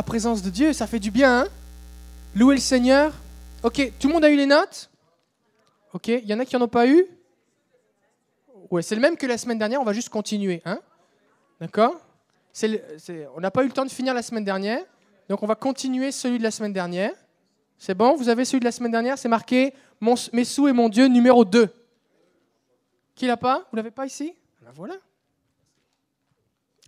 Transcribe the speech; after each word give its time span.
la 0.00 0.04
présence 0.04 0.40
de 0.40 0.48
Dieu, 0.48 0.72
ça 0.72 0.86
fait 0.86 0.98
du 0.98 1.10
bien, 1.10 1.40
hein 1.40 1.48
Louer 2.34 2.54
le 2.54 2.60
Seigneur. 2.62 3.12
Ok, 3.62 3.92
tout 3.98 4.08
le 4.08 4.14
monde 4.14 4.24
a 4.24 4.30
eu 4.30 4.36
les 4.36 4.46
notes? 4.46 4.88
Ok, 5.92 6.08
il 6.08 6.24
y 6.24 6.32
en 6.32 6.38
a 6.38 6.46
qui 6.46 6.56
n'en 6.56 6.64
ont 6.64 6.68
pas 6.68 6.86
eu? 6.86 7.04
Ouais, 8.70 8.80
c'est 8.80 8.94
le 8.94 9.02
même 9.02 9.18
que 9.18 9.26
la 9.26 9.36
semaine 9.36 9.58
dernière, 9.58 9.78
on 9.78 9.84
va 9.84 9.92
juste 9.92 10.08
continuer, 10.08 10.62
hein 10.64 10.80
D'accord? 11.60 12.00
On 13.36 13.40
n'a 13.40 13.50
pas 13.50 13.62
eu 13.62 13.66
le 13.66 13.74
temps 13.74 13.84
de 13.84 13.90
finir 13.90 14.14
la 14.14 14.22
semaine 14.22 14.42
dernière, 14.42 14.82
donc 15.28 15.42
on 15.42 15.46
va 15.46 15.54
continuer 15.54 16.12
celui 16.12 16.38
de 16.38 16.44
la 16.44 16.50
semaine 16.50 16.72
dernière. 16.72 17.12
C'est 17.76 17.94
bon? 17.94 18.16
Vous 18.16 18.30
avez 18.30 18.46
celui 18.46 18.60
de 18.60 18.64
la 18.64 18.72
semaine 18.72 18.92
dernière? 18.92 19.18
C'est 19.18 19.28
marqué 19.28 19.74
mon, 20.00 20.14
Mes 20.32 20.44
sous 20.44 20.66
et 20.66 20.72
mon 20.72 20.88
Dieu 20.88 21.08
numéro 21.08 21.44
2. 21.44 21.68
Qui 23.14 23.26
l'a 23.26 23.36
pas? 23.36 23.66
Vous 23.70 23.76
l'avez 23.76 23.90
pas 23.90 24.06
ici? 24.06 24.32
Ben 24.62 24.70
Voilà. 24.74 24.94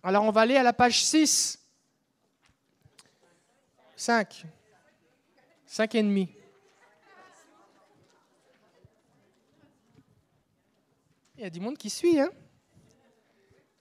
Alors 0.02 0.24
on 0.24 0.30
va 0.30 0.40
aller 0.40 0.56
à 0.56 0.62
la 0.62 0.72
page 0.72 1.04
6. 1.04 1.61
5. 4.02 4.46
5 5.64 5.94
et 5.94 6.02
demi. 6.02 6.28
Il 11.36 11.42
y 11.42 11.44
a 11.44 11.50
du 11.50 11.60
monde 11.60 11.78
qui 11.78 11.88
suit, 11.88 12.18
hein 12.18 12.30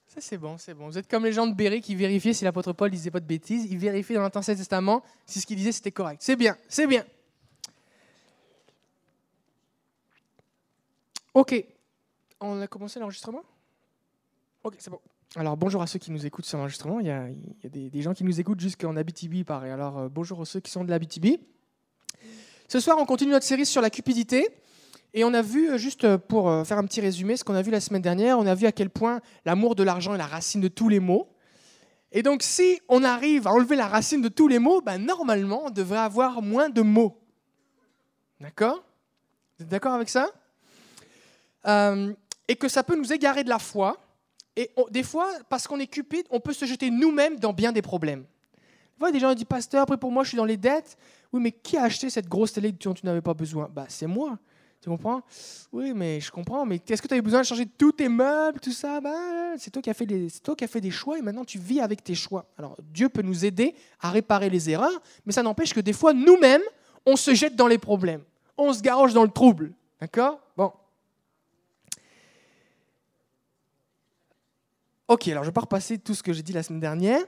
Ça, 0.06 0.20
c'est 0.20 0.38
bon, 0.38 0.58
c'est 0.58 0.74
bon. 0.74 0.86
Vous 0.86 0.96
êtes 0.96 1.10
comme 1.10 1.24
les 1.24 1.32
gens 1.32 1.48
de 1.48 1.54
Béret 1.54 1.80
qui 1.80 1.96
vérifiaient 1.96 2.34
si 2.34 2.44
l'apôtre 2.44 2.72
Paul 2.72 2.88
disait 2.88 3.10
pas 3.10 3.18
de 3.18 3.26
bêtises. 3.26 3.64
Ils 3.64 3.78
vérifiaient 3.78 4.14
dans 4.14 4.22
l'Ancien 4.32 4.54
Testament 4.54 5.02
si 5.26 5.40
ce 5.40 5.46
qu'il 5.46 5.56
disait, 5.56 5.72
c'était 5.72 5.90
correct. 5.90 6.22
C'est 6.22 6.36
bien, 6.36 6.56
c'est 6.68 6.86
bien. 6.86 7.04
Ok. 11.34 11.66
On 12.38 12.60
a 12.60 12.68
commencé 12.68 13.00
l'enregistrement? 13.00 13.42
Ok, 14.62 14.76
c'est 14.78 14.90
bon. 14.90 15.00
Alors 15.34 15.56
bonjour 15.56 15.80
à 15.80 15.86
ceux 15.86 15.98
qui 15.98 16.12
nous 16.12 16.26
écoutent 16.26 16.44
sur 16.44 16.58
l'enregistrement. 16.58 17.00
Il 17.00 17.06
y 17.06 17.10
a, 17.10 17.26
des, 17.64 18.02
gens 18.02 18.12
qui 18.12 18.22
nous 18.22 18.38
écoutent 18.38 18.60
jusqu'en 18.60 18.96
Abitibi, 18.96 19.44
pareil. 19.44 19.70
Alors 19.70 19.98
euh, 19.98 20.08
bonjour 20.10 20.42
à 20.42 20.44
ceux 20.44 20.60
qui 20.60 20.70
sont 20.70 20.84
de 20.84 20.90
l'Abitibi. 20.90 21.40
Ce 22.68 22.80
soir, 22.80 22.98
on 22.98 23.06
continue 23.06 23.30
notre 23.30 23.46
série 23.46 23.64
sur 23.64 23.80
la 23.80 23.88
cupidité. 23.88 24.46
Et 25.14 25.24
on 25.24 25.32
a 25.32 25.40
vu, 25.40 25.70
euh, 25.70 25.78
juste 25.78 26.04
euh, 26.04 26.18
pour 26.18 26.66
faire 26.66 26.76
un 26.76 26.84
petit 26.84 27.00
résumé, 27.00 27.38
ce 27.38 27.44
qu'on 27.44 27.54
a 27.54 27.62
vu 27.62 27.70
la 27.70 27.80
semaine 27.80 28.02
dernière, 28.02 28.38
on 28.38 28.46
a 28.46 28.54
vu 28.54 28.66
à 28.66 28.72
quel 28.72 28.90
point 28.90 29.22
l'amour 29.46 29.74
de 29.74 29.82
l'argent 29.82 30.14
est 30.14 30.18
la 30.18 30.26
racine 30.26 30.60
de 30.60 30.68
tous 30.68 30.90
les 30.90 31.00
maux. 31.00 31.30
Et 32.12 32.22
donc 32.22 32.42
si 32.42 32.82
on 32.90 33.02
arrive 33.02 33.46
à 33.46 33.52
enlever 33.52 33.76
la 33.76 33.88
racine 33.88 34.20
de 34.20 34.28
tous 34.28 34.48
les 34.48 34.58
maux, 34.58 34.82
ben, 34.82 34.98
normalement, 34.98 35.62
on 35.64 35.70
devrait 35.70 35.98
avoir 35.98 36.42
moins 36.42 36.68
de 36.68 36.82
mots. 36.82 37.18
D'accord? 38.38 38.84
Vous 39.56 39.64
êtes 39.64 39.70
d'accord 39.70 39.94
avec 39.94 40.10
ça? 40.10 40.28
Et 42.48 42.56
que 42.56 42.68
ça 42.68 42.82
peut 42.82 42.96
nous 42.96 43.14
égarer 43.14 43.44
de 43.44 43.48
la 43.48 43.58
foi 43.58 43.96
et 44.56 44.70
des 44.90 45.02
fois, 45.02 45.28
parce 45.48 45.66
qu'on 45.66 45.78
est 45.80 45.86
cupide, 45.86 46.26
on 46.30 46.40
peut 46.40 46.52
se 46.52 46.64
jeter 46.66 46.90
nous-mêmes 46.90 47.38
dans 47.38 47.52
bien 47.52 47.72
des 47.72 47.82
problèmes. 47.82 48.20
Vous 48.20 48.98
voyez, 48.98 49.12
des 49.12 49.20
gens 49.20 49.34
disent 49.34 49.44
Pasteur, 49.44 49.82
après 49.82 49.96
pour 49.96 50.12
moi, 50.12 50.22
je 50.24 50.28
suis 50.28 50.36
dans 50.36 50.44
les 50.44 50.56
dettes. 50.56 50.96
Oui, 51.32 51.40
mais 51.40 51.52
qui 51.52 51.76
a 51.76 51.84
acheté 51.84 52.10
cette 52.10 52.28
grosse 52.28 52.52
télé 52.52 52.72
dont 52.72 52.94
tu 52.94 53.06
n'avais 53.06 53.22
pas 53.22 53.34
besoin? 53.34 53.68
Bah, 53.72 53.86
C'est 53.88 54.06
moi. 54.06 54.38
Tu 54.82 54.90
comprends? 54.90 55.22
Oui, 55.72 55.92
mais 55.94 56.20
je 56.20 56.30
comprends. 56.30 56.66
Mais 56.66 56.80
est-ce 56.86 57.00
que 57.00 57.06
tu 57.08 57.14
avais 57.14 57.22
besoin 57.22 57.40
de 57.40 57.46
changer 57.46 57.66
tous 57.66 57.92
tes 57.92 58.08
meubles, 58.08 58.60
tout 58.60 58.72
ça? 58.72 59.00
Bah, 59.00 59.56
C'est 59.56 59.70
toi, 59.70 59.80
qui 59.80 59.88
as 59.88 59.94
fait 59.94 60.06
des, 60.06 60.28
toi 60.42 60.54
qui 60.54 60.64
as 60.64 60.68
fait 60.68 60.80
des 60.80 60.90
choix 60.90 61.18
et 61.18 61.22
maintenant 61.22 61.44
tu 61.44 61.58
vis 61.58 61.80
avec 61.80 62.04
tes 62.04 62.14
choix. 62.14 62.46
Alors, 62.58 62.76
Dieu 62.92 63.08
peut 63.08 63.22
nous 63.22 63.44
aider 63.44 63.74
à 64.00 64.10
réparer 64.10 64.50
les 64.50 64.68
erreurs, 64.68 65.00
mais 65.24 65.32
ça 65.32 65.42
n'empêche 65.42 65.72
que 65.72 65.80
des 65.80 65.92
fois, 65.92 66.12
nous-mêmes, 66.12 66.62
on 67.06 67.16
se 67.16 67.32
jette 67.34 67.56
dans 67.56 67.68
les 67.68 67.78
problèmes. 67.78 68.22
On 68.58 68.72
se 68.72 68.82
garoche 68.82 69.14
dans 69.14 69.24
le 69.24 69.30
trouble. 69.30 69.72
D'accord? 70.00 70.40
Bon. 70.56 70.72
Ok, 75.12 75.28
alors 75.28 75.44
je 75.44 75.50
vais 75.50 75.52
pas 75.52 75.60
repasser 75.60 75.98
tout 75.98 76.14
ce 76.14 76.22
que 76.22 76.32
j'ai 76.32 76.42
dit 76.42 76.54
la 76.54 76.62
semaine 76.62 76.80
dernière. 76.80 77.20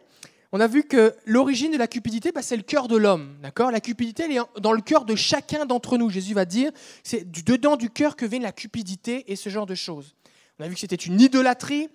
On 0.52 0.60
a 0.60 0.66
vu 0.66 0.84
que 0.84 1.14
l'origine 1.26 1.70
de 1.70 1.76
la 1.76 1.86
cupidité, 1.86 2.32
bah, 2.32 2.40
c'est 2.40 2.56
le 2.56 2.62
cœur 2.62 2.88
de 2.88 2.96
l'homme. 2.96 3.36
D'accord? 3.42 3.70
La 3.70 3.80
cupidité, 3.80 4.22
elle 4.22 4.32
est 4.32 4.40
dans 4.58 4.72
le 4.72 4.80
cœur 4.80 5.04
de 5.04 5.14
chacun 5.14 5.66
d'entre 5.66 5.98
nous. 5.98 6.08
Jésus 6.08 6.32
va 6.32 6.46
dire, 6.46 6.72
c'est 7.02 7.30
du 7.30 7.42
dedans 7.42 7.76
du 7.76 7.90
cœur 7.90 8.16
que 8.16 8.24
vient 8.24 8.40
la 8.40 8.52
cupidité 8.52 9.30
et 9.30 9.36
ce 9.36 9.50
genre 9.50 9.66
de 9.66 9.74
choses. 9.74 10.14
On 10.58 10.64
a 10.64 10.68
vu 10.68 10.72
que 10.72 10.80
c'était 10.80 10.96
une 10.96 11.20
idolâtrie. 11.20 11.90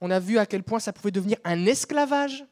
On 0.00 0.10
a 0.10 0.18
vu 0.18 0.38
à 0.38 0.46
quel 0.46 0.62
point 0.62 0.78
ça 0.78 0.94
pouvait 0.94 1.10
devenir 1.10 1.36
un 1.44 1.66
esclavage, 1.66 2.46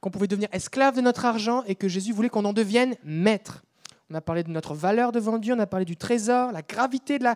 qu'on 0.00 0.10
pouvait 0.10 0.26
devenir 0.26 0.48
esclave 0.50 0.96
de 0.96 1.02
notre 1.02 1.26
argent 1.26 1.62
et 1.68 1.76
que 1.76 1.86
Jésus 1.86 2.12
voulait 2.12 2.30
qu'on 2.30 2.44
en 2.46 2.52
devienne 2.52 2.96
maître. 3.04 3.62
On 4.10 4.14
a 4.16 4.20
parlé 4.20 4.42
de 4.42 4.50
notre 4.50 4.74
valeur 4.74 5.12
devant 5.12 5.38
Dieu, 5.38 5.54
on 5.54 5.60
a 5.60 5.68
parlé 5.68 5.84
du 5.84 5.96
trésor, 5.96 6.50
la 6.50 6.62
gravité 6.62 7.20
de 7.20 7.26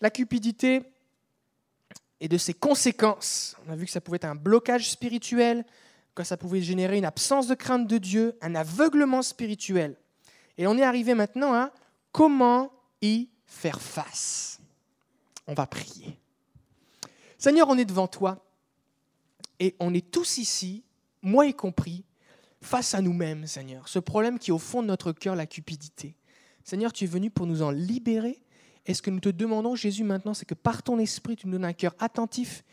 la 0.00 0.10
cupidité, 0.10 0.80
et 2.20 2.28
de 2.28 2.38
ses 2.38 2.54
conséquences. 2.54 3.56
On 3.66 3.72
a 3.72 3.76
vu 3.76 3.86
que 3.86 3.90
ça 3.90 4.00
pouvait 4.00 4.16
être 4.16 4.24
un 4.26 4.34
blocage 4.34 4.90
spirituel, 4.90 5.64
que 6.14 6.24
ça 6.24 6.36
pouvait 6.36 6.60
générer 6.60 6.98
une 6.98 7.04
absence 7.04 7.46
de 7.46 7.54
crainte 7.54 7.86
de 7.86 7.98
Dieu, 7.98 8.36
un 8.42 8.54
aveuglement 8.54 9.22
spirituel. 9.22 9.96
Et 10.58 10.66
on 10.66 10.76
est 10.76 10.82
arrivé 10.82 11.14
maintenant 11.14 11.54
à 11.54 11.72
comment 12.12 12.72
y 13.00 13.28
faire 13.46 13.80
face. 13.80 14.60
On 15.46 15.54
va 15.54 15.66
prier. 15.66 16.18
Seigneur, 17.38 17.68
on 17.68 17.78
est 17.78 17.86
devant 17.86 18.06
toi 18.06 18.44
et 19.58 19.74
on 19.80 19.94
est 19.94 20.10
tous 20.10 20.38
ici, 20.38 20.84
moi 21.22 21.46
y 21.46 21.54
compris, 21.54 22.04
face 22.60 22.94
à 22.94 23.00
nous-mêmes, 23.00 23.46
Seigneur. 23.46 23.88
Ce 23.88 23.98
problème 23.98 24.38
qui 24.38 24.50
est 24.50 24.52
au 24.52 24.58
fond 24.58 24.82
de 24.82 24.88
notre 24.88 25.12
cœur, 25.12 25.34
la 25.34 25.46
cupidité. 25.46 26.14
Seigneur, 26.64 26.92
tu 26.92 27.04
es 27.04 27.06
venu 27.06 27.30
pour 27.30 27.46
nous 27.46 27.62
en 27.62 27.70
libérer 27.70 28.40
et 28.86 28.94
ce 28.94 29.02
que 29.02 29.10
nous 29.10 29.20
te 29.20 29.28
demandons, 29.28 29.74
Jésus, 29.74 30.04
maintenant, 30.04 30.34
c'est 30.34 30.46
que 30.46 30.54
par 30.54 30.82
ton 30.82 30.98
esprit, 30.98 31.36
tu 31.36 31.46
nous 31.46 31.52
donnes 31.54 31.64
un 31.64 31.72
cœur 31.72 31.94
attentif 31.98 32.64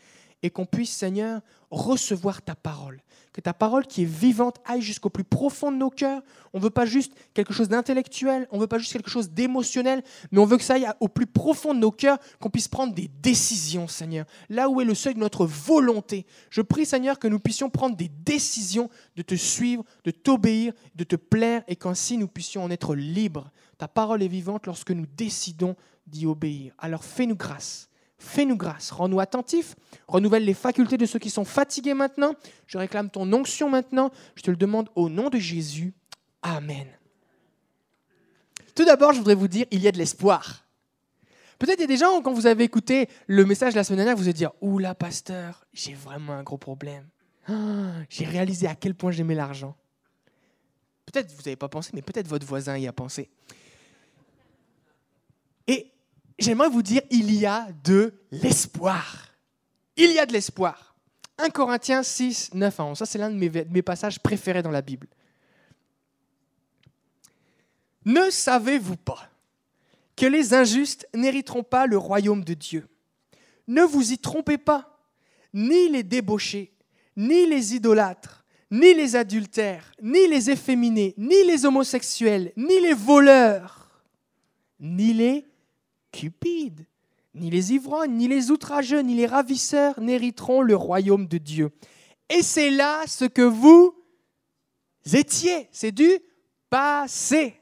et 0.42 0.50
qu'on 0.50 0.66
puisse, 0.66 0.90
Seigneur, 0.90 1.40
recevoir 1.70 2.42
ta 2.42 2.54
parole. 2.54 3.02
Que 3.32 3.40
ta 3.40 3.52
parole 3.52 3.86
qui 3.86 4.02
est 4.02 4.06
vivante 4.06 4.56
aille 4.64 4.80
jusqu'au 4.80 5.10
plus 5.10 5.24
profond 5.24 5.70
de 5.70 5.76
nos 5.76 5.90
cœurs. 5.90 6.22
On 6.52 6.58
ne 6.58 6.62
veut 6.62 6.70
pas 6.70 6.86
juste 6.86 7.12
quelque 7.34 7.52
chose 7.52 7.68
d'intellectuel, 7.68 8.48
on 8.50 8.56
ne 8.56 8.62
veut 8.62 8.66
pas 8.66 8.78
juste 8.78 8.92
quelque 8.92 9.10
chose 9.10 9.30
d'émotionnel, 9.30 10.02
mais 10.30 10.38
on 10.38 10.44
veut 10.44 10.56
que 10.56 10.62
ça 10.62 10.74
aille 10.74 10.88
au 11.00 11.08
plus 11.08 11.26
profond 11.26 11.74
de 11.74 11.80
nos 11.80 11.90
cœurs, 11.90 12.18
qu'on 12.40 12.50
puisse 12.50 12.68
prendre 12.68 12.94
des 12.94 13.08
décisions, 13.20 13.86
Seigneur. 13.86 14.26
Là 14.48 14.68
où 14.68 14.80
est 14.80 14.84
le 14.84 14.94
seuil 14.94 15.14
de 15.14 15.20
notre 15.20 15.44
volonté. 15.44 16.26
Je 16.50 16.62
prie, 16.62 16.86
Seigneur, 16.86 17.18
que 17.18 17.28
nous 17.28 17.40
puissions 17.40 17.68
prendre 17.68 17.96
des 17.96 18.08
décisions 18.08 18.88
de 19.16 19.22
te 19.22 19.34
suivre, 19.34 19.84
de 20.04 20.10
t'obéir, 20.10 20.72
de 20.94 21.04
te 21.04 21.16
plaire, 21.16 21.62
et 21.68 21.76
qu'ainsi 21.76 22.16
nous 22.16 22.28
puissions 22.28 22.64
en 22.64 22.70
être 22.70 22.94
libres. 22.94 23.50
Ta 23.76 23.88
parole 23.88 24.22
est 24.22 24.28
vivante 24.28 24.66
lorsque 24.66 24.90
nous 24.90 25.06
décidons 25.06 25.76
d'y 26.08 26.26
obéir. 26.26 26.74
Alors 26.78 27.04
fais-nous 27.04 27.36
grâce. 27.36 27.88
Fais-nous 28.18 28.56
grâce, 28.56 28.90
rends-nous 28.90 29.20
attentifs, 29.20 29.76
renouvelle 30.08 30.44
les 30.44 30.54
facultés 30.54 30.98
de 30.98 31.06
ceux 31.06 31.20
qui 31.20 31.30
sont 31.30 31.44
fatigués 31.44 31.94
maintenant. 31.94 32.34
Je 32.66 32.76
réclame 32.76 33.10
ton 33.10 33.32
onction 33.32 33.70
maintenant. 33.70 34.10
Je 34.34 34.42
te 34.42 34.50
le 34.50 34.56
demande 34.56 34.88
au 34.96 35.08
nom 35.08 35.30
de 35.30 35.38
Jésus. 35.38 35.94
Amen. 36.42 36.88
Tout 38.74 38.84
d'abord, 38.84 39.12
je 39.12 39.18
voudrais 39.18 39.36
vous 39.36 39.46
dire, 39.46 39.66
il 39.70 39.80
y 39.80 39.88
a 39.88 39.92
de 39.92 39.98
l'espoir. 39.98 40.64
Peut-être 41.58 41.80
y 41.80 41.84
a 41.84 41.88
des 41.88 41.96
gens, 41.96 42.20
quand 42.22 42.32
vous 42.32 42.46
avez 42.46 42.64
écouté 42.64 43.08
le 43.26 43.44
message 43.44 43.74
la 43.74 43.84
semaine 43.84 43.98
dernière, 43.98 44.16
vous 44.16 44.24
allez 44.24 44.32
dire 44.32 44.52
Oula, 44.60 44.94
pasteur, 44.94 45.66
j'ai 45.72 45.94
vraiment 45.94 46.34
un 46.34 46.42
gros 46.42 46.58
problème. 46.58 47.08
Ah, 47.48 47.94
j'ai 48.08 48.24
réalisé 48.24 48.66
à 48.66 48.74
quel 48.74 48.94
point 48.94 49.10
j'aimais 49.10 49.34
l'argent. 49.34 49.76
Peut-être 51.06 51.32
vous 51.32 51.42
n'avez 51.42 51.56
pas 51.56 51.68
pensé, 51.68 51.90
mais 51.94 52.02
peut-être 52.02 52.28
votre 52.28 52.46
voisin 52.46 52.76
y 52.76 52.86
a 52.86 52.92
pensé. 52.92 53.30
J'aimerais 56.38 56.68
vous 56.68 56.82
dire, 56.82 57.02
il 57.10 57.34
y 57.34 57.46
a 57.46 57.68
de 57.84 58.14
l'espoir. 58.30 59.28
Il 59.96 60.12
y 60.12 60.18
a 60.18 60.26
de 60.26 60.32
l'espoir. 60.32 60.94
1 61.38 61.50
Corinthiens 61.50 62.02
6, 62.02 62.54
9 62.54 62.80
à 62.80 62.84
11. 62.84 62.98
Ça, 62.98 63.06
c'est 63.06 63.18
l'un 63.18 63.30
de 63.30 63.36
mes 63.36 63.82
passages 63.82 64.20
préférés 64.20 64.62
dans 64.62 64.70
la 64.70 64.82
Bible. 64.82 65.08
Ne 68.04 68.30
savez-vous 68.30 68.96
pas 68.96 69.28
que 70.16 70.26
les 70.26 70.54
injustes 70.54 71.08
n'hériteront 71.14 71.62
pas 71.62 71.86
le 71.86 71.98
royaume 71.98 72.44
de 72.44 72.54
Dieu? 72.54 72.88
Ne 73.66 73.82
vous 73.82 74.12
y 74.12 74.18
trompez 74.18 74.58
pas. 74.58 74.98
Ni 75.52 75.88
les 75.88 76.02
débauchés, 76.02 76.72
ni 77.16 77.46
les 77.46 77.74
idolâtres, 77.74 78.44
ni 78.70 78.94
les 78.94 79.16
adultères, 79.16 79.92
ni 80.02 80.28
les 80.28 80.50
efféminés, 80.50 81.14
ni 81.16 81.42
les 81.44 81.64
homosexuels, 81.64 82.52
ni 82.56 82.80
les 82.80 82.94
voleurs, 82.94 84.04
ni 84.78 85.14
les 85.14 85.46
cupides, 86.12 86.86
ni 87.34 87.50
les 87.50 87.72
ivrognes, 87.72 88.16
ni 88.16 88.28
les 88.28 88.50
outrageux, 88.50 89.00
ni 89.00 89.14
les 89.14 89.26
ravisseurs 89.26 90.00
n'hériteront 90.00 90.62
le 90.62 90.76
royaume 90.76 91.26
de 91.26 91.38
Dieu. 91.38 91.70
Et 92.28 92.42
c'est 92.42 92.70
là 92.70 93.04
ce 93.06 93.24
que 93.24 93.42
vous 93.42 93.94
étiez. 95.12 95.68
C'est 95.72 95.92
du 95.92 96.18
passé. 96.68 97.60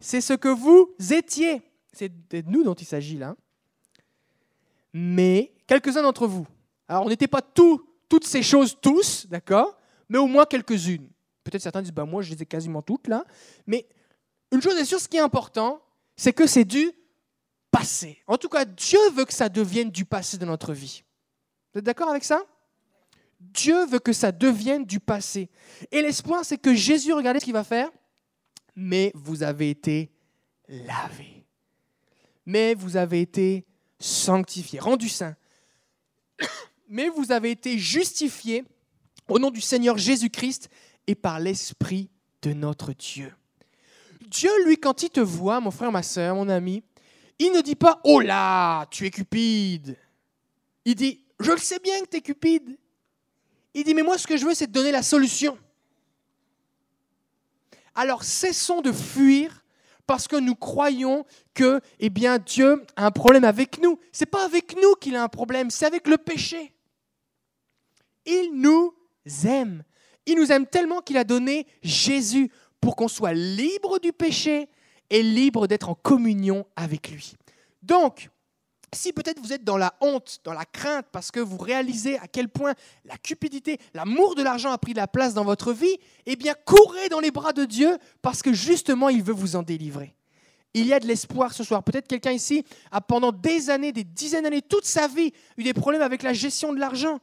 C'est 0.00 0.20
ce 0.20 0.32
que 0.32 0.48
vous 0.48 0.94
étiez. 1.12 1.62
C'est 1.92 2.10
de 2.30 2.42
nous 2.48 2.64
dont 2.64 2.74
il 2.74 2.86
s'agit 2.86 3.18
là. 3.18 3.36
Mais 4.92 5.52
quelques-uns 5.66 6.02
d'entre 6.02 6.26
vous. 6.26 6.46
Alors 6.88 7.06
on 7.06 7.08
n'était 7.08 7.28
pas 7.28 7.42
tous, 7.42 7.80
toutes 8.08 8.26
ces 8.26 8.42
choses 8.42 8.76
tous, 8.80 9.26
d'accord 9.28 9.76
Mais 10.08 10.18
au 10.18 10.26
moins 10.26 10.44
quelques-unes. 10.44 11.08
Peut-être 11.44 11.62
certains 11.62 11.82
disent, 11.82 11.92
bah, 11.92 12.04
moi 12.04 12.22
je 12.22 12.32
les 12.32 12.42
ai 12.42 12.46
quasiment 12.46 12.82
toutes 12.82 13.08
là. 13.08 13.24
Mais 13.66 13.86
une 14.50 14.60
chose 14.60 14.76
est 14.76 14.84
sûre, 14.84 15.00
ce 15.00 15.08
qui 15.08 15.16
est 15.16 15.20
important, 15.20 15.80
c'est 16.16 16.32
que 16.32 16.46
c'est 16.46 16.64
du 16.64 16.92
passé. 17.72 18.18
En 18.28 18.38
tout 18.38 18.48
cas, 18.48 18.64
Dieu 18.64 19.00
veut 19.14 19.24
que 19.24 19.32
ça 19.32 19.48
devienne 19.48 19.90
du 19.90 20.04
passé 20.04 20.38
de 20.38 20.44
notre 20.44 20.72
vie. 20.72 21.02
Vous 21.72 21.80
êtes 21.80 21.84
d'accord 21.84 22.10
avec 22.10 22.22
ça? 22.22 22.44
Dieu 23.40 23.86
veut 23.86 23.98
que 23.98 24.12
ça 24.12 24.30
devienne 24.30 24.84
du 24.84 25.00
passé. 25.00 25.50
Et 25.90 26.00
l'espoir, 26.00 26.44
c'est 26.44 26.58
que 26.58 26.74
Jésus, 26.74 27.12
regardez 27.12 27.40
ce 27.40 27.44
qu'il 27.44 27.54
va 27.54 27.64
faire. 27.64 27.90
Mais 28.76 29.10
vous 29.14 29.42
avez 29.42 29.70
été 29.70 30.12
lavés. 30.68 31.44
Mais 32.46 32.74
vous 32.74 32.96
avez 32.96 33.20
été 33.20 33.64
sanctifiés, 33.98 34.78
rendus 34.78 35.08
saints. 35.08 35.36
Mais 36.88 37.08
vous 37.08 37.32
avez 37.32 37.50
été 37.50 37.78
justifiés 37.78 38.64
au 39.28 39.38
nom 39.38 39.50
du 39.50 39.60
Seigneur 39.60 39.96
Jésus-Christ 39.96 40.68
et 41.06 41.14
par 41.14 41.40
l'Esprit 41.40 42.10
de 42.42 42.52
notre 42.52 42.92
Dieu. 42.92 43.34
Dieu, 44.28 44.50
lui, 44.64 44.76
quand 44.76 45.02
il 45.02 45.10
te 45.10 45.20
voit, 45.20 45.60
mon 45.60 45.70
frère, 45.70 45.92
ma 45.92 46.02
soeur, 46.02 46.34
mon 46.34 46.48
ami, 46.48 46.82
il 47.38 47.52
ne 47.52 47.60
dit 47.60 47.74
pas 47.74 48.00
Oh 48.04 48.20
là, 48.20 48.86
tu 48.90 49.06
es 49.06 49.10
cupide. 49.10 49.96
Il 50.84 50.94
dit 50.94 51.24
Je 51.40 51.50
le 51.52 51.58
sais 51.58 51.78
bien 51.78 52.00
que 52.02 52.08
tu 52.08 52.16
es 52.16 52.20
cupide. 52.20 52.78
Il 53.74 53.84
dit 53.84 53.94
Mais 53.94 54.02
moi, 54.02 54.18
ce 54.18 54.26
que 54.26 54.36
je 54.36 54.44
veux, 54.44 54.54
c'est 54.54 54.66
te 54.66 54.72
donner 54.72 54.92
la 54.92 55.02
solution. 55.02 55.58
Alors 57.94 58.24
cessons 58.24 58.80
de 58.80 58.92
fuir 58.92 59.62
parce 60.06 60.26
que 60.26 60.36
nous 60.36 60.54
croyons 60.54 61.24
que 61.54 61.80
eh 62.00 62.10
bien, 62.10 62.38
Dieu 62.38 62.84
a 62.96 63.06
un 63.06 63.10
problème 63.10 63.44
avec 63.44 63.80
nous. 63.80 63.98
Ce 64.12 64.22
n'est 64.22 64.30
pas 64.30 64.44
avec 64.44 64.76
nous 64.80 64.94
qu'il 64.94 65.16
a 65.16 65.22
un 65.22 65.28
problème, 65.28 65.70
c'est 65.70 65.86
avec 65.86 66.06
le 66.08 66.18
péché. 66.18 66.74
Il 68.26 68.52
nous 68.54 68.94
aime. 69.44 69.84
Il 70.26 70.36
nous 70.36 70.52
aime 70.52 70.66
tellement 70.66 71.00
qu'il 71.00 71.16
a 71.16 71.24
donné 71.24 71.66
Jésus 71.82 72.50
pour 72.80 72.96
qu'on 72.96 73.08
soit 73.08 73.32
libre 73.32 73.98
du 73.98 74.12
péché 74.12 74.68
et 75.10 75.22
libre 75.22 75.66
d'être 75.66 75.88
en 75.88 75.94
communion 75.94 76.66
avec 76.76 77.10
lui. 77.10 77.34
Donc, 77.82 78.30
si 78.94 79.12
peut-être 79.12 79.40
vous 79.40 79.52
êtes 79.52 79.64
dans 79.64 79.78
la 79.78 79.94
honte, 80.00 80.40
dans 80.44 80.52
la 80.52 80.64
crainte, 80.64 81.06
parce 81.12 81.30
que 81.30 81.40
vous 81.40 81.56
réalisez 81.56 82.18
à 82.18 82.28
quel 82.28 82.48
point 82.48 82.74
la 83.04 83.16
cupidité, 83.16 83.78
l'amour 83.94 84.34
de 84.34 84.42
l'argent 84.42 84.70
a 84.70 84.78
pris 84.78 84.92
la 84.92 85.08
place 85.08 85.34
dans 85.34 85.44
votre 85.44 85.72
vie, 85.72 85.96
eh 86.26 86.36
bien, 86.36 86.54
courez 86.66 87.08
dans 87.08 87.20
les 87.20 87.30
bras 87.30 87.52
de 87.52 87.64
Dieu, 87.64 87.96
parce 88.20 88.42
que 88.42 88.52
justement, 88.52 89.08
il 89.08 89.22
veut 89.22 89.32
vous 89.32 89.56
en 89.56 89.62
délivrer. 89.62 90.14
Il 90.74 90.86
y 90.86 90.94
a 90.94 91.00
de 91.00 91.06
l'espoir 91.06 91.52
ce 91.52 91.64
soir. 91.64 91.82
Peut-être 91.82 92.08
quelqu'un 92.08 92.32
ici 92.32 92.64
a 92.90 93.00
pendant 93.00 93.32
des 93.32 93.68
années, 93.70 93.92
des 93.92 94.04
dizaines 94.04 94.44
d'années, 94.44 94.62
toute 94.62 94.86
sa 94.86 95.06
vie, 95.06 95.32
eu 95.56 95.64
des 95.64 95.74
problèmes 95.74 96.02
avec 96.02 96.22
la 96.22 96.32
gestion 96.32 96.72
de 96.72 96.78
l'argent. 96.78 97.18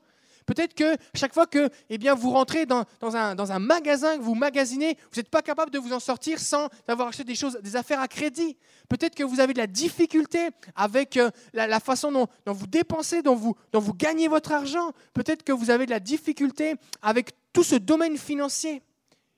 Peut-être 0.50 0.74
que 0.74 0.98
chaque 1.14 1.36
fois 1.36 1.46
que 1.46 1.70
eh 1.92 1.98
vous 2.18 2.32
rentrez 2.32 2.66
dans, 2.66 2.84
un, 3.04 3.60
magasin, 3.60 4.18
que 4.18 4.24
vous 4.24 4.34
magasinez, 4.34 4.98
vous 5.12 5.18
n'êtes 5.18 5.30
pas 5.30 5.44
capable 5.44 5.70
de 5.70 5.78
vous 5.78 5.94
en 5.94 6.00
sortir 6.00 6.40
sans 6.40 6.70
avoir 6.88 7.10
acheté 7.10 7.24
des 7.24 7.36
choses, 7.36 7.60
des 7.62 7.76
affaires 7.76 8.00
à 8.00 8.08
crédit. 8.08 8.58
Peut-être 8.88 9.14
que 9.14 9.22
vous 9.22 9.40
avez 9.42 9.54
de 9.54 9.60
la 9.60 9.68
difficulté 9.68 10.50
avec 10.76 11.18
euh, 11.18 11.30
la, 11.54 11.80
façon 11.80 12.12
dont, 12.12 12.28
vous 12.48 12.66
dépensez, 12.66 13.22
dont 13.22 13.36
vous, 13.36 13.56
dont 13.72 13.80
vous 13.80 13.94
gagnez 13.94 14.28
votre 14.28 14.52
argent. 14.52 14.92
Peut-être 15.14 15.44
que 15.44 15.52
vous 15.52 15.70
avez 15.70 15.86
de 15.86 15.92
la 15.92 16.00
difficulté 16.00 16.74
avec 17.04 17.30
tout 17.54 17.64
ce 17.64 17.76
domaine 17.76 18.18
financier. 18.18 18.82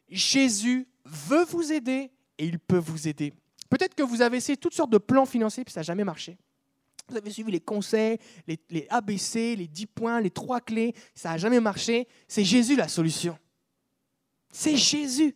Jésus 0.07 0.87
veut 1.03 1.43
vous 1.43 1.73
aider 1.73 2.09
et 2.37 2.45
il 2.45 2.57
peut 2.57 2.77
vous 2.77 3.09
aider. 3.09 3.33
Peut-être 3.69 3.95
que 3.95 4.03
vous 4.03 4.21
avez 4.21 4.37
essayé 4.37 4.55
toutes 4.55 4.75
sortes 4.75 4.91
de 4.91 4.97
plans 4.97 5.25
financiers 5.25 5.65
puis 5.65 5.73
ça 5.73 5.81
n'a 5.81 5.83
jamais 5.83 6.05
marché. 6.05 6.37
Vous 7.11 7.17
avez 7.17 7.29
suivi 7.29 7.51
les 7.51 7.59
conseils, 7.59 8.17
les, 8.47 8.87
ABC, 8.89 9.55
les 9.55 9.67
10 9.67 9.85
points, 9.87 10.21
les 10.21 10.31
trois 10.31 10.61
clés. 10.61 10.95
Ça 11.13 11.31
n'a 11.31 11.37
jamais 11.37 11.59
marché. 11.59 12.07
C'est 12.27 12.45
Jésus 12.45 12.75
la 12.75 12.87
solution. 12.87 13.37
C'est 14.49 14.77
Jésus. 14.77 15.35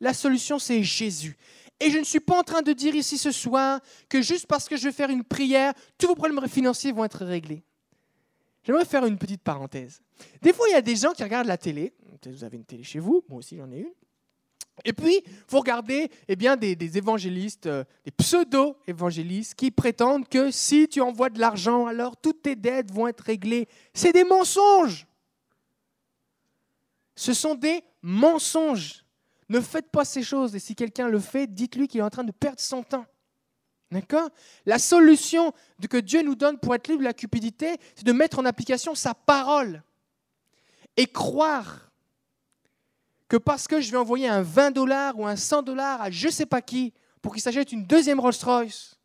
La 0.00 0.12
solution, 0.12 0.58
c'est 0.58 0.82
Jésus. 0.82 1.36
Et 1.78 1.90
je 1.90 1.98
ne 1.98 2.04
suis 2.04 2.20
pas 2.20 2.38
en 2.38 2.42
train 2.42 2.62
de 2.62 2.72
dire 2.72 2.94
ici 2.94 3.16
ce 3.16 3.30
soir 3.30 3.80
que 4.08 4.20
juste 4.20 4.46
parce 4.46 4.68
que 4.68 4.76
je 4.76 4.84
vais 4.84 4.92
faire 4.92 5.10
une 5.10 5.24
prière, 5.24 5.72
tous 5.96 6.08
vos 6.08 6.14
problèmes 6.14 6.46
financiers 6.48 6.92
vont 6.92 7.04
être 7.04 7.24
réglés. 7.24 7.62
J'aimerais 8.64 8.84
faire 8.84 9.06
une 9.06 9.16
petite 9.16 9.42
parenthèse. 9.42 10.02
Des 10.42 10.52
fois, 10.52 10.66
il 10.68 10.72
y 10.72 10.76
a 10.76 10.82
des 10.82 10.96
gens 10.96 11.12
qui 11.12 11.22
regardent 11.22 11.46
la 11.46 11.56
télé. 11.56 11.94
Vous 12.26 12.44
avez 12.44 12.56
une 12.56 12.64
télé 12.64 12.82
chez 12.82 12.98
vous, 12.98 13.24
moi 13.28 13.38
aussi 13.38 13.56
j'en 13.56 13.70
ai 13.70 13.78
une. 13.78 13.92
Et 14.84 14.92
puis, 14.92 15.22
vous 15.48 15.58
regardez 15.58 16.10
eh 16.28 16.36
bien, 16.36 16.56
des, 16.56 16.98
évangélistes, 16.98 17.66
euh, 17.66 17.84
des 18.04 18.10
pseudo-évangélistes 18.10 19.54
qui 19.54 19.70
prétendent 19.70 20.28
que 20.28 20.50
si 20.50 20.88
tu 20.88 21.00
envoies 21.00 21.30
de 21.30 21.38
l'argent, 21.38 21.86
alors 21.86 22.16
toutes 22.16 22.42
tes 22.42 22.56
dettes 22.56 22.90
vont 22.90 23.06
être 23.06 23.20
réglées. 23.20 23.68
C'est 23.94 24.12
des 24.12 24.24
mensonges. 24.24 25.06
Ce 27.14 27.34
sont 27.34 27.54
des 27.54 27.82
mensonges. 28.02 29.04
Ne 29.48 29.60
faites 29.60 29.90
pas 29.90 30.04
ces 30.04 30.22
choses. 30.22 30.54
Et 30.54 30.58
si 30.58 30.74
quelqu'un 30.74 31.08
le 31.08 31.18
fait, 31.18 31.46
dites-lui 31.46 31.88
qu'il 31.88 32.00
est 32.00 32.04
en 32.04 32.10
train 32.10 32.24
de 32.24 32.32
perdre 32.32 32.60
son 32.60 32.82
temps. 32.82 33.06
D'accord? 33.90 34.30
La 34.66 34.78
solution 34.78 35.52
que 35.90 35.96
Dieu 35.96 36.22
nous 36.22 36.36
donne 36.36 36.58
pour 36.58 36.74
être 36.74 36.86
libre 36.86 37.00
de 37.00 37.04
la 37.04 37.12
cupidité, 37.12 37.76
c'est 37.96 38.06
de 38.06 38.12
mettre 38.12 38.38
en 38.38 38.44
application 38.44 38.94
sa 38.94 39.14
parole 39.14 39.82
et 40.96 41.06
croire 41.06 41.89
que 43.30 43.36
parce 43.36 43.68
que 43.68 43.80
je 43.80 43.92
vais 43.92 43.96
envoyer 43.96 44.26
un 44.26 44.42
20 44.42 44.72
dollars 44.72 45.16
ou 45.16 45.24
un 45.24 45.36
100 45.36 45.62
dollars 45.62 46.02
à 46.02 46.10
je 46.10 46.26
ne 46.26 46.32
sais 46.32 46.46
pas 46.46 46.60
qui 46.60 46.92
pour 47.22 47.32
qu'il 47.32 47.40
s'achète 47.40 47.70
une 47.70 47.86
deuxième 47.86 48.18
Rolls-Royce, 48.18 48.98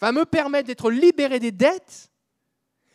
va 0.00 0.10
me 0.10 0.24
permettre 0.24 0.66
d'être 0.66 0.90
libéré 0.90 1.38
des 1.38 1.52
dettes, 1.52 2.10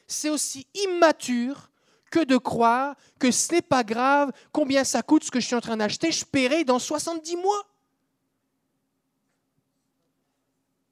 c'est 0.06 0.30
aussi 0.30 0.68
immature 0.74 1.70
que 2.12 2.24
de 2.24 2.36
croire 2.36 2.96
que 3.20 3.32
ce 3.32 3.54
n'est 3.54 3.62
pas 3.62 3.84
grave, 3.84 4.32
combien 4.52 4.84
ça 4.84 5.02
coûte 5.02 5.24
ce 5.24 5.32
que 5.32 5.40
je 5.40 5.46
suis 5.46 5.56
en 5.56 5.62
train 5.62 5.78
d'acheter, 5.78 6.12
je 6.12 6.26
paierai 6.26 6.66
dans 6.66 6.80
70 6.80 7.38
mois. 7.38 7.66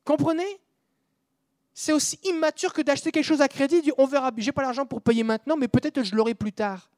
Comprenez? 0.06 0.62
C'est 1.74 1.91
aussi 1.91 2.19
immature 2.24 2.71
que 2.71 2.81
d'acheter 2.81 3.12
quelque 3.12 3.25
chose 3.25 3.41
à 3.41 3.50
crédit, 3.50 3.91
on 3.97 4.06
verra, 4.06 4.31
j'ai 4.38 4.51
pas 4.53 4.62
l'argent 4.62 4.86
pour 4.86 5.01
payer 5.01 5.24
maintenant, 5.24 5.57
mais 5.57 5.68
peut-être 5.68 5.95
que 5.95 6.03
je 6.03 6.15
l'aurai 6.15 6.36
plus 6.36 6.53
tard. 6.53 6.89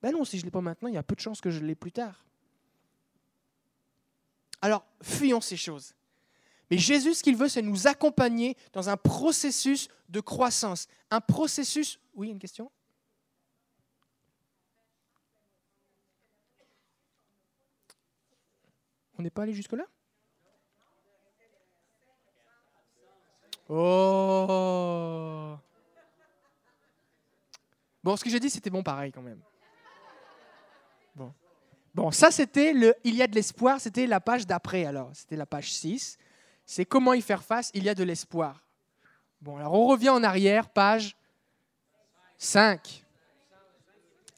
Ben 0.00 0.12
non, 0.12 0.24
si 0.24 0.38
je 0.38 0.42
ne 0.42 0.46
l'ai 0.46 0.52
pas 0.52 0.62
maintenant, 0.62 0.88
il 0.88 0.94
y 0.94 0.98
a 0.98 1.02
peu 1.02 1.14
de 1.14 1.20
chances 1.20 1.42
que 1.42 1.50
je 1.50 1.60
l'ai 1.60 1.74
plus 1.74 1.92
tard. 1.92 2.24
Alors, 4.60 4.84
fuyons 5.02 5.40
ces 5.40 5.56
choses. 5.56 5.94
Mais 6.70 6.78
Jésus, 6.78 7.14
ce 7.14 7.22
qu'il 7.22 7.36
veut, 7.36 7.48
c'est 7.48 7.62
nous 7.62 7.86
accompagner 7.86 8.56
dans 8.72 8.88
un 8.88 8.96
processus 8.96 9.88
de 10.08 10.20
croissance. 10.20 10.86
Un 11.10 11.20
processus... 11.20 11.98
Oui, 12.14 12.28
une 12.28 12.38
question? 12.38 12.70
On 19.18 19.22
n'est 19.22 19.30
pas 19.30 19.42
allé 19.42 19.52
jusque-là? 19.52 19.84
Oh 23.68 25.56
Bon, 28.02 28.16
ce 28.16 28.24
que 28.24 28.30
j'ai 28.30 28.40
dit, 28.40 28.48
c'était 28.48 28.70
bon 28.70 28.82
pareil 28.82 29.12
quand 29.12 29.22
même. 29.22 29.42
Bon. 31.94 32.10
Ça 32.10 32.30
c'était 32.30 32.72
le 32.72 32.94
Il 33.04 33.14
y 33.14 33.22
a 33.22 33.26
de 33.26 33.34
l'espoir, 33.34 33.80
c'était 33.80 34.06
la 34.06 34.20
page 34.20 34.46
d'après 34.46 34.84
alors, 34.84 35.10
c'était 35.14 35.36
la 35.36 35.46
page 35.46 35.72
6. 35.72 36.18
C'est 36.64 36.84
comment 36.84 37.14
y 37.14 37.22
faire 37.22 37.42
face, 37.42 37.70
il 37.74 37.84
y 37.84 37.88
a 37.88 37.94
de 37.94 38.04
l'espoir. 38.04 38.64
Bon, 39.40 39.56
alors 39.56 39.72
on 39.72 39.86
revient 39.86 40.10
en 40.10 40.22
arrière, 40.22 40.68
page 40.68 41.16
5. 42.38 43.04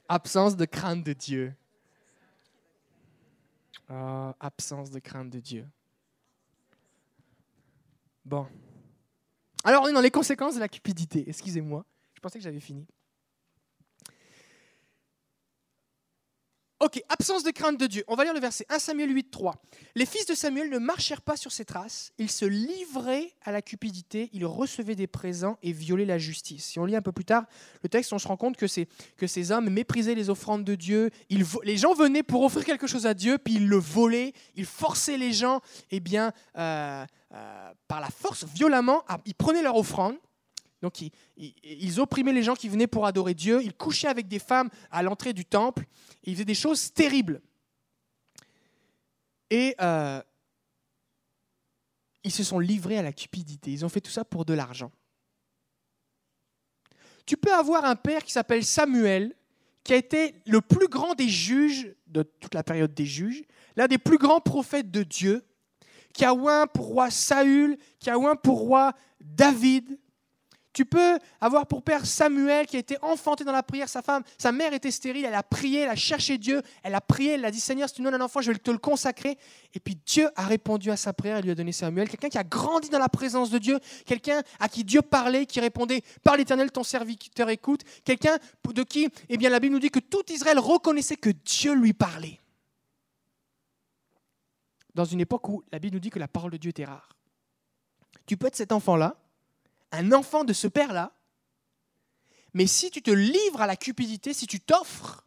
Absence 0.09 0.55
de 0.55 0.65
crainte 0.65 1.03
de 1.03 1.13
Dieu. 1.13 1.53
Ah, 3.89 4.35
absence 4.39 4.89
de 4.89 4.99
crainte 4.99 5.29
de 5.29 5.39
Dieu. 5.39 5.67
Bon. 8.25 8.47
Alors 9.63 9.83
on 9.83 9.87
est 9.87 9.93
dans 9.93 10.01
les 10.01 10.11
conséquences 10.11 10.55
de 10.55 10.59
la 10.59 10.69
cupidité. 10.69 11.23
Excusez-moi, 11.27 11.85
je 12.13 12.19
pensais 12.19 12.39
que 12.39 12.43
j'avais 12.43 12.59
fini. 12.59 12.87
Ok, 16.83 17.01
absence 17.07 17.43
de 17.43 17.51
crainte 17.51 17.79
de 17.79 17.87
Dieu. 17.87 18.03
On 18.09 18.15
va 18.15 18.25
lire 18.25 18.33
le 18.33 18.41
verset 18.41 18.65
1 18.67 18.77
Samuel 18.77 19.09
8, 19.09 19.31
3. 19.31 19.55
Les 19.95 20.05
fils 20.05 20.25
de 20.25 20.33
Samuel 20.33 20.69
ne 20.69 20.79
marchèrent 20.79 21.21
pas 21.21 21.37
sur 21.37 21.53
ses 21.53 21.63
traces, 21.63 22.11
ils 22.17 22.29
se 22.29 22.43
livraient 22.43 23.31
à 23.45 23.53
la 23.53 23.61
cupidité, 23.61 24.29
ils 24.33 24.45
recevaient 24.45 24.95
des 24.95 25.07
présents 25.07 25.57
et 25.63 25.71
violaient 25.71 26.03
la 26.03 26.17
justice. 26.17 26.65
Si 26.65 26.79
on 26.79 26.85
lit 26.85 26.97
un 26.97 27.01
peu 27.01 27.13
plus 27.13 27.23
tard 27.23 27.45
le 27.83 27.87
texte, 27.87 28.11
on 28.11 28.19
se 28.19 28.27
rend 28.27 28.35
compte 28.35 28.57
que, 28.57 28.65
que 29.15 29.27
ces 29.27 29.51
hommes 29.53 29.69
méprisaient 29.69 30.13
les 30.13 30.29
offrandes 30.29 30.65
de 30.65 30.75
Dieu. 30.75 31.09
Les 31.29 31.77
gens 31.77 31.93
venaient 31.93 32.21
pour 32.21 32.43
offrir 32.43 32.65
quelque 32.65 32.85
chose 32.85 33.05
à 33.05 33.13
Dieu, 33.13 33.37
puis 33.37 33.53
ils 33.53 33.67
le 33.69 33.77
volaient, 33.77 34.33
ils 34.57 34.65
forçaient 34.65 35.17
les 35.17 35.31
gens, 35.31 35.61
eh 35.89 36.01
bien, 36.01 36.33
euh, 36.57 37.05
euh, 37.33 37.71
par 37.87 38.01
la 38.01 38.09
force, 38.09 38.43
violemment, 38.43 39.05
ils 39.25 39.35
prenaient 39.35 39.63
leur 39.63 39.77
offrande 39.77 40.17
donc 40.83 41.01
ils, 41.37 41.99
opprimaient 42.01 42.33
les 42.33 42.43
gens 42.43 42.55
qui 42.55 42.67
venaient 42.67 42.87
pour 42.87 43.05
adorer 43.05 43.33
Dieu, 43.33 43.63
ils 43.63 43.73
couchaient 43.73 44.09
avec 44.09 44.27
des 44.27 44.37
femmes 44.37 44.69
à 44.91 45.01
l'entrée 45.01 45.31
du 45.31 45.45
temple, 45.45 45.85
ils 46.23 46.33
faisaient 46.33 46.45
des 46.45 46.53
choses 46.53 46.91
terribles. 46.93 47.41
Et 49.49 49.75
euh, 49.79 50.21
ils 52.25 52.33
se 52.33 52.43
sont 52.43 52.59
livrés 52.59 52.97
à 52.97 53.01
la 53.01 53.13
cupidité, 53.13 53.71
ils 53.71 53.85
ont 53.85 53.89
fait 53.89 54.01
tout 54.01 54.11
ça 54.11 54.25
pour 54.25 54.43
de 54.43 54.53
l'argent. 54.53 54.91
Tu 57.25 57.37
peux 57.37 57.53
avoir 57.53 57.85
un 57.85 57.95
père 57.95 58.21
qui 58.21 58.33
s'appelle 58.33 58.65
Samuel, 58.65 59.33
qui 59.85 59.93
a 59.93 59.95
été 59.95 60.35
le 60.45 60.59
plus 60.59 60.89
grand 60.89 61.15
des 61.15 61.29
juges 61.29 61.95
de 62.07 62.23
toute 62.23 62.53
la 62.53 62.63
période 62.63 62.93
des 62.93 63.05
juges, 63.05 63.43
l'un 63.77 63.87
des 63.87 63.97
plus 63.97 64.17
grands 64.17 64.41
prophètes 64.41 64.91
de 64.91 65.03
Dieu, 65.03 65.45
qui 66.13 66.25
a 66.25 66.33
oint 66.33 66.67
pour 66.67 66.87
roi 66.87 67.09
Saül, 67.09 67.77
qui 67.99 68.09
a 68.09 68.19
oint 68.19 68.35
pour 68.35 68.59
roi 68.59 68.91
David, 69.21 69.97
Tu 70.73 70.85
peux 70.85 71.19
avoir 71.39 71.67
pour 71.67 71.83
père 71.83 72.03
Samuel 72.03 72.65
qui 72.65 72.77
a 72.77 72.79
été 72.79 72.97
enfanté 73.03 73.43
dans 73.43 73.51
la 73.51 73.61
prière. 73.61 73.87
Sa 73.87 74.01
femme, 74.01 74.23
sa 74.39 74.51
mère 74.51 74.73
était 74.73 74.89
stérile. 74.89 75.23
Elle 75.23 75.35
a 75.35 75.43
prié, 75.43 75.81
elle 75.81 75.89
a 75.89 75.95
cherché 75.95 76.39
Dieu. 76.39 76.63
Elle 76.81 76.95
a 76.95 77.01
prié, 77.01 77.33
elle 77.33 77.45
a 77.45 77.51
dit 77.51 77.59
Seigneur, 77.59 77.87
si 77.87 77.95
tu 77.95 78.01
donnes 78.01 78.15
un 78.15 78.21
enfant, 78.21 78.41
je 78.41 78.51
vais 78.51 78.57
te 78.57 78.71
le 78.71 78.79
consacrer. 78.79 79.37
Et 79.75 79.79
puis 79.79 79.95
Dieu 80.03 80.29
a 80.35 80.45
répondu 80.47 80.89
à 80.89 80.97
sa 80.97 81.13
prière 81.13 81.37
et 81.37 81.41
lui 81.43 81.51
a 81.51 81.55
donné 81.55 81.71
Samuel. 81.71 82.09
Quelqu'un 82.09 82.29
qui 82.29 82.39
a 82.39 82.43
grandi 82.43 82.89
dans 82.89 82.97
la 82.97 83.07
présence 83.07 83.51
de 83.51 83.59
Dieu. 83.59 83.79
Quelqu'un 84.07 84.41
à 84.59 84.67
qui 84.67 84.83
Dieu 84.83 85.03
parlait, 85.03 85.45
qui 85.45 85.59
répondait 85.59 86.01
Par 86.23 86.37
l'Éternel, 86.37 86.71
ton 86.71 86.83
serviteur 86.83 87.49
écoute. 87.49 87.81
Quelqu'un 88.03 88.37
de 88.73 88.81
qui, 88.81 89.09
eh 89.29 89.37
bien, 89.37 89.51
la 89.51 89.59
Bible 89.59 89.73
nous 89.73 89.79
dit 89.79 89.91
que 89.91 89.99
tout 89.99 90.23
Israël 90.31 90.57
reconnaissait 90.57 91.17
que 91.17 91.29
Dieu 91.29 91.75
lui 91.75 91.93
parlait. 91.93 92.39
Dans 94.95 95.05
une 95.05 95.19
époque 95.19 95.47
où 95.49 95.63
la 95.71 95.77
Bible 95.77 95.93
nous 95.95 95.99
dit 95.99 96.09
que 96.09 96.19
la 96.19 96.27
parole 96.27 96.49
de 96.49 96.57
Dieu 96.57 96.71
était 96.71 96.85
rare. 96.85 97.09
Tu 98.25 98.37
peux 98.37 98.47
être 98.47 98.55
cet 98.55 98.71
enfant-là 98.71 99.17
un 99.93 100.11
enfant 100.11 100.43
de 100.43 100.53
ce 100.53 100.67
père-là, 100.67 101.13
mais 102.53 102.67
si 102.67 102.91
tu 102.91 103.01
te 103.01 103.11
livres 103.11 103.61
à 103.61 103.67
la 103.67 103.75
cupidité, 103.75 104.33
si 104.33 104.47
tu 104.47 104.59
t'offres, 104.59 105.25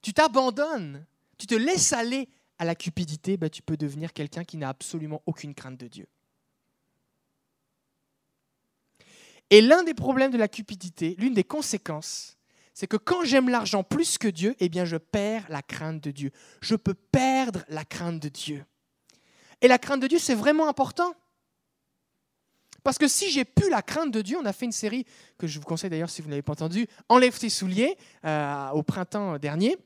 tu 0.00 0.12
t'abandonnes, 0.12 1.06
tu 1.38 1.46
te 1.46 1.54
laisses 1.54 1.92
aller 1.92 2.28
à 2.58 2.64
la 2.64 2.74
cupidité, 2.74 3.36
ben, 3.36 3.48
tu 3.48 3.62
peux 3.62 3.76
devenir 3.76 4.12
quelqu'un 4.12 4.44
qui 4.44 4.56
n'a 4.56 4.68
absolument 4.68 5.22
aucune 5.26 5.54
crainte 5.54 5.78
de 5.78 5.88
Dieu. 5.88 6.06
Et 9.50 9.60
l'un 9.60 9.82
des 9.82 9.94
problèmes 9.94 10.30
de 10.30 10.38
la 10.38 10.48
cupidité, 10.48 11.14
l'une 11.18 11.34
des 11.34 11.44
conséquences, 11.44 12.38
c'est 12.74 12.86
que 12.86 12.96
quand 12.96 13.24
j'aime 13.24 13.50
l'argent 13.50 13.84
plus 13.84 14.16
que 14.16 14.28
Dieu, 14.28 14.56
eh 14.60 14.68
bien 14.68 14.84
je 14.84 14.96
perds 14.96 15.44
la 15.50 15.60
crainte 15.60 16.02
de 16.02 16.10
Dieu. 16.10 16.32
Je 16.62 16.74
peux 16.74 16.94
perdre 16.94 17.64
la 17.68 17.84
crainte 17.84 18.20
de 18.20 18.28
Dieu. 18.28 18.64
Et 19.60 19.68
la 19.68 19.78
crainte 19.78 20.00
de 20.00 20.06
Dieu, 20.06 20.18
c'est 20.18 20.34
vraiment 20.34 20.68
important. 20.68 21.14
Parce 22.82 22.98
que 22.98 23.06
si 23.08 23.30
j'ai 23.30 23.44
pu 23.44 23.70
la 23.70 23.82
crainte 23.82 24.10
de 24.10 24.22
Dieu, 24.22 24.36
on 24.40 24.44
a 24.44 24.52
fait 24.52 24.64
une 24.64 24.72
série 24.72 25.06
que 25.38 25.46
je 25.46 25.58
vous 25.58 25.64
conseille 25.64 25.90
d'ailleurs 25.90 26.10
si 26.10 26.20
vous 26.22 26.28
n'avez 26.28 26.42
pas 26.42 26.52
entendu, 26.52 26.86
Enlève 27.08 27.38
tes 27.38 27.48
souliers, 27.48 27.96
euh, 28.24 28.70
au 28.70 28.82
printemps 28.82 29.38
dernier, 29.38 29.76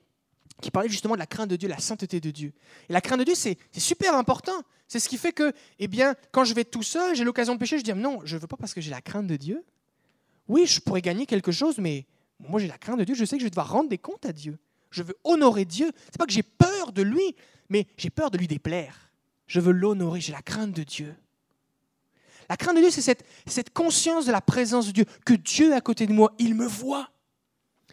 qui 0.62 0.70
parlait 0.70 0.88
justement 0.88 1.14
de 1.14 1.18
la 1.18 1.26
crainte 1.26 1.50
de 1.50 1.56
Dieu, 1.56 1.68
la 1.68 1.78
sainteté 1.78 2.20
de 2.20 2.30
Dieu. 2.30 2.52
Et 2.88 2.92
la 2.92 3.00
crainte 3.00 3.18
de 3.18 3.24
Dieu, 3.24 3.34
c'est 3.34 3.58
super 3.76 4.14
important. 4.14 4.62
C'est 4.88 5.00
ce 5.00 5.08
qui 5.08 5.18
fait 5.18 5.32
que, 5.32 5.52
eh 5.78 5.88
bien, 5.88 6.14
quand 6.32 6.44
je 6.44 6.54
vais 6.54 6.64
tout 6.64 6.82
seul, 6.82 7.14
j'ai 7.14 7.24
l'occasion 7.24 7.54
de 7.54 7.58
pécher, 7.58 7.78
je 7.78 7.84
dis 7.84 7.92
non, 7.92 8.20
je 8.24 8.36
ne 8.36 8.40
veux 8.40 8.46
pas 8.46 8.56
parce 8.56 8.72
que 8.72 8.80
j'ai 8.80 8.90
la 8.90 9.02
crainte 9.02 9.26
de 9.26 9.36
Dieu. 9.36 9.64
Oui, 10.48 10.66
je 10.66 10.80
pourrais 10.80 11.02
gagner 11.02 11.26
quelque 11.26 11.52
chose, 11.52 11.78
mais 11.78 12.06
moi 12.38 12.60
j'ai 12.60 12.68
la 12.68 12.78
crainte 12.78 12.98
de 12.98 13.04
Dieu, 13.04 13.14
je 13.14 13.24
sais 13.24 13.36
que 13.36 13.40
je 13.40 13.46
vais 13.46 13.50
devoir 13.50 13.70
rendre 13.70 13.88
des 13.88 13.98
comptes 13.98 14.24
à 14.24 14.32
Dieu. 14.32 14.58
Je 14.90 15.02
veux 15.02 15.16
honorer 15.24 15.64
Dieu. 15.64 15.90
C'est 16.06 16.18
pas 16.18 16.26
que 16.26 16.32
j'ai 16.32 16.44
peur 16.44 16.92
de 16.92 17.02
lui, 17.02 17.34
mais 17.68 17.86
j'ai 17.96 18.10
peur 18.10 18.30
de 18.30 18.38
lui 18.38 18.46
déplaire. 18.46 19.10
Je 19.46 19.60
veux 19.60 19.72
l'honorer, 19.72 20.20
j'ai 20.20 20.32
la 20.32 20.42
crainte 20.42 20.72
de 20.72 20.84
Dieu. 20.84 21.14
La 22.48 22.56
crainte 22.56 22.76
de 22.76 22.80
Dieu, 22.80 22.90
c'est 22.90 23.24
cette, 23.46 23.70
conscience 23.72 24.26
de 24.26 24.32
la 24.32 24.40
présence 24.40 24.86
de 24.86 24.92
Dieu, 24.92 25.04
que 25.24 25.34
Dieu 25.34 25.72
est 25.72 25.74
à 25.74 25.80
côté 25.80 26.06
de 26.06 26.12
moi, 26.12 26.32
il 26.38 26.54
me 26.54 26.66
voit. 26.66 27.10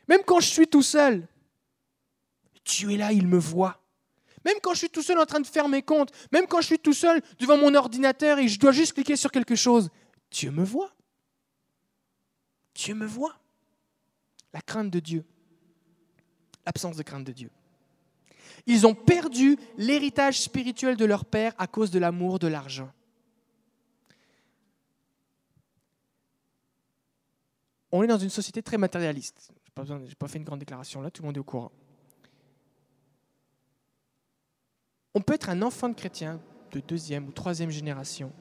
Même 0.08 0.22
quand 0.26 0.40
je 0.40 0.48
suis 0.48 0.68
tout 0.68 0.82
seul, 0.82 1.28
Dieu 2.66 2.92
est 2.92 2.98
là, 2.98 3.12
il 3.12 3.28
me 3.28 3.38
voit. 3.38 3.80
Même 4.46 4.58
quand 4.62 4.74
je 4.74 4.80
suis 4.80 4.90
tout 4.90 5.02
seul 5.02 5.18
en 5.20 5.26
train 5.26 5.40
de 5.40 5.48
faire 5.48 5.68
mes 5.68 5.82
comptes, 5.82 6.12
même 6.32 6.48
quand 6.48 6.62
je 6.62 6.68
suis 6.68 6.80
tout 6.80 6.94
seul 6.94 7.22
devant 7.40 7.58
mon 7.58 7.74
ordinateur 7.74 8.40
et 8.40 8.48
je 8.48 8.60
dois 8.60 8.72
juste 8.72 8.94
cliquer 8.94 9.16
sur 9.16 9.32
quelque 9.32 9.56
chose, 9.56 9.90
Dieu 10.30 10.52
me 10.52 10.64
voit. 10.64 10.94
Dieu 12.76 12.94
me 12.94 13.06
voit. 13.06 13.36
La 14.54 14.62
crainte 14.62 14.92
de 14.92 15.00
Dieu. 15.00 15.26
L'absence 16.66 16.98
de 16.98 17.04
crainte 17.04 17.24
de 17.24 17.32
Dieu. 17.32 17.50
Ils 18.66 18.86
ont 18.86 18.96
perdu 18.96 19.58
l'héritage 19.78 20.42
spirituel 20.42 20.96
de 20.96 21.06
leur 21.06 21.26
père 21.26 21.54
à 21.58 21.68
cause 21.68 21.92
de 21.92 22.00
l'amour 22.00 22.40
de 22.40 22.48
l'argent. 22.48 22.92
On 27.94 28.02
est 28.02 28.08
dans 28.08 28.18
une 28.18 28.30
société 28.30 28.64
très 28.64 28.78
matérialiste. 28.78 29.52
Je 29.78 29.94
n'ai 29.94 30.16
pas, 30.16 30.28
fait 30.28 30.40
une 30.40 30.44
grande 30.44 30.60
déclaration 30.60 31.02
là, 31.02 31.12
tout 31.12 31.22
le 31.22 31.28
monde 31.28 31.38
est 31.38 31.40
au 31.40 31.44
courant. 31.44 31.72
On 35.14 35.22
peut 35.22 35.34
être 35.34 35.50
un 35.50 35.62
enfant 35.62 35.90
de 35.90 35.94
chrétien 35.94 36.42
de 36.72 36.80
deuxième 36.80 37.28
ou 37.28 37.32
troisième 37.32 37.70
génération 37.70 38.34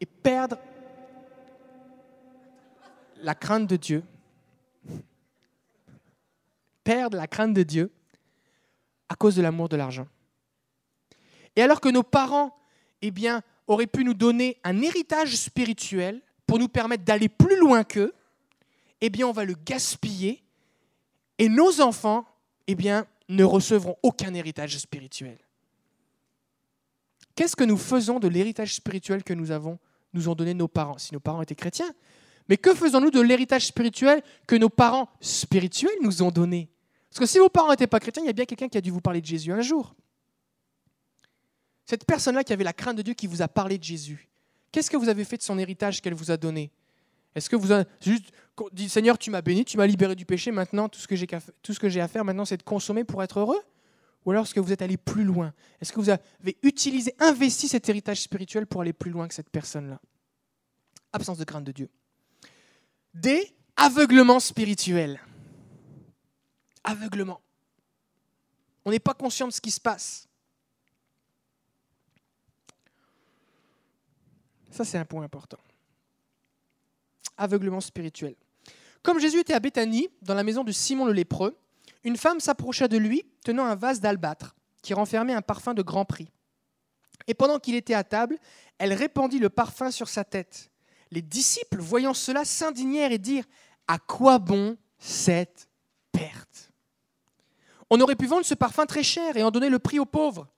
et 0.00 0.06
perdre 0.06 0.56
la 3.18 3.34
crainte 3.34 3.66
de 3.66 3.76
Dieu, 3.76 4.02
perdre 6.82 7.18
la 7.18 7.26
crainte 7.26 7.52
de 7.52 7.62
Dieu 7.62 7.92
à 9.10 9.16
cause 9.16 9.36
de 9.36 9.42
l'amour 9.42 9.68
de 9.68 9.76
l'argent. 9.76 10.08
Et 11.56 11.62
alors 11.62 11.80
que 11.82 11.90
nos 11.90 12.02
parents, 12.02 12.56
eh 13.02 13.12
auraient 13.66 13.86
pu 13.86 14.02
nous 14.02 14.14
donner 14.14 14.58
un 14.64 14.80
héritage 14.80 15.36
spirituel, 15.36 16.22
pour 16.46 16.58
nous 16.58 16.68
permettre 16.68 17.04
d'aller 17.04 17.28
plus 17.28 17.58
loin 17.58 17.84
qu'eux, 17.84 18.12
eh 19.00 19.10
bien, 19.10 19.26
on 19.26 19.32
va 19.32 19.44
le 19.44 19.54
gaspiller 19.54 20.42
et 21.38 21.48
nos 21.48 21.80
enfants, 21.80 22.26
eh 22.66 22.74
bien, 22.74 23.06
ne 23.28 23.44
recevront 23.44 23.96
aucun 24.02 24.34
héritage 24.34 24.78
spirituel. 24.78 25.38
Qu'est-ce 27.34 27.56
que 27.56 27.64
nous 27.64 27.76
faisons 27.76 28.20
de 28.20 28.28
l'héritage 28.28 28.74
spirituel 28.74 29.24
que 29.24 29.34
nous 29.34 29.50
avons, 29.50 29.78
nous 30.12 30.28
ont 30.28 30.34
donné 30.34 30.54
nos 30.54 30.68
parents, 30.68 30.98
si 30.98 31.12
nos 31.12 31.20
parents 31.20 31.42
étaient 31.42 31.54
chrétiens? 31.54 31.92
Mais 32.48 32.56
que 32.56 32.74
faisons-nous 32.74 33.10
de 33.10 33.20
l'héritage 33.20 33.66
spirituel 33.66 34.22
que 34.46 34.54
nos 34.54 34.68
parents 34.68 35.08
spirituels 35.20 35.96
nous 36.02 36.22
ont 36.22 36.30
donné? 36.30 36.70
Parce 37.10 37.20
que 37.20 37.26
si 37.26 37.38
vos 37.38 37.48
parents 37.48 37.70
n'étaient 37.70 37.86
pas 37.86 38.00
chrétiens, 38.00 38.22
il 38.22 38.26
y 38.26 38.30
a 38.30 38.34
bien 38.34 38.44
quelqu'un 38.44 38.68
qui 38.68 38.78
a 38.78 38.80
dû 38.80 38.90
vous 38.90 39.00
parler 39.00 39.20
de 39.20 39.26
Jésus 39.26 39.52
un 39.52 39.62
jour. 39.62 39.94
Cette 41.86 42.04
personne-là 42.04 42.44
qui 42.44 42.52
avait 42.52 42.64
la 42.64 42.72
crainte 42.72 42.96
de 42.96 43.02
Dieu 43.02 43.14
qui 43.14 43.26
vous 43.26 43.42
a 43.42 43.48
parlé 43.48 43.78
de 43.78 43.84
Jésus. 43.84 44.28
Qu'est-ce 44.74 44.90
que 44.90 44.96
vous 44.96 45.08
avez 45.08 45.22
fait 45.22 45.36
de 45.36 45.42
son 45.42 45.56
héritage 45.56 46.02
qu'elle 46.02 46.14
vous 46.14 46.32
a 46.32 46.36
donné? 46.36 46.72
Est-ce 47.36 47.48
que 47.48 47.54
vous 47.54 47.70
avez 47.70 47.88
juste 48.00 48.32
dit 48.72 48.88
Seigneur, 48.88 49.16
tu 49.18 49.30
m'as 49.30 49.40
béni, 49.40 49.64
tu 49.64 49.76
m'as 49.76 49.86
libéré 49.86 50.16
du 50.16 50.26
péché, 50.26 50.50
maintenant 50.50 50.88
tout 50.88 50.98
ce 50.98 51.06
que 51.06 51.14
j'ai 51.88 52.00
à 52.00 52.08
faire 52.08 52.24
maintenant 52.24 52.44
c'est 52.44 52.56
de 52.56 52.64
consommer 52.64 53.04
pour 53.04 53.22
être 53.22 53.38
heureux? 53.38 53.62
Ou 54.24 54.32
alors 54.32 54.42
est-ce 54.42 54.52
que 54.52 54.58
vous 54.58 54.72
êtes 54.72 54.82
allé 54.82 54.96
plus 54.96 55.22
loin? 55.22 55.54
Est-ce 55.80 55.92
que 55.92 56.00
vous 56.00 56.10
avez 56.10 56.58
utilisé, 56.64 57.14
investi 57.20 57.68
cet 57.68 57.88
héritage 57.88 58.22
spirituel 58.22 58.66
pour 58.66 58.80
aller 58.80 58.92
plus 58.92 59.12
loin 59.12 59.28
que 59.28 59.34
cette 59.34 59.48
personne-là? 59.48 60.00
Absence 61.12 61.38
de 61.38 61.44
crainte 61.44 61.62
de 61.62 61.70
Dieu. 61.70 61.88
D. 63.14 63.54
Aveuglement 63.76 64.40
spirituel. 64.40 65.20
Aveuglement. 66.82 67.40
On 68.84 68.90
n'est 68.90 68.98
pas 68.98 69.14
conscient 69.14 69.46
de 69.46 69.52
ce 69.52 69.60
qui 69.60 69.70
se 69.70 69.80
passe. 69.80 70.26
Ça, 74.74 74.84
c'est 74.84 74.98
un 74.98 75.04
point 75.04 75.22
important. 75.22 75.58
Aveuglement 77.36 77.80
spirituel. 77.80 78.34
Comme 79.04 79.20
Jésus 79.20 79.38
était 79.38 79.54
à 79.54 79.60
Béthanie, 79.60 80.08
dans 80.20 80.34
la 80.34 80.42
maison 80.42 80.64
de 80.64 80.72
Simon 80.72 81.04
le 81.04 81.12
lépreux, 81.12 81.56
une 82.02 82.16
femme 82.16 82.40
s'approcha 82.40 82.88
de 82.88 82.96
lui, 82.96 83.24
tenant 83.44 83.66
un 83.66 83.76
vase 83.76 84.00
d'albâtre, 84.00 84.56
qui 84.82 84.92
renfermait 84.92 85.32
un 85.32 85.42
parfum 85.42 85.74
de 85.74 85.82
grand 85.82 86.04
prix. 86.04 86.28
Et 87.28 87.34
pendant 87.34 87.60
qu'il 87.60 87.76
était 87.76 87.94
à 87.94 88.02
table, 88.02 88.36
elle 88.78 88.92
répandit 88.92 89.38
le 89.38 89.48
parfum 89.48 89.92
sur 89.92 90.08
sa 90.08 90.24
tête. 90.24 90.72
Les 91.12 91.22
disciples, 91.22 91.80
voyant 91.80 92.12
cela, 92.12 92.44
s'indignèrent 92.44 93.12
et 93.12 93.18
dirent 93.18 93.46
À 93.86 94.00
quoi 94.00 94.40
bon 94.40 94.76
cette 94.98 95.68
perte? 96.10 96.72
On 97.90 98.00
aurait 98.00 98.16
pu 98.16 98.26
vendre 98.26 98.44
ce 98.44 98.54
parfum 98.54 98.86
très 98.86 99.04
cher 99.04 99.36
et 99.36 99.44
en 99.44 99.52
donner 99.52 99.68
le 99.68 99.78
prix 99.78 100.00
aux 100.00 100.04
pauvres. 100.04 100.48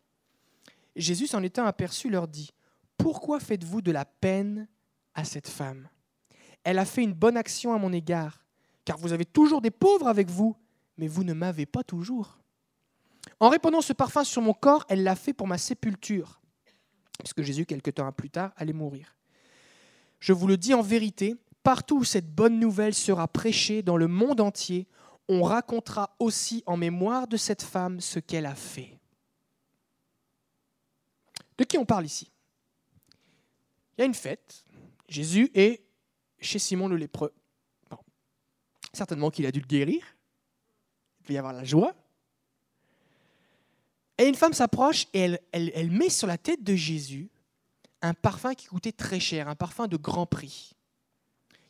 Jésus, 0.95 1.29
en 1.35 1.43
étant 1.43 1.67
aperçu, 1.67 2.09
leur 2.09 2.29
dit 2.29 2.55
pourquoi 2.97 3.41
faites-vous 3.41 3.83
de 3.83 3.93
la 3.93 4.05
peine 4.05 4.69
à 5.15 5.25
cette 5.25 5.49
femme? 5.49 5.89
Elle 6.65 6.79
a 6.79 6.85
fait 6.85 7.03
une 7.03 7.13
bonne 7.13 7.37
action 7.37 7.73
à 7.73 7.79
mon 7.79 7.93
égard, 7.93 8.45
car 8.85 8.99
vous 8.99 9.13
avez 9.13 9.25
toujours 9.25 9.61
des 9.61 9.71
pauvres 9.71 10.09
avec 10.09 10.29
vous, 10.31 10.57
mais 10.97 11.09
vous 11.09 11.25
ne 11.25 11.33
m'avez 11.33 11.67
pas 11.67 11.85
toujours. 11.85 12.39
En 13.41 13.49
répandant 13.49 13.81
ce 13.81 13.93
parfum 13.93 14.25
sur 14.25 14.43
mon 14.43 14.55
corps, 14.55 14.85
elle 14.89 15.03
l'a 15.03 15.17
fait 15.17 15.33
pour 15.33 15.47
ma 15.47 15.59
sépulture, 15.59 16.41
puisque 17.19 17.43
Jésus, 17.43 17.67
quelque 17.67 17.91
temps 17.91 18.11
plus 18.13 18.31
tard, 18.31 18.53
allait 18.57 18.73
mourir. 18.73 19.17
Je 20.19 20.33
vous 20.33 20.47
le 20.47 20.57
dis 20.57 20.75
en 20.75 20.83
vérité, 20.83 21.37
partout 21.63 21.99
où 21.99 22.05
cette 22.05 22.33
bonne 22.35 22.59
nouvelle 22.59 22.95
sera 22.95 23.29
prêchée 23.29 23.83
dans 23.83 23.97
le 23.97 24.09
monde 24.09 24.41
entier, 24.41 24.87
on 25.29 25.43
racontera 25.43 26.15
aussi 26.19 26.63
en 26.67 26.77
mémoire 26.77 27.27
de 27.27 27.37
cette 27.37 27.63
femme 27.63 28.01
ce 28.01 28.19
qu'elle 28.19 28.47
a 28.47 28.55
fait. 28.55 28.99
De 31.59 31.65
qui 31.65 31.79
on 31.79 31.85
parle 31.85 32.07
ici? 32.07 32.31
Il 33.97 34.01
y 34.01 34.03
a 34.03 34.07
une 34.07 34.15
fête. 34.15 34.65
Jésus 35.09 35.51
est 35.55 35.83
chez 36.41 36.59
Simon 36.59 36.89
le 36.89 36.97
lépreux. 36.97 37.33
Certainement 38.93 39.31
qu'il 39.31 39.47
a 39.47 39.53
dû 39.53 39.61
le 39.61 39.67
guérir. 39.67 40.03
Il 41.21 41.27
peut 41.27 41.33
y 41.35 41.39
avoir 41.39 41.53
la 41.53 41.65
joie. 41.65 41.95
Et 44.19 44.25
une 44.27 44.35
femme 44.35 44.55
s'approche 44.55 45.07
et 45.13 45.21
elle, 45.21 45.41
elle, 45.53 45.91
met 45.91 46.09
sur 46.09 46.27
la 46.27 46.39
tête 46.39 46.63
de 46.63 46.75
Jésus 46.75 47.29
un 48.01 48.15
parfum 48.15 48.55
qui 48.55 48.67
coûtait 48.67 48.93
très 48.93 49.21
cher, 49.21 49.49
un 49.49 49.55
parfum 49.55 49.89
de 49.89 49.97
grand 49.97 50.27
prix. 50.27 50.73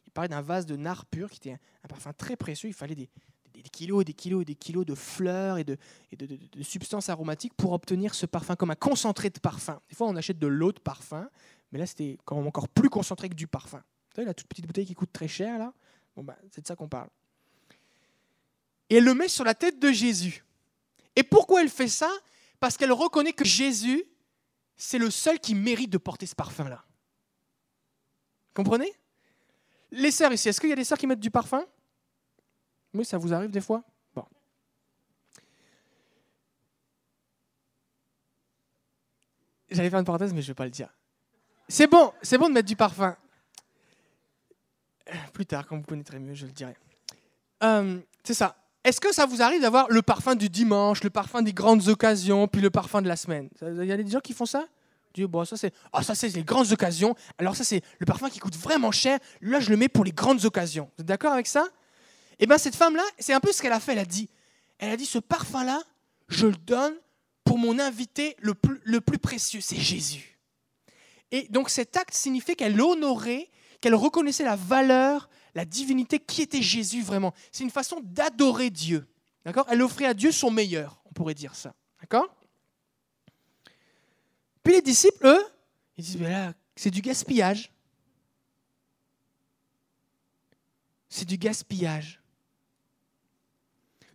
Il 0.07 0.13
parlait 0.13 0.29
d'un 0.29 0.43
vase 0.43 0.67
de 0.67 0.77
nard 0.77 1.07
pur 1.07 1.31
qui 1.31 1.39
était 1.39 1.59
un, 1.83 1.89
parfum 1.89 2.13
très 2.13 2.37
précieux. 2.37 2.69
Il 2.69 2.75
fallait 2.75 2.95
des, 2.95 3.09
des, 3.53 3.63
kilos 3.63 4.05
des 4.05 4.13
kilos 4.13 4.45
des 4.45 4.55
kilos 4.55 4.87
de 4.87 4.95
fleurs 4.95 5.59
et, 5.59 5.65
de, 5.65 5.77
et 6.13 6.17
de, 6.17 6.63
substances 6.63 7.09
aromatiques 7.09 7.55
pour 7.55 7.73
obtenir 7.73 8.15
ce 8.15 8.27
parfum, 8.27 8.55
comme 8.55 8.71
un 8.71 8.77
concentré 8.77 9.31
de 9.31 9.41
parfum. 9.41 9.81
Des 9.89 9.97
fois, 9.97 10.07
on 10.07 10.15
achète 10.15 10.39
de 10.39 10.47
l'eau 10.47 10.71
de 10.71 10.81
parfum, 10.81 11.29
mais 11.73 11.79
là, 11.79 11.87
c'était 11.87 12.19
quand 12.25 12.37
même 12.37 12.47
encore 12.47 12.69
plus 12.69 12.89
concentré 12.89 13.29
que 13.29 13.35
du 13.35 13.47
parfum. 13.47 13.79
Vous 13.79 14.15
savez, 14.17 14.27
la 14.27 14.35
toute 14.35 14.47
petite 14.47 14.67
bouteille 14.67 14.87
qui 14.87 14.95
coûte 14.95 15.13
très 15.13 15.29
cher, 15.29 15.59
là 15.59 15.73
Bon, 16.15 16.23
bah, 16.23 16.37
c'est 16.51 16.63
de 16.63 16.67
ça 16.67 16.75
qu'on 16.75 16.89
parle. 16.89 17.09
Et 18.89 18.97
elle 18.97 19.05
le 19.05 19.15
met 19.15 19.29
sur 19.29 19.45
la 19.45 19.55
tête 19.55 19.79
de 19.79 19.93
Jésus. 19.93 20.45
Et 21.15 21.23
pourquoi 21.23 21.63
elle 21.63 21.69
fait 21.69 21.89
ça? 21.89 22.11
Parce 22.59 22.77
qu'elle 22.77 22.93
reconnaît 22.93 23.33
que 23.33 23.45
Jésus, 23.45 24.05
c'est 24.77 24.99
le 24.99 25.11
seul 25.11 25.39
qui 25.39 25.55
mérite 25.55 25.91
de 25.91 25.99
porter 25.99 26.27
ce 26.27 26.35
parfum-là. 26.35 26.85
Comprenez? 28.55 28.93
Les 29.91 30.11
sœurs 30.11 30.33
ici, 30.33 30.49
est-ce 30.49 30.61
qu'il 30.61 30.71
y 30.71 30.73
a 30.73 30.77
des 30.77 30.85
sœurs 30.85 30.99
qui 30.99 31.07
mettent 31.07 31.21
du 31.21 31.31
parfum? 31.31 31.65
Oui, 32.95 33.05
ça 33.05 33.19
vous 33.19 33.35
arrive 33.35 33.51
des 33.51 33.61
fois? 33.61 33.83
Bon. 34.15 34.25
J'allais 39.69 39.91
faire 39.91 39.99
une 39.99 40.05
parenthèse, 40.07 40.33
mais 40.33 40.41
je 40.41 40.47
ne 40.47 40.51
vais 40.53 40.55
pas 40.55 40.65
le 40.65 40.71
dire. 40.71 40.89
C'est 41.69 41.87
bon, 41.87 42.13
c'est 42.23 42.39
bon 42.39 42.49
de 42.49 42.55
mettre 42.55 42.69
du 42.69 42.77
parfum. 42.77 43.17
Plus 45.33 45.47
tard, 45.47 45.67
quand 45.67 45.77
vous 45.77 45.85
connaîtrez 45.85 46.19
mieux, 46.19 46.35
je 46.35 46.47
le 46.47 46.53
dirai. 46.53 46.77
Euh, 47.63 48.01
c'est 48.25 48.35
ça. 48.35 48.57
Est-ce 48.85 49.01
que 49.01 49.13
ça 49.13 49.27
vous 49.27 49.43
arrive 49.43 49.61
d'avoir 49.61 49.89
le 49.91 50.01
parfum 50.03 50.37
du 50.37 50.49
dimanche, 50.49 51.03
le 51.03 51.11
parfum 51.11 51.43
des 51.43 51.53
grandes 51.53 51.89
occasions, 51.89 52.47
puis 52.47 52.61
le 52.61 52.71
parfum 52.71 53.03
de 53.03 53.09
la 53.09 53.17
semaine? 53.17 53.49
Il 53.61 53.85
y 53.85 53.93
a 53.93 53.97
des 53.97 54.09
gens 54.09 54.21
qui 54.21 54.33
font 54.33 54.47
ça? 54.47 54.67
Bon, 55.25 55.47
ça 55.47 55.57
c'est 55.57 55.73
oh, 55.95 56.03
ça 56.03 56.15
c'est 56.15 56.29
les 56.29 56.45
grandes 56.45 56.71
occasions. 56.73 57.15
Alors 57.39 57.57
ça 57.57 57.65
c'est 57.65 57.83
le 57.99 58.05
parfum 58.05 58.29
qui 58.29 58.39
coûte 58.39 58.57
vraiment 58.57 58.93
cher. 58.93 59.19
Là 59.41 59.61
je 59.61 59.71
le 59.71 59.77
mets 59.79 59.89
pour 59.89 60.05
les 60.05 60.13
grandes 60.13 60.45
occasions. 60.45 60.91
Vous 60.97 61.01
êtes 61.01 61.07
d'accord 61.07 61.33
avec 61.33 61.47
ça? 61.47 61.67
Eh 62.39 62.47
bien 62.47 62.59
cette 62.59 62.77
femme 62.77 62.97
là, 62.97 63.03
c'est 63.19 63.33
un 63.33 63.41
peu 63.41 63.51
ce 63.51 63.63
qu'elle 63.63 63.73
a 63.73 63.81
fait. 63.81 63.93
Elle 63.93 64.01
a 64.01 64.05
dit, 64.05 64.29
elle 64.79 64.91
a 64.91 64.97
dit 64.97 65.07
ce 65.07 65.19
parfum 65.19 65.65
là, 65.65 65.81
je 66.29 66.47
le 66.47 66.57
donne 66.57 66.95
pour 67.45 67.57
mon 67.57 67.79
invité 67.79 68.37
le 68.41 68.53
plus, 68.53 68.79
le 68.85 69.01
plus 69.01 69.19
précieux, 69.19 69.61
c'est 69.63 69.77
Jésus. 69.77 70.36
Et 71.31 71.49
donc 71.49 71.71
cet 71.71 71.97
acte 71.97 72.15
signifiait 72.15 72.55
qu'elle 72.55 72.81
honorait, 72.81 73.51
qu'elle 73.81 73.95
reconnaissait 73.95 74.45
la 74.45 74.57
valeur, 74.57 75.29
la 75.55 75.65
divinité 75.65 76.19
qui 76.19 76.43
était 76.43 76.63
Jésus 76.63 77.03
vraiment. 77.03 77.35
C'est 77.51 77.65
une 77.65 77.71
façon 77.71 78.01
d'adorer 78.03 78.71
Dieu. 78.71 79.07
D'accord? 79.45 79.67
Elle 79.69 79.83
offrait 79.83 80.07
à 80.07 80.15
Dieu 80.15 80.33
son 80.33 80.51
meilleur, 80.51 81.01
on 81.07 81.13
pourrait 81.13 81.35
dire 81.35 81.55
ça. 81.55 81.75
D'accord? 82.01 82.35
Puis 84.63 84.75
les 84.75 84.83
disciples, 84.83 85.25
eux, 85.27 85.45
ils 85.97 86.05
disent, 86.05 86.21
là, 86.21 86.53
c'est 86.75 86.91
du 86.91 87.01
gaspillage. 87.01 87.73
C'est 91.09 91.25
du 91.25 91.39
gaspillage. 91.39 92.21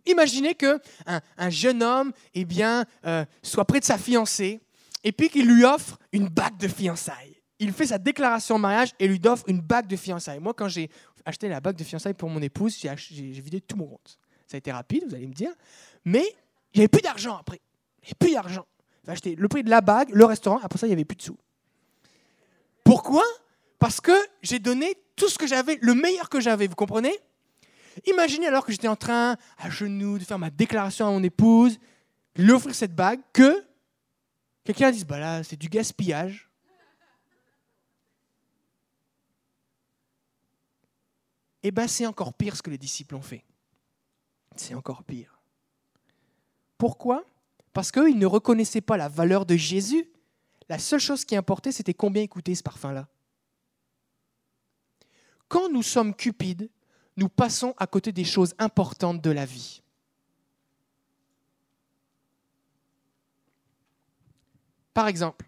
Imaginez 0.04 0.54
que 0.54 0.80
un, 1.06 1.50
jeune 1.50 1.82
homme 1.82 2.12
eh 2.34 2.44
bien, 2.44 2.84
euh, 3.06 3.24
soit 3.42 3.64
près 3.64 3.80
de 3.80 3.84
sa 3.84 3.98
fiancée 3.98 4.60
et 5.04 5.12
puis 5.12 5.28
qu'il 5.28 5.46
lui 5.46 5.64
offre 5.64 5.98
une 6.12 6.28
bague 6.28 6.56
de 6.56 6.68
fiançailles. 6.68 7.40
Il 7.58 7.72
fait 7.72 7.86
sa 7.86 7.98
déclaration 7.98 8.56
de 8.56 8.60
mariage 8.60 8.92
et 8.98 9.06
lui 9.06 9.20
offre 9.26 9.44
une 9.46 9.60
bague 9.60 9.86
de 9.86 9.96
fiançailles. 9.96 10.40
Moi, 10.40 10.54
quand 10.54 10.68
j'ai 10.68 10.90
acheté 11.24 11.48
la 11.48 11.60
bague 11.60 11.76
de 11.76 11.84
fiançailles 11.84 12.14
pour 12.14 12.28
mon 12.28 12.40
épouse, 12.40 12.76
j'ai 12.76 13.40
vidé 13.40 13.60
tout 13.60 13.76
mon 13.76 13.86
compte. 13.86 14.18
Ça 14.46 14.56
a 14.56 14.58
été 14.58 14.72
rapide, 14.72 15.04
vous 15.08 15.14
allez 15.14 15.26
me 15.26 15.32
dire. 15.32 15.52
Mais 16.04 16.24
il 16.74 16.78
n'y 16.78 16.80
avait 16.80 16.88
plus 16.88 17.02
d'argent 17.02 17.36
après. 17.36 17.60
Il 18.02 18.06
n'y 18.06 18.08
avait 18.08 18.18
plus 18.18 18.32
d'argent. 18.32 18.66
J'ai 19.04 19.12
acheté 19.12 19.34
le 19.36 19.48
prix 19.48 19.62
de 19.62 19.70
la 19.70 19.80
bague, 19.80 20.10
le 20.12 20.24
restaurant, 20.24 20.58
après 20.62 20.78
ça, 20.78 20.86
il 20.86 20.90
n'y 20.90 20.94
avait 20.94 21.04
plus 21.04 21.16
de 21.16 21.22
sous. 21.22 21.38
Pourquoi? 22.84 23.24
Parce 23.78 24.00
que 24.00 24.12
j'ai 24.42 24.58
donné 24.58 24.94
tout 25.16 25.28
ce 25.28 25.38
que 25.38 25.46
j'avais, 25.46 25.78
le 25.80 25.94
meilleur 25.94 26.28
que 26.28 26.40
j'avais, 26.40 26.66
vous 26.66 26.74
comprenez? 26.74 27.16
Imaginez 28.06 28.46
alors 28.46 28.64
que 28.64 28.72
j'étais 28.72 28.88
en 28.88 28.96
train, 28.96 29.36
à 29.58 29.70
genoux, 29.70 30.18
de 30.18 30.24
faire 30.24 30.38
ma 30.38 30.50
déclaration 30.50 31.06
à 31.06 31.10
mon 31.10 31.22
épouse, 31.22 31.78
lui 32.36 32.52
offrir 32.52 32.74
cette 32.74 32.94
bague, 32.94 33.20
que 33.32 33.64
quelqu'un 34.64 34.90
dise, 34.90 35.04
bah 35.04 35.18
là, 35.18 35.42
c'est 35.42 35.56
du 35.56 35.68
gaspillage. 35.68 36.48
eh 41.62 41.70
bien 41.70 41.86
c'est 41.86 42.06
encore 42.06 42.34
pire 42.34 42.56
ce 42.56 42.62
que 42.62 42.70
les 42.70 42.78
disciples 42.78 43.14
ont 43.14 43.22
fait. 43.22 43.44
C'est 44.56 44.74
encore 44.74 45.04
pire. 45.04 45.40
Pourquoi? 46.76 47.24
Parce 47.72 47.92
qu'ils 47.92 48.18
ne 48.18 48.26
reconnaissaient 48.26 48.80
pas 48.80 48.96
la 48.96 49.08
valeur 49.08 49.46
de 49.46 49.56
Jésus. 49.56 50.10
La 50.68 50.78
seule 50.78 51.00
chose 51.00 51.24
qui 51.24 51.36
importait, 51.36 51.72
c'était 51.72 51.94
combien 51.94 52.26
coûtait 52.26 52.54
ce 52.54 52.62
parfum-là. 52.62 53.08
Quand 55.48 55.70
nous 55.70 55.82
sommes 55.82 56.14
cupides, 56.14 56.70
nous 57.16 57.28
passons 57.28 57.74
à 57.78 57.86
côté 57.86 58.10
des 58.10 58.24
choses 58.24 58.54
importantes 58.58 59.20
de 59.20 59.30
la 59.30 59.44
vie. 59.44 59.81
Par 64.94 65.08
exemple, 65.08 65.46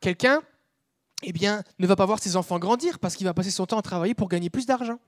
quelqu'un 0.00 0.42
eh 1.22 1.32
bien, 1.32 1.62
ne 1.78 1.86
va 1.86 1.96
pas 1.96 2.06
voir 2.06 2.18
ses 2.18 2.36
enfants 2.36 2.58
grandir 2.58 2.98
parce 2.98 3.14
qu'il 3.14 3.26
va 3.26 3.34
passer 3.34 3.50
son 3.50 3.66
temps 3.66 3.78
à 3.78 3.82
travailler 3.82 4.14
pour 4.14 4.28
gagner 4.28 4.50
plus 4.50 4.66
d'argent. 4.66 4.98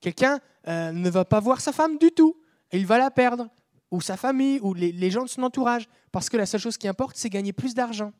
Quelqu'un 0.00 0.40
euh, 0.68 0.92
ne 0.92 1.10
va 1.10 1.24
pas 1.24 1.40
voir 1.40 1.60
sa 1.60 1.72
femme 1.72 1.98
du 1.98 2.10
tout 2.10 2.40
et 2.72 2.78
il 2.78 2.86
va 2.86 2.98
la 2.98 3.10
perdre, 3.10 3.48
ou 3.90 4.00
sa 4.00 4.16
famille, 4.16 4.58
ou 4.60 4.74
les, 4.74 5.10
gens 5.10 5.22
de 5.22 5.28
son 5.28 5.42
entourage, 5.42 5.88
parce 6.10 6.28
que 6.28 6.36
la 6.36 6.46
seule 6.46 6.60
chose 6.60 6.76
qui 6.76 6.88
importe, 6.88 7.16
c'est 7.16 7.30
gagner 7.30 7.52
plus 7.52 7.74
d'argent. 7.74 8.12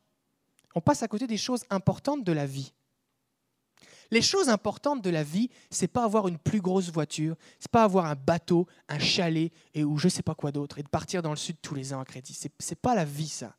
On 0.75 0.81
passe 0.81 1.03
à 1.03 1.09
côté 1.09 1.27
des 1.27 1.37
choses 1.37 1.65
importantes 1.71 2.23
de 2.23 2.33
la 2.33 2.47
vie. 2.47 2.73
Les 4.11 4.23
choses 4.23 4.49
importantes 4.49 5.03
de 5.03 5.11
la 5.11 5.23
vie, 5.23 5.51
c'est 5.71 5.89
pas 5.89 6.05
avoir 6.05 6.29
une 6.29 6.39
plus 6.39 6.61
grosse 6.61 6.91
voiture, 6.91 7.37
c'est 7.59 7.71
pas 7.71 7.83
avoir 7.83 8.07
un 8.07 8.15
bateau, 8.15 8.67
un 8.89 8.99
chalet 8.99 9.53
et 9.75 9.85
ou 9.85 9.99
je 9.99 10.09
sais 10.09 10.23
pas 10.23 10.35
quoi 10.35 10.53
d'autre 10.53 10.79
et 10.79 10.83
de 10.83 10.89
partir 10.89 11.23
dans 11.23 11.31
le 11.31 11.37
sud 11.37 11.57
tous 11.61 11.75
les 11.75 11.93
ans 11.93 12.01
à 12.01 12.05
crédit. 12.05 12.35
C'est 12.35 12.53
n'est 12.71 12.77
pas 12.77 12.95
la 12.95 13.05
vie 13.05 13.29
ça. 13.29 13.57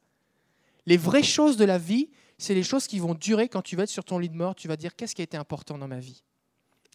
Les 0.86 0.98
vraies 0.98 1.24
choses 1.24 1.58
de 1.58 1.66
la 1.66 1.78
vie, 1.78 2.10
c'est 2.38 2.54
les 2.54 2.64
choses 2.64 2.88
qui 2.88 3.00
vont 3.00 3.14
durer 3.14 3.50
quand 3.50 3.62
tu 3.62 3.76
vas 3.76 3.84
être 3.84 3.90
sur 3.90 4.06
ton 4.06 4.20
lit 4.20 4.30
de 4.30 4.36
mort. 4.36 4.56
Tu 4.56 4.68
vas 4.68 4.78
dire 4.78 4.96
qu'est-ce 4.96 5.16
qui 5.16 5.22
a 5.22 5.24
été 5.24 5.36
important 5.36 5.78
dans 5.78 5.88
ma 5.88 6.00
vie? 6.00 6.24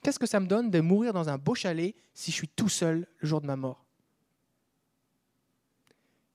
Qu'est-ce 0.02 0.18
que 0.18 0.26
ça 0.26 0.40
me 0.40 0.46
donne 0.46 0.70
de 0.70 0.80
mourir 0.80 1.12
dans 1.12 1.28
un 1.28 1.38
beau 1.38 1.54
chalet 1.54 1.94
si 2.14 2.30
je 2.30 2.36
suis 2.36 2.48
tout 2.48 2.68
seul 2.68 3.06
le 3.18 3.28
jour 3.28 3.40
de 3.40 3.46
ma 3.46 3.56
mort? 3.56 3.84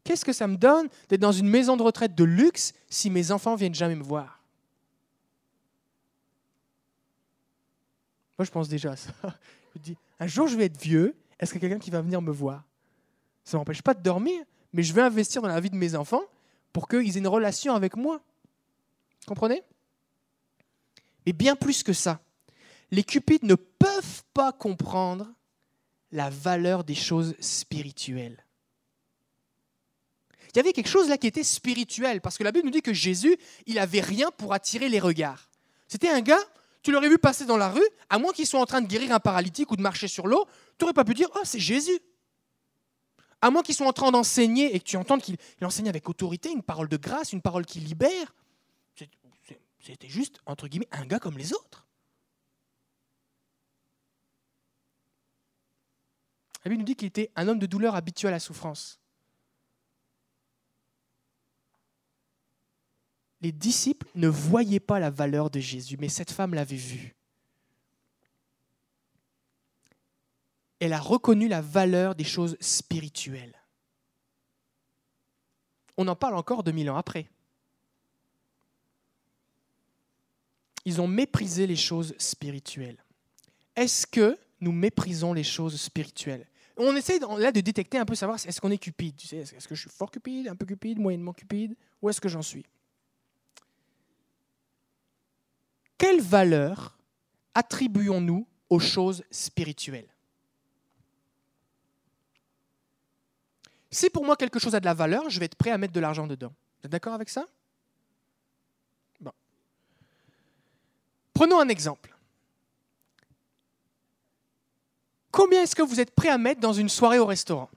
Qu'est-ce 0.03 0.23
que 0.23 0.33
ça 0.33 0.47
me 0.47 0.55
donne 0.55 0.87
d'être 1.09 1.19
dans 1.19 1.33
une 1.33 1.49
maison 1.49 1.75
de 1.75 1.83
retraite 1.83 2.15
de 2.15 2.23
luxe 2.23 2.73
si 2.89 3.09
mes 3.09 3.31
enfants 3.31 3.55
viennent 3.55 3.75
jamais 3.75 3.95
me 3.95 4.03
voir? 4.03 4.36
Moi, 8.37 8.45
je 8.45 8.51
pense 8.51 8.69
déjà 8.69 8.91
à 8.91 8.95
ça. 8.95 9.11
Je 9.23 9.79
me 9.79 9.83
dis, 9.83 9.97
un 10.19 10.27
jour, 10.27 10.47
je 10.47 10.55
vais 10.57 10.65
être 10.65 10.79
vieux. 10.81 11.15
Est-ce 11.39 11.51
qu'il 11.51 11.61
y 11.61 11.65
a 11.65 11.69
quelqu'un 11.69 11.83
qui 11.83 11.91
va 11.91 12.01
venir 12.01 12.21
me 12.21 12.31
voir? 12.31 12.63
Ça 13.43 13.57
ne 13.57 13.61
m'empêche 13.61 13.81
pas 13.81 13.93
de 13.93 14.01
dormir, 14.01 14.43
mais 14.73 14.81
je 14.81 14.91
vais 14.91 15.01
investir 15.01 15.41
dans 15.41 15.47
la 15.47 15.59
vie 15.59 15.69
de 15.69 15.75
mes 15.75 15.93
enfants 15.93 16.23
pour 16.73 16.87
qu'ils 16.87 17.15
aient 17.15 17.19
une 17.19 17.27
relation 17.27 17.75
avec 17.75 17.95
moi. 17.95 18.21
Comprenez? 19.27 19.61
Mais 21.25 21.33
bien 21.33 21.55
plus 21.55 21.83
que 21.83 21.93
ça, 21.93 22.19
les 22.89 23.03
cupides 23.03 23.43
ne 23.43 23.55
peuvent 23.55 24.23
pas 24.33 24.51
comprendre 24.51 25.27
la 26.11 26.29
valeur 26.29 26.83
des 26.83 26.95
choses 26.95 27.35
spirituelles. 27.39 28.43
Il 30.53 30.57
y 30.57 30.59
avait 30.59 30.73
quelque 30.73 30.89
chose 30.89 31.09
là 31.09 31.17
qui 31.19 31.27
était 31.27 31.43
spirituel, 31.43 32.19
parce 32.19 32.37
que 32.37 32.43
la 32.43 32.51
Bible 32.51 32.65
nous 32.65 32.71
dit 32.71 32.81
que 32.81 32.93
Jésus, 32.93 33.37
il 33.67 33.75
n'avait 33.75 34.01
rien 34.01 34.31
pour 34.31 34.53
attirer 34.53 34.89
les 34.89 34.99
regards. 34.99 35.51
C'était 35.87 36.09
un 36.09 36.21
gars, 36.21 36.39
tu 36.87 36.93
l'aurais 36.93 37.09
vu 37.09 37.17
passer 37.17 37.43
dans 37.43 37.57
la 37.57 37.67
rue, 37.67 37.85
à 38.09 38.17
moins 38.17 38.31
qu'il 38.31 38.47
soit 38.47 38.61
en 38.61 38.65
train 38.65 38.79
de 38.79 38.87
guérir 38.87 39.11
un 39.11 39.19
paralytique 39.19 39.69
ou 39.71 39.75
de 39.75 39.81
marcher 39.81 40.07
sur 40.07 40.25
l'eau, 40.25 40.45
tu 40.77 40.85
n'aurais 40.85 40.93
pas 40.93 41.03
pu 41.03 41.13
dire, 41.13 41.27
oh, 41.35 41.41
c'est 41.43 41.59
Jésus. 41.59 41.99
À 43.41 43.51
moins 43.51 43.61
qu'il 43.61 43.75
soit 43.75 43.85
en 43.85 43.91
train 43.91 44.09
d'enseigner 44.09 44.73
et 44.73 44.79
que 44.79 44.85
tu 44.85 44.95
entendes 44.95 45.21
qu'il 45.21 45.37
enseigne 45.61 45.89
avec 45.89 46.07
autorité, 46.07 46.49
une 46.49 46.63
parole 46.63 46.87
de 46.87 46.95
grâce, 46.95 47.33
une 47.33 47.41
parole 47.41 47.65
qui 47.65 47.81
libère. 47.81 48.33
C'était 49.81 50.07
juste, 50.07 50.39
entre 50.45 50.69
guillemets, 50.69 50.87
un 50.93 51.05
gars 51.05 51.19
comme 51.19 51.37
les 51.37 51.51
autres. 51.51 51.85
La 56.63 56.69
Bible 56.69 56.79
nous 56.79 56.85
dit 56.85 56.95
qu'il 56.95 57.09
était 57.09 57.33
un 57.35 57.49
homme 57.49 57.59
de 57.59 57.65
douleur 57.65 57.95
habitué 57.95 58.29
à 58.29 58.31
la 58.31 58.39
souffrance. 58.39 59.01
Les 63.41 63.51
disciples 63.51 64.07
ne 64.15 64.27
voyaient 64.27 64.79
pas 64.79 64.99
la 64.99 65.09
valeur 65.09 65.49
de 65.49 65.59
Jésus, 65.59 65.97
mais 65.99 66.09
cette 66.09 66.31
femme 66.31 66.53
l'avait 66.53 66.75
vu. 66.75 67.15
Elle 70.79 70.93
a 70.93 70.99
reconnu 70.99 71.47
la 71.47 71.61
valeur 71.61 72.15
des 72.15 72.23
choses 72.23 72.57
spirituelles. 72.59 73.55
On 75.97 76.07
en 76.07 76.15
parle 76.15 76.35
encore 76.35 76.63
2000 76.63 76.89
ans 76.91 76.97
après. 76.97 77.27
Ils 80.85 81.01
ont 81.01 81.07
méprisé 81.07 81.67
les 81.67 81.75
choses 81.75 82.15
spirituelles. 82.17 83.03
Est-ce 83.75 84.07
que 84.07 84.37
nous 84.61 84.71
méprisons 84.71 85.33
les 85.33 85.43
choses 85.43 85.79
spirituelles? 85.79 86.47
On 86.77 86.95
essaie 86.95 87.19
là 87.19 87.51
de 87.51 87.59
détecter 87.59 87.97
un 87.97 88.05
peu, 88.05 88.15
savoir 88.15 88.37
est-ce 88.43 88.61
qu'on 88.61 88.71
est 88.71 88.77
cupide? 88.77 89.19
Est-ce 89.31 89.67
que 89.67 89.75
je 89.75 89.81
suis 89.81 89.89
fort 89.89 90.11
cupide, 90.11 90.47
un 90.47 90.55
peu 90.55 90.65
cupide, 90.65 90.99
moyennement 90.99 91.33
cupide, 91.33 91.75
où 92.01 92.09
est-ce 92.09 92.21
que 92.21 92.29
j'en 92.29 92.43
suis? 92.43 92.65
Quelle 95.97 96.21
valeur 96.21 96.97
attribuons-nous 97.53 98.47
aux 98.69 98.79
choses 98.79 99.23
spirituelles? 99.31 100.09
Si 103.89 104.09
pour 104.09 104.25
moi 104.25 104.35
quelque 104.35 104.59
chose 104.59 104.75
a 104.75 104.79
de 104.79 104.85
la 104.85 104.93
valeur, 104.93 105.29
je 105.29 105.39
vais 105.39 105.45
être 105.45 105.55
prêt 105.55 105.71
à 105.71 105.77
mettre 105.77 105.93
de 105.93 105.99
l'argent 105.99 106.27
dedans. 106.27 106.53
Vous 106.79 106.85
êtes 106.85 106.91
d'accord 106.91 107.13
avec 107.13 107.29
ça? 107.29 107.47
Prenons 111.33 111.59
un 111.59 111.69
exemple. 111.69 112.17
Combien 115.29 115.61
est-ce 115.61 115.75
que 115.75 115.83
vous 115.83 115.99
êtes 115.99 116.15
prêt 116.15 116.29
à 116.29 116.39
mettre 116.39 116.59
dans 116.59 116.73
une 116.73 116.89
soirée 116.89 117.19
au 117.19 117.27
restaurant? 117.27 117.69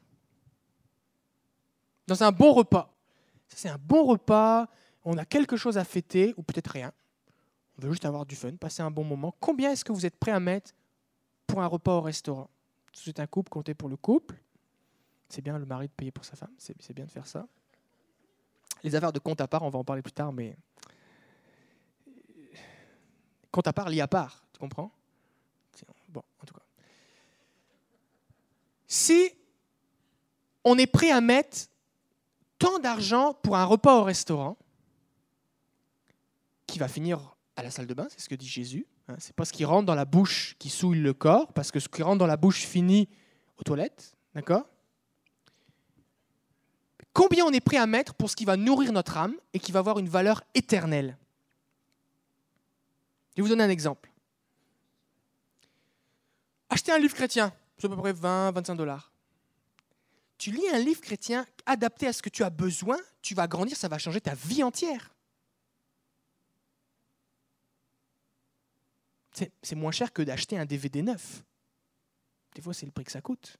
Dans 2.06 2.24
un 2.24 2.33
bon 2.33 2.54
repas? 2.54 2.90
C'est 3.48 3.68
un 3.68 3.76
bon 3.76 4.04
repas, 4.04 4.66
on 5.04 5.18
a 5.18 5.26
quelque 5.26 5.59
chose 5.59 5.76
à 5.76 5.85
fêter, 5.85 6.33
ou 6.38 6.42
peut-être 6.42 6.70
rien. 6.70 6.90
On 7.81 7.87
veut 7.87 7.93
juste 7.93 8.05
avoir 8.05 8.27
du 8.27 8.37
fun, 8.37 8.55
passer 8.57 8.83
un 8.83 8.90
bon 8.90 9.05
moment. 9.05 9.35
Combien 9.40 9.73
est-ce 9.73 9.87
que 9.87 9.93
vous 9.93 10.05
êtes 10.05 10.19
prêt 10.19 10.33
à 10.33 10.40
mettre 10.40 10.73
pour 11.47 11.62
un 11.62 11.66
repas 11.66 11.95
au 11.95 12.03
restaurant? 12.03 12.51
C'est 12.93 13.21
un 13.21 13.27
couple, 13.27 13.49
comptez 13.49 13.73
pour 13.73 13.88
le 13.88 13.97
couple. 13.97 14.37
C'est 15.31 15.40
bien 15.40 15.57
le 15.59 15.64
mari 15.64 15.87
de 15.87 15.93
payer 15.93 16.11
pour 16.11 16.25
sa 16.25 16.37
femme, 16.37 16.53
c'est 16.59 16.93
bien 16.93 17.07
de 17.07 17.11
faire 17.11 17.27
ça. 17.27 17.47
Les 18.83 18.95
affaires 18.95 19.12
de 19.12 19.19
compte 19.19 19.40
à 19.40 19.49
part, 19.49 19.62
on 19.62 19.71
va 19.71 19.79
en 19.79 19.85
parler 19.85 20.03
plus 20.03 20.12
tard, 20.12 20.33
mais 20.33 20.57
compte 23.51 23.66
à 23.66 23.73
part, 23.73 23.88
lié 23.88 24.01
à 24.01 24.09
part, 24.09 24.45
tu 24.53 24.59
comprends? 24.59 24.93
Bon, 26.09 26.23
en 26.43 26.45
tout 26.45 26.55
cas. 26.55 26.62
Si 28.88 29.33
on 30.64 30.77
est 30.77 30.87
prêt 30.87 31.12
à 31.12 31.21
mettre 31.21 31.69
tant 32.59 32.79
d'argent 32.79 33.33
pour 33.33 33.57
un 33.57 33.64
repas 33.64 34.01
au 34.01 34.03
restaurant, 34.03 34.59
qui 36.66 36.79
va 36.79 36.88
finir 36.88 37.37
à 37.61 37.62
la 37.62 37.70
salle 37.70 37.87
de 37.87 37.94
bain, 37.94 38.09
c'est 38.11 38.20
ce 38.20 38.29
que 38.29 38.35
dit 38.35 38.49
Jésus. 38.49 38.87
Hein, 39.09 39.16
c'est 39.18 39.35
pas 39.35 39.44
ce 39.44 39.53
qui 39.53 39.64
rentre 39.64 39.87
dans 39.87 39.94
la 39.94 40.07
bouche 40.07 40.57
qui 40.59 40.70
souille 40.70 41.01
le 41.01 41.12
corps, 41.12 41.53
parce 41.53 41.70
que 41.70 41.79
ce 41.79 41.88
qui 41.88 42.03
rentre 42.03 42.18
dans 42.18 42.27
la 42.27 42.37
bouche 42.37 42.61
finit 42.61 43.09
aux 43.59 43.62
toilettes, 43.62 44.16
d'accord? 44.35 44.66
Combien 47.12 47.44
on 47.44 47.53
est 47.53 47.61
prêt 47.61 47.77
à 47.77 47.87
mettre 47.87 48.14
pour 48.14 48.31
ce 48.31 48.37
qui 48.37 48.44
va 48.44 48.57
nourrir 48.57 48.92
notre 48.92 49.16
âme 49.16 49.35
et 49.53 49.59
qui 49.59 49.73
va 49.73 49.81
avoir 49.81 49.99
une 49.99 50.09
valeur 50.09 50.42
éternelle? 50.55 51.18
Je 53.37 53.37
vais 53.37 53.42
vous 53.42 53.49
donner 53.49 53.64
un 53.64 53.70
exemple. 53.70 54.11
Acheter 56.70 56.92
un 56.92 56.99
livre 56.99 57.14
chrétien, 57.14 57.53
c'est 57.77 57.87
à 57.87 57.90
peu 57.90 57.96
près 57.96 58.12
20-25 58.12 58.77
dollars. 58.77 59.12
Tu 60.38 60.51
lis 60.51 60.68
un 60.73 60.79
livre 60.79 61.01
chrétien 61.03 61.46
adapté 61.66 62.07
à 62.07 62.14
ce 62.14 62.23
que 62.23 62.31
tu 62.31 62.42
as 62.42 62.51
besoin, 62.51 62.96
tu 63.20 63.35
vas 63.35 63.46
grandir, 63.46 63.77
ça 63.77 63.88
va 63.88 63.99
changer 63.99 64.23
ta 64.23 64.35
vie 64.35 64.62
entière. 64.62 65.12
C'est 69.33 69.77
moins 69.77 69.93
cher 69.93 70.12
que 70.12 70.23
d'acheter 70.23 70.59
un 70.59 70.66
DVD 70.66 71.03
neuf. 71.03 71.45
Des 72.55 72.62
fois, 72.62 72.75
c'est 72.75 72.87
le 72.87 72.93
prix 72.93 73.05
que 73.05 73.12
ça 73.12 73.21
coûte. 73.21 73.59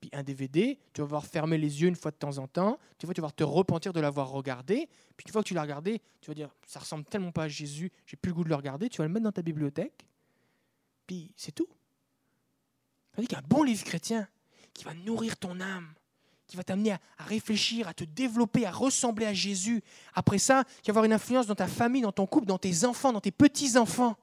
Puis 0.00 0.10
un 0.12 0.22
DVD, 0.24 0.78
tu 0.92 1.00
vas 1.00 1.06
voir 1.06 1.24
fermer 1.24 1.56
les 1.56 1.80
yeux 1.80 1.88
une 1.88 1.94
fois 1.94 2.10
de 2.10 2.16
temps 2.16 2.38
en 2.38 2.48
temps. 2.48 2.78
Tu 2.98 3.06
vas, 3.06 3.14
te 3.14 3.44
repentir 3.44 3.92
de 3.92 4.00
l'avoir 4.00 4.30
regardé. 4.30 4.88
Puis 5.16 5.26
une 5.26 5.32
fois 5.32 5.42
que 5.42 5.48
tu 5.48 5.54
l'as 5.54 5.62
regardé, 5.62 6.02
tu 6.20 6.28
vas 6.28 6.34
dire 6.34 6.50
ça 6.66 6.80
ressemble 6.80 7.04
tellement 7.04 7.30
pas 7.30 7.44
à 7.44 7.48
Jésus, 7.48 7.92
j'ai 8.04 8.16
plus 8.16 8.30
le 8.30 8.34
goût 8.34 8.44
de 8.44 8.48
le 8.48 8.56
regarder. 8.56 8.88
Tu 8.88 8.98
vas 8.98 9.04
le 9.04 9.12
mettre 9.12 9.22
dans 9.24 9.32
ta 9.32 9.42
bibliothèque. 9.42 10.04
Puis 11.06 11.30
c'est 11.36 11.52
tout. 11.52 11.68
Tandis 13.14 13.28
qu'un 13.28 13.42
bon 13.42 13.62
livre 13.62 13.84
chrétien 13.84 14.26
qui 14.74 14.84
va 14.84 14.92
nourrir 14.92 15.36
ton 15.36 15.60
âme, 15.60 15.94
qui 16.48 16.56
va 16.56 16.64
t'amener 16.64 16.92
à, 16.92 16.98
réfléchir, 17.18 17.86
à 17.86 17.94
te 17.94 18.02
développer, 18.02 18.66
à 18.66 18.72
ressembler 18.72 19.26
à 19.26 19.34
Jésus. 19.34 19.84
Après 20.14 20.38
ça, 20.38 20.64
qui 20.82 20.90
va 20.90 20.94
avoir 20.94 21.04
une 21.04 21.12
influence 21.12 21.46
dans 21.46 21.54
ta 21.54 21.68
famille, 21.68 22.02
dans 22.02 22.10
ton 22.10 22.26
couple, 22.26 22.46
dans 22.46 22.58
tes 22.58 22.84
enfants, 22.84 23.12
dans 23.12 23.20
tes 23.20 23.30
petits-enfants 23.30 24.16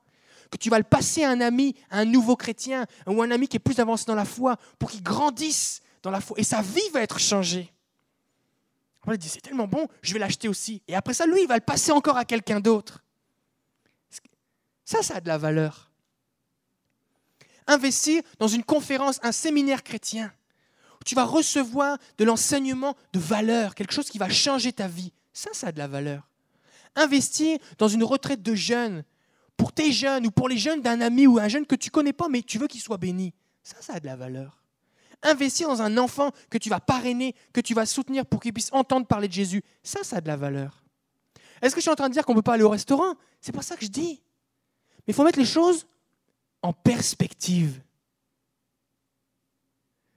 que 0.50 0.58
tu 0.58 0.70
vas 0.70 0.78
le 0.78 0.84
passer 0.84 1.24
à 1.24 1.30
un 1.30 1.42
ami, 1.42 1.76
à 1.90 2.00
un 2.00 2.06
nouveau 2.06 2.36
chrétien, 2.36 2.86
ou 3.08 3.22
un 3.22 3.32
ami 3.32 3.48
qui 3.48 3.58
est 3.58 3.60
plus 3.60 3.80
avancé 3.80 4.06
dans 4.06 4.16
la 4.16 4.26
foi, 4.26 4.58
pour 4.78 4.90
qu'il 4.90 5.04
grandisse 5.04 5.82
dans 6.02 6.12
la 6.12 6.22
foi. 6.22 6.38
Et 6.40 6.44
sa 6.44 6.62
vie 6.62 6.90
va 6.94 7.02
être 7.02 7.20
changée. 7.20 7.72
Après, 9.02 9.16
il 9.16 9.20
dit, 9.20 9.30
c'est 9.30 9.42
tellement 9.42 9.68
bon, 9.68 9.88
je 10.02 10.14
vais 10.14 10.20
l'acheter 10.20 10.48
aussi. 10.48 10.82
Et 10.88 10.96
après 10.96 11.14
ça, 11.14 11.26
lui, 11.26 11.42
il 11.42 11.48
va 11.48 11.56
le 11.56 11.62
passer 11.62 11.92
encore 11.92 12.18
à 12.18 12.26
quelqu'un 12.26 12.60
d'autre. 12.60 13.04
Ça, 14.84 15.04
ça 15.04 15.18
a 15.18 15.22
de 15.22 15.28
la 15.28 15.38
valeur. 15.38 15.92
Investir 17.68 18.24
dans 18.40 18.48
une 18.48 18.64
conférence, 18.64 19.20
un 19.22 19.32
séminaire 19.32 19.84
chrétien, 19.84 20.34
où 21.00 21.04
tu 21.04 21.14
vas 21.14 21.26
recevoir 21.26 21.98
de 22.18 22.26
l'enseignement 22.26 22.96
de 23.14 23.20
valeur, 23.20 23.76
quelque 23.76 23.94
chose 23.94 24.10
qui 24.10 24.18
va 24.18 24.30
changer 24.30 24.74
ta 24.74 24.88
vie. 24.88 25.14
Ça, 25.32 25.52
ça 25.54 25.68
a 25.68 25.72
de 25.72 25.78
la 25.78 25.88
valeur. 25.88 26.28
Investir 26.96 27.60
dans 27.78 27.88
une 27.88 28.04
retraite 28.04 28.42
de 28.42 28.56
jeunes, 28.56 29.04
pour 29.60 29.74
tes 29.74 29.92
jeunes 29.92 30.26
ou 30.26 30.32
pour 30.32 30.48
les 30.48 30.58
jeunes 30.58 30.82
d'un 30.82 31.02
ami 31.02 31.28
ou 31.28 31.38
un 31.38 31.50
jeune 31.50 31.66
que 31.66 31.76
tu 31.76 31.92
connais 31.92 32.14
pas, 32.14 32.30
mais 32.30 32.42
tu 32.42 32.58
veux 32.58 32.68
qu'il 32.68 32.80
soit 32.80 32.98
béni. 32.98 33.34
Ça, 33.62 33.76
ça 33.82 33.96
a 33.96 34.00
de 34.00 34.06
la 34.06 34.16
valeur. 34.16 34.64
Investir 35.22 35.68
dans 35.68 35.82
un 35.82 35.98
enfant 35.98 36.32
que 36.50 36.58
tu 36.58 36.70
vas 36.70 36.80
parrainer, 36.80 37.36
que 37.52 37.60
tu 37.60 37.74
vas 37.74 37.86
soutenir 37.86 38.26
pour 38.26 38.40
qu'il 38.40 38.54
puisse 38.54 38.72
entendre 38.72 39.06
parler 39.06 39.28
de 39.28 39.34
Jésus, 39.34 39.62
ça, 39.84 40.02
ça 40.04 40.16
a 40.18 40.22
de 40.22 40.30
la 40.30 40.38
valeur. 40.38 40.82
Est-ce 41.62 41.76
que 41.76 41.82
je 41.82 41.84
suis 41.84 41.92
en 41.92 41.96
train 41.96 42.08
de 42.08 42.14
dire 42.14 42.26
qu'on 42.26 42.32
ne 42.32 42.38
peut 42.38 42.44
pas 42.44 42.54
aller 42.54 42.64
au 42.64 42.70
restaurant? 42.70 43.16
C'est 43.42 43.52
pas 43.52 43.62
ça 43.62 43.76
que 43.76 43.84
je 43.84 43.92
dis. 43.92 44.24
Mais 45.00 45.12
il 45.12 45.14
faut 45.14 45.26
mettre 45.26 45.40
les 45.40 45.46
choses 45.46 45.86
en 46.62 46.72
perspective. 46.72 47.82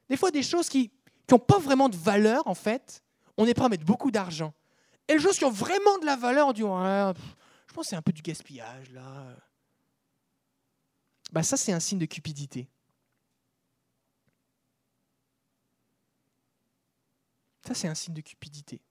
Des 0.08 0.16
fois, 0.16 0.30
des 0.30 0.44
choses 0.44 0.68
qui 0.68 0.92
n'ont 1.32 1.40
pas 1.40 1.58
vraiment 1.58 1.88
de 1.88 1.96
valeur, 1.96 2.46
en 2.46 2.54
fait, 2.54 3.02
on 3.36 3.46
est 3.46 3.54
prêt 3.54 3.64
à 3.64 3.68
mettre 3.68 3.84
beaucoup 3.84 4.12
d'argent. 4.12 4.54
Et 5.08 5.14
les 5.14 5.20
choses 5.20 5.36
qui 5.36 5.44
ont 5.44 5.50
vraiment 5.50 5.98
de 5.98 6.06
la 6.06 6.14
valeur, 6.14 6.46
on 6.46 6.52
dit 6.52 6.62
je 7.72 7.74
pense 7.74 7.86
que 7.86 7.90
c'est 7.90 7.96
un 7.96 8.02
peu 8.02 8.12
du 8.12 8.20
gaspillage 8.20 8.90
là. 8.90 9.34
Bah 11.32 11.42
ça 11.42 11.56
c'est 11.56 11.72
un 11.72 11.80
signe 11.80 11.98
de 11.98 12.04
cupidité. 12.04 12.68
Ça 17.66 17.72
c'est 17.72 17.88
un 17.88 17.94
signe 17.94 18.12
de 18.12 18.20
cupidité. 18.20 18.82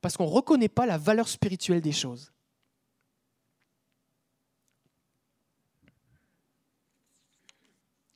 Parce 0.00 0.16
qu'on 0.16 0.26
ne 0.26 0.30
reconnaît 0.30 0.68
pas 0.68 0.86
la 0.86 0.98
valeur 0.98 1.26
spirituelle 1.26 1.80
des 1.80 1.90
choses. 1.90 2.32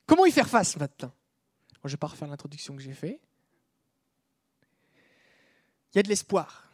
Comment 0.06 0.24
y 0.24 0.30
faire 0.30 0.48
face 0.48 0.76
maintenant? 0.76 1.12
Je 1.82 1.88
ne 1.88 1.90
vais 1.90 1.96
pas 1.96 2.06
refaire 2.06 2.28
l'introduction 2.28 2.76
que 2.76 2.82
j'ai 2.82 2.94
faite. 2.94 3.20
Il 5.92 5.96
y 5.96 5.98
a 5.98 6.04
de 6.04 6.08
l'espoir. 6.08 6.70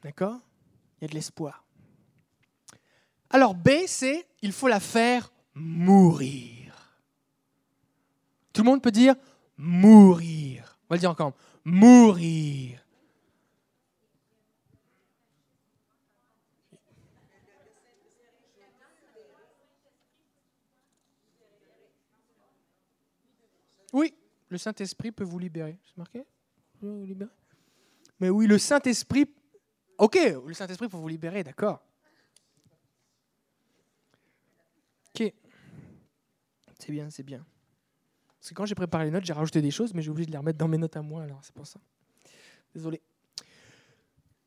D'accord? 0.00 0.40
Il 0.98 1.02
y 1.02 1.04
a 1.04 1.08
de 1.08 1.14
l'espoir. 1.14 1.62
Alors 3.30 3.54
B, 3.54 3.70
c'est 3.86 4.26
il 4.42 4.52
faut 4.52 4.68
la 4.68 4.80
faire 4.80 5.32
mourir. 5.54 6.94
Tout 8.52 8.62
le 8.62 8.66
monde 8.70 8.82
peut 8.82 8.90
dire 8.90 9.14
mourir. 9.56 10.78
On 10.84 10.94
va 10.94 10.96
le 10.96 11.00
dire 11.00 11.10
encore. 11.10 11.34
Mourir. 11.64 12.84
Oui, 23.92 24.14
le 24.48 24.58
Saint-Esprit 24.58 25.12
peut 25.12 25.24
vous 25.24 25.38
libérer. 25.38 25.78
C'est 25.84 25.96
marqué? 25.96 26.24
Vous 26.80 27.04
libérer 27.04 27.30
Mais 28.18 28.30
oui, 28.30 28.46
le 28.46 28.58
Saint-Esprit. 28.58 29.26
Ok, 29.98 30.18
le 30.46 30.54
Saint-Esprit 30.54 30.88
peut 30.88 30.96
vous 30.96 31.08
libérer, 31.08 31.44
d'accord. 31.44 31.82
Ok. 35.14 35.32
C'est 36.80 36.92
bien, 36.92 37.10
c'est 37.10 37.22
bien. 37.22 37.44
Parce 38.38 38.48
que 38.48 38.54
quand 38.54 38.64
j'ai 38.64 38.74
préparé 38.74 39.04
les 39.04 39.10
notes, 39.10 39.24
j'ai 39.24 39.34
rajouté 39.34 39.60
des 39.60 39.70
choses, 39.70 39.92
mais 39.92 40.00
j'ai 40.00 40.10
oublié 40.10 40.26
de 40.26 40.32
les 40.32 40.38
remettre 40.38 40.58
dans 40.58 40.68
mes 40.68 40.78
notes 40.78 40.96
à 40.96 41.02
moi, 41.02 41.22
alors 41.22 41.40
c'est 41.42 41.54
pour 41.54 41.66
ça. 41.66 41.78
Désolé. 42.74 43.02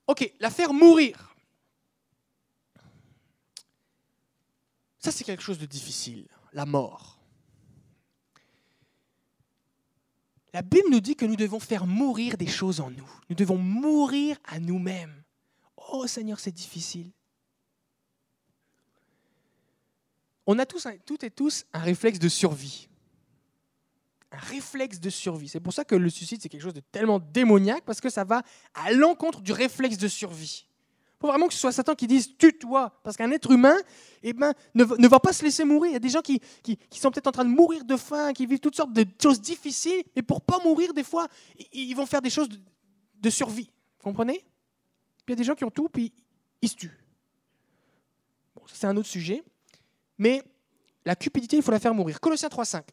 Ok, 0.08 0.34
la 0.40 0.50
faire 0.50 0.74
mourir. 0.74 1.36
Ça, 4.98 5.12
c'est 5.12 5.24
quelque 5.24 5.44
chose 5.44 5.60
de 5.60 5.66
difficile, 5.66 6.28
la 6.54 6.66
mort. 6.66 7.20
La 10.54 10.62
Bible 10.62 10.90
nous 10.90 11.02
dit 11.02 11.16
que 11.16 11.26
nous 11.26 11.36
devons 11.36 11.60
faire 11.60 11.86
mourir 11.86 12.38
des 12.38 12.48
choses 12.48 12.80
en 12.80 12.90
nous. 12.90 13.10
Nous 13.30 13.36
devons 13.36 13.58
mourir 13.58 14.38
à 14.46 14.60
nous-mêmes. 14.60 15.24
Oh 15.76 16.08
Seigneur, 16.08 16.40
c'est 16.40 16.52
difficile. 16.52 17.12
On 20.46 20.60
a 20.60 20.66
tous, 20.66 20.88
toutes 21.06 21.24
et 21.24 21.32
tous 21.32 21.66
un 21.74 21.80
réflexe 21.80 22.20
de 22.20 22.30
survie. 22.30 22.90
Un 24.32 24.38
réflexe 24.38 25.00
de 25.00 25.10
survie. 25.10 25.48
C'est 25.48 25.60
pour 25.60 25.74
ça 25.74 25.86
que 25.86 25.96
le 25.96 26.10
suicide, 26.10 26.42
c'est 26.42 26.50
quelque 26.50 26.62
chose 26.62 26.74
de 26.74 26.82
tellement 26.82 27.20
démoniaque, 27.20 27.84
parce 27.86 28.02
que 28.02 28.10
ça 28.10 28.24
va 28.24 28.42
à 28.74 28.92
l'encontre 28.92 29.42
du 29.42 29.52
réflexe 29.52 29.98
de 29.98 30.08
survie. 30.08 30.68
Il 31.24 31.28
faut 31.28 31.28
vraiment 31.28 31.48
que 31.48 31.54
ce 31.54 31.60
soit 31.60 31.72
Satan 31.72 31.96
qui 31.96 32.06
dise 32.06 32.36
tue-toi. 32.38 33.00
Parce 33.02 33.16
qu'un 33.16 33.32
être 33.32 33.50
humain 33.52 33.78
eh 34.24 34.34
ben, 34.34 34.54
ne, 34.76 35.08
va 35.08 35.20
pas 35.22 35.32
se 35.32 35.44
laisser 35.44 35.64
mourir. 35.64 35.92
Il 35.92 35.94
y 35.94 35.98
a 35.98 36.00
des 36.00 36.10
gens 36.10 36.22
qui, 36.22 36.42
qui, 36.62 36.78
sont 37.00 37.12
peut-être 37.12 37.28
en 37.28 37.32
train 37.32 37.46
de 37.46 37.50
mourir 37.50 37.86
de 37.86 37.96
faim, 37.96 38.34
qui 38.34 38.46
vivent 38.46 38.60
toutes 38.60 38.76
sortes 38.76 38.92
de 38.92 39.06
choses 39.22 39.40
difficiles, 39.40 40.04
mais 40.18 40.22
pour 40.22 40.42
pas 40.42 40.60
mourir, 40.66 40.94
des 40.94 41.04
fois, 41.04 41.28
ils 41.72 41.94
vont 41.94 42.06
faire 42.06 42.22
des 42.22 42.30
choses 42.30 42.50
de, 43.16 43.30
survie. 43.30 43.72
Vous 44.00 44.04
comprenez? 44.04 44.44
Il 45.26 45.32
y 45.32 45.34
a 45.34 45.36
des 45.38 45.46
gens 45.46 45.56
qui 45.56 45.64
ont 45.64 45.72
tout, 45.72 45.88
puis 45.88 46.12
ils 46.62 46.68
se 46.68 46.76
tuent. 46.76 47.00
Bon, 48.56 48.64
c'est 48.68 48.88
un 48.88 48.98
autre 48.98 49.08
sujet. 49.08 49.46
Mais 50.18 50.44
la 51.06 51.16
cupidité, 51.16 51.58
il 51.58 51.64
faut 51.64 51.72
la 51.72 51.80
faire 51.80 51.94
mourir. 51.94 52.20
Colossiens 52.20 52.50
3.5. 52.50 52.84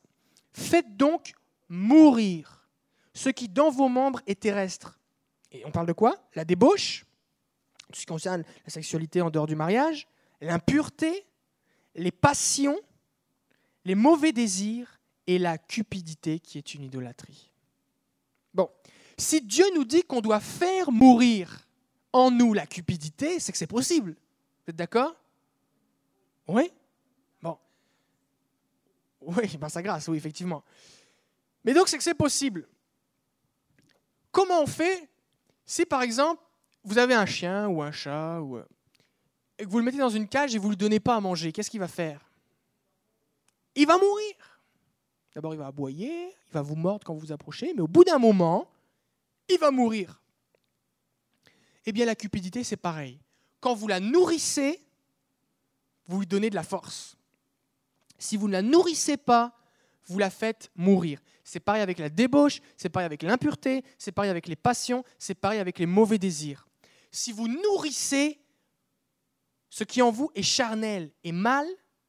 Faites 0.52 0.96
donc 0.96 1.33
mourir 1.68 2.68
ce 3.14 3.28
qui 3.28 3.48
dans 3.48 3.70
vos 3.70 3.88
membres 3.88 4.20
est 4.26 4.40
terrestre. 4.40 4.98
Et 5.52 5.64
on 5.64 5.70
parle 5.70 5.87
de 5.87 5.92
quoi? 5.92 6.16
La 6.35 6.44
débauche, 6.44 7.04
tout 7.92 7.96
ce 7.96 8.00
qui 8.00 8.06
concerne 8.06 8.44
la 8.64 8.70
sexualité 8.70 9.20
en 9.20 9.30
dehors 9.30 9.46
du 9.46 9.56
mariage, 9.56 10.06
l'impureté, 10.40 11.26
les 11.94 12.12
passions, 12.12 12.78
les 13.85 13.94
mauvais 13.94 14.33
désirs 14.33 15.00
et 15.26 15.38
la 15.38 15.59
cupidité 15.59 16.38
qui 16.38 16.59
est 16.59 16.74
une 16.74 16.85
idolâtrie. 16.85 17.50
Bon, 18.54 18.68
si 19.16 19.40
Dieu 19.40 19.64
nous 19.74 19.85
dit 19.85 20.02
qu'on 20.02 20.20
doit 20.20 20.40
faire 20.40 20.90
mourir 20.90 21.68
en 22.12 22.30
nous 22.30 22.54
la 22.54 22.66
cupidité, 22.66 23.38
c'est 23.38 23.52
que 23.52 23.59
c'est 23.59 23.66
possible. 23.66 24.12
Vous 24.12 24.70
êtes 24.70 24.76
d'accord? 24.76 25.14
Oui? 26.48 26.72
Oui, 29.20 29.56
par 29.61 29.70
sa 29.70 29.83
grâce, 29.83 30.09
oui, 30.09 30.16
effectivement. 30.16 30.64
Mais 31.64 31.74
donc, 31.74 31.88
c'est 31.88 31.98
que 31.98 32.04
c'est 32.04 32.14
possible. 32.14 32.68
Comment 34.33 34.62
on 34.62 34.66
fait 34.66 35.09
si, 35.66 35.87
par 35.87 36.02
exemple, 36.02 36.42
vous 36.83 36.98
avez 36.98 37.14
un 37.14 37.26
chien 37.26 37.68
ou 37.68 37.83
un 37.83 37.92
chat 37.92 38.40
ou, 38.40 38.59
et 39.59 39.64
que 39.64 39.68
vous 39.68 39.78
le 39.78 39.85
mettez 39.85 39.98
dans 39.98 40.09
une 40.09 40.26
cage 40.26 40.54
et 40.54 40.59
vous 40.59 40.68
ne 40.68 40.70
lui 40.70 40.76
donnez 40.76 41.00
pas 41.00 41.16
à 41.16 41.20
manger 41.20 41.52
Qu'est-ce 41.52 41.70
qu'il 41.70 41.80
va 41.80 41.87
faire? 41.87 42.28
Il 43.76 43.87
va 43.87 43.98
mourir. 43.98 44.61
D'abord, 45.35 45.54
il 45.54 45.59
va 45.59 45.66
aboyer, 45.66 46.28
il 46.28 46.52
va 46.52 46.62
vous 46.62 46.74
mordre 46.74 47.04
quand 47.04 47.14
vous 47.14 47.20
vous 47.20 47.33
approchez, 47.33 47.72
mais 47.74 47.83
au 47.83 47.87
bout 47.87 48.02
d'un 48.02 48.18
moment, 48.18 48.68
il 49.48 49.59
va 49.59 49.70
mourir. 49.70 50.20
Eh 51.85 51.92
bien, 51.92 52.06
la 52.06 52.14
cupidité, 52.14 52.64
c'est 52.64 52.76
pareil. 52.76 53.20
Quand 53.61 53.74
vous 53.74 53.87
la 53.87 54.00
nourrissez, 54.00 54.80
vous 56.06 56.20
lui 56.20 56.26
donnez 56.26 56.50
de 56.50 56.54
la 56.54 56.62
force. 56.62 57.16
Si 58.20 58.37
vous 58.37 58.46
ne 58.46 58.52
la 58.52 58.62
nourrissez 58.62 59.16
pas, 59.16 59.56
vous 60.04 60.18
la 60.18 60.30
faites 60.30 60.70
mourir. 60.76 61.20
C'est 61.42 61.59
pareil 61.59 61.83
avec 61.83 61.98
la 61.98 62.11
débauche, 62.11 62.61
c'est 62.76 62.90
pareil 62.90 63.06
avec 63.06 63.22
l'impureté, 63.22 63.83
c'est 63.98 64.12
pareil 64.12 64.30
avec 64.30 64.46
les 64.46 64.56
passions, 64.56 65.02
c'est 65.18 65.35
pareil 65.35 65.59
avec 65.59 65.78
les 65.78 65.87
mauvais 65.87 66.18
désirs. 66.18 66.68
Si 67.11 67.33
vous 67.33 67.48
nourrissez 67.48 68.38
ce 69.70 69.85
qui 69.85 70.02
en 70.02 70.11
vous 70.11 70.30
est 70.35 70.42
charnel 70.42 71.11
et 71.24 71.33
mal, 71.33 71.66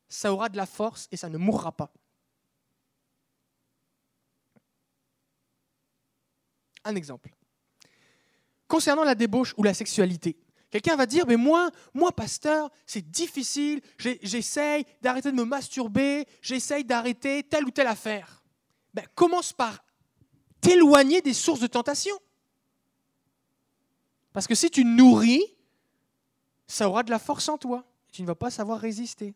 ça 0.09 0.33
aura 0.33 0.49
de 0.49 0.57
la 0.57 0.65
force 0.65 1.07
et 1.11 1.17
ça 1.17 1.29
ne 1.29 1.37
mourra 1.37 1.71
pas. 1.71 1.93
Un 6.83 6.95
exemple. 6.95 7.33
Concernant 8.67 9.03
la 9.03 9.15
débauche 9.15 9.53
ou 9.57 9.63
la 9.63 9.73
sexualité, 9.73 10.37
quelqu'un 10.71 10.95
va 10.95 11.05
dire, 11.05 11.25
mais 11.27 11.35
moi, 11.35 11.69
moi, 11.93 12.11
pasteur, 12.11 12.71
c'est 12.85 13.11
difficile, 13.11 13.81
j'essaye 13.97 14.85
d'arrêter 15.01 15.31
de 15.31 15.37
me 15.37 15.43
masturber, 15.43 16.25
j'essaye 16.41 16.83
d'arrêter 16.83 17.43
telle 17.43 17.65
ou 17.65 17.71
telle 17.71 17.87
affaire. 17.87 18.41
Ben, 18.93 19.05
commence 19.15 19.53
par 19.53 19.83
t'éloigner 20.61 21.21
des 21.21 21.33
sources 21.33 21.59
de 21.59 21.67
tentation. 21.67 22.15
Parce 24.33 24.47
que 24.47 24.55
si 24.55 24.69
tu 24.69 24.85
nourris, 24.85 25.43
ça 26.67 26.87
aura 26.87 27.03
de 27.03 27.11
la 27.11 27.19
force 27.19 27.49
en 27.49 27.57
toi. 27.57 27.85
Tu 28.11 28.21
ne 28.21 28.27
vas 28.27 28.35
pas 28.35 28.49
savoir 28.49 28.79
résister. 28.79 29.35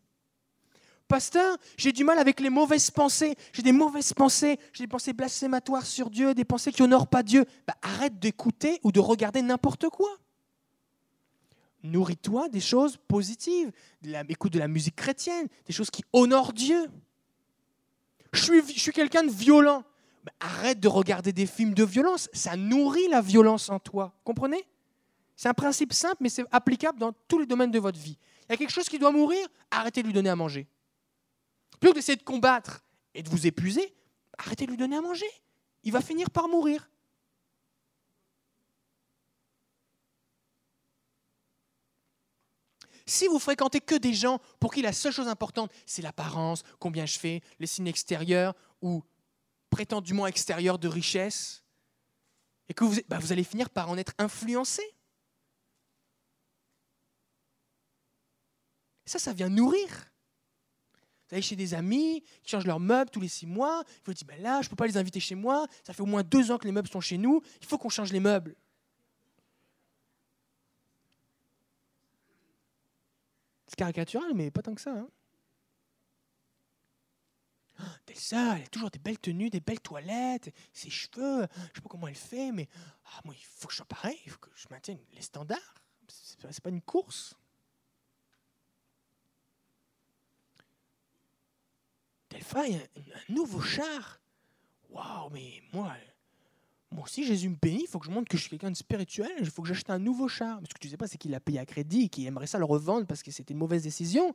Pasteur, 1.08 1.56
j'ai 1.76 1.92
du 1.92 2.02
mal 2.02 2.18
avec 2.18 2.40
les 2.40 2.50
mauvaises 2.50 2.90
pensées. 2.90 3.36
J'ai 3.52 3.62
des 3.62 3.72
mauvaises 3.72 4.12
pensées. 4.12 4.58
J'ai 4.72 4.84
des 4.84 4.88
pensées 4.88 5.12
blasphématoires 5.12 5.86
sur 5.86 6.10
Dieu, 6.10 6.34
des 6.34 6.44
pensées 6.44 6.72
qui 6.72 6.82
honorent 6.82 7.06
pas 7.06 7.22
Dieu. 7.22 7.44
Bah, 7.66 7.76
arrête 7.82 8.18
d'écouter 8.18 8.80
ou 8.82 8.90
de 8.90 9.00
regarder 9.00 9.42
n'importe 9.42 9.88
quoi. 9.88 10.10
Nourris-toi 11.86 12.48
des 12.48 12.60
choses 12.60 12.96
positives. 12.96 13.70
écoute 14.28 14.52
de 14.52 14.58
la 14.58 14.68
musique 14.68 14.96
chrétienne, 14.96 15.48
des 15.66 15.72
choses 15.72 15.90
qui 15.90 16.04
honorent 16.12 16.52
Dieu. 16.52 16.90
Je 18.32 18.42
suis, 18.42 18.92
quelqu'un 18.92 19.24
de 19.24 19.30
violent. 19.30 19.84
Arrête 20.40 20.80
de 20.80 20.88
regarder 20.88 21.32
des 21.32 21.46
films 21.46 21.74
de 21.74 21.84
violence. 21.84 22.28
Ça 22.32 22.56
nourrit 22.56 23.08
la 23.08 23.20
violence 23.20 23.70
en 23.70 23.78
toi. 23.78 24.12
Comprenez? 24.24 24.66
C'est 25.36 25.48
un 25.48 25.54
principe 25.54 25.92
simple, 25.92 26.16
mais 26.20 26.28
c'est 26.28 26.44
applicable 26.50 26.98
dans 26.98 27.12
tous 27.28 27.38
les 27.38 27.46
domaines 27.46 27.70
de 27.70 27.78
votre 27.78 27.98
vie. 27.98 28.18
Il 28.48 28.52
y 28.52 28.54
a 28.54 28.56
quelque 28.56 28.72
chose 28.72 28.88
qui 28.88 28.98
doit 28.98 29.12
mourir, 29.12 29.46
arrêtez 29.70 30.02
de 30.02 30.06
lui 30.06 30.14
donner 30.14 30.30
à 30.30 30.36
manger. 30.36 30.66
Plutôt 31.78 31.92
que 31.92 31.98
d'essayer 31.98 32.16
de 32.16 32.22
combattre 32.22 32.82
et 33.14 33.22
de 33.22 33.28
vous 33.28 33.46
épuiser, 33.46 33.94
arrêtez 34.38 34.66
de 34.66 34.70
lui 34.70 34.78
donner 34.78 34.96
à 34.96 35.00
manger. 35.00 35.26
Il 35.84 35.92
va 35.92 36.00
finir 36.00 36.30
par 36.30 36.48
mourir. 36.48 36.88
Si 43.06 43.28
vous 43.28 43.38
fréquentez 43.38 43.80
que 43.80 43.94
des 43.94 44.14
gens 44.14 44.40
pour 44.58 44.72
qui 44.72 44.82
la 44.82 44.92
seule 44.92 45.12
chose 45.12 45.28
importante, 45.28 45.72
c'est 45.86 46.02
l'apparence, 46.02 46.64
combien 46.80 47.06
je 47.06 47.18
fais, 47.18 47.40
les 47.60 47.66
signes 47.66 47.86
extérieurs 47.86 48.54
ou 48.82 49.04
prétendument 49.70 50.26
extérieurs 50.26 50.78
de 50.78 50.88
richesse, 50.88 51.62
et 52.68 52.74
que 52.74 52.84
vous, 52.84 52.96
bah, 53.08 53.18
vous 53.18 53.32
allez 53.32 53.44
finir 53.44 53.70
par 53.70 53.88
en 53.90 53.96
être 53.96 54.12
influencé. 54.18 54.82
Ça, 59.04 59.20
ça 59.20 59.32
vient 59.32 59.48
nourrir. 59.48 59.88
Vous 61.28 61.34
allez 61.34 61.42
chez 61.42 61.54
des 61.54 61.74
amis 61.74 62.24
qui 62.42 62.50
changent 62.50 62.66
leurs 62.66 62.80
meubles 62.80 63.10
tous 63.10 63.20
les 63.20 63.28
six 63.28 63.46
mois. 63.46 63.84
Vous 64.04 64.14
dites, 64.14 64.26
ben 64.26 64.40
là, 64.42 64.62
je 64.62 64.66
ne 64.66 64.70
peux 64.70 64.76
pas 64.76 64.86
les 64.86 64.96
inviter 64.96 65.20
chez 65.20 65.34
moi. 65.36 65.66
Ça 65.84 65.92
fait 65.92 66.02
au 66.02 66.06
moins 66.06 66.24
deux 66.24 66.50
ans 66.50 66.58
que 66.58 66.66
les 66.66 66.72
meubles 66.72 66.88
sont 66.88 67.00
chez 67.00 67.18
nous. 67.18 67.40
Il 67.60 67.66
faut 67.66 67.78
qu'on 67.78 67.88
change 67.88 68.12
les 68.12 68.20
meubles. 68.20 68.56
C'est 73.76 73.84
caricatural, 73.84 74.32
mais 74.34 74.50
pas 74.50 74.62
tant 74.62 74.74
que 74.74 74.80
ça. 74.80 74.92
Hein. 74.92 75.08
ça, 78.14 78.56
elle 78.56 78.64
a 78.64 78.68
toujours 78.68 78.90
des 78.90 78.98
belles 78.98 79.18
tenues, 79.18 79.50
des 79.50 79.60
belles 79.60 79.80
toilettes, 79.80 80.54
ses 80.72 80.88
cheveux, 80.88 81.46
je 81.54 81.74
sais 81.74 81.82
pas 81.82 81.88
comment 81.90 82.08
elle 82.08 82.14
fait, 82.14 82.52
mais 82.52 82.68
ah, 83.04 83.20
moi, 83.26 83.34
il 83.36 83.44
faut 83.44 83.66
que 83.66 83.72
je 83.74 83.76
sois 83.76 83.86
pareil, 83.86 84.18
il 84.24 84.30
faut 84.32 84.38
que 84.38 84.48
je 84.54 84.66
maintienne 84.70 84.98
les 85.12 85.20
standards. 85.20 85.74
Ce 86.08 86.46
n'est 86.46 86.52
pas 86.62 86.70
une 86.70 86.80
course. 86.80 87.34
il 92.32 92.72
y 92.72 93.12
a 93.12 93.16
un, 93.16 93.34
nouveau 93.34 93.60
char. 93.60 94.20
Waouh, 94.88 95.30
mais 95.30 95.62
moi, 95.72 95.94
moi 96.96 97.04
aussi, 97.04 97.26
Jésus 97.26 97.50
me 97.50 97.56
bénit, 97.56 97.82
il 97.82 97.86
faut 97.88 97.98
que 97.98 98.06
je 98.06 98.10
montre 98.10 98.26
que 98.26 98.38
je 98.38 98.42
suis 98.42 98.48
quelqu'un 98.48 98.70
de 98.70 98.76
spirituel, 98.76 99.30
il 99.38 99.50
faut 99.50 99.60
que 99.60 99.68
j'achète 99.68 99.90
un 99.90 99.98
nouveau 99.98 100.28
char. 100.28 100.62
Mais 100.62 100.66
ce 100.66 100.72
que 100.72 100.78
tu 100.78 100.86
ne 100.86 100.92
sais 100.92 100.96
pas, 100.96 101.06
c'est 101.06 101.18
qu'il 101.18 101.30
l'a 101.30 101.40
payé 101.40 101.58
à 101.58 101.66
crédit 101.66 102.04
et 102.04 102.08
qu'il 102.08 102.26
aimerait 102.26 102.46
ça 102.46 102.58
le 102.58 102.64
revendre 102.64 103.06
parce 103.06 103.22
que 103.22 103.30
c'était 103.30 103.52
une 103.52 103.58
mauvaise 103.58 103.82
décision. 103.82 104.34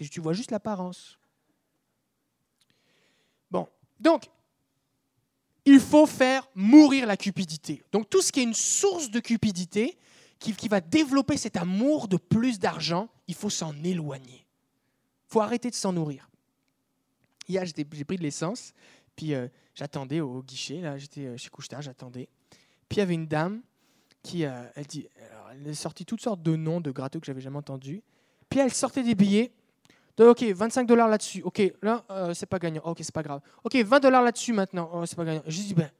Mais 0.00 0.06
tu 0.08 0.20
vois 0.20 0.32
juste 0.32 0.50
l'apparence. 0.50 1.16
Bon, 3.52 3.68
donc, 4.00 4.28
il 5.64 5.78
faut 5.78 6.06
faire 6.06 6.48
mourir 6.56 7.06
la 7.06 7.16
cupidité. 7.16 7.84
Donc, 7.92 8.10
tout 8.10 8.20
ce 8.20 8.32
qui 8.32 8.40
est 8.40 8.44
une 8.44 8.52
source 8.52 9.08
de 9.08 9.20
cupidité, 9.20 9.96
qui, 10.40 10.54
qui 10.54 10.66
va 10.66 10.80
développer 10.80 11.36
cet 11.36 11.56
amour 11.56 12.08
de 12.08 12.16
plus 12.16 12.58
d'argent, 12.58 13.08
il 13.28 13.36
faut 13.36 13.48
s'en 13.48 13.80
éloigner. 13.84 14.44
Il 15.28 15.32
faut 15.32 15.40
arrêter 15.40 15.70
de 15.70 15.76
s'en 15.76 15.92
nourrir. 15.92 16.28
Hier, 17.48 17.64
j'ai 17.64 17.84
pris 17.84 18.16
de 18.16 18.22
l'essence, 18.22 18.74
puis 19.14 19.34
euh, 19.34 19.46
j'attendais 19.74 20.20
au 20.20 20.42
guichet, 20.42 20.80
là, 20.80 20.98
j'étais 20.98 21.26
euh, 21.26 21.36
chez 21.36 21.50
Couchetard, 21.50 21.82
j'attendais. 21.82 22.28
Puis 22.88 22.96
il 22.96 22.98
y 22.98 23.02
avait 23.02 23.14
une 23.14 23.26
dame 23.26 23.62
qui, 24.22 24.44
euh, 24.44 24.64
elle 24.76 24.86
dit, 24.86 25.08
a 25.66 25.74
sorti 25.74 26.04
toutes 26.04 26.20
sortes 26.20 26.42
de 26.42 26.56
noms 26.56 26.80
de 26.80 26.90
gratteux 26.90 27.20
que 27.20 27.26
j'avais 27.26 27.40
jamais 27.40 27.58
entendus. 27.58 28.02
Puis 28.48 28.60
elle 28.60 28.72
sortait 28.72 29.02
des 29.02 29.14
billets. 29.14 29.52
Ok, 30.20 30.42
25 30.42 30.86
dollars 30.86 31.08
là-dessus. 31.08 31.42
Ok, 31.42 31.62
là, 31.80 32.04
c'est 32.34 32.46
pas 32.46 32.58
gagnant. 32.58 32.82
Ok, 32.84 32.98
c'est 33.02 33.14
pas 33.14 33.22
grave. 33.22 33.40
Ok, 33.64 33.74
20 33.74 34.00
dollars 34.00 34.22
là-dessus 34.22 34.52
maintenant. 34.52 34.90
Oh, 34.92 35.06
c'est 35.06 35.16
pas 35.16 35.24
gagnant. 35.24 35.42
Je 35.46 35.62
dis, 35.62 35.74
ben, 35.74 35.90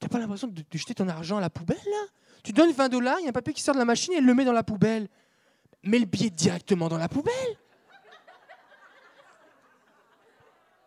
t'as 0.00 0.08
pas 0.08 0.18
l'impression 0.18 0.48
de, 0.48 0.62
de, 0.62 0.78
jeter 0.78 0.94
ton 0.94 1.08
argent 1.08 1.36
à 1.36 1.40
la 1.40 1.50
poubelle, 1.50 1.76
là? 1.84 2.06
Tu 2.42 2.52
donnes 2.52 2.72
20 2.72 2.88
dollars, 2.88 3.20
il 3.20 3.24
y 3.24 3.26
a 3.26 3.28
un 3.28 3.32
papier 3.32 3.52
qui 3.52 3.62
sort 3.62 3.74
de 3.74 3.78
la 3.78 3.84
machine 3.84 4.14
et 4.14 4.16
elle 4.16 4.24
le 4.24 4.34
met 4.34 4.44
dans 4.44 4.52
la 4.52 4.64
poubelle. 4.64 5.08
Mets 5.84 5.98
le 5.98 6.06
billet 6.06 6.30
directement 6.30 6.88
dans 6.88 6.98
la 6.98 7.08
poubelle. 7.08 7.56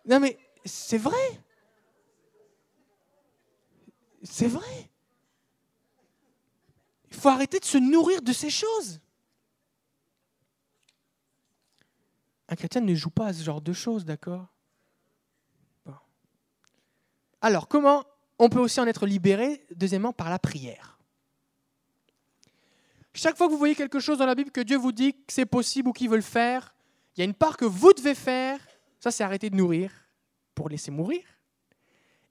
Non 0.06 0.20
mais 0.20 0.38
c'est 0.66 0.98
vrai. 0.98 1.42
C'est 4.24 4.48
vrai. 4.48 4.90
Il 7.12 7.16
faut 7.16 7.30
arrêter 7.30 7.60
de 7.60 7.66
se 7.66 7.78
nourrir 7.78 8.22
de 8.22 8.34
ces 8.34 8.50
choses. 8.50 9.00
Un 12.48 12.56
chrétien 12.56 12.82
ne 12.82 12.94
joue 12.94 13.10
pas 13.10 13.28
à 13.28 13.34
ce 13.34 13.44
genre 13.44 13.62
de 13.62 13.74
choses, 13.74 14.06
d'accord? 14.06 14.48
Alors, 17.42 17.68
comment 17.68 18.04
on 18.40 18.50
peut 18.50 18.60
aussi 18.60 18.80
en 18.80 18.88
être 18.88 19.06
libéré? 19.06 19.66
Deuxièmement, 19.76 20.14
par 20.14 20.30
la 20.30 20.40
prière. 20.40 20.98
Chaque 23.14 23.38
fois 23.38 23.48
que 23.48 23.52
vous 23.52 23.58
voyez 23.58 23.76
quelque 23.76 24.00
chose 24.00 24.18
dans 24.18 24.26
la 24.26 24.36
Bible 24.36 24.52
que 24.52 24.62
Dieu 24.62 24.78
vous 24.78 24.92
dit 24.92 25.14
que 25.14 25.32
c'est 25.32 25.46
possible 25.46 25.90
ou 25.90 25.94
qu'il 25.94 26.10
veut 26.10 26.16
le 26.16 26.22
faire, 26.22 26.74
il 27.16 27.20
y 27.20 27.22
a 27.22 27.26
une 27.26 27.36
part 27.36 27.56
que 27.56 27.66
vous 27.66 27.94
devez 27.94 28.16
faire 28.16 28.60
ça, 29.00 29.12
c'est 29.12 29.24
arrêter 29.24 29.52
de 29.52 29.56
nourrir 29.56 29.92
pour 30.56 30.70
laisser 30.70 30.92
mourir. 30.92 31.24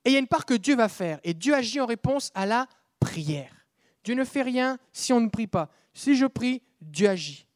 Et 0.04 0.10
il 0.10 0.12
y 0.12 0.16
a 0.16 0.18
une 0.18 0.26
part 0.26 0.44
que 0.44 0.54
Dieu 0.54 0.74
va 0.74 0.88
faire. 0.88 1.20
Et 1.22 1.34
Dieu 1.34 1.54
agit 1.54 1.80
en 1.80 1.86
réponse 1.86 2.30
à 2.34 2.46
la 2.46 2.66
prière. 2.98 3.66
Dieu 4.02 4.14
ne 4.14 4.24
fait 4.24 4.42
rien 4.42 4.78
si 4.92 5.12
on 5.12 5.20
ne 5.20 5.28
prie 5.28 5.46
pas. 5.46 5.70
Si 5.94 6.16
je 6.16 6.26
prie, 6.26 6.62
Dieu 6.80 7.08
agit. 7.08 7.46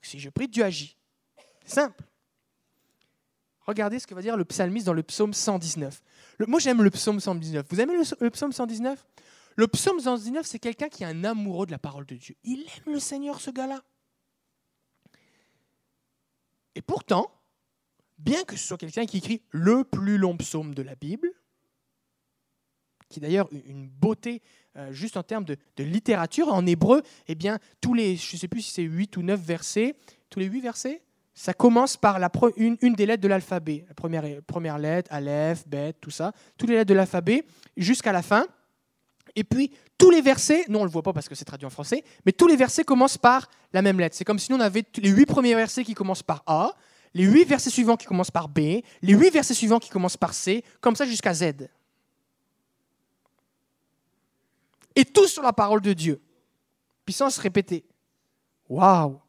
si 0.00 0.18
je 0.18 0.30
prie, 0.30 0.48
Dieu 0.48 0.64
agit. 0.64 0.96
Simple. 1.66 2.02
Regardez 3.66 3.98
ce 3.98 4.06
que 4.06 4.14
va 4.14 4.22
dire 4.22 4.36
le 4.36 4.46
psalmiste 4.46 4.86
dans 4.86 4.94
le 4.94 5.02
psaume 5.02 5.34
119. 5.34 6.02
moi, 6.46 6.58
j'aime 6.58 6.82
le 6.82 6.90
psaume 6.90 7.20
119. 7.20 7.66
Vous 7.68 7.80
aimez 7.80 7.94
le, 7.94 8.04
le 8.20 8.30
psaume 8.30 8.52
119 8.52 9.04
Le 9.56 9.68
psaume 9.68 10.00
119, 10.00 10.46
c'est 10.46 10.58
quelqu'un 10.58 10.88
qui 10.88 11.02
est 11.02 11.06
un 11.06 11.24
amoureux 11.24 11.66
de 11.66 11.72
la 11.72 11.78
parole 11.78 12.06
de 12.06 12.14
Dieu. 12.14 12.34
Il 12.44 12.60
aime 12.60 12.94
le 12.94 13.00
Seigneur, 13.00 13.42
ce 13.42 13.50
gars-là. 13.50 13.82
Et 16.74 16.80
pourtant, 16.80 17.30
bien 18.18 18.44
que 18.44 18.56
ce 18.56 18.66
soit 18.66 18.78
quelqu'un 18.78 19.06
qui 19.06 19.18
écrit 19.18 19.42
le 19.50 19.84
plus 19.84 20.18
long 20.18 20.36
psaume 20.36 20.74
de 20.74 20.82
la 20.82 20.94
Bible, 20.94 21.30
qui 23.08 23.20
est 23.20 23.22
d'ailleurs 23.22 23.48
une 23.52 23.88
beauté 23.88 24.42
euh, 24.78 24.92
juste 24.92 25.16
en 25.16 25.24
termes 25.24 25.44
de, 25.44 25.56
littérature, 25.78 26.52
en 26.52 26.64
hébreu, 26.64 27.02
eh 27.26 27.34
bien, 27.34 27.58
tous 27.80 27.94
les, 27.94 28.16
je 28.16 28.36
ne 28.36 28.38
sais 28.38 28.48
plus 28.48 28.62
si 28.62 28.72
c'est 28.72 28.82
8 28.82 29.16
ou 29.16 29.22
9 29.22 29.40
versets, 29.40 29.96
tous 30.30 30.38
les 30.38 30.46
8 30.46 30.60
versets, 30.60 31.02
ça 31.34 31.52
commence 31.52 31.96
par 31.96 32.18
une, 32.56 32.76
des 32.76 33.06
lettres 33.06 33.22
de 33.22 33.28
l'alphabet. 33.28 33.84
La 33.88 33.94
première, 33.94 34.24
première 34.42 34.78
lettre, 34.78 35.10
Aleph, 35.12 35.66
Bet, 35.66 35.94
tout 35.94 36.10
ça, 36.10 36.32
toutes 36.56 36.68
les 36.68 36.76
lettres 36.76 36.90
de 36.90 36.94
l'alphabet, 36.94 37.44
jusqu'à 37.76 38.12
la 38.12 38.22
fin. 38.22 38.46
Et 39.34 39.44
puis, 39.44 39.72
tous 39.96 40.10
les 40.10 40.20
versets, 40.20 40.64
non, 40.68 40.80
on 40.80 40.82
ne 40.82 40.88
le 40.88 40.92
voit 40.92 41.02
pas 41.02 41.12
parce 41.12 41.28
que 41.28 41.34
c'est 41.34 41.44
traduit 41.44 41.66
en 41.66 41.70
français, 41.70 42.04
mais 42.24 42.32
tous 42.32 42.46
les 42.46 42.56
versets 42.56 42.84
commencent 42.84 43.18
par 43.18 43.48
la 43.72 43.82
même 43.82 43.98
lettre. 43.98 44.16
C'est 44.16 44.24
comme 44.24 44.38
si 44.38 44.52
nous, 44.52 44.58
on 44.58 44.60
avait 44.60 44.84
les 44.96 45.10
huit 45.10 45.26
premiers 45.26 45.54
versets 45.54 45.84
qui 45.84 45.94
commencent 45.94 46.22
par 46.22 46.42
A, 46.46 46.72
les 47.14 47.24
huit 47.24 47.44
versets 47.44 47.70
suivants 47.70 47.96
qui 47.96 48.06
commencent 48.06 48.30
par 48.30 48.48
B, 48.48 48.58
les 49.02 49.12
huit 49.12 49.30
versets 49.30 49.54
suivants 49.54 49.78
qui 49.78 49.90
commencent 49.90 50.16
par 50.16 50.34
C, 50.34 50.64
comme 50.80 50.96
ça 50.96 51.06
jusqu'à 51.06 51.34
Z. 51.34 51.68
Et 54.94 55.04
tout 55.04 55.26
sur 55.26 55.42
la 55.42 55.52
parole 55.52 55.80
de 55.80 55.92
Dieu. 55.92 56.20
Puis 57.04 57.14
sans 57.14 57.30
se 57.30 57.40
répéter. 57.40 57.84
Waouh 58.68 59.20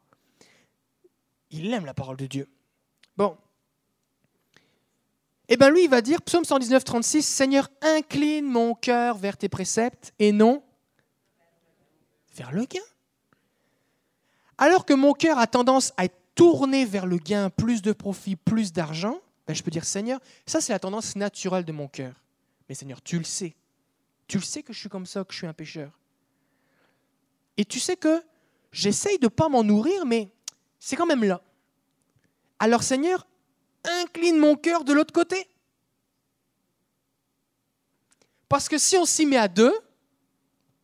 Il 1.50 1.72
aime 1.72 1.86
la 1.86 1.94
parole 1.94 2.16
de 2.16 2.26
Dieu. 2.26 2.48
Bon. 3.16 3.36
Eh 5.48 5.56
bien 5.56 5.70
lui, 5.70 5.84
il 5.84 5.90
va 5.90 6.00
dire, 6.00 6.22
psaume 6.22 6.44
119, 6.44 6.84
36, 6.84 7.22
Seigneur, 7.22 7.68
incline 7.82 8.46
mon 8.46 8.74
cœur 8.74 9.16
vers 9.16 9.36
tes 9.36 9.48
préceptes 9.48 10.12
et 10.18 10.32
non 10.32 10.62
vers 12.34 12.52
le 12.52 12.64
gain. 12.64 12.80
Alors 14.58 14.84
que 14.84 14.92
mon 14.92 15.12
cœur 15.12 15.38
a 15.38 15.46
tendance 15.46 15.92
à 15.96 16.04
être 16.04 16.19
tourner 16.40 16.86
vers 16.86 17.04
le 17.04 17.18
gain, 17.18 17.50
plus 17.50 17.82
de 17.82 17.92
profit, 17.92 18.34
plus 18.34 18.72
d'argent, 18.72 19.20
ben 19.46 19.52
je 19.52 19.62
peux 19.62 19.70
dire 19.70 19.84
Seigneur, 19.84 20.18
ça 20.46 20.62
c'est 20.62 20.72
la 20.72 20.78
tendance 20.78 21.14
naturelle 21.14 21.66
de 21.66 21.72
mon 21.72 21.86
cœur. 21.86 22.24
Mais 22.66 22.74
Seigneur, 22.74 23.02
tu 23.02 23.18
le 23.18 23.24
sais. 23.24 23.54
Tu 24.26 24.38
le 24.38 24.42
sais 24.42 24.62
que 24.62 24.72
je 24.72 24.78
suis 24.78 24.88
comme 24.88 25.04
ça, 25.04 25.22
que 25.22 25.34
je 25.34 25.36
suis 25.36 25.46
un 25.46 25.52
pécheur. 25.52 26.00
Et 27.58 27.66
tu 27.66 27.78
sais 27.78 27.94
que 27.94 28.24
j'essaye 28.72 29.18
de 29.18 29.26
ne 29.26 29.28
pas 29.28 29.50
m'en 29.50 29.62
nourrir, 29.62 30.06
mais 30.06 30.32
c'est 30.78 30.96
quand 30.96 31.04
même 31.04 31.24
là. 31.24 31.42
Alors 32.58 32.82
Seigneur, 32.84 33.26
incline 33.84 34.38
mon 34.38 34.56
cœur 34.56 34.84
de 34.84 34.94
l'autre 34.94 35.12
côté. 35.12 35.46
Parce 38.48 38.66
que 38.66 38.78
si 38.78 38.96
on 38.96 39.04
s'y 39.04 39.26
met 39.26 39.36
à 39.36 39.46
deux, 39.46 39.74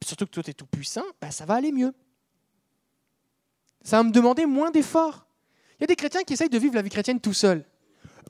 surtout 0.05 0.27
que 0.27 0.33
toi 0.33 0.43
tu 0.43 0.51
es 0.51 0.55
tout 0.55 0.67
puissant, 0.67 1.05
ben 1.19 1.31
ça 1.31 1.47
va 1.47 1.55
aller 1.55 1.73
mieux. 1.73 1.95
Ça 3.81 3.97
va 3.97 4.03
me 4.03 4.13
demander 4.13 4.45
moins 4.45 4.71
d'efforts. 4.71 5.26
Il 5.79 5.83
y 5.83 5.85
a 5.85 5.87
des 5.87 5.97
chrétiens 5.97 6.23
qui 6.23 6.33
essayent 6.33 6.49
de 6.49 6.59
vivre 6.59 6.75
la 6.75 6.83
vie 6.83 6.91
chrétienne 6.91 7.21
tout 7.21 7.33
seuls. 7.33 7.65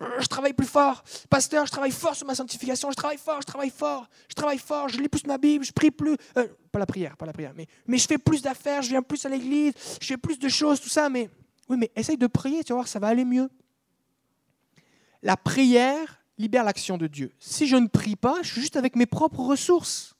Euh, 0.02 0.20
je 0.20 0.26
travaille 0.26 0.52
plus 0.52 0.66
fort. 0.66 1.02
Pasteur, 1.30 1.64
je 1.64 1.70
travaille 1.70 1.92
fort 1.92 2.14
sur 2.14 2.26
ma 2.26 2.35
sanctification. 2.35 2.90
Je 2.90 2.96
travaille 2.96 3.18
fort, 3.18 3.40
je 3.40 3.46
travaille 3.46 3.70
fort. 3.70 4.09
Je 4.28 4.35
travaille 4.35 4.59
fort, 4.59 4.88
je 4.88 4.98
lis 4.98 5.09
plus 5.09 5.24
ma 5.26 5.38
Bible, 5.38 5.64
je 5.64 5.72
prie 5.72 5.90
plus. 5.90 6.16
Euh, 6.37 6.48
pas 6.70 6.78
la 6.78 6.87
prière, 6.87 7.16
pas 7.16 7.26
la 7.26 7.32
prière. 7.32 7.52
Mais, 7.56 7.66
mais 7.87 7.98
je 7.98 8.06
fais 8.06 8.18
plus 8.18 8.42
d'affaires, 8.42 8.82
je 8.82 8.90
viens 8.90 9.02
plus 9.02 9.24
à 9.24 9.28
l'église, 9.28 9.72
je 10.00 10.06
fais 10.06 10.16
plus 10.16 10.38
de 10.38 10.48
choses, 10.48 10.80
tout 10.80 10.88
ça. 10.88 11.09
Mais 11.09 11.30
oui, 11.68 11.76
mais 11.78 11.90
essaye 11.96 12.18
de 12.18 12.26
prier, 12.26 12.62
tu 12.62 12.72
vas 12.72 12.76
voir, 12.76 12.88
ça 12.88 12.98
va 12.98 13.09
aller 13.09 13.24
mieux. 13.24 13.48
La 15.22 15.37
prière 15.37 16.22
libère 16.38 16.64
l'action 16.64 16.98
de 16.98 17.06
Dieu. 17.06 17.32
Si 17.38 17.66
je 17.66 17.76
ne 17.76 17.87
prie 17.87 18.16
pas, 18.16 18.37
je 18.42 18.52
suis 18.52 18.61
juste 18.61 18.76
avec 18.76 18.96
mes 18.96 19.06
propres 19.06 19.40
ressources. 19.40 20.14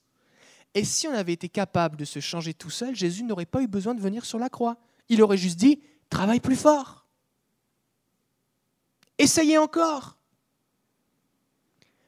Et 0.75 0.85
si 0.85 1.07
on 1.07 1.13
avait 1.13 1.33
été 1.33 1.49
capable 1.49 1.97
de 1.97 2.05
se 2.05 2.21
changer 2.21 2.55
tout 2.55 2.71
seul, 2.71 2.95
Jésus 2.95 3.25
n'aurait 3.25 3.47
pas 3.47 3.63
eu 3.63 3.67
besoin 3.67 3.95
de 3.95 4.01
venir 4.01 4.25
sur 4.25 4.39
la 4.39 4.49
croix. 4.49 4.77
Il 5.09 5.23
aurait 5.23 5.37
juste 5.37 5.59
dit, 5.59 5.81
travaille 6.11 6.41
plus 6.41 6.57
fort. 6.57 7.06
Essayez 9.19 9.59
encore. 9.59 10.17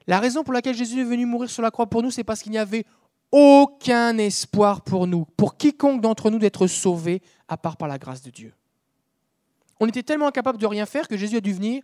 La 0.06 0.20
raison 0.20 0.42
pour 0.42 0.54
laquelle 0.54 0.74
Jésus 0.74 1.00
est 1.00 1.04
venu 1.04 1.26
mourir 1.26 1.50
sur 1.50 1.62
la 1.62 1.70
croix 1.70 1.86
pour 1.86 2.02
nous, 2.02 2.10
c'est 2.10 2.24
parce 2.24 2.42
qu'il 2.42 2.52
n'y 2.52 2.58
avait 2.58 2.86
aucun 3.30 4.16
espoir 4.18 4.82
pour 4.82 5.06
nous, 5.06 5.26
pour 5.36 5.56
quiconque 5.56 6.00
d'entre 6.00 6.30
nous 6.30 6.38
d'être 6.38 6.66
sauvé, 6.66 7.22
à 7.46 7.56
part 7.56 7.76
par 7.76 7.88
la 7.88 7.98
grâce 7.98 8.22
de 8.22 8.30
Dieu. 8.30 8.54
On 9.80 9.86
était 9.86 10.02
tellement 10.02 10.26
incapable 10.26 10.58
de 10.58 10.66
rien 10.66 10.86
faire 10.86 11.08
que 11.08 11.16
Jésus 11.16 11.36
a 11.36 11.40
dû 11.40 11.52
venir, 11.52 11.82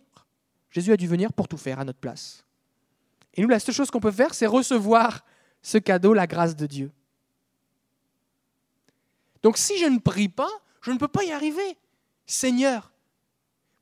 Jésus 0.71 0.91
a 0.91 0.97
dû 0.97 1.07
venir 1.07 1.31
pour 1.33 1.47
tout 1.47 1.57
faire 1.57 1.79
à 1.79 1.85
notre 1.85 1.99
place. 1.99 2.43
Et 3.35 3.41
nous, 3.41 3.47
la 3.47 3.59
seule 3.59 3.75
chose 3.75 3.91
qu'on 3.91 3.99
peut 3.99 4.11
faire, 4.11 4.33
c'est 4.33 4.47
recevoir 4.47 5.23
ce 5.61 5.77
cadeau, 5.77 6.13
la 6.13 6.27
grâce 6.27 6.55
de 6.55 6.65
Dieu. 6.65 6.91
Donc 9.43 9.57
si 9.57 9.77
je 9.77 9.85
ne 9.85 9.99
prie 9.99 10.29
pas, 10.29 10.49
je 10.81 10.91
ne 10.91 10.97
peux 10.97 11.07
pas 11.07 11.23
y 11.23 11.31
arriver. 11.31 11.77
Seigneur, 12.25 12.91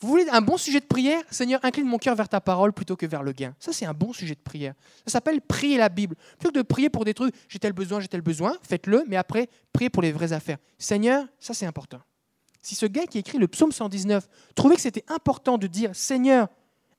vous 0.04 0.10
voulez 0.10 0.28
un 0.30 0.42
bon 0.42 0.58
sujet 0.58 0.82
de 0.82 0.86
prière? 0.86 1.24
Seigneur, 1.32 1.62
incline 1.64 1.86
mon 1.86 1.98
cœur 1.98 2.14
vers 2.16 2.28
ta 2.28 2.42
parole 2.42 2.74
plutôt 2.74 2.98
que 2.98 3.06
vers 3.06 3.24
le 3.24 3.32
gain. 3.32 3.56
Ça, 3.58 3.72
c'est 3.72 3.86
un 3.86 3.94
bon 3.94 4.12
sujet 4.12 4.36
de 4.36 4.40
prière. 4.42 4.74
Ça 5.06 5.14
s'appelle 5.14 5.40
prier 5.40 5.78
la 5.78 5.88
Bible. 5.88 6.16
Plutôt 6.38 6.52
que 6.52 6.58
de 6.58 6.62
prier 6.62 6.90
pour 6.90 7.06
des 7.06 7.14
trucs, 7.14 7.34
j'ai 7.48 7.58
tel 7.58 7.72
besoin, 7.72 8.02
j'ai 8.02 8.10
tel 8.10 8.20
besoin, 8.22 8.58
faites-le, 8.64 9.06
mais 9.08 9.16
après, 9.16 9.48
priez 9.72 9.90
pour 9.90 10.04
les 10.04 10.12
vraies 10.12 10.34
affaires. 10.34 10.58
Seigneur, 10.78 11.26
ça, 11.40 11.54
c'est 11.54 11.66
important. 11.66 12.02
Si 12.62 12.76
ce 12.76 12.86
gars 12.86 13.06
qui 13.06 13.18
écrit 13.18 13.38
le 13.38 13.48
psaume 13.48 13.72
119 13.72 14.28
trouvait 14.56 14.76
que 14.76 14.82
c'était 14.82 15.06
important 15.08 15.58
de 15.58 15.68
dire 15.68 15.96
Seigneur, 15.96 16.50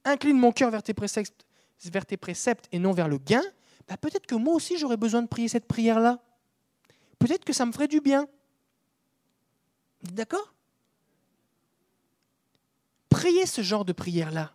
incline 0.06 0.38
mon 0.38 0.52
cœur 0.52 0.70
vers 0.70 0.82
tes 0.82 0.94
préceptes, 0.94 1.44
vers 1.84 2.06
tes 2.06 2.16
préceptes 2.16 2.68
et 2.72 2.78
non 2.78 2.92
vers 2.92 3.08
le 3.08 3.18
gain, 3.18 3.42
bah 3.86 3.98
peut-être 3.98 4.26
que 4.26 4.34
moi 4.34 4.54
aussi 4.54 4.78
j'aurais 4.78 4.96
besoin 4.96 5.20
de 5.20 5.28
prier 5.28 5.48
cette 5.48 5.66
prière-là. 5.66 6.20
Peut-être 7.18 7.44
que 7.44 7.52
ça 7.52 7.66
me 7.66 7.72
ferait 7.72 7.88
du 7.88 8.00
bien. 8.00 8.26
D'accord? 10.02 10.53
Priez 13.24 13.46
ce 13.46 13.62
genre 13.62 13.86
de 13.86 13.94
prière-là. 13.94 14.52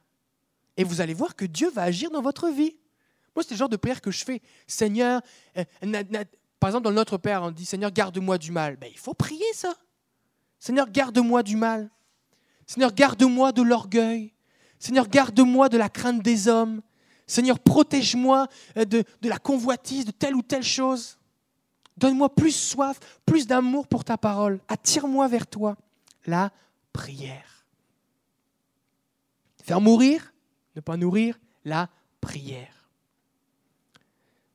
Et 0.78 0.84
vous 0.84 1.02
allez 1.02 1.16
voir 1.16 1.36
que 1.36 1.44
Dieu 1.44 1.72
va 1.72 1.82
agir 1.82 2.12
dans 2.12 2.22
votre 2.22 2.50
vie. 2.50 2.76
Moi, 3.36 3.42
c'est 3.42 3.56
le 3.56 3.58
genre 3.58 3.68
de 3.68 3.78
prière 3.78 4.00
que 4.00 4.12
je 4.12 4.24
fais. 4.24 4.44
Seigneur, 4.68 5.24
euh, 5.58 5.64
par 6.60 6.70
exemple, 6.70 6.84
dans 6.84 6.92
Notre 6.92 7.18
Père, 7.18 7.42
on 7.42 7.50
dit 7.50 7.66
Seigneur, 7.66 7.90
garde-moi 7.90 8.38
du 8.38 8.52
mal. 8.52 8.76
Ben, 8.76 8.88
il 8.94 9.00
faut 9.00 9.16
prier 9.16 9.52
ça. 9.56 9.74
Seigneur, 10.60 10.88
garde-moi 10.88 11.42
du 11.42 11.56
mal. 11.56 11.90
Seigneur, 12.68 12.94
garde-moi 12.94 13.54
de 13.54 13.64
l'orgueil. 13.64 14.36
Seigneur, 14.78 15.08
garde-moi 15.08 15.68
de 15.68 15.78
la 15.80 15.90
crainte 15.90 16.22
des 16.22 16.48
hommes. 16.48 16.84
Seigneur, 17.26 17.58
protège-moi 17.58 18.48
euh, 18.78 18.86
de, 18.86 19.04
de, 19.22 19.30
la 19.30 19.40
convoitise 19.40 20.06
de 20.06 20.12
telle 20.12 20.36
ou 20.36 20.44
telle 20.44 20.62
chose. 20.62 21.18
Donne-moi 21.98 22.36
plus 22.36 22.56
soif, 22.56 23.00
plus 23.26 23.48
d'amour 23.48 23.88
pour 23.88 24.04
ta 24.04 24.20
parole. 24.20 24.60
Attire-moi 24.68 25.28
vers 25.28 25.48
toi. 25.48 25.76
La 26.28 26.52
prière. 26.94 27.59
Faire 29.70 29.82
mourir, 29.82 30.34
ne 30.76 30.82
pas 30.82 30.98
nourrir, 30.98 31.40
la 31.64 31.92
prière. 32.22 32.90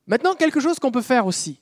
Maintenant, 0.08 0.34
quelque 0.34 0.58
chose 0.58 0.80
qu'on 0.80 0.90
peut 0.90 1.02
faire 1.02 1.26
aussi. 1.26 1.60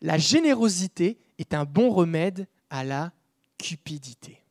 La 0.00 0.18
générosité 0.18 1.16
est 1.38 1.54
un 1.54 1.64
bon 1.64 1.90
remède 1.90 2.48
à 2.70 2.82
la 2.82 3.12
cupidité. 3.56 4.42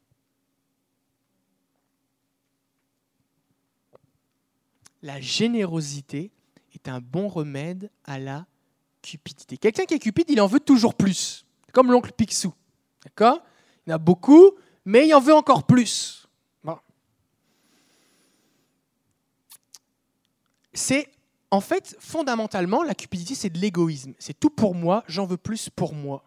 La 5.02 5.20
générosité 5.20 6.32
est 6.74 6.88
un 6.88 7.02
bon 7.02 7.28
remède 7.28 7.91
à 8.06 8.17
la 8.17 8.46
cupidité. 9.02 9.58
Quelqu'un 9.58 9.84
qui 9.84 9.96
est 9.96 10.00
cupide, 10.00 10.30
il 10.30 10.39
en 10.39 10.48
veut 10.48 10.62
toujours 10.62 10.96
plus, 10.96 11.46
comme 11.74 11.91
l'oncle 11.91 12.13
Picsou. 12.13 12.54
D'accord? 13.04 13.44
Il 13.86 13.91
en 13.91 13.96
a 13.96 14.00
beaucoup, 14.00 14.52
mais 14.86 15.06
il 15.06 15.13
en 15.13 15.20
veut 15.20 15.36
encore 15.36 15.65
plus. 15.65 16.20
C'est 20.73 21.10
en 21.49 21.62
fait 21.62 21.95
fondamentalement 21.99 22.84
la 22.84 22.95
cupidité, 22.95 23.36
c'est 23.36 23.49
de 23.49 23.60
l'égoïsme. 23.60 24.13
C'est 24.19 24.39
tout 24.39 24.49
pour 24.49 24.73
moi, 24.73 25.03
j'en 25.07 25.25
veux 25.25 25.38
plus 25.38 25.69
pour 25.69 25.93
moi. 25.93 26.23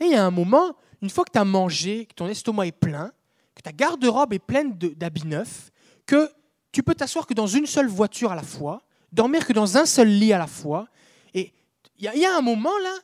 Et 0.00 0.06
il 0.06 0.12
y 0.12 0.16
a 0.16 0.24
un 0.24 0.30
moment, 0.30 0.76
une 1.00 1.10
fois 1.10 1.24
que 1.24 1.30
tu 1.32 1.38
as 1.38 1.44
mangé, 1.44 2.06
que 2.06 2.14
ton 2.14 2.26
estomac 2.26 2.66
est 2.66 2.72
plein, 2.72 3.12
que 3.54 3.62
ta 3.62 3.72
garde-robe 3.72 4.32
est 4.34 4.38
pleine 4.38 4.76
d'habits 4.76 5.26
neufs, 5.26 5.70
que 6.04 6.30
tu 6.72 6.82
peux 6.82 6.94
t'asseoir 6.94 7.26
que 7.26 7.34
dans 7.34 7.46
une 7.46 7.66
seule 7.66 7.88
voiture 7.88 8.32
à 8.32 8.34
la 8.34 8.42
fois, 8.42 8.82
dormir 9.12 9.46
que 9.46 9.52
dans 9.52 9.78
un 9.78 9.86
seul 9.86 10.08
lit 10.08 10.32
à 10.32 10.38
la 10.38 10.46
fois, 10.46 10.88
et 11.32 11.52
il 11.98 12.04
y, 12.04 12.26
a 12.26 12.36
un 12.36 12.42
moment 12.42 12.76
là, 12.82 12.94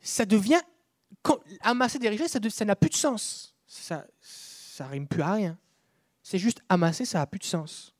ça 0.00 0.26
devient 0.26 0.60
amasser 1.60 1.98
des 1.98 2.08
richesses, 2.08 2.36
ça 2.50 2.64
n'a 2.64 2.76
plus 2.76 2.90
de 2.90 2.94
sens. 2.94 3.54
Ça, 3.66 4.04
ça 4.20 4.86
rime 4.86 5.06
plus 5.06 5.22
à 5.22 5.32
rien. 5.32 5.58
C'est 6.22 6.38
juste 6.38 6.60
amasser, 6.68 7.04
ça 7.04 7.18
n'a 7.18 7.26
plus 7.26 7.38
de 7.38 7.44
sens. 7.44 7.91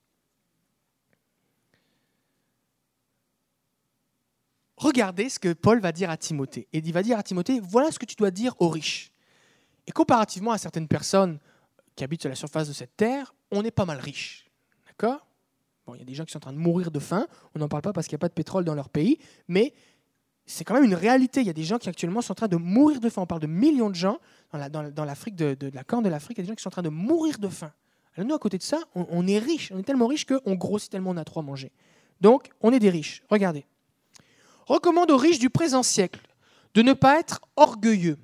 Regardez 4.83 5.29
ce 5.29 5.39
que 5.39 5.53
Paul 5.53 5.81
va 5.81 5.93
dire 5.93 6.11
à 6.11 6.17
Timothée. 6.17 6.69
Et 6.73 6.79
il 6.79 6.93
va 6.93 7.03
dire 7.03 7.19
à 7.19 7.23
Timothée, 7.23 7.61
voilà 7.61 7.91
ce 7.91 7.99
que 7.99 8.07
tu 8.07 8.17
dois 8.17 8.31
dire 8.31 8.55
aux 8.59 8.69
riches. 8.69 9.13
Et 9.87 9.93
comparativement 9.93 10.53
à 10.53 10.59
certaines 10.59 10.89
personnes 10.89 11.39
qui 11.97 12.05
habitent 12.05 12.23
sur 12.23 12.31
la 12.31 12.37
surface 12.37 12.69
de 12.69 12.73
cette 12.73 12.97
terre, 12.97 13.35
on 13.51 13.65
est 13.65 13.71
pas 13.71 13.85
mal 13.85 13.99
riche. 13.99 14.51
D'accord? 14.87 15.27
Bon, 15.87 15.95
il 15.95 15.99
y 15.99 16.03
a 16.03 16.05
des 16.05 16.15
gens 16.15 16.25
qui 16.25 16.33
sont 16.33 16.39
en 16.39 16.41
train 16.41 16.53
de 16.53 16.59
mourir 16.59 16.91
de 16.91 16.99
faim. 16.99 17.27
On 17.55 17.59
n'en 17.59 17.69
parle 17.69 17.83
pas 17.83 17.93
parce 17.93 18.07
qu'il 18.07 18.15
n'y 18.15 18.21
a 18.21 18.25
pas 18.25 18.29
de 18.29 18.35
pétrole 18.35 18.65
dans 18.65 18.75
leur 18.75 18.89
pays. 18.89 19.19
Mais 19.49 19.73
c'est 20.47 20.65
quand 20.65 20.75
même 20.75 20.85
une 20.85 20.95
réalité. 20.95 21.41
Il 21.41 21.47
y 21.47 21.51
a 21.51 21.55
des 21.55 21.65
gens 21.65 21.79
qui 21.79 21.89
actuellement 21.89 22.21
sont 22.21 22.33
en 22.33 22.37
train 22.37 22.49
de 22.49 22.57
mourir 22.57 23.01
de 23.01 23.09
faim. 23.09 23.23
On 23.23 23.27
parle 23.27 23.41
de 23.41 23.47
millions 23.47 23.91
de 23.91 23.95
gens 23.95 24.19
dans 24.53 25.05
l'Afrique, 25.05 25.35
de, 25.35 25.71
la 25.73 25.85
Corne 25.85 26.05
de 26.05 26.09
l'Afrique. 26.09 26.39
Il 26.39 26.41
y 26.41 26.43
a 26.43 26.45
des 26.45 26.49
gens 26.49 26.55
qui 26.55 26.63
sont 26.63 26.69
en 26.69 26.73
train 26.73 26.83
de 26.83 26.89
mourir 26.89 27.39
de 27.39 27.49
faim 27.49 27.73
Alors 28.17 28.29
nous, 28.29 28.35
à 28.35 28.39
côté 28.39 28.59
de 28.59 28.63
ça, 28.63 28.79
on, 28.95 29.07
on 29.11 29.27
est 29.27 29.39
riche. 29.39 29.73
On 29.73 29.79
est 29.79 29.83
tellement 29.83 30.07
riche 30.07 30.25
qu'on 30.25 30.55
grossit 30.55 30.91
tellement 30.91 31.11
on 31.11 31.17
a 31.17 31.25
trop 31.25 31.41
à 31.41 31.43
manger. 31.43 31.73
Donc, 32.21 32.51
on 32.61 32.73
est 32.73 32.79
des 32.79 32.91
riches. 32.91 33.23
Regardez. 33.29 33.67
Recommande 34.67 35.11
aux 35.11 35.17
riches 35.17 35.39
du 35.39 35.51
présent 35.51 35.83
siècle 35.83 36.21
de 36.75 36.83
ne 36.83 36.93
pas 36.93 37.19
être 37.19 37.41
orgueilleux 37.57 38.19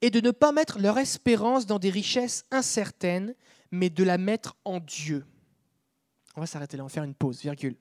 et 0.00 0.10
de 0.10 0.20
ne 0.20 0.30
pas 0.30 0.52
mettre 0.52 0.78
leur 0.78 0.98
espérance 0.98 1.66
dans 1.66 1.78
des 1.78 1.90
richesses 1.90 2.44
incertaines, 2.50 3.34
mais 3.70 3.88
de 3.88 4.04
la 4.04 4.18
mettre 4.18 4.56
en 4.64 4.80
Dieu. 4.80 5.24
On 6.36 6.40
va 6.40 6.46
s'arrêter 6.46 6.76
là, 6.76 6.82
on 6.82 6.86
va 6.86 6.92
faire 6.92 7.04
une 7.04 7.14
pause, 7.14 7.40
virgule. 7.40 7.76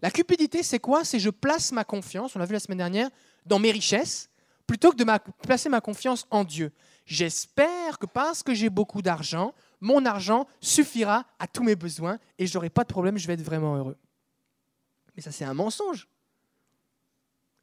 La 0.00 0.10
cupidité, 0.10 0.62
c'est 0.62 0.78
quoi? 0.78 1.04
C'est 1.04 1.18
je 1.18 1.30
place 1.30 1.72
ma 1.72 1.84
confiance, 1.84 2.34
on 2.36 2.38
l'a 2.38 2.46
vu 2.46 2.52
la 2.52 2.60
semaine 2.60 2.78
dernière, 2.78 3.10
dans 3.46 3.58
mes 3.58 3.70
richesses, 3.70 4.30
plutôt 4.66 4.92
que 4.92 4.96
de 4.96 5.04
placer 5.42 5.68
ma 5.68 5.80
confiance 5.80 6.26
en 6.30 6.44
Dieu. 6.44 6.72
J'espère 7.06 7.98
que 7.98 8.06
parce 8.06 8.42
que 8.42 8.52
j'ai 8.52 8.68
beaucoup 8.68 9.02
d'argent, 9.02 9.54
mon 9.80 10.04
argent 10.04 10.46
suffira 10.60 11.24
à 11.38 11.46
tous 11.46 11.62
mes 11.62 11.74
besoins 11.74 12.18
et 12.38 12.46
je 12.46 12.54
n'aurai 12.54 12.70
pas 12.70 12.82
de 12.82 12.88
problème, 12.88 13.16
je 13.16 13.26
vais 13.26 13.34
être 13.34 13.42
vraiment 13.42 13.76
heureux. 13.76 13.96
Mais 15.18 15.22
ça, 15.22 15.32
c'est 15.32 15.44
un 15.44 15.52
mensonge. 15.52 16.06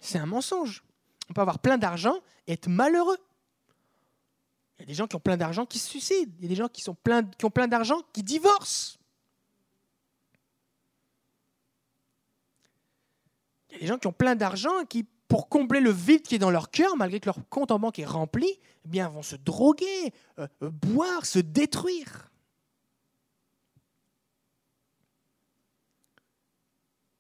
C'est 0.01 0.17
un 0.17 0.25
mensonge. 0.25 0.83
On 1.29 1.33
peut 1.33 1.39
avoir 1.39 1.59
plein 1.59 1.77
d'argent 1.77 2.19
et 2.47 2.51
être 2.51 2.67
malheureux. 2.67 3.15
Il 4.77 4.81
y 4.81 4.83
a 4.83 4.87
des 4.87 4.93
gens 4.93 5.07
qui 5.07 5.15
ont 5.15 5.21
plein 5.21 5.37
d'argent 5.37 5.65
qui 5.65 5.79
se 5.79 5.87
suicident. 5.87 6.33
Il 6.37 6.43
y 6.43 6.47
a 6.47 6.49
des 6.49 6.55
gens 6.55 6.67
qui, 6.67 6.81
sont 6.81 6.97
qui 7.37 7.45
ont 7.45 7.49
plein 7.49 7.69
d'argent 7.69 8.01
qui 8.11 8.23
divorcent. 8.23 8.97
Il 13.69 13.75
y 13.75 13.77
a 13.77 13.79
des 13.79 13.87
gens 13.87 13.99
qui 13.99 14.07
ont 14.07 14.11
plein 14.11 14.35
d'argent 14.35 14.83
qui, 14.83 15.05
pour 15.29 15.47
combler 15.47 15.79
le 15.79 15.91
vide 15.91 16.23
qui 16.23 16.35
est 16.35 16.39
dans 16.39 16.51
leur 16.51 16.71
cœur, 16.71 16.97
malgré 16.97 17.21
que 17.21 17.27
leur 17.27 17.39
compte 17.47 17.71
en 17.71 17.79
banque 17.79 17.99
est 17.99 18.05
rempli, 18.05 18.49
eh 18.83 18.89
bien, 18.89 19.07
vont 19.07 19.23
se 19.23 19.37
droguer, 19.37 20.13
euh, 20.39 20.47
euh, 20.61 20.69
boire, 20.71 21.25
se 21.25 21.39
détruire. 21.39 22.29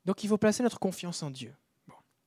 Donc 0.05 0.23
il 0.23 0.27
faut 0.27 0.37
placer 0.37 0.63
notre 0.63 0.79
confiance 0.79 1.23
en 1.23 1.29
Dieu. 1.29 1.53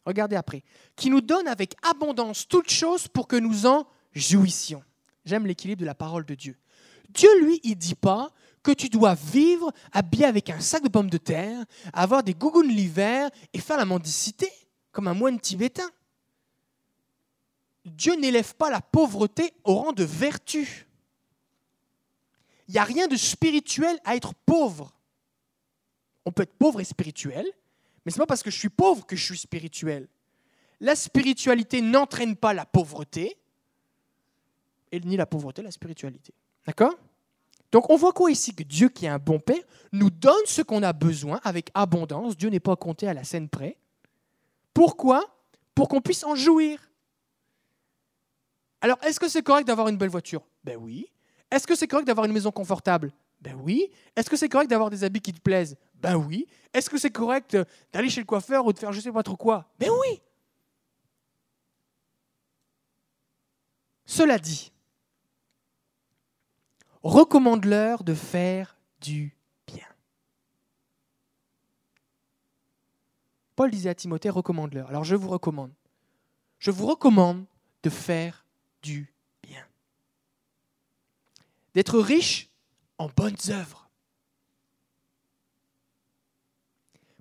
Regardez 0.04 0.36
après. 0.36 0.64
Qui 0.96 1.10
nous 1.10 1.20
donne 1.20 1.46
avec 1.46 1.74
abondance 1.82 2.48
toutes 2.48 2.70
choses 2.70 3.08
pour 3.08 3.28
que 3.28 3.36
nous 3.36 3.66
en 3.66 3.86
jouissions. 4.12 4.82
J'aime 5.24 5.46
l'équilibre 5.46 5.80
de 5.80 5.86
la 5.86 5.94
parole 5.94 6.24
de 6.24 6.34
Dieu. 6.34 6.56
Dieu, 7.10 7.28
lui, 7.42 7.60
il 7.62 7.76
dit 7.76 7.94
pas 7.94 8.32
que 8.62 8.72
tu 8.72 8.88
dois 8.88 9.14
vivre 9.14 9.72
habillé 9.92 10.24
avec 10.24 10.50
un 10.50 10.60
sac 10.60 10.82
de 10.82 10.88
pommes 10.88 11.10
de 11.10 11.18
terre, 11.18 11.64
avoir 11.92 12.22
des 12.22 12.34
gougounes 12.34 12.68
l'hiver 12.68 13.30
et 13.52 13.60
faire 13.60 13.76
la 13.76 13.84
mendicité 13.84 14.50
comme 14.92 15.08
un 15.08 15.14
moine 15.14 15.38
tibétain. 15.38 15.88
Dieu 17.84 18.14
n'élève 18.16 18.54
pas 18.54 18.70
la 18.70 18.80
pauvreté 18.80 19.52
au 19.64 19.74
rang 19.74 19.92
de 19.92 20.04
vertu. 20.04 20.86
Il 22.66 22.72
n'y 22.72 22.78
a 22.78 22.84
rien 22.84 23.08
de 23.08 23.16
spirituel 23.16 23.98
à 24.04 24.16
être 24.16 24.34
pauvre. 24.34 24.92
On 26.24 26.32
peut 26.32 26.42
être 26.42 26.58
pauvre 26.58 26.80
et 26.80 26.84
spirituel, 26.84 27.46
mais 28.08 28.12
ce 28.12 28.16
n'est 28.16 28.22
pas 28.22 28.26
parce 28.28 28.42
que 28.42 28.50
je 28.50 28.56
suis 28.56 28.70
pauvre 28.70 29.04
que 29.04 29.16
je 29.16 29.22
suis 29.22 29.36
spirituel. 29.36 30.08
La 30.80 30.96
spiritualité 30.96 31.82
n'entraîne 31.82 32.36
pas 32.36 32.54
la 32.54 32.64
pauvreté, 32.64 33.36
et 34.90 35.00
ni 35.00 35.18
la 35.18 35.26
pauvreté, 35.26 35.60
la 35.60 35.70
spiritualité. 35.70 36.32
D'accord? 36.66 36.94
Donc 37.70 37.90
on 37.90 37.96
voit 37.96 38.14
quoi 38.14 38.30
ici? 38.30 38.54
Que 38.54 38.62
Dieu, 38.62 38.88
qui 38.88 39.04
est 39.04 39.10
un 39.10 39.18
bon 39.18 39.38
Père, 39.38 39.62
nous 39.92 40.08
donne 40.08 40.46
ce 40.46 40.62
qu'on 40.62 40.82
a 40.82 40.94
besoin 40.94 41.38
avec 41.44 41.70
abondance. 41.74 42.34
Dieu 42.34 42.48
n'est 42.48 42.60
pas 42.60 42.76
compté 42.76 43.06
à 43.06 43.12
la 43.12 43.24
scène 43.24 43.46
près. 43.46 43.76
Pourquoi? 44.72 45.28
Pour 45.74 45.86
qu'on 45.86 46.00
puisse 46.00 46.24
en 46.24 46.34
jouir. 46.34 46.80
Alors, 48.80 48.96
est-ce 49.02 49.20
que 49.20 49.28
c'est 49.28 49.42
correct 49.42 49.66
d'avoir 49.66 49.88
une 49.88 49.98
belle 49.98 50.08
voiture? 50.08 50.46
Ben 50.64 50.78
oui. 50.78 51.10
Est-ce 51.50 51.66
que 51.66 51.74
c'est 51.74 51.86
correct 51.86 52.06
d'avoir 52.06 52.24
une 52.24 52.32
maison 52.32 52.52
confortable? 52.52 53.12
Ben 53.42 53.54
oui. 53.62 53.90
Est-ce 54.16 54.30
que 54.30 54.36
c'est 54.38 54.48
correct 54.48 54.70
d'avoir 54.70 54.88
des 54.88 55.04
habits 55.04 55.20
qui 55.20 55.34
te 55.34 55.40
plaisent? 55.42 55.76
Ben 56.00 56.16
oui. 56.16 56.46
Est-ce 56.72 56.90
que 56.90 56.98
c'est 56.98 57.10
correct 57.10 57.56
d'aller 57.92 58.08
chez 58.08 58.20
le 58.20 58.26
coiffeur 58.26 58.66
ou 58.66 58.72
de 58.72 58.78
faire 58.78 58.92
je 58.92 59.00
sais 59.00 59.12
pas 59.12 59.22
trop 59.22 59.36
quoi? 59.36 59.70
Ben 59.78 59.90
oui. 59.90 60.22
Cela 64.06 64.38
dit, 64.38 64.72
recommande-leur 67.02 68.04
de 68.04 68.14
faire 68.14 68.78
du 69.00 69.36
bien. 69.66 69.86
Paul 73.54 73.70
disait 73.70 73.90
à 73.90 73.94
Timothée, 73.94 74.30
recommande-leur. 74.30 74.88
Alors 74.88 75.04
je 75.04 75.14
vous 75.14 75.28
recommande. 75.28 75.72
Je 76.58 76.70
vous 76.70 76.86
recommande 76.86 77.44
de 77.82 77.90
faire 77.90 78.46
du 78.82 79.12
bien. 79.42 79.64
D'être 81.74 81.98
riche 81.98 82.48
en 82.96 83.08
bonnes 83.08 83.36
œuvres 83.50 83.87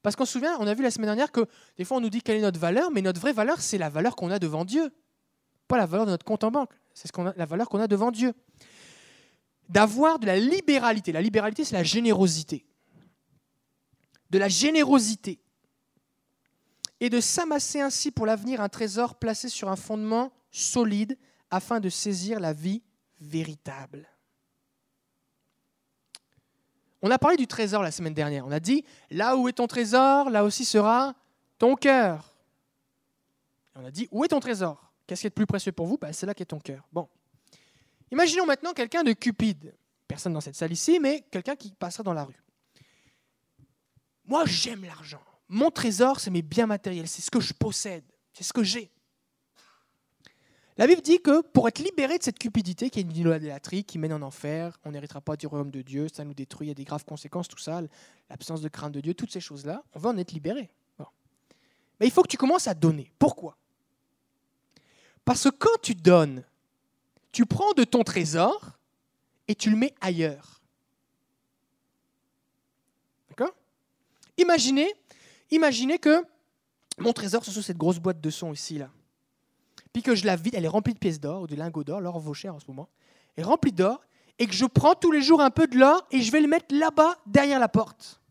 Parce 0.07 0.15
qu'on 0.15 0.23
se 0.23 0.31
souvient, 0.31 0.55
on 0.61 0.67
a 0.67 0.73
vu 0.73 0.83
la 0.83 0.89
semaine 0.89 1.07
dernière 1.07 1.33
que 1.33 1.45
des 1.77 1.83
fois 1.83 1.97
on 1.97 1.99
nous 1.99 2.09
dit 2.09 2.21
quelle 2.21 2.37
est 2.37 2.41
notre 2.41 2.61
valeur, 2.61 2.91
mais 2.91 3.01
notre 3.01 3.19
vraie 3.19 3.33
valeur, 3.33 3.59
c'est 3.59 3.77
la 3.77 3.89
valeur 3.89 4.15
qu'on 4.15 4.31
a 4.31 4.39
devant 4.39 4.63
Dieu. 4.63 4.89
Pas 5.67 5.75
la 5.75 5.85
valeur 5.85 6.05
de 6.05 6.11
notre 6.11 6.23
compte 6.23 6.45
en 6.45 6.49
banque, 6.49 6.71
c'est 6.93 7.11
la 7.35 7.45
valeur 7.45 7.67
qu'on 7.67 7.81
a 7.81 7.87
devant 7.87 8.09
Dieu. 8.09 8.33
D'avoir 9.67 10.17
de 10.17 10.25
la 10.25 10.39
libéralité. 10.39 11.11
La 11.11 11.21
libéralité, 11.21 11.65
c'est 11.65 11.75
la 11.75 11.83
générosité. 11.83 12.65
De 14.29 14.37
la 14.37 14.47
générosité. 14.47 15.41
Et 17.01 17.09
de 17.09 17.19
s'amasser 17.19 17.81
ainsi 17.81 18.09
pour 18.09 18.25
l'avenir 18.25 18.61
un 18.61 18.69
trésor 18.69 19.15
placé 19.15 19.49
sur 19.49 19.67
un 19.67 19.75
fondement 19.75 20.31
solide 20.51 21.17
afin 21.51 21.81
de 21.81 21.89
saisir 21.89 22.39
la 22.39 22.53
vie 22.53 22.81
véritable. 23.19 24.07
On 27.01 27.11
a 27.11 27.19
parlé 27.19 27.37
du 27.37 27.47
trésor 27.47 27.83
la 27.83 27.91
semaine 27.91 28.13
dernière. 28.13 28.45
On 28.45 28.51
a 28.51 28.59
dit, 28.59 28.83
là 29.11 29.37
où 29.37 29.47
est 29.47 29.53
ton 29.53 29.67
trésor, 29.67 30.29
là 30.29 30.43
aussi 30.43 30.65
sera 30.65 31.13
ton 31.57 31.75
cœur. 31.75 32.35
On 33.75 33.85
a 33.85 33.91
dit, 33.91 34.07
où 34.11 34.23
est 34.25 34.29
ton 34.29 34.39
trésor? 34.39 34.91
Qu'est-ce 35.05 35.21
qui 35.21 35.27
est 35.27 35.29
le 35.29 35.35
plus 35.35 35.45
précieux 35.45 35.71
pour 35.71 35.85
vous? 35.87 35.97
Ben, 35.97 36.11
C'est 36.11 36.25
là 36.25 36.33
qu'est 36.33 36.45
ton 36.45 36.59
cœur. 36.59 36.87
Bon. 36.91 37.07
Imaginons 38.11 38.45
maintenant 38.45 38.73
quelqu'un 38.73 39.03
de 39.03 39.13
cupide. 39.13 39.75
Personne 40.07 40.33
dans 40.33 40.41
cette 40.41 40.55
salle 40.55 40.71
ici, 40.71 40.99
mais 40.99 41.25
quelqu'un 41.29 41.55
qui 41.55 41.71
passera 41.73 42.03
dans 42.03 42.13
la 42.13 42.23
rue. 42.23 42.41
Moi, 44.25 44.45
j'aime 44.45 44.83
l'argent. 44.83 45.21
Mon 45.47 45.71
trésor, 45.71 46.19
c'est 46.19 46.31
mes 46.31 46.41
biens 46.41 46.65
matériels. 46.65 47.07
C'est 47.07 47.21
ce 47.21 47.31
que 47.31 47.39
je 47.39 47.53
possède. 47.53 48.03
C'est 48.33 48.43
ce 48.43 48.51
que 48.51 48.63
j'ai. 48.63 48.91
La 50.77 50.85
Bible 50.85 51.01
dit 51.01 51.19
que 51.19 51.41
pour 51.41 51.67
être 51.67 51.79
libéré 51.79 52.19
de 52.19 52.23
cette 52.23 52.37
cupidité 52.37 52.91
qui 52.91 52.99
est 52.99 53.01
une 53.01 53.15
idolâtrie 53.15 53.83
qui 53.83 53.97
mène 53.97 54.13
en 54.13 54.21
enfer, 54.21 54.79
on 54.85 54.91
n'héritera 54.91 55.21
pas 55.21 55.35
du 55.35 55.47
royaume 55.47 55.71
de 55.71 55.81
Dieu, 55.81 56.07
ça 56.07 56.23
nous 56.23 56.35
détruit, 56.35 56.67
il 56.67 56.69
y 56.69 56.71
a 56.71 56.75
des 56.75 56.83
graves 56.83 57.03
conséquences, 57.03 57.47
tout 57.47 57.57
ça, 57.57 57.81
l'absence 58.29 58.61
de 58.61 58.69
crainte 58.69 58.93
de 58.93 59.01
Dieu, 59.01 59.15
toutes 59.15 59.31
ces 59.31 59.39
choses-là, 59.39 59.83
on 59.95 59.99
va 59.99 60.09
en 60.09 60.17
être 60.17 60.33
libéré. 60.33 60.69
Mais 61.99 62.05
il 62.05 62.11
faut 62.11 62.21
que 62.21 62.27
tu 62.27 62.37
commences 62.37 62.67
à 62.67 62.75
donner. 62.75 63.11
Pourquoi? 63.17 63.57
Parce 65.25 65.45
que 65.45 65.49
quand 65.49 65.81
tu 65.81 65.95
donnes, 65.95 66.43
tu 67.31 67.47
prends 67.47 67.73
de 67.73 67.83
ton 67.83 68.03
trésor 68.03 68.77
et 69.47 69.55
tu 69.55 69.71
le 69.71 69.77
mets 69.77 69.95
ailleurs. 69.99 70.61
D'accord? 73.29 73.55
Imaginez, 74.37 74.93
imaginez 75.49 75.97
que 75.97 76.23
mon 76.99 77.13
trésor, 77.13 77.43
ce 77.43 77.49
soit 77.49 77.63
cette 77.63 77.77
grosse 77.77 77.97
boîte 77.97 78.21
de 78.21 78.29
son 78.29 78.53
ici, 78.53 78.77
là 78.77 78.91
puis 79.97 80.03
que 80.03 80.13
je 80.13 80.27
la 80.27 80.35
vide, 80.35 80.53
elle 80.53 80.63
est 80.63 80.67
remplie 80.67 80.93
de 80.93 80.99
pièces 80.99 81.19
d'or 81.19 81.47
de 81.47 81.55
lingots 81.55 81.83
d'or, 81.83 82.01
l'or 82.01 82.19
vaut 82.19 82.35
cher 82.35 82.53
en 82.53 82.59
ce 82.59 82.65
moment, 82.67 82.87
est 83.35 83.41
remplie 83.41 83.71
d'or, 83.71 83.99
et 84.37 84.45
que 84.45 84.53
je 84.53 84.67
prends 84.67 84.93
tous 84.93 85.11
les 85.11 85.23
jours 85.23 85.41
un 85.41 85.49
peu 85.49 85.65
de 85.65 85.75
l'or 85.75 86.05
et 86.11 86.21
je 86.21 86.31
vais 86.31 86.39
le 86.39 86.47
mettre 86.47 86.67
là-bas, 86.69 87.17
derrière 87.25 87.57
la 87.57 87.67
porte. 87.67 88.21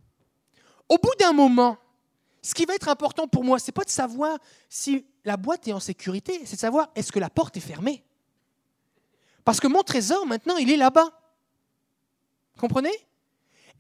Au 0.89 0.97
bout 0.97 1.11
d'un 1.19 1.33
moment, 1.33 1.77
ce 2.41 2.55
qui 2.55 2.67
va 2.67 2.77
être 2.77 2.89
important 2.89 3.27
pour 3.27 3.43
moi, 3.43 3.59
c'est 3.59 3.73
pas 3.73 3.83
de 3.83 3.91
savoir 3.91 4.39
si 4.69 5.07
la 5.25 5.37
boîte 5.37 5.67
est 5.67 5.73
en 5.73 5.81
sécurité, 5.81 6.41
c'est 6.45 6.55
de 6.55 6.61
savoir 6.61 6.89
est-ce 6.95 7.11
que 7.11 7.19
la 7.19 7.31
porte 7.31 7.57
est 7.57 7.61
fermée? 7.61 8.05
Parce 9.45 9.59
que 9.59 9.67
mon 9.67 9.83
trésor, 9.83 10.25
maintenant, 10.25 10.59
il 10.59 10.71
est 10.71 10.77
là-bas. 10.77 11.21
Comprenez? 12.61 12.95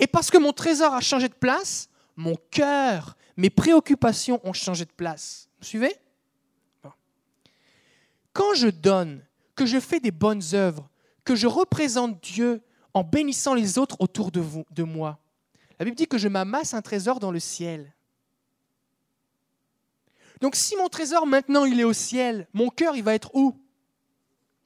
Et 0.01 0.09
parce 0.09 0.28
que 0.28 0.39
mon 0.39 0.53
trésor 0.53 0.93
a 0.93 1.01
changé 1.01 1.28
de 1.28 1.34
place, 1.34 1.89
mon 2.16 2.34
cœur, 2.51 3.16
mes 3.37 3.49
préoccupations 3.49 4.41
ont 4.43 4.53
changé 4.53 4.84
de 4.84 4.93
place. 4.93 5.49
Vous 5.61 5.66
suivez? 5.66 5.97
Je 8.57 8.68
donne, 8.68 9.24
que 9.54 9.66
je 9.66 9.78
fais 9.78 10.00
des 10.00 10.11
bonnes 10.11 10.42
œuvres, 10.52 10.88
que 11.24 11.34
je 11.34 11.46
représente 11.46 12.22
Dieu 12.22 12.62
en 12.94 13.04
bénissant 13.04 13.54
les 13.54 13.78
autres 13.78 13.96
autour 14.00 14.30
de, 14.30 14.82
moi, 14.82 15.18
la 15.78 15.84
Bible 15.84 15.96
dit 15.96 16.07
que 16.07 16.18
je 16.18 16.28
m'amasse 16.28 16.74
un 16.74 16.82
trésor 16.82 17.20
dans 17.20 17.30
le 17.30 17.40
ciel. 17.40 17.94
Donc 20.40 20.54
si 20.54 20.76
mon 20.76 20.88
trésor 20.88 21.26
maintenant 21.26 21.64
il 21.64 21.80
est 21.80 21.84
au 21.84 21.92
ciel, 21.92 22.48
mon 22.52 22.68
cœur 22.68 22.96
il 22.96 23.02
va 23.02 23.14
être 23.14 23.34
où? 23.34 23.59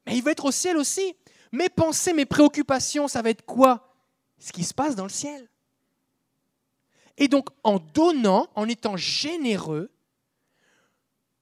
Mais 0.07 0.17
il 0.17 0.23
va 0.23 0.33
être 0.33 0.45
au 0.45 0.51
ciel 0.51 0.77
aussi. 0.77 1.15
Mes 1.53 1.69
pensées, 1.69 2.13
mes 2.13 2.27
préoccupations, 2.27 3.09
ça 3.09 3.23
va 3.23 3.31
être 3.31 3.45
quoi? 3.45 3.95
Ce 4.39 4.53
qui 4.53 4.65
se 4.65 4.75
passe 4.75 4.97
dans 4.97 5.05
le 5.05 5.11
ciel. 5.11 5.49
Et 7.19 7.29
donc 7.29 7.49
en 7.63 7.79
donnant, 7.79 8.49
en 8.55 8.69
étant 8.69 8.97
généreux, 8.97 9.91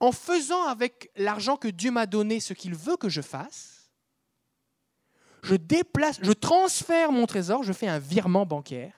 en 0.01 0.13
faisant 0.13 0.65
avec 0.65 1.11
l'argent 1.17 1.57
que 1.57 1.69
Dieu 1.69 1.91
m'a 1.91 2.07
donné 2.07 2.41
ce 2.41 2.55
qu'il 2.55 2.75
veut 2.75 2.97
que 2.97 3.09
je 3.09 3.21
fasse, 3.21 3.91
je 5.43 5.55
déplace, 5.55 6.19
je 6.23 6.33
transfère 6.33 7.13
mon 7.13 7.27
trésor, 7.27 7.63
je 7.63 7.73
fais 7.73 7.89
un 7.89 7.99
virement 7.99 8.47
bancaire 8.47 8.93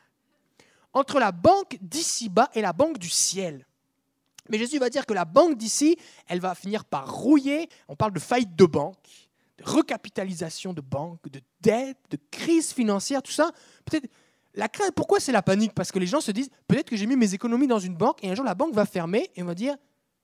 entre 0.92 1.20
la 1.20 1.32
banque 1.32 1.78
d'ici-bas 1.80 2.50
et 2.54 2.60
la 2.60 2.72
banque 2.72 2.98
du 2.98 3.08
ciel. 3.08 3.66
Mais 4.48 4.58
Jésus 4.58 4.78
va 4.78 4.90
dire 4.90 5.06
que 5.06 5.14
la 5.14 5.24
banque 5.24 5.56
d'ici, 5.56 5.96
elle 6.26 6.40
va 6.40 6.54
finir 6.54 6.84
par 6.84 7.12
rouiller. 7.12 7.68
On 7.88 7.94
parle 7.94 8.12
de 8.12 8.18
faillite 8.18 8.56
de 8.56 8.64
banque, 8.64 9.28
de 9.58 9.64
recapitalisation 9.64 10.72
de 10.72 10.80
banque, 10.80 11.28
de 11.30 11.40
dette, 11.60 11.98
de 12.10 12.18
crise 12.30 12.72
financière, 12.72 13.22
tout 13.22 13.30
ça. 13.30 13.52
Peut-être 13.84 14.10
la 14.54 14.68
crainte, 14.68 14.92
pourquoi 14.96 15.20
c'est 15.20 15.30
la 15.30 15.42
panique? 15.42 15.74
Parce 15.74 15.92
que 15.92 16.00
les 16.00 16.08
gens 16.08 16.20
se 16.20 16.32
disent 16.32 16.50
peut-être 16.66 16.90
que 16.90 16.96
j'ai 16.96 17.06
mis 17.06 17.14
mes 17.14 17.32
économies 17.34 17.68
dans 17.68 17.78
une 17.78 17.94
banque 17.94 18.18
et 18.24 18.30
un 18.30 18.34
jour 18.34 18.44
la 18.44 18.56
banque 18.56 18.74
va 18.74 18.86
fermer 18.86 19.30
et 19.36 19.42
on 19.44 19.46
va 19.46 19.54
dire 19.54 19.76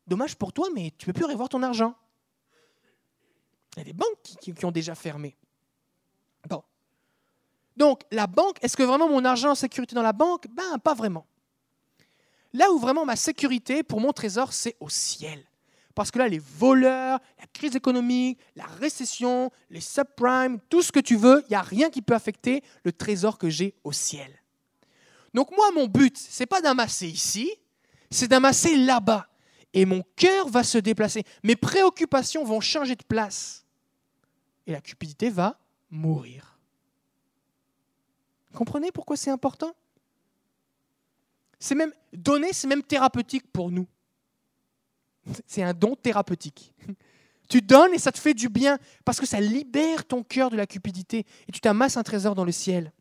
dommage 0.06 0.36
pour 0.36 0.52
toi, 0.52 0.68
mais 0.74 0.92
tu 0.96 1.08
ne 1.08 1.12
peux 1.12 1.20
plus 1.20 1.30
revoir 1.30 1.48
ton 1.48 1.62
argent. 1.62 1.94
Il 3.76 3.80
y 3.80 3.82
a 3.82 3.84
des 3.84 3.92
banques 3.92 4.22
qui, 4.40 4.54
ont 4.64 4.70
déjà 4.70 4.94
fermé. 4.94 5.36
Bon. 6.48 6.62
Donc, 7.76 8.02
la 8.10 8.26
banque, 8.26 8.56
est-ce 8.62 8.76
que 8.76 8.82
vraiment 8.82 9.08
mon 9.08 9.24
argent 9.24 9.50
a 9.50 9.54
sécurité 9.54 9.94
dans 9.94 10.02
la 10.02 10.14
banque? 10.14 10.46
Ben, 10.48 10.78
pas 10.78 10.94
vraiment. 10.94 11.26
Là 12.54 12.70
où 12.72 12.78
vraiment 12.78 13.04
ma 13.04 13.16
sécurité 13.16 13.82
pour 13.82 14.00
mon 14.00 14.12
trésor, 14.12 14.52
c'est 14.54 14.76
au 14.80 14.88
ciel. 14.88 15.44
Parce 15.94 16.10
que 16.10 16.18
là, 16.18 16.28
les 16.28 16.38
voleurs, 16.38 17.18
la 17.38 17.46
crise 17.52 17.76
économique, 17.76 18.38
la 18.54 18.66
récession, 18.66 19.50
les 19.70 19.80
subprimes, 19.80 20.58
tout 20.68 20.82
ce 20.82 20.92
que 20.92 21.00
tu 21.00 21.16
veux, 21.16 21.42
il 21.46 21.50
n'y 21.50 21.56
a 21.56 21.62
rien 21.62 21.90
qui 21.90 22.02
peut 22.02 22.14
affecter 22.14 22.62
le 22.84 22.92
trésor 22.92 23.38
que 23.38 23.50
j'ai 23.50 23.74
au 23.84 23.92
ciel. 23.92 24.30
Donc 25.34 25.50
moi, 25.54 25.70
mon 25.72 25.86
but, 25.86 26.16
ce 26.16 26.42
n'est 26.42 26.46
pas 26.46 26.62
d'amasser 26.62 27.08
ici, 27.08 27.50
c'est 28.10 28.28
d'amasser 28.28 28.76
là-bas. 28.76 29.28
Et 29.76 29.84
mon 29.84 30.02
cœur 30.16 30.48
va 30.48 30.64
se 30.64 30.78
déplacer. 30.78 31.22
Mes 31.42 31.54
préoccupations 31.54 32.44
vont 32.44 32.60
changer 32.60 32.96
de 32.96 33.04
place. 33.04 33.66
Et 34.66 34.72
la 34.72 34.80
cupidité 34.80 35.28
va 35.28 35.58
mourir. 35.90 36.58
Comprenez 38.54 38.90
pourquoi 38.90 39.18
c'est 39.18 39.30
important? 39.30 39.76
C'est 41.58 41.74
même 41.74 41.92
donner, 42.14 42.54
c'est 42.54 42.66
même 42.66 42.82
thérapeutique 42.82 43.52
pour 43.52 43.70
nous. 43.70 43.86
C'est 45.46 45.62
un 45.62 45.74
don 45.74 45.94
thérapeutique. 45.94 46.72
Tu 47.48 47.60
donnes 47.60 47.92
et 47.92 47.98
ça 47.98 48.10
te 48.10 48.18
fait 48.18 48.34
du 48.34 48.48
bien 48.48 48.78
parce 49.04 49.20
que 49.20 49.26
ça 49.26 49.40
libère 49.40 50.06
ton 50.06 50.24
cœur 50.24 50.48
de 50.48 50.56
la 50.56 50.66
cupidité 50.66 51.26
et 51.46 51.52
tu 51.52 51.60
t'amasses 51.60 51.98
un 51.98 52.02
trésor 52.02 52.34
dans 52.34 52.46
le 52.46 52.50
ciel. 52.50 52.92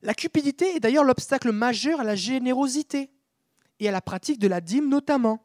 La 0.00 0.14
cupidité 0.14 0.76
est 0.76 0.80
d'ailleurs 0.80 1.04
l'obstacle 1.04 1.52
majeur 1.52 2.00
à 2.00 2.04
la 2.04 2.16
générosité 2.16 3.10
et 3.84 3.88
à 3.88 3.92
la 3.92 4.00
pratique 4.00 4.38
de 4.38 4.48
la 4.48 4.60
dîme 4.60 4.88
notamment. 4.88 5.42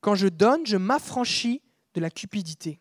Quand 0.00 0.14
je 0.14 0.28
donne, 0.28 0.66
je 0.66 0.76
m'affranchis 0.76 1.62
de 1.94 2.00
la 2.00 2.10
cupidité. 2.10 2.80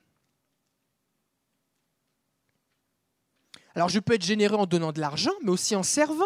Alors 3.76 3.90
je 3.90 4.00
peux 4.00 4.14
être 4.14 4.24
généreux 4.24 4.58
en 4.58 4.66
donnant 4.66 4.92
de 4.92 5.00
l'argent, 5.00 5.34
mais 5.44 5.52
aussi 5.52 5.76
en 5.76 5.84
servant. 5.84 6.24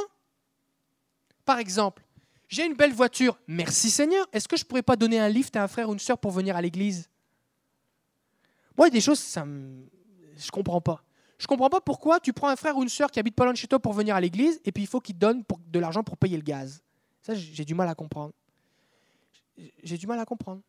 Par 1.45 1.59
exemple, 1.59 2.03
j'ai 2.47 2.65
une 2.65 2.75
belle 2.75 2.93
voiture, 2.93 3.39
merci 3.47 3.89
Seigneur, 3.89 4.27
est-ce 4.31 4.47
que 4.47 4.55
je 4.55 4.63
ne 4.63 4.67
pourrais 4.67 4.83
pas 4.83 4.95
donner 4.95 5.19
un 5.19 5.29
lift 5.29 5.55
à 5.55 5.63
un 5.63 5.67
frère 5.67 5.89
ou 5.89 5.93
une 5.93 5.99
soeur 5.99 6.17
pour 6.17 6.31
venir 6.31 6.55
à 6.55 6.61
l'église? 6.61 7.09
Moi, 8.77 8.87
il 8.87 8.91
y 8.91 8.93
a 8.93 8.97
des 8.97 9.01
choses, 9.01 9.19
ça 9.19 9.43
je 9.43 10.47
ne 10.47 10.51
comprends 10.51 10.81
pas. 10.81 11.03
Je 11.43 11.47
comprends 11.47 11.69
pas 11.69 11.81
pourquoi 11.81 12.21
tu 12.21 12.31
prends 12.31 12.47
un 12.47 12.55
frère 12.55 12.77
ou 12.77 12.83
une 12.83 12.89
soeur 12.89 13.11
qui 13.11 13.19
habite 13.19 13.35
pas 13.35 13.43
loin 13.43 13.51
de 13.51 13.57
chez 13.57 13.67
toi 13.67 13.77
pour 13.77 13.91
venir 13.91 14.15
à 14.15 14.21
l'église 14.21 14.61
et 14.63 14.71
puis 14.71 14.83
il 14.83 14.87
faut 14.87 15.01
qu'il 15.01 15.15
te 15.15 15.19
donne 15.19 15.43
de 15.67 15.79
l'argent 15.79 16.01
pour 16.01 16.15
payer 16.15 16.37
le 16.37 16.41
gaz. 16.41 16.81
Ça, 17.21 17.35
j'ai 17.35 17.65
du 17.65 17.75
mal 17.75 17.89
à 17.89 17.95
comprendre. 17.95 18.31
J'ai 19.83 19.97
du 19.97 20.07
mal 20.07 20.17
à 20.19 20.23
comprendre. 20.23 20.61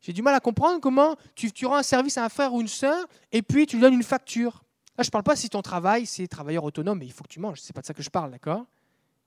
J'ai 0.00 0.12
du 0.12 0.22
mal 0.22 0.32
à 0.32 0.38
comprendre 0.38 0.80
comment 0.80 1.16
tu, 1.34 1.66
rends 1.66 1.74
un 1.74 1.82
service 1.82 2.16
à 2.18 2.24
un 2.24 2.28
frère 2.28 2.54
ou 2.54 2.60
une 2.60 2.68
soeur 2.68 3.04
et 3.32 3.42
puis 3.42 3.66
tu 3.66 3.74
lui 3.74 3.82
donnes 3.82 3.94
une 3.94 4.04
facture. 4.04 4.62
Là, 4.96 5.02
je 5.02 5.08
ne 5.08 5.10
parle 5.10 5.24
pas 5.24 5.34
si 5.34 5.50
ton 5.50 5.60
travail, 5.60 6.06
c'est 6.06 6.28
travailleur 6.28 6.62
autonome 6.62 7.02
et 7.02 7.06
il 7.06 7.12
faut 7.12 7.24
que 7.24 7.28
tu 7.28 7.40
manges. 7.40 7.60
Ce 7.60 7.66
n'est 7.66 7.72
pas 7.72 7.80
de 7.80 7.86
ça 7.86 7.94
que 7.94 8.02
je 8.04 8.10
parle, 8.10 8.30
d'accord? 8.30 8.64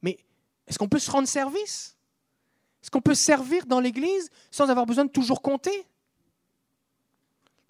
Mais 0.01 0.18
est-ce 0.66 0.80
qu'on 0.80 0.88
peut 0.88 0.99
se 0.99 1.11
rendre 1.11 1.28
service? 1.28 1.97
Est-ce 2.82 2.89
qu'on 2.89 3.01
peut 3.01 3.16
servir 3.16 3.66
dans 3.66 3.82
l'Église 3.82 4.30
sans 4.49 4.70
avoir 4.70 4.86
besoin 4.86 5.03
de 5.03 5.11
toujours 5.11 5.41
compter? 5.41 5.86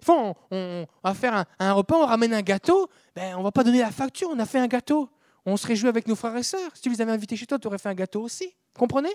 On, 0.08 0.34
on, 0.50 0.86
va 1.02 1.14
faire 1.14 1.44
un, 1.58 1.72
repas, 1.72 1.96
on 1.96 2.06
ramène 2.06 2.34
un 2.34 2.42
gâteau, 2.42 2.88
ben, 3.14 3.34
on 3.34 3.38
ne 3.38 3.44
va 3.44 3.52
pas 3.52 3.64
donner 3.64 3.80
la 3.80 3.90
facture, 3.90 4.28
on 4.30 4.38
a 4.38 4.46
fait 4.46 4.58
un 4.58 4.66
gâteau. 4.66 5.10
On 5.44 5.56
se 5.56 5.66
réjouit 5.66 5.88
avec 5.88 6.08
nos 6.08 6.16
frères 6.16 6.36
et 6.36 6.42
sœurs. 6.42 6.70
Si 6.74 6.82
tu 6.82 6.90
les 6.90 7.00
avais 7.00 7.12
invités 7.12 7.36
chez 7.36 7.46
toi, 7.46 7.58
tu 7.58 7.68
aurais 7.68 7.78
fait 7.78 7.88
un 7.88 7.94
gâteau 7.94 8.22
aussi. 8.22 8.52
Comprenez? 8.74 9.14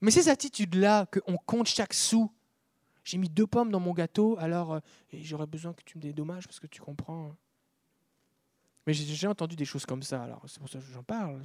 Mais 0.00 0.10
ces 0.10 0.28
attitudes-là, 0.28 1.06
qu'on 1.06 1.36
compte 1.36 1.66
chaque 1.66 1.92
sou, 1.92 2.30
j'ai 3.04 3.18
mis 3.18 3.28
deux 3.28 3.46
pommes 3.46 3.70
dans 3.70 3.80
mon 3.80 3.92
gâteau, 3.92 4.36
alors 4.38 4.74
euh, 4.74 4.80
j'aurais 5.12 5.46
besoin 5.46 5.72
que 5.72 5.82
tu 5.84 5.98
me 5.98 6.02
dédommages 6.02 6.46
parce 6.46 6.60
que 6.60 6.66
tu 6.66 6.80
comprends. 6.80 7.30
Hein. 7.30 7.36
Mais 8.86 8.94
j'ai 8.94 9.04
déjà 9.04 9.30
entendu 9.30 9.56
des 9.56 9.64
choses 9.64 9.84
comme 9.84 10.02
ça, 10.02 10.22
alors 10.22 10.42
c'est 10.46 10.58
pour 10.58 10.68
ça 10.68 10.78
que 10.78 10.84
j'en 10.92 11.02
parle. 11.02 11.42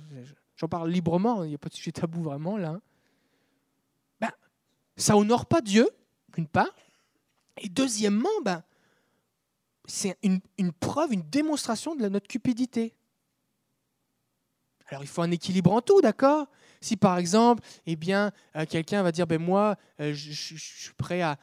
J'en 0.56 0.68
parle 0.68 0.90
librement, 0.90 1.44
il 1.44 1.50
n'y 1.50 1.56
a 1.56 1.58
pas 1.58 1.70
de 1.70 1.74
sujet 1.74 1.92
tabou 1.92 2.24
vraiment 2.24 2.58
là. 2.58 2.80
Ben, 4.22 4.32
ça 4.96 5.18
honore 5.18 5.46
pas 5.46 5.62
Dieu, 5.62 5.90
d'une 6.34 6.48
part. 6.48 6.74
Et 7.62 7.70
deuxièmement, 7.70 8.30
ben, 8.44 8.64
c'est 9.88 10.18
une, 10.24 10.72
preuve, 10.74 11.14
une 11.14 11.24
démonstration 11.30 11.96
de 11.96 12.08
notre 12.08 12.28
cupidité. 12.28 12.94
Alors 14.88 15.04
il 15.04 15.08
faut 15.08 15.22
un 15.22 15.32
équilibre 15.32 15.72
en 15.72 15.82
tout, 15.82 16.02
d'accord? 16.02 16.48
Si 16.80 16.96
par 16.96 17.18
exemple, 17.18 17.64
eh 17.88 17.96
bien, 17.96 18.32
euh, 18.56 18.66
quelqu'un 18.66 19.02
va 19.02 19.12
dire, 19.12 19.26
ben 19.26 19.42
moi, 19.42 19.76
euh, 20.00 20.14
je, 20.14 20.56
suis 20.56 20.94
prêt 20.94 21.22
à, 21.22 21.38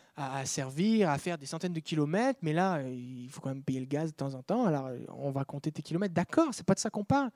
servir, 0.44 1.10
à 1.10 1.18
faire 1.18 1.38
des 1.38 1.46
centaines 1.46 1.72
de 1.72 1.80
kilomètres, 1.80 2.38
mais 2.42 2.52
là, 2.52 2.76
euh, 2.76 2.94
il 2.94 3.28
faut 3.30 3.40
quand 3.40 3.48
même 3.48 3.64
payer 3.64 3.80
le 3.80 3.86
gaz 3.86 4.10
de 4.10 4.16
temps 4.16 4.34
en 4.34 4.42
temps, 4.42 4.66
alors 4.66 4.90
on 5.08 5.32
va 5.32 5.44
compter 5.44 5.72
tes 5.72 5.82
kilomètres. 5.82 6.14
D'accord, 6.14 6.48
c'est 6.52 6.66
pas 6.66 6.74
de 6.74 6.78
ça 6.78 6.90
qu'on 6.90 7.04
parle. 7.04 7.30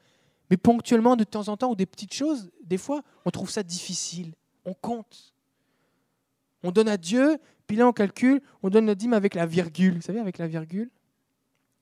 Mais 0.51 0.57
ponctuellement, 0.57 1.17
de 1.17 1.25
temps 1.25 1.49
en 1.49 1.57
temps, 1.57 1.71
ou 1.71 1.75
des 1.75 1.87
petites 1.87 2.15
choses, 2.15 2.51
des 2.63 2.79
fois, 2.79 3.03
on 3.25 3.31
trouve 3.31 3.51
ça 3.51 3.65
difficile. 3.65 4.33
On 4.65 4.75
compte. 4.75 5.35
On 6.63 6.71
donne 6.71 6.89
à 6.89 6.97
Dieu, 6.97 7.39
puis 7.67 7.77
là, 7.77 7.87
on 7.87 7.93
calcule, 7.93 8.41
on 8.63 8.71
donne 8.71 8.87
notre 8.87 8.99
dîme 8.99 9.13
avec 9.13 9.35
la 9.35 9.47
virgule. 9.47 9.95
Vous 9.95 10.03
savez, 10.03 10.21
avec 10.21 10.39
la 10.39 10.47
virgule 10.47 10.91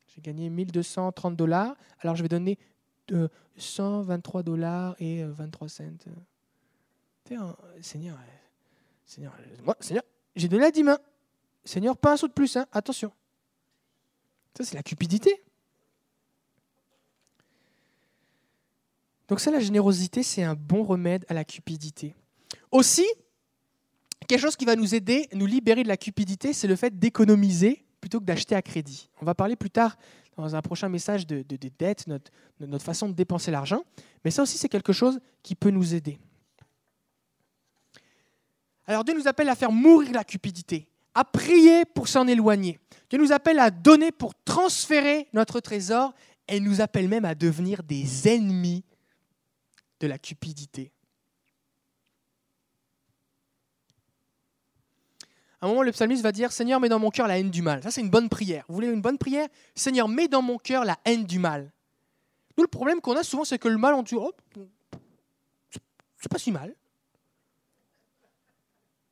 J'ai 0.09 0.21
gagné 0.23 0.49
1230 0.49 1.37
dollars, 1.37 1.77
alors 2.01 2.17
je 2.17 2.23
vais 2.23 2.29
donner 2.29 2.59
123 3.57 4.43
dollars 4.43 4.97
et 4.99 5.25
23 5.25 5.67
euh, 5.67 5.69
cents. 5.69 5.85
Seigneur, 7.81 8.19
Seigneur, 9.07 9.33
moi, 9.63 9.77
Seigneur, 9.81 10.05
j'ai 10.37 10.49
donné 10.49 10.63
la 10.63 10.71
dix 10.71 10.83
mains. 10.83 10.99
Seigneur, 11.65 11.97
pas 11.97 12.13
un 12.13 12.17
saut 12.17 12.29
de 12.29 12.33
plus, 12.33 12.57
hein, 12.57 12.67
attention. 12.73 13.13
Ça, 14.57 14.65
c'est 14.65 14.75
la 14.75 14.83
cupidité. 14.83 15.43
Donc 19.29 19.41
ça, 19.41 19.51
la 19.51 19.61
générosité, 19.61 20.23
c'est 20.23 20.43
un 20.43 20.55
bon 20.55 20.85
remède 20.85 21.25
à 21.29 21.35
la 21.35 21.45
cupidité. 21.45 22.15
Aussi, 22.71 23.07
quelque 24.27 24.41
chose 24.41 24.57
qui 24.57 24.65
va 24.65 24.77
nous 24.77 24.95
aider, 24.95 25.29
nous 25.33 25.47
libérer 25.47 25.83
de 25.83 25.89
la 25.89 25.97
cupidité, 25.97 26.53
c'est 26.53 26.69
le 26.69 26.77
fait 26.77 26.99
d'économiser 26.99 27.85
plutôt 28.01 28.21
que 28.21 28.25
d'acheter 28.25 28.55
à 28.55 28.63
crédit. 28.63 29.09
On 29.21 29.25
va 29.25 29.35
parler 29.35 29.57
plus 29.57 29.71
tard 29.71 29.97
dans 30.37 30.55
un 30.55 30.63
prochain 30.63 30.89
message 30.89 31.27
de, 31.27 31.43
de, 31.43 31.71
dettes, 31.79 32.07
notre, 32.07 32.31
notre 32.61 32.85
façon 32.85 33.09
de 33.09 33.15
dépenser 33.15 33.51
l'argent. 33.51 33.83
Mais 34.25 34.31
ça 34.31 34.43
aussi, 34.43 34.59
c'est 34.59 34.69
quelque 34.69 34.93
chose 34.93 35.21
qui 35.43 35.55
peut 35.55 35.71
nous 35.71 35.95
aider. 35.95 36.19
Alors 38.87 39.05
Dieu 39.05 39.15
nous 39.15 39.29
appelle 39.29 39.49
à 39.49 39.55
faire 39.55 39.73
mourir 39.73 40.13
la 40.13 40.25
cupidité, 40.25 40.89
à 41.15 41.25
prier 41.25 41.85
pour 41.85 42.09
s'en 42.09 42.27
éloigner. 42.27 42.79
Dieu 43.09 43.19
nous 43.19 43.33
appelle 43.33 43.59
à 43.59 43.71
donner 43.71 44.13
pour 44.13 44.35
transférer 44.45 45.29
notre 45.33 45.61
trésor 45.61 46.13
et 46.49 46.61
nous 46.61 46.81
appelle 46.81 47.09
même 47.09 47.25
à 47.25 47.35
devenir 47.35 47.83
des 47.83 48.29
ennemis 48.29 48.85
de 50.01 50.07
la 50.07 50.19
cupidité. 50.19 50.93
Un 55.65 55.69
moment, 55.69 55.83
le 55.83 55.93
psalmiste 55.93 56.23
va 56.23 56.31
dire 56.31 56.53
Seigneur, 56.53 56.79
mets 56.79 56.91
dans 56.91 56.99
mon 56.99 57.09
cœur 57.09 57.27
la 57.27 57.39
haine 57.39 57.49
du 57.49 57.63
mal. 57.63 57.83
Ça, 57.83 57.91
c'est 57.91 58.03
une 58.03 58.11
bonne 58.11 58.29
prière. 58.29 58.67
Vous 58.69 58.75
voulez 58.75 58.89
une 58.89 59.01
bonne 59.01 59.17
prière? 59.17 59.49
Seigneur, 59.75 60.09
mets 60.09 60.29
dans 60.29 60.43
mon 60.43 60.59
cœur 60.59 60.85
la 60.85 60.99
haine 61.07 61.25
du 61.25 61.39
mal. 61.39 61.73
Nous, 62.59 62.65
le 62.65 62.69
problème 62.69 63.01
qu'on 63.01 63.17
a 63.17 63.23
souvent, 63.23 63.45
c'est 63.45 63.59
que 63.59 63.69
le 63.69 63.79
mal, 63.79 63.95
on 63.95 64.03
dit 64.03 64.15
oh, 64.15 64.31
c'est 66.21 66.29
pas 66.31 66.39
si 66.39 66.53
mal. 66.53 66.75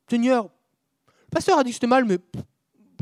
Seigneur, 0.07 0.43
le 1.07 1.29
pasteur 1.31 1.57
a 1.57 1.63
dit 1.63 1.71
que 1.71 1.73
c'était 1.73 1.87
mal, 1.87 2.05
mais 2.05 2.19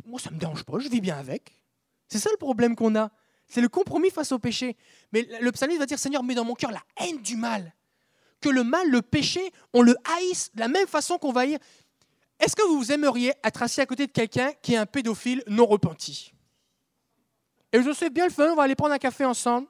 moi, 0.06 0.18
ça 0.18 0.32
me 0.32 0.38
dérange 0.38 0.64
pas, 0.64 0.80
je 0.80 0.88
vis 0.88 1.02
bien 1.02 1.18
avec. 1.18 1.62
C'est 2.08 2.20
ça 2.20 2.30
le 2.32 2.38
problème 2.38 2.74
qu'on 2.74 2.96
a. 2.96 3.12
C'est 3.48 3.60
le 3.60 3.68
compromis 3.68 4.12
face 4.12 4.32
au 4.32 4.40
péché. 4.40 4.78
Mais 5.12 5.28
le 5.42 5.52
psalmiste 5.52 5.82
va 5.82 5.86
dire 5.86 6.00
Seigneur, 6.00 6.24
mets 6.24 6.36
dans 6.36 6.46
mon 6.46 6.56
cœur 6.56 6.72
la 6.72 6.84
haine 7.02 7.22
du 7.22 7.36
mal. 7.36 7.74
Que 8.40 8.48
le 8.48 8.64
mal, 8.64 8.90
le 8.90 9.02
péché, 9.02 9.52
on 9.74 9.82
le 9.82 9.98
haïsse 10.16 10.52
de 10.56 10.62
la 10.62 10.70
même 10.70 10.88
façon 10.88 11.18
qu'on 11.18 11.34
va 11.34 11.42
haïr. 11.42 11.60
Est-ce 12.42 12.56
que 12.56 12.64
vous 12.64 12.92
aimeriez 12.92 13.34
être 13.44 13.62
assis 13.62 13.82
à 13.82 13.86
côté 13.86 14.08
de 14.08 14.12
quelqu'un 14.12 14.52
qui 14.64 14.74
est 14.74 14.78
un 14.78 14.88
pédophile 14.88 15.44
non 15.48 15.68
repenti? 15.68 16.34
Et 17.72 17.82
je 17.84 17.94
sais 17.94 18.10
bien 18.10 18.26
le 18.26 18.32
fun, 18.32 18.52
on 18.52 18.56
va 18.56 18.64
aller 18.64 18.76
prendre 18.76 18.96
un 18.96 19.00
café 19.00 19.24
ensemble. 19.24 19.68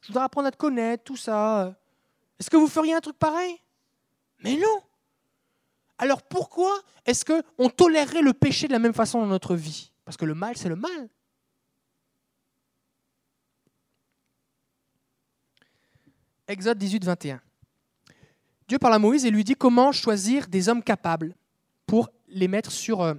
Je 0.00 0.08
voudrais 0.08 0.24
apprendre 0.24 0.48
à 0.48 0.50
te 0.50 0.56
connaître, 0.56 1.04
tout 1.04 1.16
ça. 1.16 1.78
Est-ce 2.38 2.50
que 2.50 2.56
vous 2.56 2.66
feriez 2.66 2.94
un 2.94 3.00
truc 3.00 3.16
pareil? 3.16 3.56
Mais 4.40 4.56
non. 4.56 4.82
Alors 5.96 6.22
pourquoi 6.22 6.76
est-ce 7.06 7.24
qu'on 7.24 7.68
tolérerait 7.70 8.22
le 8.22 8.32
péché 8.32 8.66
de 8.66 8.72
la 8.72 8.78
même 8.80 8.94
façon 8.94 9.20
dans 9.20 9.26
notre 9.26 9.54
vie? 9.54 9.92
Parce 10.04 10.16
que 10.16 10.24
le 10.24 10.34
mal, 10.34 10.56
c'est 10.56 10.68
le 10.68 10.76
mal. 10.76 11.08
Exode 16.48 16.78
18, 16.78 17.04
21. 17.04 17.40
Dieu 18.66 18.78
parle 18.78 18.94
à 18.94 18.98
Moïse 18.98 19.24
et 19.24 19.30
lui 19.30 19.44
dit 19.44 19.54
comment 19.54 19.92
choisir 19.92 20.48
des 20.48 20.68
hommes 20.68 20.82
capables? 20.82 21.34
Pour 21.88 22.10
les 22.28 22.46
mettre 22.46 22.70
sur, 22.70 23.00
euh, 23.00 23.14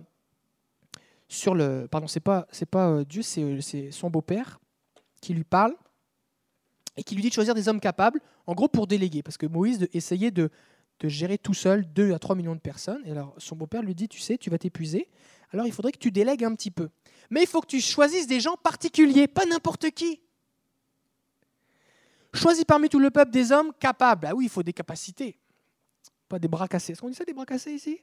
sur 1.28 1.56
le... 1.56 1.88
Pardon, 1.90 2.08
c'est 2.08 2.20
pas, 2.22 2.48
c'est 2.52 2.68
pas 2.68 2.88
euh, 2.90 3.04
Dieu, 3.04 3.24
c'est, 3.24 3.60
c'est 3.62 3.92
son 3.92 4.10
beau-père 4.10 4.62
qui 5.22 5.34
lui 5.34 5.44
parle 5.44 5.76
et 6.96 7.04
qui 7.04 7.16
lui 7.16 7.24
dit 7.24 7.30
de 7.30 7.34
choisir 7.34 7.56
des 7.56 7.68
hommes 7.68 7.80
capables, 7.80 8.22
en 8.46 8.54
gros 8.54 8.68
pour 8.68 8.86
déléguer, 8.86 9.24
parce 9.24 9.38
que 9.38 9.48
Moïse 9.48 9.90
essayait 9.94 10.32
de, 10.32 10.52
de 11.00 11.10
gérer 11.10 11.40
tout 11.40 11.56
seul 11.56 11.92
2 11.92 12.14
à 12.14 12.20
3 12.20 12.36
millions 12.36 12.56
de 12.56 12.60
personnes. 12.60 13.02
Et 13.06 13.12
alors 13.12 13.34
son 13.40 13.56
beau-père 13.56 13.82
lui 13.82 13.96
dit, 13.96 14.08
tu 14.08 14.20
sais, 14.20 14.38
tu 14.38 14.52
vas 14.52 14.60
t'épuiser, 14.60 15.10
alors 15.52 15.66
il 15.66 15.74
faudrait 15.74 15.92
que 15.92 15.98
tu 15.98 16.12
délègues 16.12 16.44
un 16.44 16.54
petit 16.54 16.72
peu. 16.72 16.90
Mais 17.32 17.42
il 17.42 17.48
faut 17.48 17.62
que 17.62 17.68
tu 17.68 17.82
choisisses 17.82 18.28
des 18.28 18.40
gens 18.40 18.56
particuliers, 18.56 19.28
pas 19.28 19.46
n'importe 19.48 19.90
qui. 19.92 20.22
Choisis 22.36 22.66
parmi 22.66 22.88
tout 22.88 23.00
le 23.00 23.10
peuple 23.10 23.32
des 23.32 23.52
hommes 23.52 23.72
capables. 23.80 24.28
Ah 24.28 24.36
oui, 24.36 24.46
il 24.46 24.50
faut 24.50 24.62
des 24.62 24.74
capacités. 24.74 25.40
Pas 26.28 26.38
des 26.38 26.48
bras 26.48 26.68
cassés. 26.68 26.92
Est-ce 26.92 27.02
qu'on 27.02 27.10
dit 27.10 27.16
ça 27.16 27.26
des 27.26 27.34
bras 27.34 27.48
cassés 27.48 27.72
ici? 27.72 28.00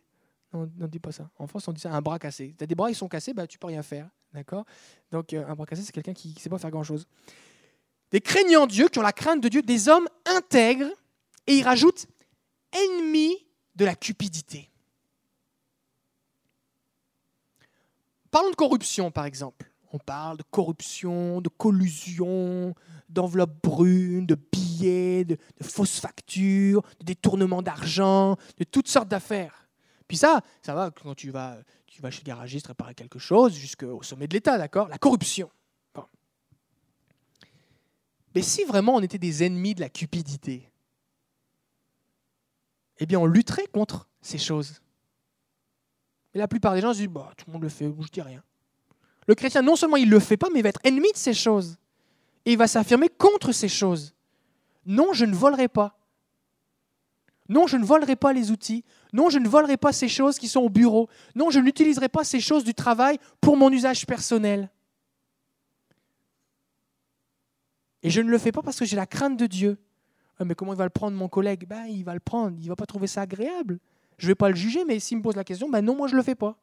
On 0.57 0.71
ne 0.83 0.87
dit 0.87 0.99
pas 0.99 1.13
ça. 1.13 1.31
En 1.39 1.47
France, 1.47 1.69
on 1.69 1.73
dit 1.73 1.81
ça 1.81 1.93
un 1.93 2.03
bras 2.03 2.19
cassé. 2.19 2.55
Tu 2.57 2.65
as 2.65 2.67
des 2.67 2.75
bras, 2.75 2.91
ils 2.91 2.95
sont 2.95 3.09
cassés, 3.09 3.35
bah, 3.35 3.47
tu 3.47 3.59
peux 3.59 3.67
rien 3.67 3.83
faire. 3.83 4.09
D'accord? 4.33 4.65
Donc 5.11 5.33
euh, 5.33 5.47
un 5.47 5.55
bras 5.55 5.67
cassé, 5.67 5.83
c'est 5.83 5.93
quelqu'un 5.93 6.15
qui 6.15 6.35
ne 6.35 6.39
sait 6.39 6.49
pas 6.49 6.59
faire 6.59 6.71
grand-chose. 6.71 7.07
Des 8.11 8.21
craignants 8.21 8.67
Dieu, 8.67 8.89
qui 8.89 8.99
ont 8.99 9.03
la 9.03 9.13
crainte 9.13 9.43
de 9.43 9.49
Dieu, 9.49 9.63
des 9.63 9.89
hommes 9.89 10.09
intègres, 10.27 10.91
et 11.47 11.55
il 11.55 11.63
rajoute 11.63 12.07
ennemis 12.73 13.37
de 13.75 13.85
la 13.85 13.95
cupidité. 13.95 14.71
Parlons 18.31 18.51
de 18.51 18.57
corruption, 18.57 19.11
par 19.11 19.25
exemple. 19.25 19.71
On 19.93 19.99
parle 19.99 20.37
de 20.37 20.43
corruption, 20.51 21.41
de 21.41 21.49
collusion, 21.49 22.75
d'enveloppes 23.09 23.63
brunes, 23.63 24.27
de 24.27 24.35
billets, 24.35 25.25
de, 25.25 25.39
fausses 25.63 26.01
factures, 26.01 26.83
de 27.01 27.07
détournement 27.07 27.63
d'argent, 27.63 28.37
de 28.59 28.65
toutes 28.65 28.89
sortes 28.89 29.09
d'affaires. 29.09 29.66
Puis 30.09 30.17
ça, 30.17 30.41
ça 30.63 30.75
va 30.75 30.91
quand 30.91 31.15
tu 31.15 31.31
vas, 31.31 31.59
tu 31.87 32.01
vas 32.01 32.11
chez 32.11 32.21
le 32.21 32.27
garagiste 32.27 32.69
réparer 32.69 32.95
quelque 32.95 33.19
chose, 33.19 33.55
jusqu'au 33.55 34.03
sommet 34.03 34.29
de 34.29 34.35
l'État, 34.35 34.59
d'accord? 34.59 34.89
La 34.89 34.99
corruption. 34.99 35.51
Mais 38.35 38.43
si 38.43 38.65
vraiment 38.65 38.97
on 38.97 39.01
était 39.01 39.17
des 39.17 39.45
ennemis 39.45 39.75
de 39.75 39.81
la 39.81 39.89
cupidité, 39.89 40.71
eh 42.99 43.07
bien 43.07 43.19
on 43.19 43.25
lutterait 43.25 43.67
contre 43.67 44.11
ces 44.21 44.37
choses. 44.37 44.83
Et 46.35 46.39
la 46.39 46.47
plupart 46.47 46.75
des 46.75 46.83
gens 46.83 46.93
se 46.93 46.99
disent, 46.99 47.09
bah, 47.09 47.33
tout 47.35 47.47
le 47.47 47.55
monde 47.55 47.63
le 47.63 47.71
fait, 47.71 47.91
je 47.99 48.09
dis 48.09 48.21
rien. 48.21 48.43
Le 49.27 49.35
chrétien, 49.35 49.63
non 49.63 49.75
seulement 49.75 49.97
il 49.97 50.07
ne 50.07 50.11
le 50.11 50.21
fait 50.21 50.37
pas, 50.37 50.49
mais 50.53 50.61
il 50.61 50.63
va 50.63 50.69
être 50.69 50.81
ennemi 50.85 51.11
de 51.13 51.17
ces 51.17 51.33
choses. 51.33 51.79
Et 52.45 52.53
il 52.53 52.59
va 52.59 52.69
s'affirmer 52.69 53.09
contre 53.09 53.53
ces 53.53 53.69
choses. 53.69 54.15
Non, 54.85 55.15
je 55.15 55.25
ne 55.25 55.35
volerai 55.35 55.69
pas. 55.69 55.96
Non, 57.49 57.67
je 57.67 57.77
ne 57.77 57.85
volerai 57.85 58.17
pas 58.17 58.33
les 58.33 58.51
outils. 58.51 58.85
Non, 59.13 59.31
je 59.31 59.39
ne 59.39 59.49
volerai 59.49 59.77
pas 59.77 59.93
ces 59.93 60.09
choses 60.09 60.39
qui 60.39 60.49
sont 60.49 60.61
au 60.61 60.69
bureau. 60.69 61.09
Non, 61.35 61.51
je 61.51 61.61
n'utiliserai 61.61 62.09
pas 62.09 62.25
ces 62.25 62.41
choses 62.41 62.65
du 62.65 62.75
travail 62.75 63.19
pour 63.41 63.57
mon 63.57 63.71
usage 63.71 64.07
personnel. 64.07 64.71
Et 68.03 68.11
je 68.11 68.21
ne 68.21 68.31
le 68.31 68.39
fais 68.39 68.53
pas 68.53 68.63
parce 68.63 68.79
que 68.79 68.85
j'ai 68.85 68.97
la 68.97 69.07
crainte 69.07 69.37
de 69.37 69.47
Dieu. 69.47 69.79
Ah, 70.39 70.45
mais 70.45 70.55
comment 70.55 70.73
il 70.75 70.79
va 70.79 70.85
le 70.85 70.91
prendre 70.91 71.17
mon 71.17 71.29
collègue? 71.29 71.67
Ben, 71.67 71.87
Il 71.87 72.05
va 72.05 72.15
le 72.15 72.21
prendre, 72.21 72.57
il 72.59 72.65
ne 72.65 72.69
va 72.69 72.77
pas 72.77 72.87
trouver 72.87 73.07
ça 73.07 73.23
agréable. 73.23 73.79
Je 74.19 74.27
ne 74.27 74.31
vais 74.31 74.35
pas 74.35 74.49
le 74.49 74.55
juger, 74.55 74.85
mais 74.85 74.99
s'il 74.99 75.19
me 75.19 75.23
pose 75.23 75.37
la 75.37 75.45
question, 75.45 75.69
ben 75.69 75.83
non, 75.83 75.97
moi 75.97 76.09
je 76.09 76.13
ne 76.13 76.19
le 76.19 76.23
fais 76.23 76.35
pas. 76.35 76.57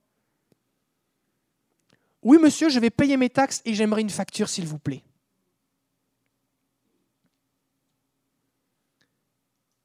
Oui, 2.22 2.38
monsieur, 2.42 2.70
je 2.70 2.80
vais 2.80 2.90
payer 2.90 3.18
mes 3.18 3.30
taxes 3.30 3.62
et 3.66 3.74
j'aimerais 3.74 4.02
une 4.02 4.10
facture, 4.10 4.48
s'il 4.48 4.66
vous 4.66 4.80
plaît. 4.80 5.04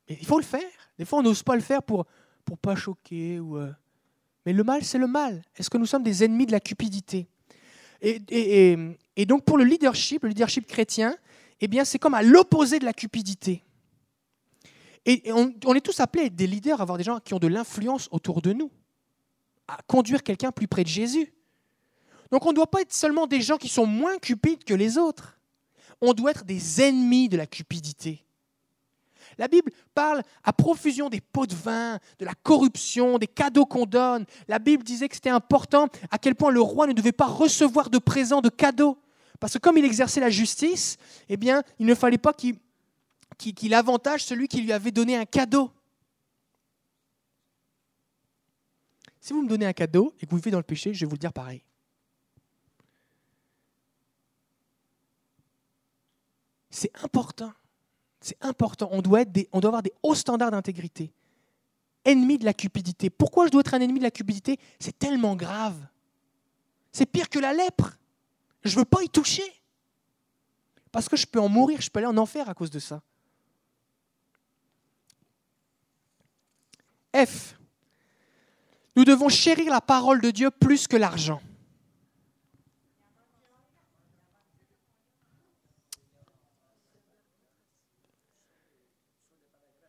Il 0.09 0.25
faut 0.25 0.39
le 0.39 0.45
faire. 0.45 0.63
Des 0.99 1.05
fois, 1.05 1.21
on 1.21 1.23
n'ose 1.23 1.43
pas 1.43 1.55
le 1.55 1.63
faire 1.63 1.83
pour 1.83 2.07
pour 2.45 2.59
pas 2.59 2.75
choquer. 2.75 3.39
Ou, 3.39 3.59
euh, 3.59 3.71
Mais 4.47 4.53
le 4.53 4.65
mal, 4.65 4.83
c'est 4.83 4.99
le 4.99 5.07
mal. 5.07 5.43
Est-ce 5.57 5.69
que 5.69 5.79
nous 5.79 5.87
sommes 5.87 6.03
des 6.03 6.25
ennemis 6.25 6.47
de 6.47 6.53
la 6.53 6.61
cupidité? 6.61 7.29
Et, 8.01 8.21
et, 8.31 8.77
et, 9.17 9.27
donc, 9.27 9.45
pour 9.45 9.59
le 9.59 9.65
leadership, 9.65 10.23
le 10.23 10.31
leadership 10.31 10.67
chrétien, 10.67 11.17
eh 11.61 11.69
bien, 11.69 11.85
c'est 11.85 11.99
comme 11.99 12.15
à 12.15 12.23
l'opposé 12.23 12.79
de 12.79 12.85
la 12.85 12.93
cupidité. 12.93 13.63
Et 15.05 15.33
on, 15.33 15.53
on, 15.67 15.75
est 15.75 15.81
tous 15.81 16.01
appelés 16.01 16.25
à 16.25 16.27
être 16.27 16.37
des 16.37 16.47
leaders, 16.47 16.81
à 16.81 16.83
avoir 16.83 16.99
des 16.99 17.05
gens 17.05 17.19
qui 17.21 17.35
ont 17.35 17.39
de 17.39 17.47
l'influence 17.47 18.09
autour 18.11 18.41
de 18.41 18.53
nous, 18.53 18.71
à 19.67 19.79
conduire 19.87 20.23
quelqu'un 20.23 20.53
plus 20.53 20.69
près 20.69 20.85
de 20.85 20.89
Jésus. 20.89 21.33
Donc 22.31 22.45
on 22.45 22.51
ne 22.51 22.57
doit 22.57 22.71
pas 22.71 22.83
être 22.83 22.93
seulement 22.93 23.27
des 23.27 23.41
gens 23.41 23.57
qui 23.57 23.69
sont 23.69 23.87
moins 23.87 24.19
cupides 24.19 24.65
que 24.65 24.75
les 24.75 24.99
autres. 24.99 25.39
On 26.01 26.13
doit 26.13 26.33
être 26.33 26.45
des 26.45 26.83
ennemis 26.83 27.29
de 27.29 27.37
la 27.37 27.47
cupidité. 27.47 28.23
La 29.39 29.47
Bible 29.47 29.73
parle 29.95 30.23
à 30.43 30.53
profusion 30.53 31.09
des 31.09 31.21
pots 31.21 31.47
de 31.47 31.55
vin, 31.55 31.99
de 32.19 32.25
la 32.25 32.35
corruption, 32.35 33.19
des 33.19 33.29
cadeaux 33.29 33.67
qu'on 33.67 33.87
donne. 33.87 34.27
La 34.49 34.59
Bible 34.59 34.83
disait 34.83 35.09
que 35.09 35.15
c'était 35.15 35.31
important 35.31 35.87
à 36.11 36.19
quel 36.19 36.35
point 36.35 36.51
le 36.51 36.61
roi 36.61 36.89
ne 36.89 36.93
devait 36.93 37.13
pas 37.13 37.27
recevoir 37.27 37.89
de 37.89 37.99
présents, 37.99 38.41
de 38.41 38.49
cadeaux. 38.49 38.99
Parce 39.39 39.53
que 39.53 39.59
comme 39.59 39.79
il 39.79 39.85
exerçait 39.85 40.21
la 40.21 40.31
justice, 40.31 40.97
eh 41.29 41.37
bien, 41.37 41.63
il 41.79 41.87
ne 41.87 41.95
fallait 41.95 42.19
pas 42.19 42.33
qu'il 42.33 43.75
avantage 43.75 44.25
celui 44.25 44.49
qui 44.49 44.61
lui 44.61 44.73
avait 44.73 44.91
donné 44.91 45.17
un 45.17 45.25
cadeau. 45.25 45.71
Si 49.21 49.33
vous 49.33 49.43
me 49.43 49.49
donnez 49.49 49.67
un 49.67 49.73
cadeau 49.73 50.15
et 50.21 50.27
que 50.27 50.31
vous 50.31 50.39
vivez 50.39 50.51
dans 50.51 50.59
le 50.59 50.65
péché, 50.65 50.93
je 50.93 51.01
vais 51.01 51.07
vous 51.07 51.15
le 51.15 51.19
dire 51.19 51.33
pareil. 51.33 51.63
C'est 56.71 56.91
important. 57.05 57.53
C'est 58.21 58.37
important. 58.45 58.89
On 58.93 59.03
doit, 59.03 59.23
être 59.23 59.49
on 59.53 59.61
doit 59.61 59.69
avoir 59.69 59.83
des 59.83 59.93
hauts 60.03 60.15
standards 60.15 60.51
d'intégrité. 60.51 61.13
Ennemi 62.05 62.39
de 62.39 62.45
la 62.45 62.55
cupidité. 62.55 63.11
Pourquoi 63.11 63.47
je 63.47 63.53
dois 63.53 63.61
être 63.61 63.75
un 63.75 63.81
ennemi 63.81 63.99
de 63.99 64.05
la 64.05 64.11
cupidité? 64.11 64.59
C'est 64.79 64.99
tellement 64.99 65.37
grave. 65.37 65.77
C'est 66.93 67.07
pire 67.07 67.29
que 67.29 67.39
la 67.39 67.53
lèpre. 67.53 67.97
Je 68.65 68.75
ne 68.75 68.81
veux 68.81 68.85
pas 68.85 69.03
y 69.03 69.09
toucher. 69.09 69.45
Parce 70.91 71.09
que 71.09 71.17
je 71.17 71.27
peux 71.27 71.41
en 71.41 71.49
mourir, 71.49 71.81
je 71.81 71.91
peux 71.91 71.99
aller 71.99 72.07
en 72.07 72.17
enfer 72.17 72.49
à 72.49 72.55
cause 72.55 72.71
de 72.71 72.79
ça. 72.79 73.03
F. 77.15 77.55
Nous 78.97 79.05
devons 79.05 79.29
chérir 79.29 79.71
la 79.71 79.81
parole 79.81 80.21
de 80.21 80.31
Dieu 80.31 80.51
plus 80.51 80.89
que 80.89 80.97
l'argent. 80.97 81.41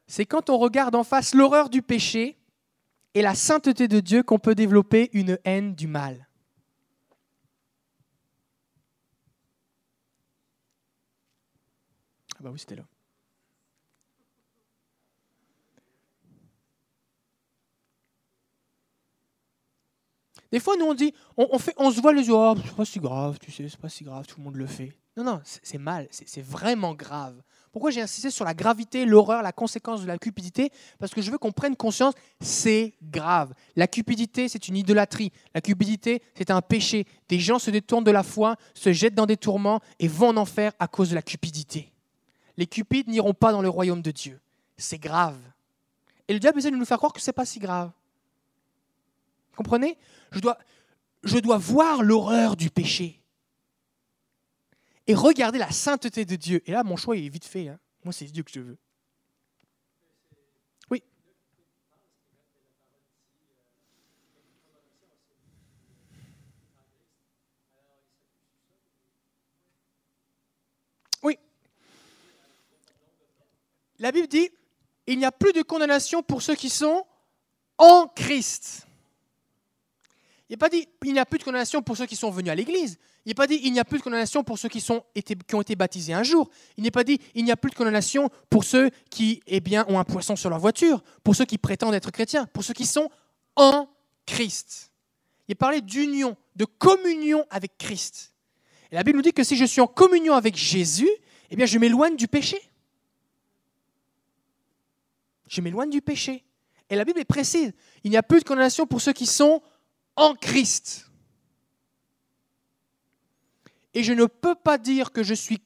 C'est 0.09 0.25
quand 0.25 0.49
on 0.49 0.57
regarde 0.57 0.95
en 0.95 1.03
face 1.03 1.35
l'horreur 1.35 1.69
du 1.69 1.83
péché 1.83 2.35
et 3.13 3.21
la 3.21 3.35
sainteté 3.35 3.87
de 3.87 3.99
Dieu 3.99 4.23
qu'on 4.23 4.39
peut 4.39 4.55
développer 4.55 5.11
une 5.13 5.37
haine 5.45 5.75
du 5.75 5.85
mal. 5.85 6.27
Ah 12.35 12.39
bah 12.41 12.49
oui, 12.51 12.57
c'était 12.57 12.75
là. 12.75 12.85
Des 20.51 20.59
fois, 20.59 20.75
nous, 20.75 20.85
on 20.85 20.95
dit, 20.95 21.13
on, 21.37 21.59
fait, 21.59 21.75
on 21.77 21.91
se 21.91 22.01
voit 22.01 22.13
les 22.13 22.25
yeux, 22.25 22.33
oh, 22.33 22.55
c'est 22.65 22.75
pas 22.75 22.85
si 22.85 22.99
grave, 22.99 23.37
tu 23.37 23.51
sais, 23.51 23.69
c'est 23.69 23.79
pas 23.79 23.89
si 23.89 24.03
grave, 24.03 24.25
tout 24.25 24.39
le 24.39 24.43
monde 24.43 24.55
le 24.55 24.65
fait. 24.65 24.97
Non, 25.15 25.23
non, 25.23 25.41
c'est 25.43 25.77
mal, 25.77 26.07
c'est 26.09 26.41
vraiment 26.41 26.95
grave. 26.95 27.39
Pourquoi 27.71 27.91
j'ai 27.91 28.01
insisté 28.01 28.31
sur 28.31 28.45
la 28.45 28.53
gravité, 28.53 29.05
l'horreur, 29.05 29.43
la 29.43 29.51
conséquence 29.51 30.01
de 30.01 30.07
la 30.07 30.17
cupidité 30.17 30.71
Parce 30.97 31.13
que 31.13 31.21
je 31.21 31.29
veux 31.29 31.37
qu'on 31.37 31.51
prenne 31.51 31.75
conscience, 31.75 32.15
c'est 32.41 32.93
grave. 33.03 33.53
La 33.75 33.87
cupidité, 33.87 34.47
c'est 34.47 34.67
une 34.67 34.75
idolâtrie. 34.75 35.31
La 35.53 35.61
cupidité, 35.61 36.23
c'est 36.35 36.49
un 36.49 36.61
péché. 36.61 37.05
Des 37.27 37.39
gens 37.39 37.59
se 37.59 37.69
détournent 37.69 38.03
de 38.03 38.11
la 38.11 38.23
foi, 38.23 38.55
se 38.73 38.91
jettent 38.91 39.13
dans 39.13 39.27
des 39.27 39.37
tourments 39.37 39.81
et 39.99 40.07
vont 40.07 40.29
en 40.29 40.37
enfer 40.37 40.71
à 40.79 40.87
cause 40.87 41.11
de 41.11 41.15
la 41.15 41.21
cupidité. 41.21 41.91
Les 42.57 42.65
cupides 42.65 43.07
n'iront 43.07 43.35
pas 43.35 43.51
dans 43.51 43.61
le 43.61 43.69
royaume 43.69 44.01
de 44.01 44.11
Dieu. 44.11 44.39
C'est 44.77 44.97
grave. 44.97 45.37
Et 46.27 46.33
le 46.33 46.39
diable 46.39 46.59
essaie 46.59 46.71
de 46.71 46.75
nous 46.75 46.85
faire 46.85 46.97
croire 46.97 47.13
que 47.13 47.21
ce 47.21 47.29
n'est 47.29 47.33
pas 47.33 47.45
si 47.45 47.59
grave. 47.59 47.91
Comprenez? 49.55 49.97
Je 50.31 50.39
dois, 50.39 50.57
je 51.23 51.37
dois 51.37 51.57
voir 51.57 52.01
l'horreur 52.01 52.55
du 52.55 52.69
péché 52.69 53.18
et 55.09 55.15
regarder 55.15 55.57
la 55.57 55.71
sainteté 55.71 56.23
de 56.23 56.35
Dieu. 56.35 56.61
Et 56.67 56.71
là, 56.71 56.83
mon 56.83 56.95
choix 56.95 57.17
est 57.17 57.27
vite 57.29 57.45
fait. 57.45 57.67
Hein. 57.67 57.79
Moi, 58.03 58.13
c'est 58.13 58.25
Dieu 58.25 58.43
que 58.43 58.51
je 58.53 58.59
veux. 58.59 58.77
Oui. 60.91 61.01
Oui. 71.23 71.39
La 73.97 74.11
Bible 74.11 74.27
dit, 74.27 74.51
il 75.07 75.17
n'y 75.17 75.25
a 75.25 75.31
plus 75.31 75.53
de 75.53 75.63
condamnation 75.63 76.21
pour 76.21 76.43
ceux 76.43 76.53
qui 76.53 76.69
sont 76.69 77.03
en 77.79 78.07
Christ. 78.09 78.85
Il 80.49 80.53
n'est 80.53 80.57
pas 80.57 80.69
dit 80.69 80.87
il 81.03 81.13
n'y 81.13 81.19
a 81.19 81.25
plus 81.25 81.39
de 81.39 81.43
condamnation 81.43 81.81
pour 81.81 81.97
ceux 81.97 82.05
qui 82.05 82.15
sont 82.15 82.29
venus 82.29 82.51
à 82.51 82.55
l'église. 82.55 82.99
Il 83.29 83.33
n'est 83.33 83.35
pas 83.35 83.45
dit 83.45 83.59
il 83.61 83.71
n'y 83.71 83.79
a 83.79 83.85
plus 83.85 83.99
de 83.99 84.03
condamnation 84.03 84.43
pour 84.43 84.57
ceux 84.57 84.69
qui, 84.69 84.81
sont, 84.81 85.03
qui 85.13 85.53
ont 85.53 85.61
été 85.61 85.75
baptisés 85.75 86.13
un 86.13 86.23
jour. 86.23 86.49
Il 86.77 86.83
n'est 86.83 86.89
pas 86.89 87.03
dit 87.03 87.21
il 87.35 87.45
n'y 87.45 87.51
a 87.51 87.55
plus 87.55 87.69
de 87.69 87.75
condamnation 87.75 88.31
pour 88.49 88.63
ceux 88.63 88.89
qui 89.11 89.43
eh 89.45 89.59
bien, 89.59 89.85
ont 89.87 89.99
un 89.99 90.03
poisson 90.03 90.35
sur 90.35 90.49
leur 90.49 90.57
voiture, 90.57 91.03
pour 91.23 91.35
ceux 91.35 91.45
qui 91.45 91.59
prétendent 91.59 91.93
être 91.93 92.09
chrétiens, 92.09 92.47
pour 92.47 92.63
ceux 92.63 92.73
qui 92.73 92.87
sont 92.87 93.07
en 93.55 93.87
Christ. 94.25 94.91
Il 95.47 95.51
est 95.51 95.55
parlé 95.55 95.81
d'union, 95.81 96.37
de 96.55 96.65
communion 96.65 97.45
avec 97.51 97.77
Christ. 97.77 98.33
Et 98.91 98.95
la 98.95 99.03
Bible 99.03 99.17
nous 99.17 99.21
dit 99.23 99.31
que 99.31 99.43
si 99.43 99.55
je 99.55 99.65
suis 99.65 99.79
en 99.79 99.85
communion 99.85 100.33
avec 100.33 100.55
Jésus, 100.55 101.11
eh 101.51 101.55
bien 101.55 101.67
je 101.67 101.77
m'éloigne 101.77 102.15
du 102.15 102.27
péché. 102.27 102.59
Je 105.47 105.61
m'éloigne 105.61 105.91
du 105.91 106.01
péché. 106.01 106.43
Et 106.89 106.95
la 106.95 107.05
Bible 107.05 107.19
est 107.19 107.25
précise. 107.25 107.73
Il 108.03 108.09
n'y 108.09 108.17
a 108.17 108.23
plus 108.23 108.39
de 108.39 108.45
condamnation 108.45 108.87
pour 108.87 109.01
ceux 109.01 109.13
qui 109.13 109.27
sont 109.27 109.61
en 110.15 110.33
Christ. 110.33 111.08
Et 113.93 114.03
je 114.03 114.13
ne 114.13 114.25
peux 114.25 114.55
pas 114.55 114.77
dire 114.77 115.11
que 115.11 115.23
je 115.23 115.33
suis 115.33 115.61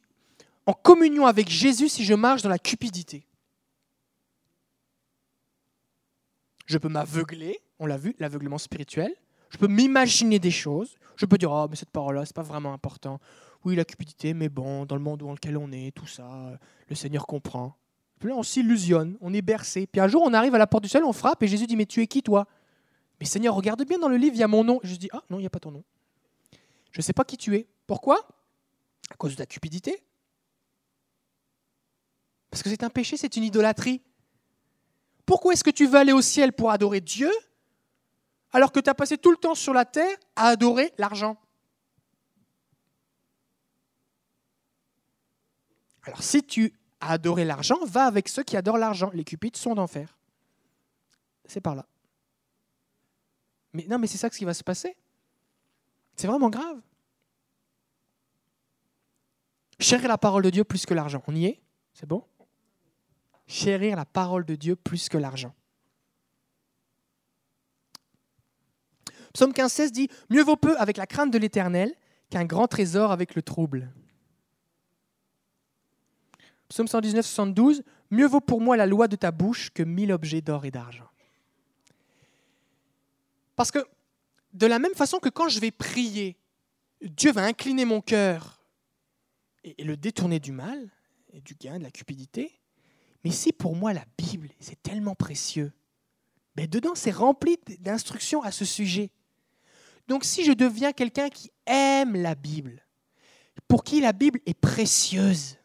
en 0.66 0.74
communion 0.74 1.26
avec 1.26 1.50
Jésus 1.50 1.90
si 1.90 2.04
je 2.06 2.14
marche 2.14 2.42
dans 2.42 2.50
la 2.50 2.60
cupidité. 2.60 3.26
Je 6.66 6.78
peux 6.78 6.90
m'aveugler, 6.90 7.60
on 7.80 7.86
l'a 7.86 7.98
vu, 7.98 8.16
l'aveuglement 8.20 8.58
spirituel. 8.58 9.14
Je 9.50 9.58
peux 9.58 9.68
m'imaginer 9.68 10.40
des 10.40 10.52
choses. 10.52 10.96
Je 11.18 11.26
peux 11.26 11.38
dire, 11.38 11.52
oh, 11.52 11.68
mais 11.70 11.76
cette 11.76 11.92
parole-là, 11.92 12.26
c'est 12.26 12.36
pas 12.36 12.42
vraiment 12.42 12.74
important. 12.74 13.20
Oui, 13.66 13.76
la 13.76 13.86
cupidité, 13.86 14.34
mais 14.34 14.50
bon, 14.50 14.86
dans 14.86 14.96
le 14.96 15.02
monde 15.02 15.20
dans 15.20 15.32
lequel 15.32 15.58
on 15.58 15.72
est, 15.72 15.92
tout 15.94 16.08
ça, 16.08 16.58
le 16.88 16.96
Seigneur 16.96 17.28
comprend. 17.28 17.76
Puis 18.20 18.30
là, 18.30 18.36
on 18.36 18.44
s'illusionne, 18.44 19.18
on 19.22 19.34
est 19.34 19.42
bercé. 19.42 19.86
Puis 19.86 20.02
un 20.02 20.08
jour, 20.08 20.24
on 20.26 20.34
arrive 20.34 20.56
à 20.56 20.58
la 20.58 20.68
porte 20.68 20.84
du 20.84 20.90
ciel, 20.90 21.04
on 21.04 21.14
frappe, 21.14 21.44
et 21.44 21.48
Jésus 21.48 21.68
dit, 21.68 21.76
mais 21.76 21.86
tu 21.86 22.02
es 22.02 22.08
qui, 22.08 22.24
toi? 22.24 22.48
Mais 23.20 23.26
Seigneur, 23.26 23.54
regarde 23.54 23.86
bien 23.86 24.00
dans 24.00 24.08
le 24.08 24.18
livre, 24.18 24.36
il 24.36 24.40
y 24.40 24.44
a 24.44 24.48
mon 24.48 24.64
nom. 24.64 24.80
je 24.84 24.96
dis, 24.96 25.10
ah 25.12 25.24
non, 25.30 25.38
il 25.38 25.42
n'y 25.42 25.48
a 25.48 25.50
pas 25.50 25.60
ton 25.60 25.72
nom. 25.72 25.84
Je 26.92 27.00
ne 27.00 27.04
sais 27.04 27.14
pas 27.14 27.24
qui 27.24 27.38
tu 27.38 27.56
es. 27.56 27.68
Pourquoi? 27.88 28.28
À 29.10 29.16
cause 29.16 29.32
de 29.32 29.38
ta 29.38 29.46
cupidité. 29.46 30.04
Parce 32.50 32.64
que 32.64 32.70
c'est 32.70 32.84
un 32.84 32.90
péché, 32.90 33.18
c'est 33.18 33.36
une 33.36 33.44
idolâtrie. 33.44 34.02
Pourquoi 35.26 35.54
est-ce 35.54 35.64
que 35.64 35.72
tu 35.72 35.88
veux 35.88 35.98
aller 35.98 36.14
au 36.14 36.22
ciel 36.22 36.54
pour 36.54 36.72
adorer 36.72 37.02
Dieu 37.02 37.32
alors 38.52 38.72
que 38.72 38.80
tu 38.80 38.90
as 38.90 38.94
passé 38.94 39.18
tout 39.18 39.32
le 39.32 39.38
temps 39.38 39.56
sur 39.56 39.74
la 39.74 39.86
terre 39.86 40.16
à 40.36 40.48
adorer 40.48 40.94
l'argent? 40.98 41.38
Alors 46.04 46.22
si 46.22 46.44
tu 46.44 46.74
as 47.00 47.12
adoré 47.12 47.46
l'argent, 47.46 47.84
va 47.86 48.06
avec 48.06 48.28
ceux 48.28 48.44
qui 48.44 48.58
adorent 48.58 48.78
l'argent. 48.78 49.10
Les 49.14 49.24
cupides 49.24 49.58
sont 49.58 49.74
d'enfer. 49.74 50.18
C'est 51.46 51.62
par 51.62 51.76
là. 51.76 51.86
Mais 53.74 53.86
non, 53.90 53.98
mais 53.98 54.08
c'est 54.08 54.18
ça 54.18 54.30
ce 54.30 54.38
qui 54.38 54.46
va 54.46 54.54
se 54.54 54.64
passer. 54.64 54.96
C'est 56.16 56.28
vraiment 56.28 56.50
grave. 56.50 56.80
Chérir 59.80 60.08
la 60.08 60.18
parole 60.18 60.44
de 60.44 60.50
Dieu 60.50 60.64
plus 60.64 60.86
que 60.86 60.94
l'argent. 60.94 61.24
On 61.28 61.36
y 61.36 61.46
est? 61.46 61.62
C'est 61.94 62.06
bon? 62.06 62.24
Chérir 63.48 63.96
la 63.96 64.06
parole 64.06 64.46
de 64.46 64.56
Dieu 64.56 64.76
plus 64.76 65.10
que 65.10 65.18
l'argent. 65.18 65.54
Psaume 69.34 69.52
15, 69.52 69.72
16 69.72 69.92
dit 69.92 70.10
Mieux 70.30 70.44
vaut 70.44 70.56
peu 70.56 70.78
avec 70.78 70.98
la 70.98 71.08
crainte 71.08 71.32
de 71.32 71.38
l'éternel 71.38 71.94
qu'un 72.30 72.46
grand 72.46 72.68
trésor 72.68 73.12
avec 73.12 73.36
le 73.36 73.42
trouble. 73.42 73.92
Psaume 76.70 76.88
119, 76.88 77.26
72 77.26 77.84
Mieux 78.12 78.28
vaut 78.28 78.42
pour 78.42 78.62
moi 78.62 78.78
la 78.78 78.86
loi 78.86 79.08
de 79.08 79.16
ta 79.16 79.32
bouche 79.32 79.72
que 79.72 79.82
mille 79.82 80.12
objets 80.12 80.42
d'or 80.42 80.66
et 80.66 80.72
d'argent. 80.72 81.10
Parce 83.56 83.72
que 83.72 83.80
de 84.54 84.68
la 84.68 84.78
même 84.78 84.94
façon 84.94 85.20
que 85.20 85.30
quand 85.30 85.50
je 85.50 85.60
vais 85.60 85.72
prier, 85.72 86.38
Dieu 87.02 87.32
va 87.32 87.44
incliner 87.44 87.86
mon 87.86 88.02
cœur 88.02 88.62
et 89.64 89.84
le 89.84 89.97
détourner 89.97 90.39
du 90.39 90.51
mal 90.51 90.89
et 91.32 91.41
du 91.41 91.55
gain, 91.55 91.78
de 91.78 91.84
la 91.84 91.91
cupidité. 91.91 92.59
Mais 93.24 93.32
si 93.32 93.53
pour 93.53 93.76
moi 93.76 93.93
la 93.93 94.05
Bible, 94.18 94.49
c'est 94.59 94.82
tellement 94.82 95.16
précieux, 95.16 95.72
ben 96.55 96.68
dedans 96.68 96.95
c'est 96.95 97.11
rempli 97.11 97.57
d'instructions 97.80 98.41
à 98.43 98.51
ce 98.51 98.66
sujet. 98.66 99.11
Donc 100.07 100.26
si 100.26 100.43
je 100.43 100.51
deviens 100.51 100.91
quelqu'un 100.91 101.30
qui 101.30 101.51
aime 101.66 102.16
la 102.16 102.36
Bible, 102.36 102.86
pour 103.68 103.84
qui 103.84 104.01
la 104.01 104.14
Bible 104.14 104.39
est 104.45 104.53
précieuse, 104.53 105.57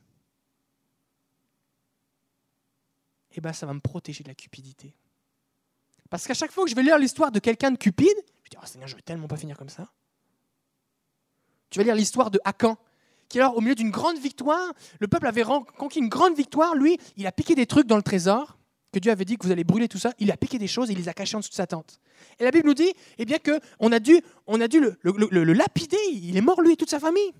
eh 3.32 3.40
ben 3.40 3.52
ça 3.52 3.66
va 3.66 3.74
me 3.74 3.80
protéger 3.80 4.22
de 4.22 4.28
la 4.28 4.34
cupidité. 4.34 4.94
Parce 6.10 6.26
qu'à 6.26 6.34
chaque 6.34 6.52
fois 6.52 6.64
que 6.64 6.70
je 6.70 6.74
vais 6.74 6.82
lire 6.82 6.98
l'histoire 6.98 7.30
de 7.30 7.38
quelqu'un 7.38 7.70
de 7.70 7.76
cupide, 7.76 8.16
je 8.44 8.50
dis, 8.50 8.56
oh 8.62 8.66
Seigneur, 8.66 8.88
je 8.88 8.94
ne 8.94 8.98
vais 8.98 9.02
tellement 9.02 9.28
pas 9.28 9.36
finir 9.36 9.58
comme 9.58 9.68
ça. 9.68 9.92
Tu 11.70 11.78
vas 11.78 11.84
lire 11.84 11.94
l'histoire 11.94 12.30
de 12.30 12.40
Hakan, 12.44 12.78
qui 13.28 13.38
alors, 13.38 13.56
au 13.56 13.60
milieu 13.60 13.74
d'une 13.74 13.90
grande 13.90 14.18
victoire, 14.18 14.72
le 15.00 15.08
peuple 15.08 15.26
avait 15.26 15.44
conquis 15.76 15.98
une 15.98 16.08
grande 16.08 16.36
victoire, 16.36 16.74
lui, 16.74 16.98
il 17.16 17.26
a 17.26 17.32
piqué 17.32 17.54
des 17.54 17.66
trucs 17.66 17.86
dans 17.86 17.96
le 17.96 18.02
trésor, 18.02 18.58
que 18.92 18.98
Dieu 18.98 19.12
avait 19.12 19.24
dit 19.24 19.36
que 19.36 19.46
vous 19.46 19.52
allez 19.52 19.64
brûler 19.64 19.88
tout 19.88 19.98
ça, 19.98 20.12
il 20.18 20.30
a 20.30 20.36
piqué 20.36 20.58
des 20.58 20.66
choses 20.66 20.88
et 20.90 20.92
il 20.94 20.98
les 20.98 21.08
a 21.08 21.12
cachées 21.12 21.36
en 21.36 21.40
dessous 21.40 21.50
de 21.50 21.54
sa 21.54 21.66
tente. 21.66 22.00
Et 22.38 22.44
la 22.44 22.50
Bible 22.50 22.66
nous 22.66 22.74
dit 22.74 22.92
eh 23.18 23.24
bien, 23.24 23.36
qu'on 23.38 23.92
a 23.92 23.98
dû, 23.98 24.20
on 24.46 24.60
a 24.60 24.68
dû 24.68 24.80
le, 24.80 24.96
le 25.02 25.52
lapider, 25.52 25.98
il 26.12 26.36
est 26.36 26.40
mort 26.40 26.62
lui 26.62 26.72
et 26.72 26.76
toute 26.76 26.90
sa 26.90 27.00
famille. 27.00 27.32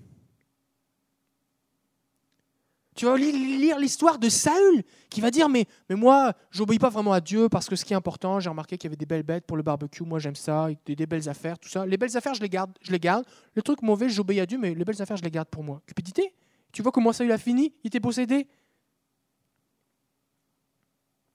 Tu 2.99 3.05
vas 3.05 3.15
lire 3.15 3.79
l'histoire 3.79 4.19
de 4.19 4.27
Saül 4.27 4.83
qui 5.09 5.21
va 5.21 5.31
dire 5.31 5.47
mais, 5.47 5.67
mais 5.87 5.95
moi, 5.95 6.33
j'obéis 6.51 6.79
pas 6.79 6.89
vraiment 6.89 7.13
à 7.13 7.21
Dieu 7.21 7.47
parce 7.47 7.69
que 7.69 7.77
ce 7.77 7.85
qui 7.85 7.93
est 7.93 7.95
important, 7.95 8.41
j'ai 8.41 8.49
remarqué 8.49 8.77
qu'il 8.77 8.89
y 8.89 8.89
avait 8.89 8.97
des 8.97 9.05
belles 9.05 9.23
bêtes 9.23 9.45
pour 9.45 9.55
le 9.55 9.63
barbecue, 9.63 10.03
moi 10.03 10.19
j'aime 10.19 10.35
ça, 10.35 10.67
des, 10.85 11.05
belles 11.05 11.29
affaires, 11.29 11.57
tout 11.57 11.69
ça. 11.69 11.85
Les 11.85 11.95
belles 11.95 12.17
affaires, 12.17 12.33
je 12.33 12.41
les 12.41 12.49
garde. 12.49 12.77
Je 12.81 12.91
les 12.91 12.99
garde. 12.99 13.23
Le 13.55 13.61
truc 13.61 13.83
mauvais, 13.83 14.09
j'obéis 14.09 14.41
à 14.41 14.45
Dieu, 14.45 14.57
mais 14.57 14.75
les 14.75 14.83
belles 14.83 15.01
affaires, 15.01 15.15
je 15.15 15.23
les 15.23 15.31
garde 15.31 15.47
pour 15.47 15.63
moi. 15.63 15.81
Cupidité? 15.87 16.33
Tu 16.73 16.81
vois 16.81 16.91
comment 16.91 17.13
Saül 17.13 17.31
a 17.31 17.37
fini? 17.37 17.73
Il 17.85 17.87
était 17.87 18.01
possédé? 18.01 18.49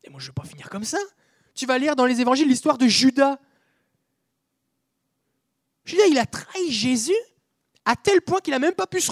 Et 0.03 0.11
moi, 0.11 0.21
je 0.21 0.27
ne 0.27 0.29
veux 0.29 0.35
pas 0.35 0.45
finir 0.47 0.69
comme 0.69 0.85
ça. 0.85 0.99
Tu 1.55 1.65
vas 1.65 1.79
lire 1.79 1.97
dans 1.97 2.05
les 2.05 2.21
évangiles 2.21 2.47
l'histoire 2.47 2.77
de 2.77 2.89
Judas. 2.89 3.39
Judas, 5.87 6.09
il 6.11 6.19
a 6.19 6.27
trahi 6.27 6.71
Jésus 6.71 7.17
à 7.87 7.97
tel 7.97 8.21
point 8.21 8.41
qu'il 8.41 8.53
n'a 8.53 8.59
même 8.59 8.75
pas 8.75 8.87
pu 8.87 9.01
se, 9.01 9.11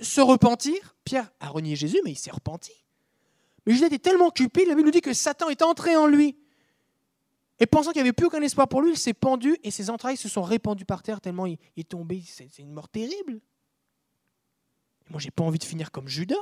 se 0.00 0.20
repentir. 0.20 0.96
Pierre 1.04 1.30
a 1.40 1.48
renié 1.48 1.76
Jésus, 1.76 2.00
mais 2.04 2.12
il 2.12 2.18
s'est 2.18 2.30
repenti. 2.30 2.72
Mais 3.66 3.72
Judas 3.74 3.86
était 3.86 3.98
tellement 3.98 4.26
occupé, 4.26 4.64
la 4.64 4.74
Bible 4.74 4.86
nous 4.86 4.92
dit 4.92 5.00
que 5.00 5.14
Satan 5.14 5.48
est 5.48 5.62
entré 5.62 5.96
en 5.96 6.06
lui. 6.06 6.36
Et 7.60 7.66
pensant 7.66 7.92
qu'il 7.92 8.02
n'y 8.02 8.08
avait 8.08 8.12
plus 8.12 8.26
aucun 8.26 8.42
espoir 8.42 8.68
pour 8.68 8.82
lui, 8.82 8.90
il 8.92 8.98
s'est 8.98 9.14
pendu 9.14 9.56
et 9.62 9.70
ses 9.70 9.88
entrailles 9.88 10.16
se 10.16 10.28
sont 10.28 10.42
répandues 10.42 10.84
par 10.84 11.02
terre 11.02 11.20
tellement 11.20 11.46
il 11.46 11.58
est 11.76 11.88
tombé. 11.88 12.22
C'est 12.26 12.58
une 12.58 12.72
mort 12.72 12.88
terrible. 12.88 13.40
Moi, 15.08 15.20
j'ai 15.20 15.30
pas 15.30 15.44
envie 15.44 15.58
de 15.58 15.64
finir 15.64 15.90
comme 15.90 16.08
Judas. 16.08 16.34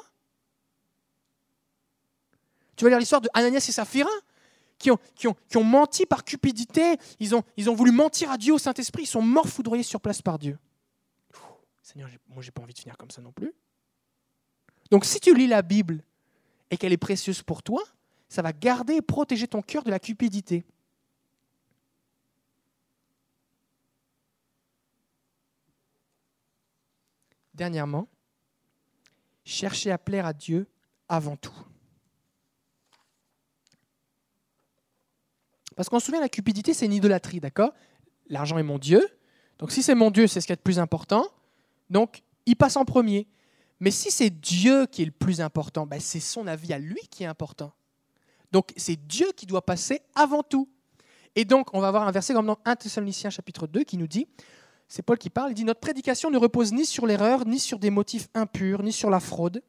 Tu 2.77 2.85
vas 2.85 2.91
lire 2.91 2.99
l'histoire 2.99 3.21
de 3.21 3.29
Ananias 3.35 3.67
et 3.69 3.73
Saphira 3.73 4.11
qui 4.79 4.91
ont, 5.61 5.65
menti 5.65 6.07
par 6.07 6.25
cupidité. 6.25 6.97
Ils 7.21 7.35
ont, 7.35 7.43
ils 7.57 7.71
ont 7.71 7.75
voulu 7.75 7.93
mentir 7.93 8.31
à 8.31 8.39
Dieu 8.39 8.55
au 8.55 8.59
Saint-Esprit. 8.59 9.05
Ils 9.05 9.07
sont 9.07 9.23
morts 9.23 9.49
foudroyés 9.49 9.85
sur 9.85 10.01
place 10.01 10.23
par 10.23 10.39
Dieu. 10.39 10.59
Seigneur, 11.93 12.09
moi, 12.29 12.43
j'ai 12.43 12.51
pas 12.51 12.63
envie 12.63 12.73
de 12.73 12.79
finir 12.79 12.97
comme 12.97 13.11
ça 13.11 13.21
non 13.21 13.33
plus. 13.33 13.53
Donc, 14.91 15.05
si 15.05 15.21
tu 15.21 15.35
lis 15.35 15.47
la 15.47 15.61
Bible 15.61 16.03
et 16.71 16.79
qu'elle 16.79 16.93
est 16.93 16.97
précieuse 16.97 17.43
pour 17.43 17.63
toi, 17.63 17.83
ça 18.31 18.41
va 18.41 18.55
garder 18.55 18.95
et 18.95 19.03
protéger 19.03 19.47
ton 19.47 19.61
cœur 19.61 19.83
de 19.83 19.91
la 19.91 19.99
cupidité. 19.99 20.65
Dernièrement, 27.53 28.09
cherchez 29.45 29.91
à 29.91 29.99
plaire 29.99 30.25
à 30.25 30.33
Dieu 30.33 30.67
avant 31.11 31.37
tout. 31.37 31.55
Parce 35.77 35.91
qu'on 35.91 36.01
se 36.01 36.07
souvient, 36.07 36.23
la 36.23 36.31
cupidité, 36.31 36.73
c'est 36.73 36.87
une 36.87 36.95
idolâtrie, 36.95 37.41
d'accord? 37.41 37.75
L'argent 38.29 38.57
est 38.57 38.63
mon 38.63 38.79
Dieu. 38.79 39.07
Donc 39.59 39.73
si 39.73 39.83
c'est 39.83 39.95
mon 39.95 40.11
Dieu, 40.11 40.27
c'est 40.27 40.41
ce 40.41 40.47
qui 40.47 40.53
est 40.55 40.57
le 40.57 40.63
plus 40.63 40.79
important. 40.79 41.27
Donc, 41.93 42.23
il 42.47 42.57
passe 42.57 42.77
en 42.77 42.85
premier. 42.85 43.29
Mais 43.79 43.91
si 43.91 44.11
c'est 44.11 44.31
Dieu 44.31 44.87
qui 44.87 45.03
est 45.03 45.05
le 45.05 45.13
plus 45.13 45.41
important, 45.41 45.87
ben 45.87 46.01
c'est 46.01 46.21
son 46.21 46.47
avis 46.47 46.73
à 46.73 46.79
lui 46.79 47.01
qui 47.11 47.23
est 47.23 47.27
important. 47.27 47.73
Donc, 48.51 48.73
c'est 48.77 48.97
Dieu 49.07 49.27
qui 49.37 49.47
doit 49.47 49.65
passer 49.65 50.01
avant 50.15 50.43
tout. 50.43 50.69
Et 51.37 51.45
donc, 51.45 51.73
on 51.75 51.81
va 51.81 51.89
avoir 51.89 52.09
un 52.09 52.11
verset 52.11 52.35
comme 52.35 52.47
dans 52.47 52.59
1 52.65 52.77
Thessaloniciens 52.77 53.31
chapitre 53.31 53.67
2 53.67 53.85
qui 53.85 53.99
nous 53.99 54.07
dit, 54.07 54.27
c'est 54.89 55.03
Paul 55.03 55.19
qui 55.19 55.31
parle, 55.31 55.53
il 55.53 55.55
dit, 55.55 55.65
Notre 55.65 55.81
prédication 55.81 56.31
ne 56.31 56.39
repose 56.39 56.73
ni 56.73 56.87
sur 56.87 57.07
l'erreur, 57.07 57.47
ni 57.47 57.59
sur 57.59 57.79
des 57.79 57.91
motifs 57.91 58.29
impurs, 58.35 58.83
ni 58.83 58.93
sur 58.93 59.11
la 59.11 59.21
fraude. 59.21 59.63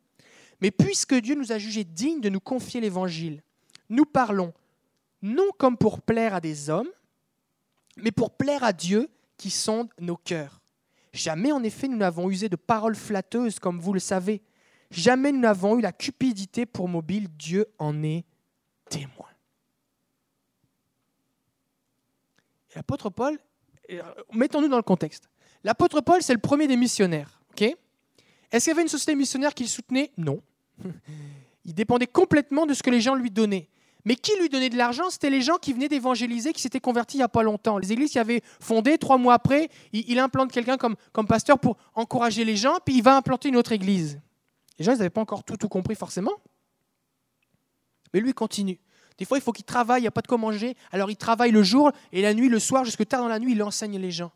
Mais 0.61 0.71
puisque 0.71 1.15
Dieu 1.15 1.35
nous 1.35 1.51
a 1.51 1.57
jugés 1.57 1.83
dignes 1.83 2.21
de 2.21 2.29
nous 2.29 2.39
confier 2.39 2.79
l'évangile, 2.81 3.43
nous 3.89 4.05
parlons 4.05 4.53
non 5.21 5.47
comme 5.57 5.77
pour 5.77 6.01
plaire 6.01 6.33
à 6.33 6.41
des 6.41 6.69
hommes, 6.69 6.89
mais 7.97 8.11
pour 8.11 8.31
plaire 8.31 8.63
à 8.63 8.73
Dieu 8.73 9.09
qui 9.37 9.49
sonde 9.49 9.89
nos 9.99 10.17
cœurs. 10.17 10.62
Jamais 11.13 11.51
en 11.51 11.63
effet 11.63 11.87
nous 11.87 11.97
n'avons 11.97 12.29
usé 12.29 12.49
de 12.49 12.55
paroles 12.55 12.95
flatteuses 12.95 13.59
comme 13.59 13.79
vous 13.79 13.93
le 13.93 13.99
savez. 13.99 14.41
Jamais 14.91 15.31
nous 15.31 15.39
n'avons 15.39 15.77
eu 15.77 15.81
la 15.81 15.91
cupidité 15.91 16.65
pour 16.65 16.87
mobile. 16.87 17.27
Dieu 17.37 17.67
en 17.79 18.03
est 18.03 18.25
témoin. 18.89 19.29
L'apôtre 22.75 23.09
Paul 23.09 23.37
mettons-nous 24.33 24.67
dans 24.67 24.77
le 24.77 24.83
contexte. 24.83 25.29
L'apôtre 25.63 26.01
Paul, 26.01 26.21
c'est 26.21 26.33
le 26.33 26.39
premier 26.39 26.67
des 26.67 26.77
missionnaires. 26.77 27.39
Est-ce 28.51 28.65
qu'il 28.65 28.71
y 28.71 28.75
avait 28.75 28.83
une 28.83 28.87
société 28.87 29.15
missionnaire 29.15 29.53
qui 29.53 29.63
le 29.63 29.69
soutenait? 29.69 30.11
Non. 30.15 30.41
Il 31.65 31.73
dépendait 31.73 32.07
complètement 32.07 32.65
de 32.65 32.73
ce 32.73 32.83
que 32.83 32.91
les 32.91 33.01
gens 33.01 33.15
lui 33.15 33.31
donnaient. 33.31 33.67
Mais 34.05 34.15
qui 34.15 34.37
lui 34.39 34.49
donnait 34.49 34.69
de 34.69 34.77
l'argent? 34.77 35.09
C'était 35.09 35.29
les 35.29 35.41
gens 35.41 35.57
qui 35.57 35.71
venaient 35.71 35.87
d'évangéliser, 35.87 36.51
qui 36.51 36.61
s'étaient 36.61 36.81
convertis 36.81 37.17
il 37.17 37.19
n'y 37.19 37.23
a 37.23 37.29
pas 37.29 37.43
longtemps. 37.43 37.77
Les 37.77 37.93
églises 37.93 38.11
qui 38.11 38.19
avaient 38.19 38.41
fondé, 38.59 38.97
trois 38.97 39.17
mois 39.17 39.33
après, 39.33 39.69
il, 39.93 40.19
implante 40.19 40.51
quelqu'un 40.51 40.77
comme, 40.77 40.95
comme 41.13 41.27
pasteur 41.27 41.57
pour 41.57 41.77
encourager 41.95 42.43
les 42.43 42.57
gens, 42.57 42.77
puis 42.83 42.95
il 42.95 43.03
va 43.03 43.15
implanter 43.15 43.49
une 43.49 43.55
autre 43.55 43.71
église. 43.71 44.19
Les 44.77 44.83
gens, 44.83 44.91
ils 44.91 44.97
n'avaient 44.97 45.09
pas 45.09 45.21
encore 45.21 45.43
tout, 45.43 45.55
tout 45.55 45.69
compris 45.69 45.95
forcément. 45.95 46.33
Mais 48.13 48.19
lui 48.19 48.33
continue. 48.33 48.79
Des 49.17 49.25
fois, 49.25 49.37
il 49.37 49.41
faut 49.41 49.51
qu'il 49.51 49.65
travaille, 49.65 50.01
il 50.01 50.03
n'y 50.03 50.07
a 50.07 50.11
pas 50.11 50.21
de 50.21 50.27
quoi 50.27 50.37
manger. 50.37 50.75
Alors 50.91 51.09
il 51.09 51.15
travaille 51.15 51.51
le 51.51 51.63
jour 51.63 51.91
et 52.11 52.21
la 52.21 52.33
nuit, 52.33 52.49
le 52.49 52.59
soir, 52.59 52.83
jusque 52.83 53.07
tard 53.07 53.21
dans 53.21 53.27
la 53.27 53.39
nuit, 53.39 53.53
il 53.53 53.63
enseigne 53.63 53.97
les 53.97 54.11
gens. 54.11 54.31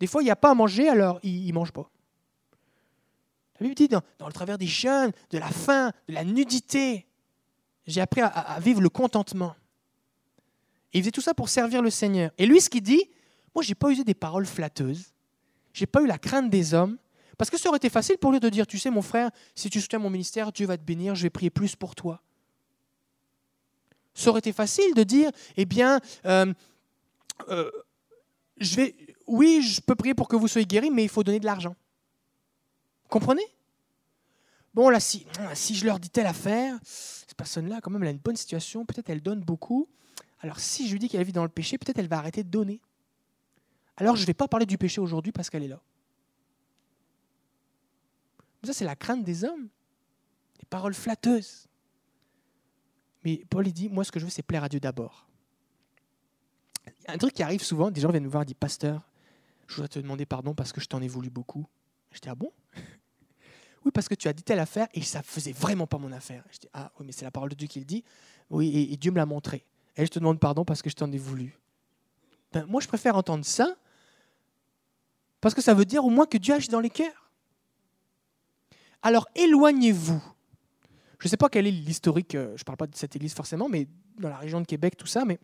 Des 0.00 0.06
fois, 0.06 0.22
il 0.22 0.24
n'y 0.24 0.30
a 0.30 0.36
pas 0.36 0.50
à 0.50 0.54
manger, 0.54 0.88
alors 0.88 1.20
il 1.22 1.46
ne 1.46 1.52
mange 1.52 1.72
pas. 1.72 1.90
La 3.60 3.64
Bible 3.64 3.74
dit, 3.74 3.88
dans, 3.88 4.02
le 4.26 4.32
travers 4.32 4.58
des 4.58 4.66
jeunes, 4.66 5.12
de 5.30 5.38
la 5.38 5.48
faim, 5.48 5.92
de 6.08 6.14
la 6.14 6.24
nudité, 6.24 7.06
j'ai 7.86 8.00
appris 8.00 8.20
à, 8.20 8.58
vivre 8.60 8.80
le 8.80 8.88
contentement. 8.88 9.54
Et 10.92 10.98
il 10.98 11.02
faisait 11.02 11.10
tout 11.10 11.20
ça 11.20 11.34
pour 11.34 11.48
servir 11.48 11.82
le 11.82 11.90
Seigneur. 11.90 12.30
Et 12.38 12.46
lui, 12.46 12.60
ce 12.60 12.70
qu'il 12.70 12.82
dit, 12.82 13.02
moi, 13.54 13.62
je 13.62 13.70
n'ai 13.70 13.74
pas 13.74 13.90
usé 13.90 14.04
des 14.04 14.14
paroles 14.14 14.46
flatteuses. 14.46 15.12
Je 15.72 15.82
n'ai 15.82 15.86
pas 15.86 16.02
eu 16.02 16.06
la 16.06 16.18
crainte 16.18 16.50
des 16.50 16.74
hommes. 16.74 16.98
Parce 17.38 17.50
que 17.50 17.58
ça 17.58 17.68
aurait 17.68 17.78
été 17.78 17.88
facile 17.88 18.18
pour 18.18 18.30
lui 18.30 18.40
de 18.40 18.48
dire, 18.48 18.66
tu 18.66 18.78
sais, 18.78 18.90
mon 18.90 19.02
frère, 19.02 19.30
si 19.54 19.70
tu 19.70 19.80
soutiens 19.80 19.98
mon 19.98 20.10
ministère, 20.10 20.52
Dieu 20.52 20.66
va 20.66 20.76
te 20.76 20.82
bénir, 20.82 21.14
je 21.14 21.22
vais 21.22 21.30
prier 21.30 21.50
plus 21.50 21.74
pour 21.74 21.94
toi. 21.94 22.22
Ça 24.14 24.30
aurait 24.30 24.40
été 24.40 24.52
facile 24.52 24.94
de 24.94 25.02
dire, 25.02 25.30
eh 25.56 25.64
bien, 25.64 26.00
euh, 26.26 26.52
euh, 27.48 27.70
je 28.58 28.76
vais, 28.76 28.94
oui, 29.26 29.62
je 29.62 29.80
peux 29.80 29.94
prier 29.94 30.14
pour 30.14 30.28
que 30.28 30.36
vous 30.36 30.46
soyez 30.46 30.66
guéris, 30.66 30.90
mais 30.90 31.02
il 31.02 31.08
faut 31.08 31.24
donner 31.24 31.40
de 31.40 31.46
l'argent. 31.46 31.74
Comprenez? 33.08 33.46
Bon, 34.74 34.88
là, 34.88 35.00
si, 35.00 35.26
je 35.74 35.84
leur 35.84 36.00
dis 36.00 36.08
telle 36.08 36.26
affaire, 36.26 36.78
cette 36.82 37.34
personne-là, 37.34 37.80
quand 37.82 37.90
même, 37.90 38.02
elle 38.02 38.08
a 38.08 38.12
une 38.12 38.18
bonne 38.18 38.36
situation, 38.36 38.86
peut-être 38.86 39.10
elle 39.10 39.20
donne 39.20 39.40
beaucoup. 39.40 39.88
Alors, 40.40 40.60
si 40.60 40.88
je 40.88 40.92
lui 40.92 40.98
dis 40.98 41.08
qu'elle 41.08 41.24
vit 41.24 41.32
dans 41.32 41.42
le 41.42 41.50
péché, 41.50 41.76
peut-être 41.76 41.98
elle 41.98 42.08
va 42.08 42.18
arrêter 42.18 42.42
de 42.42 42.48
donner. 42.48 42.80
Alors, 43.96 44.16
je 44.16 44.22
ne 44.22 44.26
vais 44.26 44.34
pas 44.34 44.48
parler 44.48 44.66
du 44.66 44.78
péché 44.78 45.00
aujourd'hui 45.00 45.30
parce 45.30 45.50
qu'elle 45.50 45.62
est 45.62 45.68
là. 45.68 45.80
ça, 48.64 48.72
c'est 48.72 48.84
la 48.84 48.96
crainte 48.96 49.24
des 49.24 49.44
hommes. 49.44 49.68
Les 50.58 50.66
paroles 50.66 50.94
flatteuses. 50.94 51.68
Mais 53.24 53.44
Paul, 53.50 53.66
il 53.66 53.72
dit, 53.72 53.88
moi, 53.90 54.04
ce 54.04 54.10
que 54.10 54.18
je 54.18 54.24
veux, 54.24 54.30
c'est 54.30 54.42
plaire 54.42 54.64
à 54.64 54.68
Dieu 54.68 54.80
d'abord. 54.80 55.28
Un 57.06 57.18
truc 57.18 57.34
qui 57.34 57.42
arrive 57.42 57.62
souvent, 57.62 57.90
des 57.90 58.00
gens 58.00 58.10
viennent 58.10 58.24
me 58.24 58.28
voir 58.28 58.42
et 58.42 58.46
disent, 58.46 58.56
pasteur, 58.58 59.08
je 59.66 59.76
voudrais 59.76 59.88
te 59.88 59.98
demander 59.98 60.26
pardon 60.26 60.54
parce 60.54 60.72
que 60.72 60.80
je 60.80 60.86
t'en 60.86 61.02
ai 61.02 61.08
voulu 61.08 61.30
beaucoup. 61.30 61.66
Je 62.10 62.20
dis, 62.20 62.28
ah 62.28 62.34
bon? 62.34 62.52
Oui, 63.84 63.90
parce 63.92 64.08
que 64.08 64.14
tu 64.14 64.28
as 64.28 64.32
dit 64.32 64.42
telle 64.42 64.60
affaire 64.60 64.88
et 64.94 65.02
ça 65.02 65.22
faisait 65.22 65.52
vraiment 65.52 65.86
pas 65.86 65.98
mon 65.98 66.12
affaire. 66.12 66.44
Je 66.52 66.58
dis, 66.58 66.68
ah 66.72 66.90
oui, 66.98 67.06
mais 67.06 67.12
c'est 67.12 67.24
la 67.24 67.30
parole 67.30 67.50
de 67.50 67.54
Dieu 67.54 67.66
qui 67.66 67.78
le 67.78 67.84
dit. 67.84 68.04
Oui, 68.50 68.88
et, 68.92 68.96
Dieu 68.96 69.10
me 69.10 69.16
l'a 69.16 69.26
montré. 69.26 69.64
Et 69.96 70.04
je 70.04 70.10
te 70.10 70.18
demande 70.18 70.38
pardon 70.38 70.64
parce 70.64 70.82
que 70.82 70.90
je 70.90 70.94
t'en 70.94 71.10
ai 71.10 71.18
voulu. 71.18 71.58
Ben, 72.52 72.64
moi, 72.66 72.80
je 72.80 72.88
préfère 72.88 73.16
entendre 73.16 73.44
ça 73.44 73.74
parce 75.40 75.54
que 75.54 75.60
ça 75.60 75.74
veut 75.74 75.84
dire 75.84 76.04
au 76.04 76.10
moins 76.10 76.26
que 76.26 76.38
Dieu 76.38 76.54
agit 76.54 76.68
dans 76.68 76.80
les 76.80 76.90
cœurs. 76.90 77.30
Alors 79.02 79.26
éloignez-vous 79.34 80.22
je 81.22 81.28
ne 81.28 81.30
sais 81.30 81.36
pas 81.36 81.48
quel 81.48 81.68
est 81.68 81.70
l'historique, 81.70 82.34
euh, 82.34 82.48
je 82.56 82.62
ne 82.62 82.64
parle 82.64 82.78
pas 82.78 82.88
de 82.88 82.96
cette 82.96 83.14
église 83.14 83.32
forcément, 83.32 83.68
mais 83.68 83.86
dans 84.18 84.28
la 84.28 84.38
région 84.38 84.60
de 84.60 84.66
Québec, 84.66 84.96
tout 84.96 85.06
ça, 85.06 85.24
mais 85.24 85.38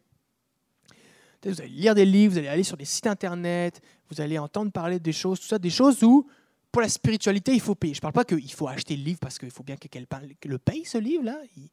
vous 1.45 1.61
allez 1.61 1.71
lire 1.71 1.95
des 1.95 2.05
livres, 2.05 2.33
vous 2.33 2.39
allez 2.39 2.49
aller 2.49 2.65
sur 2.65 2.77
des 2.77 2.85
sites 2.85 3.07
internet, 3.07 3.81
vous 4.11 4.21
allez 4.21 4.41
entendre 4.41 4.73
parler 4.73 4.99
des 4.99 5.13
choses, 5.13 5.39
tout 5.39 5.47
ça, 5.47 5.57
des 5.57 5.71
choses 5.71 6.03
où, 6.03 6.27
pour 6.71 6.83
la 6.83 6.89
spiritualité, 6.89 7.53
il 7.55 7.61
faut 7.61 7.75
payer. 7.75 7.95
Je 7.95 7.99
ne 7.99 8.03
parle 8.03 8.15
pas 8.15 8.25
qu'il 8.25 8.53
faut 8.53 8.69
acheter 8.69 8.97
le 8.97 9.03
livre 9.03 9.19
parce 9.21 9.39
qu'il 9.39 9.51
faut 9.51 9.63
bien 9.63 9.77
que 9.77 9.89
quelqu'un 9.89 10.21
le 10.45 10.59
paye, 10.59 10.85
ce 10.85 10.99
livre-là. 10.99 11.39
Ce 11.55 11.61
n'est 11.61 11.69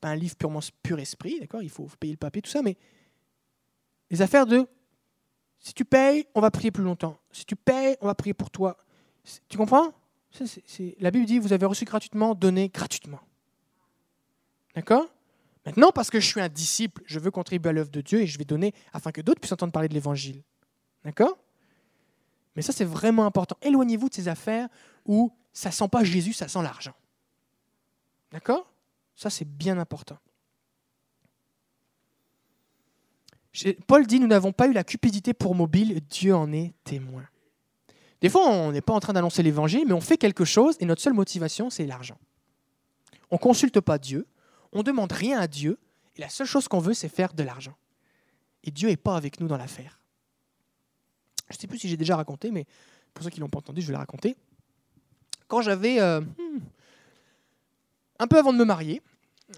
pas 0.00 0.08
un 0.08 0.16
livre 0.16 0.36
purement 0.36 0.60
pur 0.82 0.98
esprit, 0.98 1.38
d'accord? 1.40 1.62
Il 1.62 1.70
faut 1.70 1.88
payer 2.00 2.14
le 2.14 2.18
papier, 2.18 2.42
tout 2.42 2.50
ça, 2.50 2.62
mais 2.62 2.76
les 4.10 4.22
affaires 4.22 4.46
de 4.46 4.66
si 5.58 5.74
tu 5.74 5.84
payes, 5.84 6.26
on 6.34 6.40
va 6.40 6.50
prier 6.50 6.70
plus 6.70 6.84
longtemps. 6.84 7.18
Si 7.32 7.44
tu 7.44 7.56
payes, 7.56 7.96
on 8.00 8.06
va 8.06 8.14
prier 8.14 8.34
pour 8.34 8.50
toi. 8.50 8.76
Tu 9.48 9.58
comprends? 9.58 9.92
La 11.00 11.10
Bible 11.10 11.26
dit 11.26 11.38
vous 11.38 11.52
avez 11.52 11.66
reçu 11.66 11.84
gratuitement, 11.84 12.34
donnez 12.34 12.68
gratuitement. 12.68 13.20
D'accord? 14.74 15.06
Maintenant, 15.66 15.90
parce 15.90 16.08
que 16.08 16.20
je 16.20 16.26
suis 16.26 16.40
un 16.40 16.48
disciple, 16.48 17.02
je 17.04 17.18
veux 17.18 17.30
contribuer 17.30 17.70
à 17.70 17.72
l'œuvre 17.72 17.90
de 17.90 18.00
Dieu 18.00 18.20
et 18.20 18.26
je 18.26 18.38
vais 18.38 18.44
donner 18.44 18.72
afin 18.92 19.10
que 19.10 19.20
d'autres 19.20 19.40
puissent 19.40 19.52
entendre 19.52 19.72
parler 19.72 19.88
de 19.88 19.94
l'Évangile. 19.94 20.42
D'accord? 21.04 21.36
Mais 22.58 22.62
ça, 22.62 22.72
c'est 22.72 22.84
vraiment 22.84 23.24
important. 23.24 23.56
Éloignez-vous 23.62 24.08
de 24.08 24.14
ces 24.14 24.26
affaires 24.26 24.66
où 25.06 25.32
ça 25.52 25.70
sent 25.70 25.86
pas 25.86 26.02
Jésus, 26.02 26.32
ça 26.32 26.48
sent 26.48 26.60
l'argent. 26.60 26.94
D'accord? 28.32 28.74
Ça, 29.14 29.30
c'est 29.30 29.44
bien 29.44 29.78
important. 29.78 30.18
Paul 33.86 34.08
dit, 34.08 34.18
nous 34.18 34.26
n'avons 34.26 34.50
pas 34.50 34.66
eu 34.66 34.72
la 34.72 34.82
cupidité 34.82 35.34
pour 35.34 35.54
mobile, 35.54 36.00
Dieu 36.10 36.34
en 36.34 36.52
est 36.52 36.74
témoin. 36.82 37.28
Des 38.20 38.28
fois, 38.28 38.48
on 38.48 38.72
n'est 38.72 38.80
pas 38.80 38.92
en 38.92 38.98
train 38.98 39.12
d'annoncer 39.12 39.44
l'évangile, 39.44 39.84
mais 39.86 39.92
on 39.92 40.00
fait 40.00 40.18
quelque 40.18 40.44
chose 40.44 40.76
et 40.80 40.84
notre 40.84 41.00
seule 41.00 41.14
motivation, 41.14 41.70
c'est 41.70 41.86
l'argent. 41.86 42.18
On 43.30 43.36
ne 43.36 43.40
consulte 43.40 43.78
pas 43.78 43.98
Dieu, 43.98 44.26
on 44.72 44.78
ne 44.78 44.82
demande 44.82 45.12
rien 45.12 45.38
à 45.38 45.46
Dieu, 45.46 45.78
et 46.16 46.22
la 46.22 46.28
seule 46.28 46.48
chose 46.48 46.66
qu'on 46.66 46.80
veut, 46.80 46.94
c'est 46.94 47.08
faire 47.08 47.34
de 47.34 47.44
l'argent. 47.44 47.76
Et 48.64 48.72
Dieu 48.72 48.88
n'est 48.88 48.96
pas 48.96 49.14
avec 49.14 49.38
nous 49.38 49.46
dans 49.46 49.56
l'affaire. 49.56 49.97
Je 51.50 51.56
ne 51.56 51.60
sais 51.60 51.66
plus 51.66 51.78
si 51.78 51.88
j'ai 51.88 51.96
déjà 51.96 52.16
raconté, 52.16 52.50
mais 52.50 52.66
pour 53.14 53.24
ceux 53.24 53.30
qui 53.30 53.38
ne 53.38 53.44
l'ont 53.44 53.50
pas 53.50 53.58
entendu, 53.58 53.80
je 53.80 53.86
vais 53.86 53.92
le 53.92 53.98
raconter. 53.98 54.36
Quand 55.46 55.62
j'avais, 55.62 56.00
euh, 56.00 56.20
hmm, 56.20 56.60
un 58.18 58.26
peu 58.26 58.38
avant 58.38 58.52
de 58.52 58.58
me 58.58 58.64
marier, 58.64 59.02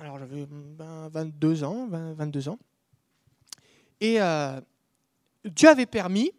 alors 0.01 0.19
j'avais 0.19 0.47
22 0.49 1.65
ans, 1.65 1.89
22 1.89 2.49
ans, 2.49 2.59
et 4.01 4.21
euh, 4.21 4.61
Dieu 5.45 5.69
avait 5.69 5.87
permis, 5.87 6.33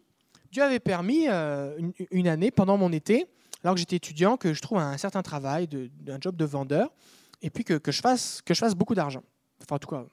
Dieu 0.50 0.62
avait 0.62 0.80
permis 0.80 1.28
euh, 1.28 1.78
une, 2.10 2.28
année 2.28 2.50
pendant 2.50 2.78
mon 2.78 2.92
été, 2.92 3.26
alors 3.62 3.74
que 3.74 3.80
j'étais 3.80 3.96
étudiant, 3.96 4.36
que 4.36 4.54
je 4.54 4.60
trouve 4.60 4.78
un 4.78 4.96
certain 4.96 5.22
travail, 5.22 5.68
d'un 5.68 6.18
job 6.20 6.36
de 6.36 6.44
vendeur 6.44 6.90
et 7.42 7.50
puis 7.50 7.64
que, 7.64 7.78
je, 7.86 8.00
fasse, 8.00 8.40
que 8.42 8.54
je 8.54 8.58
fasse 8.58 8.74
beaucoup 8.74 8.94
d'argent. 8.94 9.22
Enfin, 9.62 9.76
en 9.76 9.78
tout 9.78 9.88
cas, 9.88 10.04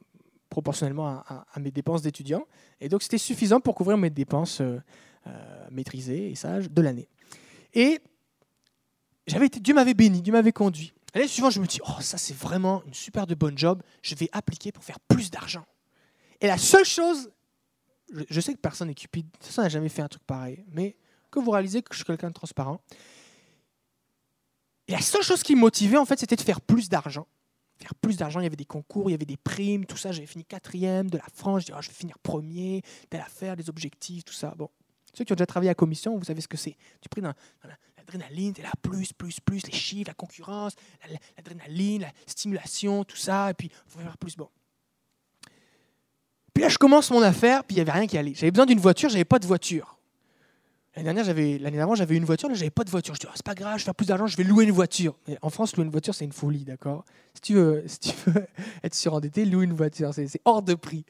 proportionnellement 0.50 1.24
à, 1.28 1.60
mes 1.60 1.72
dépenses 1.72 2.02
d'étudiant. 2.02 2.46
Et 2.82 2.90
donc, 2.90 3.04
c'était 3.04 3.20
suffisant 3.20 3.60
pour 3.60 3.76
couvrir 3.76 3.98
mes 3.98 4.10
dépenses 4.10 4.62
euh, 5.30 5.68
maîtrisées 5.72 6.32
et 6.32 6.36
sages 6.36 6.70
de 6.70 6.82
l'année. 6.82 7.08
Et 7.74 8.00
j'avais 9.28 9.46
été, 9.46 9.60
Dieu 9.60 9.74
m'avait 9.74 9.94
béni, 9.94 10.22
Dieu 10.22 10.34
m'avait 10.34 10.52
conduit. 10.52 10.94
L'année 11.14 11.28
suivante, 11.28 11.54
je 11.54 11.60
me 11.60 11.66
dis, 11.66 11.80
oh, 11.88 12.02
ça, 12.02 12.18
c'est 12.18 12.36
vraiment 12.36 12.84
une 12.86 12.94
super 12.94 13.26
de 13.26 13.36
bonne 13.36 13.58
job. 13.58 13.82
Je 14.02 14.16
vais 14.16 14.30
appliquer 14.32 14.72
pour 14.72 14.84
faire 14.84 15.00
plus 15.00 15.32
d'argent. 15.32 15.66
Et 16.42 16.48
la 16.48 16.58
seule 16.58 16.86
chose, 16.86 17.32
je, 18.30 18.42
sais 18.42 18.54
que 18.54 18.60
personne 18.60 18.88
n'est 18.88 18.96
cupide, 18.96 19.28
ça 19.40 19.64
n'a 19.64 19.70
jamais 19.70 19.90
fait 19.90 20.02
un 20.02 20.08
truc 20.08 20.24
pareil, 20.24 20.64
mais 20.72 20.96
que 21.32 21.40
vous 21.40 21.52
réalisez 21.52 21.82
que 21.82 21.94
je 21.94 21.98
suis 21.98 22.06
quelqu'un 22.06 22.30
de 22.30 22.34
transparent. 22.34 22.82
Et 24.88 24.94
la 24.94 25.02
seule 25.02 25.22
chose 25.22 25.44
qui 25.44 25.56
me 25.56 25.62
motivait, 25.62 25.98
en 25.98 26.06
fait, 26.06 26.20
c'était 26.20 26.36
de 26.36 26.42
faire 26.42 26.62
plus 26.62 26.90
d'argent. 26.90 27.28
Faire 27.78 27.96
plus 27.96 28.18
d'argent, 28.18 28.40
il 28.40 28.44
y 28.44 28.48
avait 28.48 28.56
des 28.56 28.66
concours, 28.66 29.10
il 29.10 29.14
y 29.14 29.16
avait 29.16 29.26
des 29.26 29.38
primes, 29.38 29.86
tout 29.86 29.98
ça. 29.98 30.12
J'avais 30.12 30.28
fini 30.28 30.44
quatrième 30.44 31.10
de 31.10 31.18
la 31.18 31.28
France, 31.34 31.62
je 31.62 31.66
disais, 31.68 31.78
oh, 31.78 31.82
je 31.82 31.90
vais 31.90 31.94
finir 31.94 32.18
premier, 32.20 32.82
telle 33.10 33.22
affaire, 33.22 33.56
des 33.56 33.70
objectifs, 33.70 34.26
tout 34.26 34.34
ça. 34.34 34.54
Bon, 34.58 34.70
ceux 35.14 35.24
qui 35.24 35.32
ont 35.32 35.36
déjà 35.36 35.46
travaillé 35.46 35.70
à 35.70 35.76
commission, 35.76 36.18
vous 36.18 36.26
savez 36.26 36.42
ce 36.42 36.48
que 36.48 36.58
c'est. 36.58 36.76
Tu 37.02 37.22
dans, 37.22 37.34
l'adrénaline, 37.98 38.54
tu 38.54 38.62
es 38.62 38.64
là, 38.64 38.72
plus, 38.82 39.14
plus, 39.14 39.40
plus, 39.40 39.66
les 39.66 39.74
chiffres, 39.74 40.10
la 40.10 40.14
concurrence, 40.14 40.74
l'adrénaline, 41.38 42.02
la 42.02 42.12
stimulation, 42.26 43.04
tout 43.04 43.18
ça, 43.18 43.52
et 43.52 43.54
puis 43.54 43.70
il 43.72 43.92
faut 43.92 44.00
faire 44.00 44.18
plus. 44.18 44.36
Bon. 44.36 44.50
Puis 46.54 46.64
là, 46.64 46.70
je 46.70 46.78
commence 46.78 47.12
mon 47.12 47.22
affaire, 47.22 47.64
puis 47.64 47.76
il 47.76 47.78
n'y 47.78 47.82
avait 47.82 47.98
rien 47.98 48.08
qui 48.08 48.18
allait. 48.18 48.34
J'avais 48.34 48.52
besoin 48.52 48.66
d'une 48.66 48.80
voiture, 48.80 49.10
j'avais 49.10 49.26
pas 49.26 49.40
de 49.40 49.46
voiture. 49.46 50.00
L'année 50.96 51.14
dernière, 51.14 51.96
j'avais, 51.96 52.18
une 52.18 52.26
voiture, 52.26 52.50
là, 52.50 52.56
j'avais 52.56 52.72
pas 52.72 52.84
de 52.84 52.90
voiture. 52.90 53.14
Je 53.14 53.20
dis, 53.20 53.28
oh, 53.30 53.34
c'est 53.36 53.46
pas 53.46 53.56
grave, 53.56 53.76
je 53.76 53.84
vais 53.84 53.86
faire 53.86 53.96
plus 53.96 54.08
d'argent, 54.08 54.28
je 54.28 54.36
vais 54.36 54.44
louer 54.44 54.66
une 54.66 54.72
voiture. 54.72 55.16
Mais 55.28 55.38
en 55.42 55.50
France, 55.50 55.76
louer 55.76 55.86
une 55.86 55.92
voiture, 55.92 56.16
c'est 56.16 56.26
une 56.26 56.34
folie, 56.34 56.66
d'accord? 56.66 57.06
Si 57.36 57.42
tu, 57.42 57.54
veux, 57.54 57.84
si 57.88 58.00
tu 58.00 58.12
veux 58.26 58.48
être 58.84 58.96
surendetté, 58.96 59.46
louer 59.46 59.66
une 59.66 59.74
voiture, 59.74 60.14
c'est, 60.14 60.42
hors 60.46 60.62
de 60.62 60.74
prix. 60.74 61.06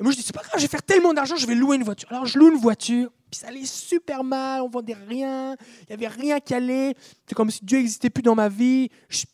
Moi, 0.00 0.10
je 0.10 0.16
dis, 0.16 0.22
c'est 0.22 0.34
pas 0.34 0.42
grave, 0.42 0.54
je 0.56 0.62
vais 0.62 0.68
faire 0.68 0.82
tellement 0.82 1.14
d'argent, 1.14 1.36
je 1.36 1.46
vais 1.46 1.54
louer 1.54 1.76
une 1.76 1.84
voiture. 1.84 2.10
Alors, 2.10 2.26
je 2.26 2.38
loue 2.38 2.50
une 2.50 2.60
voiture, 2.60 3.10
puis 3.30 3.38
ça 3.38 3.48
allait 3.48 3.64
super 3.64 4.24
mal, 4.24 4.62
on 4.62 4.68
vendait 4.68 4.94
rien, 4.94 5.56
il 5.82 5.86
n'y 5.88 5.94
avait 5.94 6.08
rien 6.08 6.40
qui 6.40 6.54
allait. 6.54 6.94
C'est 7.28 7.34
comme 7.34 7.50
si 7.50 7.64
Dieu 7.64 7.78
n'existait 7.78 8.10
plus 8.10 8.22
dans 8.22 8.34
ma 8.34 8.48
vie. 8.48 8.88
Je, 9.08 9.24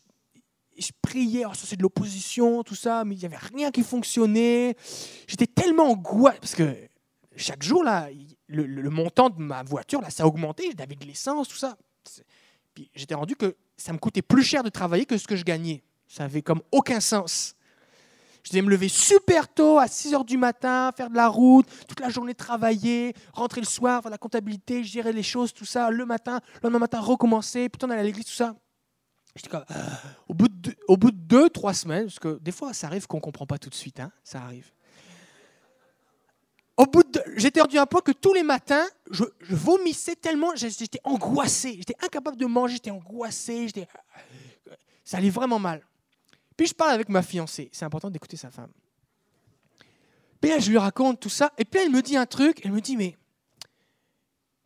priais, 1.01 1.43
oh, 1.47 1.53
ça 1.53 1.65
c'est 1.65 1.75
de 1.75 1.81
l'opposition, 1.81 2.63
tout 2.63 2.75
ça, 2.75 3.03
mais 3.05 3.15
il 3.15 3.19
n'y 3.19 3.25
avait 3.25 3.37
rien 3.37 3.71
qui 3.71 3.83
fonctionnait. 3.83 4.75
J'étais 5.27 5.47
tellement 5.47 5.91
angoissé, 5.91 6.39
parce 6.39 6.55
que 6.55 6.75
chaque 7.35 7.63
jour, 7.63 7.83
là, 7.83 8.09
le, 8.47 8.89
montant 8.89 9.29
de 9.29 9.41
ma 9.41 9.63
voiture, 9.63 10.01
là, 10.01 10.09
ça 10.09 10.23
a 10.23 10.25
augmenté. 10.27 10.71
J'avais 10.77 10.95
de 10.95 11.05
l'essence, 11.05 11.47
tout 11.47 11.57
ça. 11.57 11.77
Puis 12.73 12.89
j'étais 12.95 13.15
rendu 13.15 13.35
que 13.35 13.55
ça 13.77 13.93
me 13.93 13.97
coûtait 13.97 14.21
plus 14.21 14.43
cher 14.43 14.63
de 14.63 14.69
travailler 14.69 15.05
que 15.05 15.17
ce 15.17 15.27
que 15.27 15.35
je 15.35 15.43
gagnais. 15.43 15.83
Ça 16.07 16.25
avait 16.25 16.41
comme 16.41 16.61
aucun 16.71 16.99
sens. 16.99 17.55
Je 18.43 18.49
devais 18.51 18.61
me 18.61 18.69
lever 18.69 18.89
super 18.89 19.47
tôt, 19.47 19.77
à 19.77 19.87
6 19.87 20.13
heures 20.13 20.25
du 20.25 20.37
matin, 20.37 20.91
faire 20.95 21.09
de 21.09 21.15
la 21.15 21.27
route, 21.27 21.67
toute 21.87 21.99
la 21.99 22.09
journée 22.09 22.33
travailler, 22.33 23.13
rentrer 23.33 23.61
le 23.61 23.67
soir, 23.67 24.01
faire 24.01 24.11
la 24.11 24.17
comptabilité, 24.17 24.83
gérer 24.83 25.13
les 25.13 25.23
choses, 25.23 25.53
tout 25.53 25.65
ça, 25.65 25.89
le 25.89 26.05
matin, 26.05 26.39
le 26.55 26.59
lendemain 26.63 26.79
matin, 26.79 26.99
recommencer, 26.99 27.69
puis 27.69 27.79
on 27.85 27.89
aller 27.89 28.01
à 28.01 28.03
l'église, 28.03 28.25
tout 28.25 28.31
ça. 28.31 28.55
Comme, 29.49 29.63
euh, 29.71 29.75
au, 30.27 30.33
bout 30.33 30.49
de, 30.49 30.75
au 30.87 30.97
bout 30.97 31.11
de 31.11 31.17
deux, 31.17 31.49
trois 31.49 31.73
semaines, 31.73 32.05
parce 32.05 32.19
que 32.19 32.37
des 32.39 32.51
fois, 32.51 32.73
ça 32.73 32.87
arrive 32.87 33.07
qu'on 33.07 33.17
ne 33.17 33.21
comprend 33.21 33.45
pas 33.45 33.57
tout 33.57 33.69
de 33.69 33.75
suite, 33.75 33.99
hein, 33.99 34.11
ça 34.23 34.41
arrive. 34.41 34.71
Au 36.75 36.85
bout 36.85 37.03
de, 37.03 37.21
j'étais 37.37 37.61
rendu 37.61 37.77
à 37.77 37.83
un 37.83 37.85
point 37.85 38.01
que 38.01 38.11
tous 38.11 38.33
les 38.33 38.43
matins, 38.43 38.85
je, 39.09 39.23
vomissais 39.49 40.15
tellement, 40.15 40.55
j'étais 40.55 40.99
angoissé, 41.03 41.75
j'étais 41.77 41.95
incapable 42.01 42.37
de 42.37 42.45
manger, 42.45 42.73
j'étais 42.73 42.91
angoissé, 42.91 43.67
ça 45.03 45.17
allait 45.17 45.29
vraiment 45.29 45.59
mal. 45.59 45.81
Puis 46.57 46.67
je 46.67 46.73
parle 46.73 46.91
avec 46.91 47.09
ma 47.09 47.21
fiancée. 47.21 47.69
C'est 47.71 47.85
important 47.85 48.09
d'écouter 48.09 48.37
sa 48.37 48.51
femme. 48.51 48.71
Puis 50.39 50.49
là, 50.49 50.59
je 50.59 50.69
lui 50.69 50.77
raconte 50.77 51.19
tout 51.19 51.29
ça. 51.29 51.53
Et 51.57 51.65
puis 51.65 51.81
elle 51.81 51.91
me 51.91 52.01
dit 52.01 52.17
un 52.17 52.25
truc. 52.25 52.61
Elle 52.63 52.71
me 52.71 52.81
dit, 52.81 52.97
mais 52.97 53.17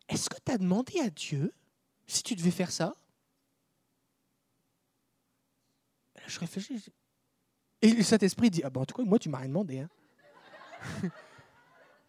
est-ce 0.08 0.30
que 0.30 0.36
tu 0.44 0.52
as 0.52 0.58
demandé 0.58 1.00
à 1.00 1.10
Dieu 1.10 1.52
si 2.06 2.22
tu 2.22 2.34
devais 2.34 2.50
faire 2.50 2.70
ça? 2.70 2.94
Là, 6.16 6.22
Je 6.26 6.40
réfléchis. 6.40 6.92
Et 7.82 7.92
le 7.92 8.02
Saint-Esprit 8.02 8.50
dit, 8.50 8.62
ah 8.64 8.70
ben 8.70 8.80
en 8.80 8.86
tout 8.86 8.94
cas, 8.94 9.02
moi, 9.02 9.18
tu 9.18 9.28
m'as 9.28 9.38
rien 9.38 9.48
demandé. 9.48 9.80
Hein. 9.80 9.90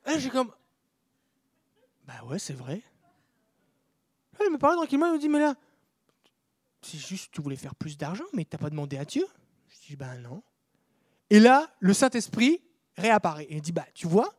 là, 0.05 0.17
j'ai 0.17 0.30
comme, 0.30 0.51
bah 2.05 2.23
ouais, 2.25 2.39
c'est 2.39 2.53
vrai. 2.53 2.82
Là, 4.34 4.45
elle 4.45 4.51
me 4.51 4.57
parle 4.57 4.78
tranquillement. 4.78 5.07
Elle 5.07 5.13
me 5.13 5.19
dit, 5.19 5.30
mais 5.30 5.39
là, 5.39 5.55
c'est 6.82 6.97
juste 6.97 7.32
tu 7.34 7.41
voulais 7.41 7.57
faire 7.57 7.75
plus 7.75 7.97
d'argent, 7.97 8.23
mais 8.34 8.45
tu 8.45 8.55
n'as 8.55 8.59
pas 8.59 8.69
demandé 8.69 8.97
à 8.97 9.03
Dieu. 9.03 9.28
Je 9.88 9.93
dis, 9.93 9.95
ben 9.95 10.17
non. 10.17 10.43
Et 11.29 11.39
là, 11.39 11.73
le 11.79 11.93
Saint-Esprit 11.93 12.61
réapparaît 12.97 13.45
et 13.45 13.55
il 13.55 13.61
dit, 13.61 13.71
bah 13.71 13.85
tu 13.93 14.05
vois, 14.05 14.35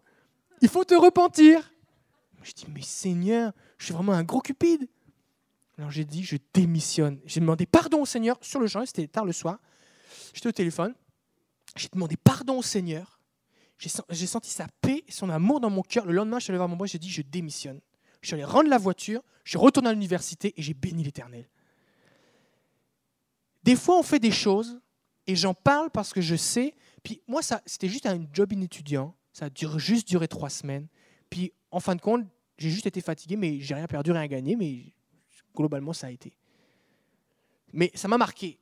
il 0.61 0.69
faut 0.69 0.85
te 0.85 0.93
repentir. 0.93 1.73
Je 2.43 2.53
dis, 2.53 2.67
mais 2.69 2.83
Seigneur, 2.83 3.55
je 3.79 3.87
suis 3.87 3.95
vraiment 3.95 4.13
un 4.13 4.25
gros 4.25 4.43
cupide. 4.43 4.87
Alors 5.79 5.91
j'ai 5.91 6.05
dit, 6.05 6.23
je 6.23 6.37
démissionne. 6.53 7.19
J'ai 7.25 7.41
demandé 7.41 7.65
pardon 7.65 8.03
au 8.03 8.05
Seigneur 8.05 8.37
sur 8.43 8.61
le 8.61 8.67
champ, 8.67 8.85
c'était 8.85 9.07
tard 9.07 9.25
le 9.25 9.33
soir. 9.33 9.59
J'étais 10.35 10.49
au 10.49 10.53
téléphone. 10.53 10.95
J'ai 11.77 11.89
demandé 11.91 12.19
pardon 12.19 12.59
au 12.59 12.63
Seigneur. 12.63 13.19
J'ai 13.79 14.27
senti 14.27 14.51
sa 14.51 14.67
paix 14.83 15.03
et 15.09 15.13
son 15.13 15.31
amour 15.31 15.61
dans 15.61 15.71
mon 15.71 15.83
cœur. 15.83 16.05
Le 16.05 16.13
lendemain, 16.13 16.41
je 16.41 16.45
suis 16.45 16.51
allé 16.51 16.59
voir 16.59 16.69
mon 16.69 16.77
boss, 16.77 16.91
j'ai 16.91 16.99
dit, 16.99 17.09
je 17.09 17.23
démissionne. 17.23 17.81
Je 18.21 18.27
suis 18.27 18.35
allé 18.35 18.45
rendre 18.45 18.69
la 18.69 18.77
voiture, 18.77 19.23
je 19.45 19.53
suis 19.53 19.59
retourné 19.59 19.89
à 19.89 19.93
l'université 19.95 20.53
et 20.59 20.61
j'ai 20.61 20.75
béni 20.75 21.05
l'Éternel. 21.05 21.49
Des 23.63 23.77
fois, 23.77 23.99
on 23.99 24.03
fait 24.03 24.19
des 24.19 24.31
choses 24.31 24.79
et 25.29 25.37
j'en 25.37 25.53
parle 25.55 25.91
parce 25.91 26.13
que 26.13 26.23
je 26.23 26.35
sais. 26.35 26.75
Puis 27.03 27.21
moi, 27.29 27.43
ça, 27.43 27.63
c'était 27.67 27.87
juste 27.87 28.07
un 28.07 28.27
job 28.33 28.51
inétudiant. 28.53 29.15
Ça 29.33 29.47
a 29.47 29.79
juste 29.79 30.09
duré 30.09 30.27
trois 30.27 30.49
semaines. 30.49 30.89
Puis 31.31 31.53
en 31.71 31.81
fin 31.81 31.95
de 31.95 32.01
compte, 32.01 32.27
j'ai 32.57 32.71
juste 32.71 32.87
été 32.87 33.03
fatigué, 33.03 33.37
mais 33.37 33.61
j'ai 33.61 33.75
rien 33.75 33.87
perdu, 33.87 34.11
rien 34.11 34.27
gagné. 34.27 34.57
Mais 34.57 34.95
globalement, 35.55 35.93
ça 35.93 36.07
a 36.07 36.11
été. 36.11 36.33
Mais 37.75 37.93
ça 37.95 38.09
m'a 38.09 38.17
marqué. 38.17 38.59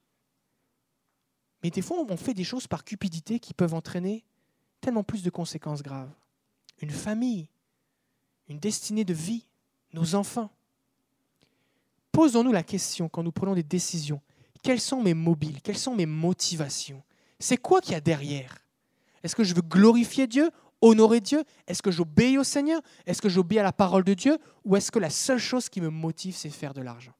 Mais 1.62 1.70
des 1.70 1.82
fois, 1.82 1.98
on 1.98 2.16
fait 2.16 2.34
des 2.34 2.44
choses 2.44 2.66
par 2.66 2.84
cupidité 2.84 3.38
qui 3.38 3.54
peuvent 3.54 3.74
entraîner 3.74 4.24
tellement 4.80 5.04
plus 5.04 5.22
de 5.22 5.30
conséquences 5.30 5.82
graves. 5.82 6.12
Une 6.80 6.90
famille, 6.90 7.48
une 8.48 8.58
destinée 8.58 9.04
de 9.04 9.14
vie, 9.14 9.46
nos 9.92 10.16
enfants. 10.16 10.50
Posons-nous 12.10 12.52
la 12.52 12.64
question 12.64 13.08
quand 13.08 13.22
nous 13.22 13.32
prenons 13.32 13.54
des 13.54 13.62
décisions 13.62 14.20
quels 14.66 14.80
sont 14.80 15.00
mes 15.00 15.14
mobiles 15.14 15.62
Quelles 15.62 15.78
sont 15.78 15.94
mes 15.94 16.06
motivations? 16.06 17.00
C'est 17.38 17.56
quoi 17.56 17.80
qu'il 17.80 17.92
y 17.92 17.94
a 17.94 18.00
derrière? 18.00 18.58
Est-ce 19.22 19.36
que 19.36 19.44
je 19.44 19.54
veux 19.54 19.62
glorifier 19.62 20.26
Dieu 20.26 20.50
Honorer 20.80 21.20
Dieu? 21.20 21.44
Est-ce 21.68 21.80
que 21.80 21.92
j'obéis 21.92 22.36
au 22.36 22.42
Seigneur? 22.42 22.82
Est-ce 23.06 23.22
que 23.22 23.28
j'obéis 23.28 23.60
à 23.60 23.62
la 23.62 23.72
parole 23.72 24.02
de 24.02 24.12
Dieu? 24.12 24.38
Ou 24.64 24.74
est-ce 24.74 24.90
que 24.90 24.98
la 24.98 25.08
seule 25.08 25.38
chose 25.38 25.68
qui 25.68 25.80
me 25.80 25.88
motive, 25.88 26.34
c'est 26.34 26.50
faire 26.50 26.74
de 26.74 26.80
l'argent? 26.80 27.14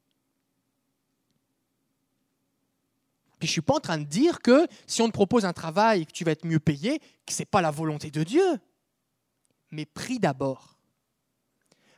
Puis 3.39 3.47
je 3.47 3.51
ne 3.51 3.53
suis 3.53 3.61
pas 3.61 3.75
en 3.75 3.79
train 3.79 3.97
de 3.97 4.03
dire 4.03 4.41
que 4.41 4.67
si 4.85 5.01
on 5.01 5.07
te 5.07 5.13
propose 5.13 5.45
un 5.45 5.53
travail 5.53 6.01
et 6.01 6.05
que 6.05 6.11
tu 6.11 6.25
vas 6.25 6.31
être 6.31 6.45
mieux 6.45 6.59
payé, 6.59 6.99
que 7.25 7.31
ce 7.31 7.43
n'est 7.43 7.45
pas 7.45 7.61
la 7.61 7.71
volonté 7.71 8.11
de 8.11 8.23
Dieu. 8.23 8.59
Mais 9.71 9.85
prie 9.85 10.19
d'abord. 10.19 10.77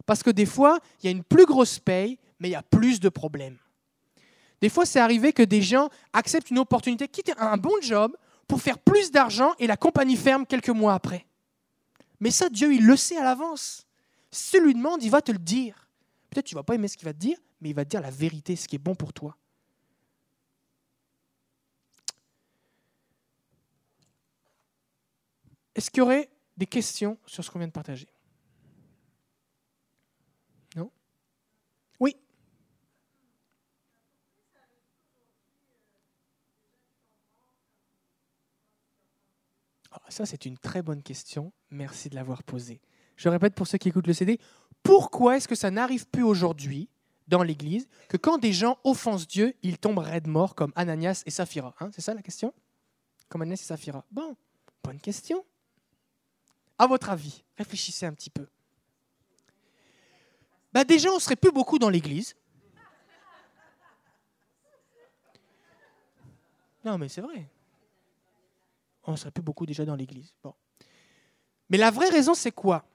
Parce 0.05 0.21
que 0.21 0.29
des 0.29 0.45
fois, 0.45 0.79
il 1.01 1.07
y 1.07 1.09
a 1.09 1.11
une 1.11 1.23
plus 1.23 1.47
grosse 1.47 1.79
paye, 1.79 2.19
mais 2.39 2.49
il 2.49 2.51
y 2.51 2.55
a 2.55 2.61
plus 2.61 2.99
de 2.99 3.09
problèmes. 3.09 3.57
Des 4.61 4.69
fois, 4.69 4.85
c'est 4.85 4.99
arrivé 4.99 5.31
que 5.33 5.43
des 5.43 5.61
gens 5.61 5.89
acceptent 6.13 6.49
une 6.49 6.59
opportunité, 6.59 7.07
quittent 7.07 7.33
un 7.37 7.57
bon 7.57 7.75
job 7.81 8.15
pour 8.47 8.61
faire 8.61 8.79
plus 8.79 9.11
d'argent 9.11 9.53
et 9.59 9.67
la 9.67 9.77
compagnie 9.77 10.17
ferme 10.17 10.45
quelques 10.45 10.69
mois 10.69 10.93
après. 10.93 11.25
Mais 12.19 12.31
ça, 12.31 12.49
Dieu, 12.49 12.73
il 12.73 12.85
le 12.85 12.97
sait 12.97 13.17
à 13.17 13.23
l'avance. 13.23 13.87
Si 14.31 14.51
tu 14.51 14.63
lui 14.63 14.73
demandes, 14.73 15.01
il 15.03 15.09
va 15.09 15.21
te 15.21 15.31
le 15.31 15.39
dire. 15.39 15.87
Peut-être 16.29 16.45
tu 16.45 16.55
ne 16.55 16.59
vas 16.59 16.63
pas 16.63 16.75
aimer 16.75 16.87
ce 16.87 16.97
qu'il 16.97 17.05
va 17.05 17.13
te 17.13 17.19
dire, 17.19 17.37
mais 17.61 17.69
il 17.69 17.73
va 17.73 17.85
te 17.85 17.89
dire 17.89 18.01
la 18.01 18.11
vérité, 18.11 18.55
ce 18.55 18.67
qui 18.67 18.75
est 18.75 18.79
bon 18.79 18.95
pour 18.95 19.13
toi. 19.13 19.37
Est-ce 25.75 25.89
qu'il 25.89 25.99
y 25.99 26.01
aurait 26.01 26.29
des 26.57 26.65
questions 26.65 27.17
sur 27.25 27.43
ce 27.43 27.49
qu'on 27.49 27.59
vient 27.59 27.67
de 27.67 27.71
partager 27.71 28.07
Non 30.75 30.91
Oui 32.01 32.15
Ça, 40.09 40.25
c'est 40.25 40.45
une 40.45 40.57
très 40.57 40.81
bonne 40.81 41.03
question. 41.03 41.53
Merci 41.69 42.09
de 42.09 42.15
l'avoir 42.15 42.43
posée. 42.43 42.81
Je 43.15 43.29
répète 43.29 43.53
pour 43.53 43.67
ceux 43.67 43.77
qui 43.77 43.89
écoutent 43.89 44.07
le 44.07 44.13
CD, 44.13 44.39
pourquoi 44.83 45.37
est-ce 45.37 45.47
que 45.47 45.55
ça 45.55 45.71
n'arrive 45.71 46.07
plus 46.07 46.23
aujourd'hui 46.23 46.89
dans 47.27 47.43
l'Église 47.43 47.87
que 48.07 48.17
quand 48.17 48.37
des 48.37 48.53
gens 48.53 48.79
offensent 48.83 49.27
Dieu, 49.27 49.53
ils 49.61 49.77
tombent 49.77 49.99
raides 49.99 50.27
morts 50.27 50.55
comme 50.55 50.71
Ananias 50.75 51.23
et 51.25 51.31
Saphira? 51.31 51.75
Hein 51.79 51.91
C'est 51.93 52.01
ça 52.01 52.13
la 52.13 52.21
question? 52.21 52.53
Comme 53.27 53.41
Ananias 53.41 53.61
et 53.61 53.65
Saphira. 53.65 54.03
Bon, 54.11 54.35
bonne 54.83 54.99
question. 54.99 55.45
À 56.77 56.87
votre 56.87 57.09
avis, 57.09 57.43
réfléchissez 57.57 58.05
un 58.05 58.13
petit 58.13 58.29
peu. 58.29 58.47
Bah 60.73 60.83
déjà, 60.83 61.11
on 61.11 61.19
serait 61.19 61.35
plus 61.35 61.51
beaucoup 61.51 61.77
dans 61.77 61.89
l'Église. 61.89 62.35
Non, 66.85 66.97
mais 66.97 67.09
c'est 67.09 67.21
vrai 67.21 67.49
on 69.09 69.13
ne 69.13 69.17
serait 69.17 69.31
plus 69.31 69.43
beaucoup 69.43 69.65
déjà 69.65 69.85
dans 69.85 69.95
l'église. 69.95 70.33
Mais 71.69 71.77
la 71.77 71.91
vraie 71.91 72.09
raison, 72.09 72.33
c'est 72.33 72.51
quoi? 72.51 72.85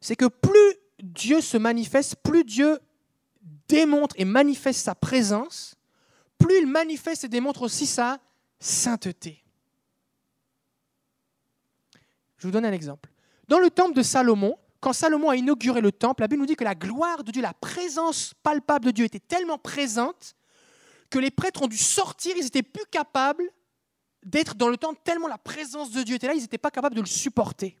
C'est 0.00 0.16
que 0.16 0.26
plus 0.26 0.74
Dieu 1.00 1.40
se 1.40 1.56
manifeste, 1.56 2.16
plus 2.16 2.44
Dieu 2.44 2.78
démontre 3.68 4.14
et 4.18 4.24
manifeste 4.24 4.80
sa 4.80 4.94
présence, 4.94 5.76
plus 6.38 6.58
il 6.58 6.66
manifeste 6.66 7.24
et 7.24 7.28
démontre 7.28 7.62
aussi 7.62 7.86
sa 7.86 8.18
sainteté. 8.58 9.42
Je 12.38 12.46
vous 12.46 12.52
donne 12.52 12.66
un 12.66 12.72
exemple. 12.72 13.10
Dans 13.48 13.58
le 13.58 13.70
temple 13.70 13.94
de 13.94 14.02
Salomon, 14.02 14.58
quand 14.80 14.92
Salomon 14.92 15.30
a 15.30 15.36
inauguré 15.36 15.80
le 15.80 15.92
temple, 15.92 16.22
la 16.22 16.28
Bible 16.28 16.40
nous 16.40 16.46
dit 16.46 16.56
que 16.56 16.64
la 16.64 16.74
gloire 16.74 17.24
de 17.24 17.32
Dieu, 17.32 17.40
la 17.40 17.54
présence 17.54 18.34
palpable 18.42 18.86
de 18.86 18.90
Dieu 18.90 19.04
était 19.04 19.20
tellement 19.20 19.58
présente 19.58 20.34
que 21.10 21.18
les 21.18 21.30
prêtres 21.30 21.62
ont 21.62 21.68
dû 21.68 21.78
sortir, 21.78 22.34
ils 22.36 22.44
n'étaient 22.44 22.62
plus 22.62 22.84
capables 22.90 23.50
d'être 24.24 24.54
dans 24.54 24.68
le 24.68 24.76
temps 24.76 24.94
tellement 24.94 25.28
la 25.28 25.38
présence 25.38 25.90
de 25.90 26.02
Dieu 26.02 26.16
était 26.16 26.26
là, 26.26 26.34
ils 26.34 26.42
n'étaient 26.42 26.58
pas 26.58 26.70
capables 26.70 26.96
de 26.96 27.00
le 27.00 27.06
supporter. 27.06 27.76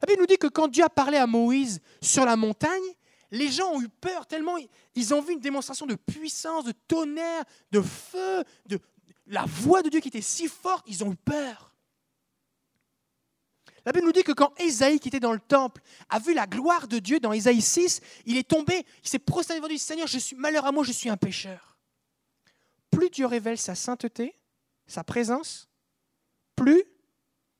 La 0.00 0.06
Bible 0.06 0.20
nous 0.20 0.26
dit 0.26 0.38
que 0.38 0.48
quand 0.48 0.68
Dieu 0.68 0.84
a 0.84 0.90
parlé 0.90 1.16
à 1.16 1.26
Moïse 1.26 1.80
sur 2.02 2.24
la 2.24 2.36
montagne, 2.36 2.82
les 3.30 3.50
gens 3.50 3.72
ont 3.72 3.80
eu 3.80 3.88
peur 3.88 4.26
tellement 4.26 4.56
ils 4.94 5.14
ont 5.14 5.20
vu 5.20 5.32
une 5.32 5.40
démonstration 5.40 5.86
de 5.86 5.94
puissance, 5.94 6.64
de 6.64 6.72
tonnerre, 6.86 7.44
de 7.72 7.80
feu, 7.80 8.44
de 8.66 8.78
la 9.26 9.44
voix 9.44 9.82
de 9.82 9.88
Dieu 9.88 10.00
qui 10.00 10.08
était 10.08 10.20
si 10.20 10.46
forte, 10.46 10.84
ils 10.86 11.02
ont 11.02 11.12
eu 11.12 11.16
peur. 11.16 11.72
La 13.84 13.92
Bible 13.92 14.06
nous 14.06 14.12
dit 14.12 14.22
que 14.22 14.32
quand 14.32 14.58
Ésaïe, 14.60 14.98
qui 14.98 15.08
était 15.08 15.20
dans 15.20 15.32
le 15.32 15.40
temple, 15.40 15.82
a 16.08 16.18
vu 16.18 16.32
la 16.32 16.46
gloire 16.46 16.88
de 16.88 16.98
Dieu 16.98 17.20
dans 17.20 17.32
Ésaïe 17.32 17.60
6, 17.60 18.00
il 18.24 18.36
est 18.36 18.48
tombé, 18.48 18.84
il 19.02 19.08
s'est 19.08 19.18
prosterné 19.18 19.60
devant 19.60 19.68
Dieu, 19.68 19.78
Seigneur, 19.78 20.06
je 20.06 20.18
suis 20.18 20.36
malheur 20.36 20.64
à 20.64 20.72
moi, 20.72 20.84
je 20.84 20.92
suis 20.92 21.10
un 21.10 21.16
pécheur. 21.16 21.76
Plus 22.90 23.10
Dieu 23.10 23.26
révèle 23.26 23.58
sa 23.58 23.74
sainteté, 23.74 24.34
sa 24.86 25.04
présence, 25.04 25.68
plus 26.56 26.84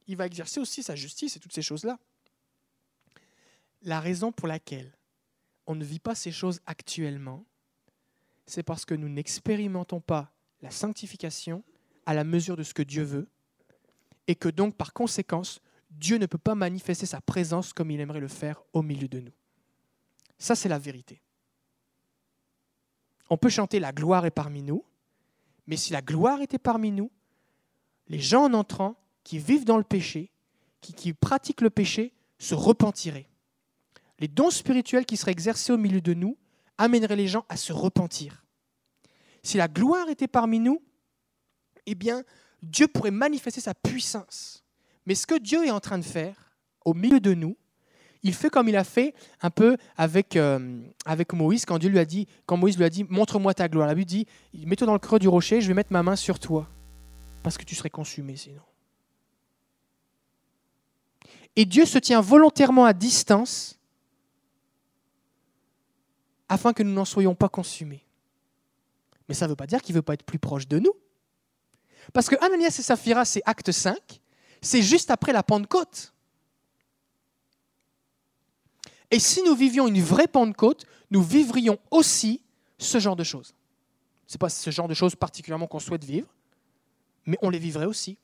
il 0.06 0.16
va 0.16 0.26
exercer 0.26 0.60
aussi 0.60 0.82
sa 0.82 0.94
justice 0.94 1.36
et 1.36 1.40
toutes 1.40 1.54
ces 1.54 1.62
choses-là. 1.62 1.98
La 3.82 4.00
raison 4.00 4.32
pour 4.32 4.48
laquelle 4.48 4.96
on 5.66 5.74
ne 5.74 5.84
vit 5.84 5.98
pas 5.98 6.14
ces 6.14 6.32
choses 6.32 6.60
actuellement, 6.66 7.44
c'est 8.46 8.62
parce 8.62 8.84
que 8.84 8.94
nous 8.94 9.08
n'expérimentons 9.08 10.00
pas 10.00 10.32
la 10.60 10.70
sanctification 10.70 11.64
à 12.06 12.14
la 12.14 12.24
mesure 12.24 12.56
de 12.56 12.62
ce 12.62 12.74
que 12.74 12.82
Dieu 12.82 13.02
veut, 13.02 13.28
et 14.26 14.34
que 14.34 14.48
donc 14.48 14.76
par 14.76 14.92
conséquence, 14.92 15.60
Dieu 15.90 16.18
ne 16.18 16.26
peut 16.26 16.38
pas 16.38 16.54
manifester 16.54 17.06
sa 17.06 17.20
présence 17.20 17.72
comme 17.72 17.90
il 17.90 18.00
aimerait 18.00 18.20
le 18.20 18.28
faire 18.28 18.62
au 18.72 18.82
milieu 18.82 19.08
de 19.08 19.20
nous. 19.20 19.32
Ça, 20.38 20.54
c'est 20.54 20.68
la 20.68 20.78
vérité. 20.78 21.22
On 23.30 23.38
peut 23.38 23.48
chanter 23.48 23.80
La 23.80 23.92
gloire 23.92 24.26
est 24.26 24.30
parmi 24.30 24.62
nous, 24.62 24.84
mais 25.66 25.76
si 25.76 25.92
la 25.92 26.02
gloire 26.02 26.40
était 26.40 26.58
parmi 26.58 26.90
nous, 26.90 27.10
les 28.08 28.20
gens 28.20 28.44
en 28.44 28.54
entrant, 28.54 28.96
qui 29.22 29.38
vivent 29.38 29.64
dans 29.64 29.78
le 29.78 29.84
péché, 29.84 30.30
qui, 30.80 31.14
pratiquent 31.14 31.62
le 31.62 31.70
péché, 31.70 32.12
se 32.38 32.54
repentiraient. 32.54 33.28
Les 34.18 34.28
dons 34.28 34.50
spirituels 34.50 35.06
qui 35.06 35.16
seraient 35.16 35.32
exercés 35.32 35.72
au 35.72 35.78
milieu 35.78 36.02
de 36.02 36.12
nous 36.12 36.36
amèneraient 36.76 37.16
les 37.16 37.28
gens 37.28 37.46
à 37.48 37.56
se 37.56 37.72
repentir. 37.72 38.44
Si 39.42 39.56
la 39.56 39.68
gloire 39.68 40.08
était 40.10 40.28
parmi 40.28 40.60
nous, 40.60 40.82
eh 41.86 41.94
bien, 41.94 42.22
Dieu 42.62 42.86
pourrait 42.86 43.10
manifester 43.10 43.60
sa 43.60 43.74
puissance. 43.74 44.64
Mais 45.06 45.14
ce 45.14 45.26
que 45.26 45.38
Dieu 45.38 45.64
est 45.66 45.70
en 45.70 45.80
train 45.80 45.98
de 45.98 46.04
faire 46.04 46.54
au 46.84 46.92
milieu 46.92 47.20
de 47.20 47.32
nous, 47.34 47.56
il 48.24 48.32
fait 48.32 48.48
comme 48.48 48.68
il 48.68 48.76
a 48.76 48.84
fait 48.84 49.14
un 49.42 49.50
peu 49.50 49.76
avec, 49.96 50.34
euh, 50.36 50.80
Moïse 51.34 51.66
quand 51.66 51.78
Dieu 51.78 51.90
lui 51.90 51.98
a 51.98 52.06
dit, 52.06 52.26
Moïse 52.50 52.76
lui 52.78 52.84
a 52.84 52.90
dit, 52.90 53.04
montre-moi 53.04 53.52
ta 53.52 53.68
gloire. 53.68 53.86
La 53.86 53.94
Bible 53.94 54.08
dit, 54.08 54.26
mets-toi 54.54 54.86
dans 54.86 54.94
le 54.94 54.98
creux 54.98 55.18
du 55.18 55.28
rocher, 55.28 55.60
je 55.60 55.68
vais 55.68 55.74
mettre 55.74 55.92
ma 55.92 56.02
main 56.02 56.16
sur 56.16 56.38
toi, 56.38 56.66
parce 57.42 57.58
que 57.58 57.64
tu 57.64 57.74
serais 57.74 57.90
consumé 57.90 58.34
sinon. 58.36 58.62
Et 61.54 61.66
Dieu 61.66 61.84
se 61.84 61.98
tient 61.98 62.22
volontairement 62.22 62.86
à 62.86 62.94
distance 62.94 63.78
afin 66.48 66.72
que 66.72 66.82
nous 66.82 66.92
n'en 66.92 67.04
soyons 67.04 67.34
pas 67.34 67.50
consumés. 67.50 68.04
Mais 69.28 69.34
ça 69.34 69.44
ne 69.44 69.50
veut 69.50 69.56
pas 69.56 69.66
dire 69.66 69.82
qu'il 69.82 69.94
ne 69.94 69.98
veut 69.98 70.02
pas 70.02 70.14
être 70.14 70.24
plus 70.24 70.38
proche 70.38 70.66
de 70.66 70.78
nous. 70.78 70.94
Parce 72.14 72.28
que 72.28 72.36
Ananias 72.42 72.76
et 72.78 72.82
Saphira, 72.82 73.24
c'est 73.24 73.42
acte 73.44 73.70
5, 73.70 73.96
c'est 74.62 74.82
juste 74.82 75.10
après 75.10 75.32
la 75.32 75.42
Pentecôte. 75.42 76.13
Et 79.14 79.20
si 79.20 79.44
nous 79.44 79.54
vivions 79.54 79.86
une 79.86 80.00
vraie 80.00 80.26
Pentecôte, 80.26 80.86
nous 81.12 81.22
vivrions 81.22 81.78
aussi 81.92 82.42
ce 82.78 82.98
genre 82.98 83.14
de 83.14 83.22
choses. 83.22 83.54
Ce 84.26 84.34
n'est 84.34 84.38
pas 84.38 84.48
ce 84.48 84.70
genre 84.72 84.88
de 84.88 84.94
choses 84.94 85.14
particulièrement 85.14 85.68
qu'on 85.68 85.78
souhaite 85.78 86.02
vivre, 86.02 86.26
mais 87.24 87.38
on 87.40 87.48
les 87.48 87.60
vivrait 87.60 87.84
aussi. 87.86 88.18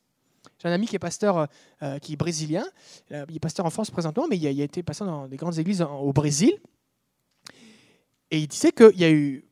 J'ai 0.59 0.67
un 0.67 0.73
ami 0.73 0.89
qui 0.89 0.97
est 0.97 0.99
pasteur, 0.99 1.47
euh, 1.85 2.01
qui 2.01 2.15
est 2.15 2.17
brésilien. 2.17 2.65
Euh, 3.13 3.25
il 3.29 3.37
est 3.37 3.39
pasteur 3.39 3.65
en 3.65 3.71
France 3.71 3.93
présentement, 3.93 4.27
mais 4.29 4.37
il 4.37 4.45
a, 4.49 4.65
été 4.65 4.83
pasteur 4.83 5.07
dans 5.07 5.29
des 5.29 5.37
grandes 5.37 5.61
églises 5.61 5.81
au 5.81 6.13
Brésil. 6.13 6.55
Et 8.33 8.41
il 8.41 8.49
disait 8.49 8.73
qu'il 8.73 8.99
y 8.99 9.05
a 9.05 9.13
eu 9.13 9.45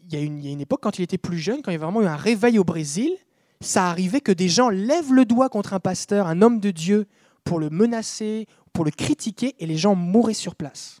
il 0.00 0.12
y, 0.12 0.16
a 0.16 0.20
une, 0.20 0.38
il 0.40 0.46
y 0.46 0.48
a 0.48 0.52
une 0.52 0.60
époque, 0.60 0.80
quand 0.82 0.98
il 0.98 1.02
était 1.02 1.18
plus 1.18 1.38
jeune, 1.38 1.62
quand 1.62 1.70
il 1.70 1.74
y 1.74 1.76
a 1.76 1.80
vraiment 1.80 2.02
eu 2.02 2.06
un 2.06 2.16
réveil 2.16 2.58
au 2.58 2.64
Brésil, 2.64 3.12
ça 3.60 3.88
arrivait 3.88 4.20
que 4.20 4.32
des 4.32 4.48
gens 4.48 4.70
lèvent 4.70 5.12
le 5.12 5.24
doigt 5.24 5.48
contre 5.48 5.72
un 5.72 5.80
pasteur, 5.80 6.26
un 6.26 6.42
homme 6.42 6.58
de 6.58 6.72
Dieu, 6.72 7.06
pour 7.44 7.60
le 7.60 7.70
menacer, 7.70 8.46
pour 8.74 8.84
le 8.84 8.90
critiquer, 8.90 9.54
et 9.58 9.66
les 9.66 9.78
gens 9.78 9.94
mouraient 9.94 10.34
sur 10.34 10.54
place. 10.54 11.00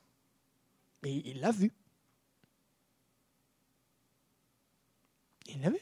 Et 1.02 1.22
il 1.30 1.40
l'a 1.40 1.50
vu. 1.50 1.72
Il 5.48 5.60
l'a 5.60 5.68
vu. 5.68 5.80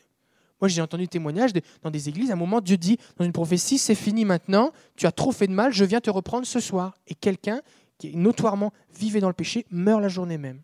Moi, 0.60 0.68
j'ai 0.68 0.80
entendu 0.80 1.06
témoignages 1.06 1.52
dans 1.82 1.90
des 1.90 2.08
églises. 2.08 2.30
À 2.30 2.32
un 2.34 2.36
moment, 2.36 2.60
Dieu 2.60 2.76
dit 2.76 2.98
dans 3.16 3.24
une 3.24 3.32
prophétie 3.32 3.78
C'est 3.78 3.94
fini 3.94 4.24
maintenant, 4.24 4.72
tu 4.96 5.06
as 5.06 5.12
trop 5.12 5.32
fait 5.32 5.46
de 5.46 5.52
mal, 5.52 5.72
je 5.72 5.84
viens 5.84 6.00
te 6.00 6.10
reprendre 6.10 6.46
ce 6.46 6.60
soir. 6.60 6.94
Et 7.06 7.14
quelqu'un 7.14 7.60
qui 7.98 8.16
notoirement 8.16 8.72
vivait 8.94 9.20
dans 9.20 9.28
le 9.28 9.34
péché 9.34 9.66
meurt 9.70 10.00
la 10.00 10.08
journée 10.08 10.38
même. 10.38 10.62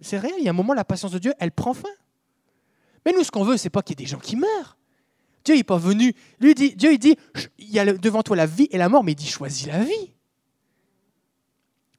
C'est 0.00 0.18
réel, 0.18 0.36
il 0.38 0.44
y 0.44 0.48
a 0.48 0.50
un 0.50 0.54
moment, 0.54 0.74
la 0.74 0.84
patience 0.84 1.10
de 1.10 1.18
Dieu, 1.18 1.34
elle 1.40 1.50
prend 1.50 1.74
fin. 1.74 1.88
Mais 3.04 3.12
nous, 3.12 3.24
ce 3.24 3.30
qu'on 3.30 3.44
veut, 3.44 3.56
c'est 3.56 3.70
pas 3.70 3.82
qu'il 3.82 3.98
y 3.98 4.02
ait 4.02 4.04
des 4.04 4.10
gens 4.10 4.20
qui 4.20 4.36
meurent. 4.36 4.77
Dieu 5.44 5.54
n'est 5.54 5.64
pas 5.64 5.78
venu. 5.78 6.14
Dieu 6.40 6.92
il 6.92 6.98
dit, 6.98 7.16
il 7.58 7.70
y 7.70 7.78
a 7.78 7.92
devant 7.92 8.22
toi 8.22 8.36
la 8.36 8.46
vie 8.46 8.68
et 8.70 8.78
la 8.78 8.88
mort, 8.88 9.04
mais 9.04 9.12
il 9.12 9.16
dit, 9.16 9.26
choisis 9.26 9.66
la 9.66 9.82
vie. 9.82 10.12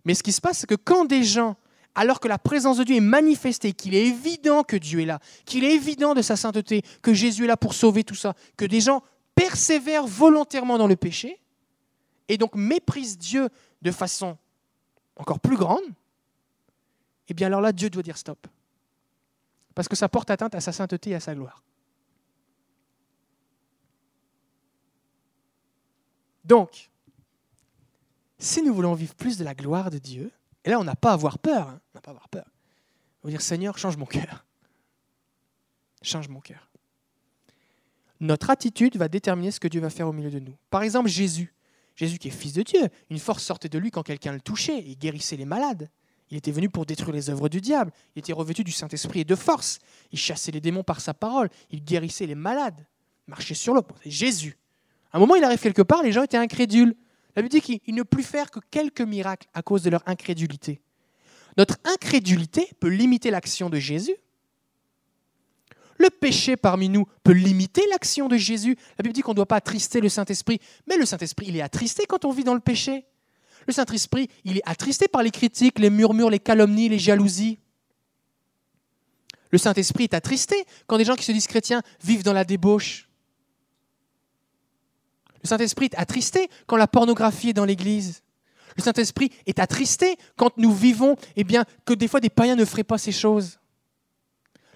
Mais 0.06 0.14
ce 0.14 0.24
qui 0.24 0.32
se 0.32 0.42
passe, 0.42 0.60
c'est 0.60 0.68
que 0.68 0.76
quand 0.76 1.06
des 1.06 1.24
gens, 1.24 1.56
alors 1.96 2.20
que 2.20 2.28
la 2.28 2.38
présence 2.38 2.78
de 2.78 2.84
Dieu 2.84 2.96
est 2.96 3.02
manifestée, 3.02 3.74
qu'il 3.74 3.96
est 3.96 4.06
évident 4.06 4.64
que 4.64 4.78
Dieu 4.78 5.02
est 5.02 5.06
là, 5.06 5.20
qu'il 5.46 5.64
est 5.64 5.74
évident 5.74 6.14
de 6.14 6.22
sa 6.22 6.36
sainteté, 6.36 6.82
que 7.02 7.14
Jésus 7.14 7.44
est 7.44 7.48
là 7.48 7.58
pour 7.58 7.74
sauver 7.74 8.04
tout 8.04 8.16
ça, 8.16 8.34
que 8.58 8.66
des 8.66 8.82
gens 8.82 9.04
persévèrent 9.36 10.08
volontairement 10.08 10.78
dans 10.78 10.88
le 10.88 10.96
péché, 10.96 11.40
et 12.28 12.38
donc 12.38 12.56
méprisent 12.56 13.18
Dieu 13.18 13.50
de 13.82 13.92
façon 13.92 14.38
encore 15.16 15.40
plus 15.40 15.58
grande, 15.58 15.84
eh 17.28 17.34
bien 17.34 17.48
alors 17.48 17.62
là, 17.62 17.72
Dieu 17.72 17.90
doit 17.90 18.04
dire 18.04 18.18
stop 18.18 18.48
parce 19.80 19.88
que 19.88 19.96
ça 19.96 20.10
porte 20.10 20.30
atteinte 20.30 20.56
à 20.56 20.60
sa 20.60 20.74
sainteté 20.74 21.12
et 21.12 21.16
à 21.16 21.22
sa 21.22 21.34
gloire. 21.34 21.64
Donc, 26.50 26.90
si 28.40 28.64
nous 28.64 28.74
voulons 28.74 28.96
vivre 28.96 29.14
plus 29.14 29.38
de 29.38 29.44
la 29.44 29.54
gloire 29.54 29.92
de 29.92 30.00
Dieu, 30.00 30.32
et 30.66 30.72
là 30.72 30.80
on 30.80 30.84
n'a 30.84 30.96
pas 30.96 31.12
à 31.12 31.14
avoir 31.14 31.38
peur, 31.38 31.70
hein, 31.70 31.80
on 31.94 31.98
n'a 31.98 32.02
pas 32.02 32.10
à 32.10 32.14
avoir 32.14 32.28
peur. 32.28 32.46
On 33.22 33.28
va 33.28 33.32
dire 33.32 33.42
Seigneur, 33.42 33.78
change 33.78 33.98
mon 33.98 34.08
cœur. 34.08 34.46
Change 36.02 36.28
mon 36.28 36.40
cœur. 36.40 36.72
Notre 38.20 38.50
attitude 38.50 38.98
va 38.98 39.08
déterminer 39.08 39.52
ce 39.52 39.60
que 39.60 39.68
Dieu 39.68 39.80
va 39.80 39.92
faire 39.92 40.08
au 40.08 40.12
milieu 40.12 40.32
de 40.32 40.40
nous. 40.40 40.56
Par 40.72 40.82
exemple, 40.82 41.08
Jésus. 41.08 41.54
Jésus 41.96 42.18
qui 42.18 42.30
est 42.30 42.32
fils 42.32 42.54
de 42.54 42.64
Dieu. 42.64 42.88
Une 43.10 43.20
force 43.20 43.44
sortait 43.44 43.70
de 43.70 43.78
lui 43.78 43.92
quand 43.92 44.04
quelqu'un 44.04 44.34
le 44.34 44.42
touchait. 44.42 44.84
Il 44.86 44.98
guérissait 44.98 45.36
les 45.36 45.46
malades. 45.46 45.90
Il 46.32 46.38
était 46.38 46.52
venu 46.52 46.70
pour 46.70 46.86
détruire 46.86 47.14
les 47.14 47.30
œuvres 47.30 47.50
du 47.50 47.62
diable. 47.62 47.92
Il 48.16 48.20
était 48.20 48.34
revêtu 48.34 48.64
du 48.64 48.72
Saint-Esprit 48.72 49.22
et 49.22 49.26
de 49.26 49.36
force. 49.36 49.80
Il 50.12 50.18
chassait 50.18 50.52
les 50.52 50.62
démons 50.62 50.84
par 50.84 51.02
sa 51.02 51.14
parole. 51.14 51.50
Il 51.70 51.84
guérissait 51.84 52.26
les 52.26 52.36
malades. 52.36 52.86
Marchait 53.28 53.54
sur 53.54 53.74
l'eau. 53.74 53.86
Jésus. 54.06 54.58
À 55.12 55.18
un 55.18 55.20
moment, 55.20 55.36
il 55.36 55.44
arrive 55.44 55.60
quelque 55.60 55.82
part, 55.82 56.04
les 56.04 56.12
gens 56.12 56.24
étaient 56.24 56.38
incrédules. 56.38 56.96
La 57.36 57.42
Bible 57.42 57.52
dit 57.52 57.62
qu'ils 57.62 57.96
ne 57.96 58.04
plus 58.04 58.24
faire 58.24 58.52
que 58.52 58.60
quelques 58.72 59.02
miracles 59.02 59.48
à 59.54 59.62
cause 59.62 59.82
de 59.82 59.90
leur 59.90 60.04
incrédulité. 60.06 60.82
Notre 61.58 61.78
incrédulité 61.84 62.70
peut 62.80 62.90
limiter 62.90 63.32
l'action 63.32 63.70
de 63.70 63.80
Jésus. 63.80 64.16
Le 65.98 66.10
péché 66.10 66.56
parmi 66.56 66.88
nous 66.88 67.06
peut 67.24 67.34
limiter 67.34 67.86
l'action 67.92 68.30
de 68.30 68.38
Jésus. 68.38 68.78
La 68.98 69.04
Bible 69.04 69.14
dit 69.14 69.22
qu'on 69.22 69.32
ne 69.32 69.36
doit 69.36 69.46
pas 69.46 69.58
attrister 69.58 70.00
le 70.00 70.08
Saint-Esprit, 70.08 70.60
mais 70.88 70.98
le 70.98 71.06
Saint-Esprit, 71.06 71.48
il 71.50 71.58
est 71.58 71.62
attristé 71.62 72.06
quand 72.08 72.24
on 72.24 72.32
vit 72.32 72.46
dans 72.46 72.54
le 72.54 72.62
péché. 72.62 73.06
Le 73.68 73.74
Saint-Esprit, 73.74 74.30
il 74.46 74.58
est 74.58 74.62
attristé 74.66 75.08
par 75.08 75.24
les 75.24 75.32
critiques, 75.32 75.80
les 75.80 75.90
murmures, 75.90 76.30
les 76.30 76.40
calomnies, 76.40 76.88
les 76.88 77.00
jalousies. 77.00 77.60
Le 79.52 79.58
Saint-Esprit 79.58 80.06
est 80.06 80.14
attristé 80.14 80.64
quand 80.88 80.98
des 80.98 81.06
gens 81.06 81.16
qui 81.16 81.26
se 81.26 81.32
disent 81.32 81.48
chrétiens 81.48 81.82
vivent 82.02 82.24
dans 82.24 82.34
la 82.34 82.46
débauche. 82.46 83.09
Le 85.44 85.48
Saint-Esprit 85.48 85.86
est 85.86 85.96
attristé 85.96 86.50
quand 86.68 86.78
la 86.78 86.88
pornographie 86.88 87.50
est 87.50 87.54
dans 87.54 87.66
l'Église. 87.66 88.22
Le 88.78 88.84
Saint-Esprit 88.84 89.32
est 89.46 89.60
attristé 89.60 90.18
quand 90.36 90.58
nous 90.58 90.74
vivons, 90.74 91.16
eh 91.36 91.44
bien, 91.44 91.66
que 91.86 91.94
des 91.94 92.08
fois 92.08 92.20
des 92.20 92.30
païens 92.30 92.56
ne 92.56 92.66
feraient 92.66 92.84
pas 92.84 92.98
ces 92.98 93.12
choses. 93.12 93.60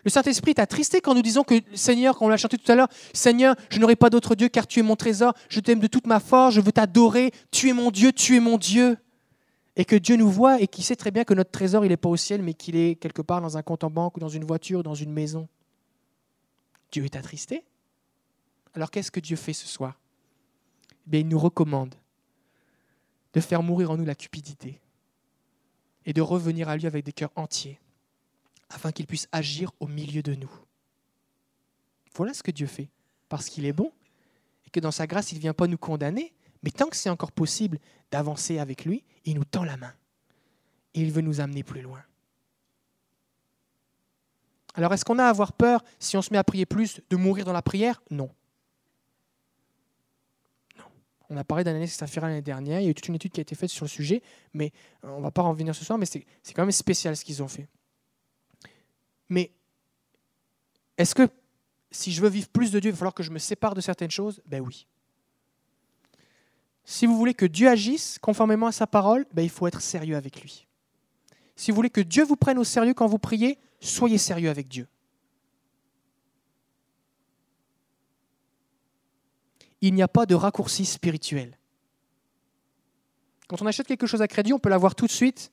Le 0.04 0.10
Saint-Esprit 0.10 0.52
est 0.52 0.60
attristé 0.60 1.00
quand 1.00 1.16
nous 1.16 1.22
disons 1.22 1.44
que, 1.44 1.56
Seigneur, 1.74 2.18
quand 2.18 2.26
on 2.26 2.30
l'a 2.30 2.38
chanté 2.38 2.58
tout 2.58 2.70
à 2.72 2.76
l'heure, 2.76 2.90
Seigneur, 3.14 3.56
je 3.70 3.80
n'aurai 3.80 3.96
pas 3.96 4.10
d'autre 4.10 4.36
Dieu 4.36 4.50
car 4.50 4.68
tu 4.68 4.80
es 4.80 4.84
mon 4.84 4.96
trésor, 4.96 5.34
je 5.48 5.60
t'aime 5.62 5.80
de 5.80 5.88
toute 5.88 6.08
ma 6.08 6.20
force, 6.20 6.56
je 6.56 6.62
veux 6.62 6.74
t'adorer, 6.74 7.32
tu 7.52 7.70
es 7.70 7.74
mon 7.74 7.92
Dieu, 7.92 8.12
tu 8.12 8.36
es 8.36 8.40
mon 8.40 8.58
Dieu. 8.58 8.98
Et 9.76 9.86
que 9.86 9.96
Dieu 9.96 10.18
nous 10.18 10.30
voit 10.30 10.62
et 10.62 10.68
qu'il 10.68 10.84
sait 10.84 10.96
très 10.96 11.10
bien 11.10 11.24
que 11.24 11.34
notre 11.34 11.52
trésor, 11.52 11.86
il 11.86 11.90
n'est 11.90 11.98
pas 11.98 12.10
au 12.10 12.18
ciel, 12.18 12.44
mais 12.44 12.54
qu'il 12.54 12.76
est 12.76 12.96
quelque 12.96 13.22
part 13.22 13.42
dans 13.42 13.58
un 13.58 13.64
compte 13.64 13.84
en 13.84 13.90
banque 13.90 14.18
ou 14.18 14.20
dans 14.20 14.30
une 14.30 14.44
voiture 14.44 14.80
ou 14.80 14.84
dans 14.84 14.94
une 14.94 15.12
maison. 15.12 15.48
Dieu 16.92 17.06
est 17.06 17.16
attristé. 17.16 17.64
Alors 18.76 18.92
qu'est-ce 18.92 19.10
que 19.10 19.20
Dieu 19.20 19.36
fait 19.36 19.54
ce 19.54 19.68
soir? 19.68 19.98
Eh 21.12 21.20
Il 21.20 21.28
nous 21.28 21.40
recommande 21.40 21.96
de 23.34 23.40
faire 23.40 23.64
mourir 23.64 23.92
en 23.92 23.98
nous 23.98 24.06
la 24.06 24.16
cupidité 24.16 24.80
et 26.06 26.14
de 26.14 26.22
revenir 26.22 26.70
à 26.70 26.78
lui 26.78 26.86
avec 26.86 27.04
des 27.04 27.14
cœurs 27.14 27.32
entiers 27.36 27.80
afin 28.70 28.92
qu'il 28.92 29.08
puisse 29.08 29.28
agir 29.32 29.72
au 29.80 29.88
milieu 29.88 30.22
de 30.22 30.36
nous. 30.36 30.52
Voilà 32.16 32.34
ce 32.34 32.44
que 32.44 32.52
Dieu 32.52 32.68
fait, 32.68 32.90
parce 33.30 33.50
qu'il 33.50 33.66
est 33.66 33.74
bon, 33.74 33.92
et 34.66 34.70
que 34.70 34.80
dans 34.80 34.92
sa 34.92 35.08
grâce, 35.08 35.32
il 35.32 35.36
ne 35.36 35.42
vient 35.42 35.54
pas 35.54 35.68
nous 35.68 35.78
condamner, 35.78 36.34
mais 36.64 36.72
tant 36.72 36.88
que 36.88 36.96
c'est 36.96 37.10
encore 37.10 37.32
possible 37.32 37.80
d'avancer 38.12 38.60
avec 38.60 38.86
lui, 38.86 39.04
il 39.26 39.36
nous 39.36 39.46
tend 39.46 39.64
la 39.64 39.78
main. 39.78 39.94
Et 40.94 41.02
il 41.02 41.12
veut 41.12 41.22
nous 41.22 41.40
amener 41.40 41.64
plus 41.64 41.82
loin. 41.82 42.04
Alors 44.76 44.94
est-ce 44.94 45.06
qu'on 45.06 45.20
a 45.20 45.26
à 45.26 45.30
avoir 45.30 45.54
peur, 45.54 45.84
si 46.00 46.18
on 46.18 46.22
se 46.22 46.32
met 46.32 46.38
à 46.38 46.44
prier 46.44 46.66
plus, 46.66 47.02
de 47.10 47.16
mourir 47.16 47.46
dans 47.46 47.54
la 47.54 47.62
prière? 47.62 48.02
Non. 48.10 48.30
On 51.34 51.38
a 51.38 51.44
parlé 51.44 51.68
et 51.68 51.88
Saphira 51.88 52.28
l'année 52.28 52.44
dernière, 52.44 52.80
il 52.80 52.84
y 52.84 52.88
a 52.88 52.90
eu 52.92 52.94
toute 52.94 53.08
une 53.08 53.16
étude 53.16 53.32
qui 53.32 53.40
a 53.40 53.42
été 53.42 53.56
faite 53.56 53.72
sur 53.72 53.86
le 53.86 53.90
sujet, 53.90 54.22
mais 54.54 54.72
on 55.02 55.18
ne 55.18 55.24
va 55.24 55.32
pas 55.32 55.42
en 55.42 55.52
venir 55.52 55.74
ce 55.74 55.84
soir, 55.84 55.98
mais 55.98 56.06
c'est 56.06 56.24
quand 56.54 56.62
même 56.62 56.72
spécial 56.72 57.18
ce 57.18 57.26
qu'ils 57.26 57.42
ont 57.42 57.48
fait. 57.48 57.68
Mais 59.30 59.52
est-ce 60.96 61.16
que 61.16 61.28
si 61.90 62.12
je 62.12 62.22
veux 62.22 62.30
vivre 62.30 62.50
plus 62.50 62.72
de 62.72 62.80
Dieu, 62.80 62.90
il 62.90 62.92
va 62.92 62.98
falloir 62.98 63.16
que 63.16 63.24
je 63.24 63.32
me 63.32 63.40
sépare 63.40 63.74
de 63.74 63.82
certaines 63.82 64.12
choses? 64.12 64.44
Ben 64.46 64.62
oui. 64.62 64.86
Si 66.86 67.08
vous 67.08 67.18
voulez 67.18 67.34
que 67.34 67.48
Dieu 67.48 67.68
agisse 67.68 68.20
conformément 68.20 68.68
à 68.68 68.72
sa 68.72 68.86
parole, 68.86 69.26
ben 69.34 69.42
il 69.42 69.50
faut 69.50 69.66
être 69.66 69.82
sérieux 69.82 70.16
avec 70.16 70.40
lui. 70.40 70.68
Si 71.56 71.72
vous 71.72 71.76
voulez 71.76 71.90
que 71.90 72.02
Dieu 72.02 72.24
vous 72.24 72.36
prenne 72.36 72.60
au 72.60 72.64
sérieux 72.64 72.94
quand 72.94 73.08
vous 73.08 73.18
priez, 73.18 73.58
soyez 73.80 74.20
sérieux 74.20 74.52
avec 74.52 74.68
Dieu. 74.68 74.88
Il 79.84 79.94
n'y 79.94 80.02
a 80.02 80.08
pas 80.08 80.26
de 80.26 80.34
raccourci 80.34 80.86
spirituel. 80.86 81.58
Quand 83.50 83.62
on 83.62 83.66
achète 83.66 83.86
quelque 83.86 84.08
chose 84.08 84.22
à 84.22 84.30
crédit, 84.30 84.54
on 84.54 84.58
peut 84.58 84.70
l'avoir 84.70 84.96
tout 84.96 85.08
de 85.08 85.12
suite 85.12 85.52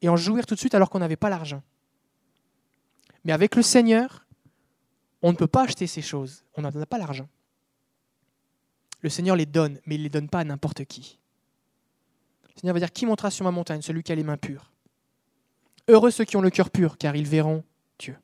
et 0.00 0.08
en 0.08 0.16
jouir 0.16 0.46
tout 0.46 0.54
de 0.54 0.58
suite 0.58 0.74
alors 0.74 0.88
qu'on 0.88 1.00
n'avait 1.00 1.16
pas 1.16 1.28
l'argent. 1.28 1.62
Mais 3.24 3.32
avec 3.32 3.54
le 3.54 3.62
Seigneur, 3.62 4.26
On 5.24 5.30
ne 5.30 5.36
peut 5.36 5.46
pas 5.46 5.62
acheter 5.62 5.86
ces 5.86 6.02
choses. 6.02 6.44
On 6.56 6.62
n'en 6.62 6.70
a 6.70 6.86
pas 6.86 6.98
l'argent. 6.98 7.28
Le 9.02 9.08
Seigneur 9.08 9.36
les 9.36 9.46
donne, 9.46 9.78
mais 9.86 9.94
il 9.94 9.98
ne 9.98 10.04
les 10.04 10.10
donne 10.10 10.28
pas 10.28 10.40
à 10.40 10.44
n'importe 10.44 10.84
qui. 10.86 11.20
Le 12.54 12.60
Seigneur 12.60 12.74
va 12.74 12.80
dire 12.80 12.90
Qui 12.90 13.06
montera 13.06 13.30
sur 13.30 13.44
ma 13.44 13.52
montagne? 13.52 13.82
Celui 13.82 14.02
qui 14.02 14.10
a 14.10 14.14
les 14.14 14.24
mains 14.24 14.38
pures. 14.38 14.72
Heureux 15.86 16.10
ceux 16.10 16.24
qui 16.24 16.36
ont 16.36 16.40
le 16.40 16.50
cœur 16.50 16.70
pur, 16.70 16.98
car 16.98 17.14
ils 17.14 17.28
verront 17.28 17.62
Dieu. 17.98 18.16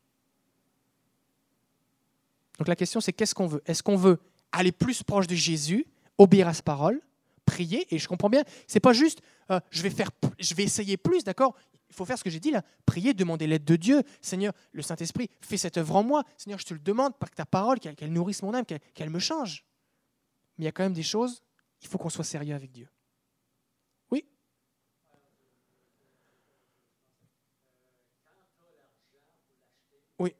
Donc 2.58 2.66
la 2.66 2.74
question, 2.74 3.00
c'est 3.00 3.12
qu'est-ce 3.12 3.34
qu'on 3.34 3.46
veut? 3.46 3.62
Est-ce 3.66 3.82
qu'on 3.84 3.96
veut 3.96 4.18
aller 4.52 4.72
plus 4.72 5.02
proche 5.02 5.26
de 5.26 5.34
Jésus, 5.34 5.86
obéir 6.16 6.48
à 6.48 6.54
sa 6.54 6.62
parole, 6.62 7.00
prier 7.44 7.86
Et 7.94 7.98
je 7.98 8.08
comprends 8.08 8.28
bien, 8.28 8.42
c'est 8.66 8.80
pas 8.80 8.92
juste 8.92 9.22
euh, 9.50 9.60
je, 9.70 9.82
vais 9.82 9.90
faire, 9.90 10.10
je 10.38 10.54
vais 10.54 10.64
essayer 10.64 10.96
plus, 10.96 11.24
d'accord? 11.24 11.56
Il 11.88 11.94
faut 11.94 12.04
faire 12.04 12.18
ce 12.18 12.24
que 12.24 12.30
j'ai 12.30 12.40
dit 12.40 12.50
là 12.50 12.62
prier, 12.84 13.14
demander 13.14 13.46
l'aide 13.46 13.64
de 13.64 13.76
Dieu. 13.76 14.02
Seigneur, 14.20 14.52
le 14.72 14.82
Saint-Esprit, 14.82 15.30
fais 15.40 15.56
cette 15.56 15.78
œuvre 15.78 15.96
en 15.96 16.02
moi. 16.02 16.24
Seigneur, 16.36 16.58
je 16.58 16.66
te 16.66 16.74
le 16.74 16.80
demande, 16.80 17.16
par 17.16 17.30
ta 17.30 17.46
parole, 17.46 17.80
qu'elle 17.80 18.12
nourrisse 18.12 18.42
mon 18.42 18.52
âme, 18.54 18.64
qu'elle 18.66 19.10
me 19.10 19.18
change. 19.18 19.64
Mais 20.58 20.64
il 20.64 20.66
y 20.66 20.68
a 20.68 20.72
quand 20.72 20.82
même 20.82 20.92
des 20.92 21.02
choses, 21.02 21.42
il 21.80 21.88
faut 21.88 21.98
qu'on 21.98 22.10
soit 22.10 22.24
sérieux 22.24 22.54
avec 22.54 22.72
Dieu. 22.72 22.88
Oui 24.10 24.24
Oui. 30.18 30.34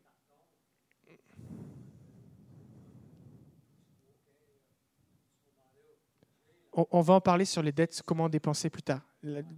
On, 6.91 7.01
va 7.01 7.15
en 7.15 7.21
parler 7.21 7.45
sur 7.45 7.61
les 7.61 7.73
dettes, 7.73 8.03
comment 8.07 8.29
dépenser 8.29 8.71
plus 8.71 8.83
tard. 8.83 9.01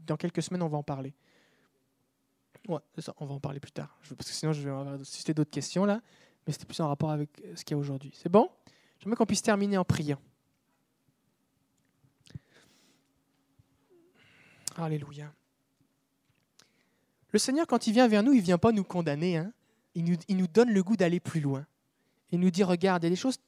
Dans 0.07 0.17
quelques 0.17 0.43
semaines, 0.43 0.63
on 0.63 0.69
va 0.69 0.79
en 0.79 0.83
parler. 0.83 1.13
Ouais, 2.67 2.79
ça, 2.99 3.13
on 3.19 3.27
va 3.27 3.35
en 3.35 3.41
parler 3.41 3.61
plus 3.61 3.73
tard. 3.73 3.99
Parce 4.17 4.31
que 4.31 4.35
sinon, 4.35 4.55
je 4.55 4.63
vais 4.63 4.71
avoir 4.71 4.99
susciter 5.05 5.35
d'autres 5.35 5.51
questions 5.51 5.85
là. 5.85 6.01
Mais 6.47 6.53
c'était 6.55 6.65
plus 6.65 6.81
en 6.81 6.89
rapport 6.89 7.11
avec 7.11 7.31
ce 7.55 7.63
qu'il 7.65 7.75
y 7.75 7.79
a 7.79 7.79
aujourd'hui. 7.79 8.11
C'est 8.15 8.31
bon? 8.31 8.49
J'aimerais 8.99 9.17
qu'on 9.17 9.27
puisse 9.27 9.43
terminer 9.43 9.77
en 9.77 9.85
priant. 9.85 10.19
Alléluia. 14.77 15.31
Le 17.33 17.39
Seigneur, 17.39 17.67
quand 17.67 17.87
il 17.87 17.93
vient 17.93 18.09
vers 18.09 18.23
nous, 18.23 18.33
il 18.33 18.39
ne 18.41 18.45
vient 18.45 18.59
pas 18.59 18.73
nous 18.73 18.85
condamner. 18.85 19.37
Hein. 19.37 19.53
Il, 19.95 20.05
nous, 20.05 20.17
il 20.29 20.39
nous 20.39 20.47
donne 20.47 20.71
le 20.71 20.83
goût 20.83 20.97
d'aller 20.97 21.21
plus 21.21 21.41
loin. 21.41 21.67
Il 22.31 22.41
nous 22.41 22.51
dit, 22.51 22.65
regarde, 22.65 23.03
il 23.03 23.07
y 23.07 23.09
a 23.09 23.11
des 23.11 23.17
choses, 23.17 23.39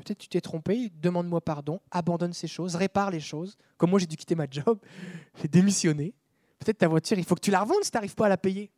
peut-être 0.00 0.18
tu 0.18 0.28
t'es 0.28 0.40
trompé, 0.40 0.90
demande-moi 1.00 1.40
pardon, 1.40 1.80
abandonne 1.90 2.32
ces 2.32 2.46
choses, 2.46 2.76
répare 2.76 3.10
les 3.10 3.20
choses. 3.20 3.56
Comme 3.76 3.90
moi, 3.90 3.98
j'ai 3.98 4.06
dû 4.06 4.16
quitter 4.16 4.34
ma 4.34 4.46
job, 4.50 4.78
j'ai 5.40 5.48
démissionné. 5.48 6.14
Peut-être 6.58 6.78
ta 6.78 6.88
voiture, 6.88 7.18
il 7.18 7.24
faut 7.24 7.34
que 7.34 7.40
tu 7.40 7.50
la 7.50 7.60
revendes 7.60 7.82
si 7.82 7.90
tu 7.90 7.96
n'arrives 7.96 8.14
pas 8.14 8.26
à 8.26 8.28
la 8.28 8.36
payer. 8.36 8.70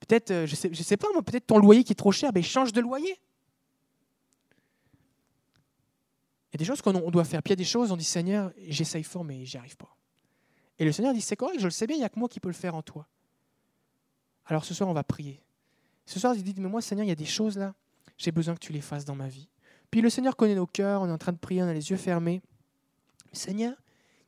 Peut-être, 0.00 0.30
euh, 0.30 0.46
je 0.46 0.52
ne 0.52 0.74
sais, 0.74 0.82
sais 0.82 0.96
pas, 0.96 1.08
moi, 1.12 1.22
peut-être 1.22 1.46
ton 1.46 1.58
loyer 1.58 1.84
qui 1.84 1.92
est 1.92 1.96
trop 1.96 2.12
cher, 2.12 2.32
ben 2.32 2.42
change 2.42 2.72
de 2.72 2.80
loyer. 2.80 3.20
Il 6.50 6.54
y 6.54 6.56
a 6.56 6.58
des 6.58 6.64
choses 6.64 6.82
qu'on 6.82 7.10
doit 7.10 7.24
faire. 7.24 7.42
Puis 7.42 7.50
il 7.50 7.52
y 7.52 7.54
a 7.54 7.56
des 7.56 7.64
choses, 7.64 7.92
on 7.92 7.96
dit 7.96 8.04
Seigneur, 8.04 8.52
j'essaye 8.68 9.04
fort, 9.04 9.24
mais 9.24 9.44
j'y 9.44 9.56
arrive 9.56 9.76
pas. 9.76 9.96
Et 10.78 10.84
le 10.84 10.92
Seigneur 10.92 11.14
dit, 11.14 11.20
c'est 11.20 11.36
correct, 11.36 11.58
je 11.60 11.64
le 11.64 11.70
sais 11.70 11.86
bien, 11.86 11.96
il 11.96 12.00
n'y 12.00 12.04
a 12.04 12.08
que 12.08 12.18
moi 12.18 12.28
qui 12.28 12.40
peux 12.40 12.48
le 12.48 12.54
faire 12.54 12.74
en 12.74 12.82
toi. 12.82 13.06
Alors 14.46 14.64
ce 14.64 14.74
soir, 14.74 14.90
on 14.90 14.92
va 14.92 15.04
prier. 15.04 15.40
Ce 16.04 16.18
soir, 16.18 16.34
il 16.34 16.42
dit, 16.42 16.54
mais 16.58 16.68
moi, 16.68 16.82
Seigneur, 16.82 17.04
il 17.04 17.08
y 17.08 17.12
a 17.12 17.16
des 17.16 17.24
choses 17.24 17.56
là, 17.56 17.74
j'ai 18.18 18.32
besoin 18.32 18.54
que 18.54 18.60
tu 18.60 18.72
les 18.72 18.80
fasses 18.80 19.04
dans 19.04 19.14
ma 19.14 19.28
vie. 19.28 19.48
Puis 19.92 20.00
le 20.00 20.10
Seigneur 20.10 20.34
connaît 20.34 20.56
nos 20.56 20.66
cœurs, 20.66 21.02
on 21.02 21.08
est 21.08 21.12
en 21.12 21.18
train 21.18 21.30
de 21.30 21.38
prier, 21.38 21.62
on 21.62 21.68
a 21.68 21.72
les 21.72 21.90
yeux 21.90 21.96
fermés. 21.96 22.42
Seigneur, 23.32 23.74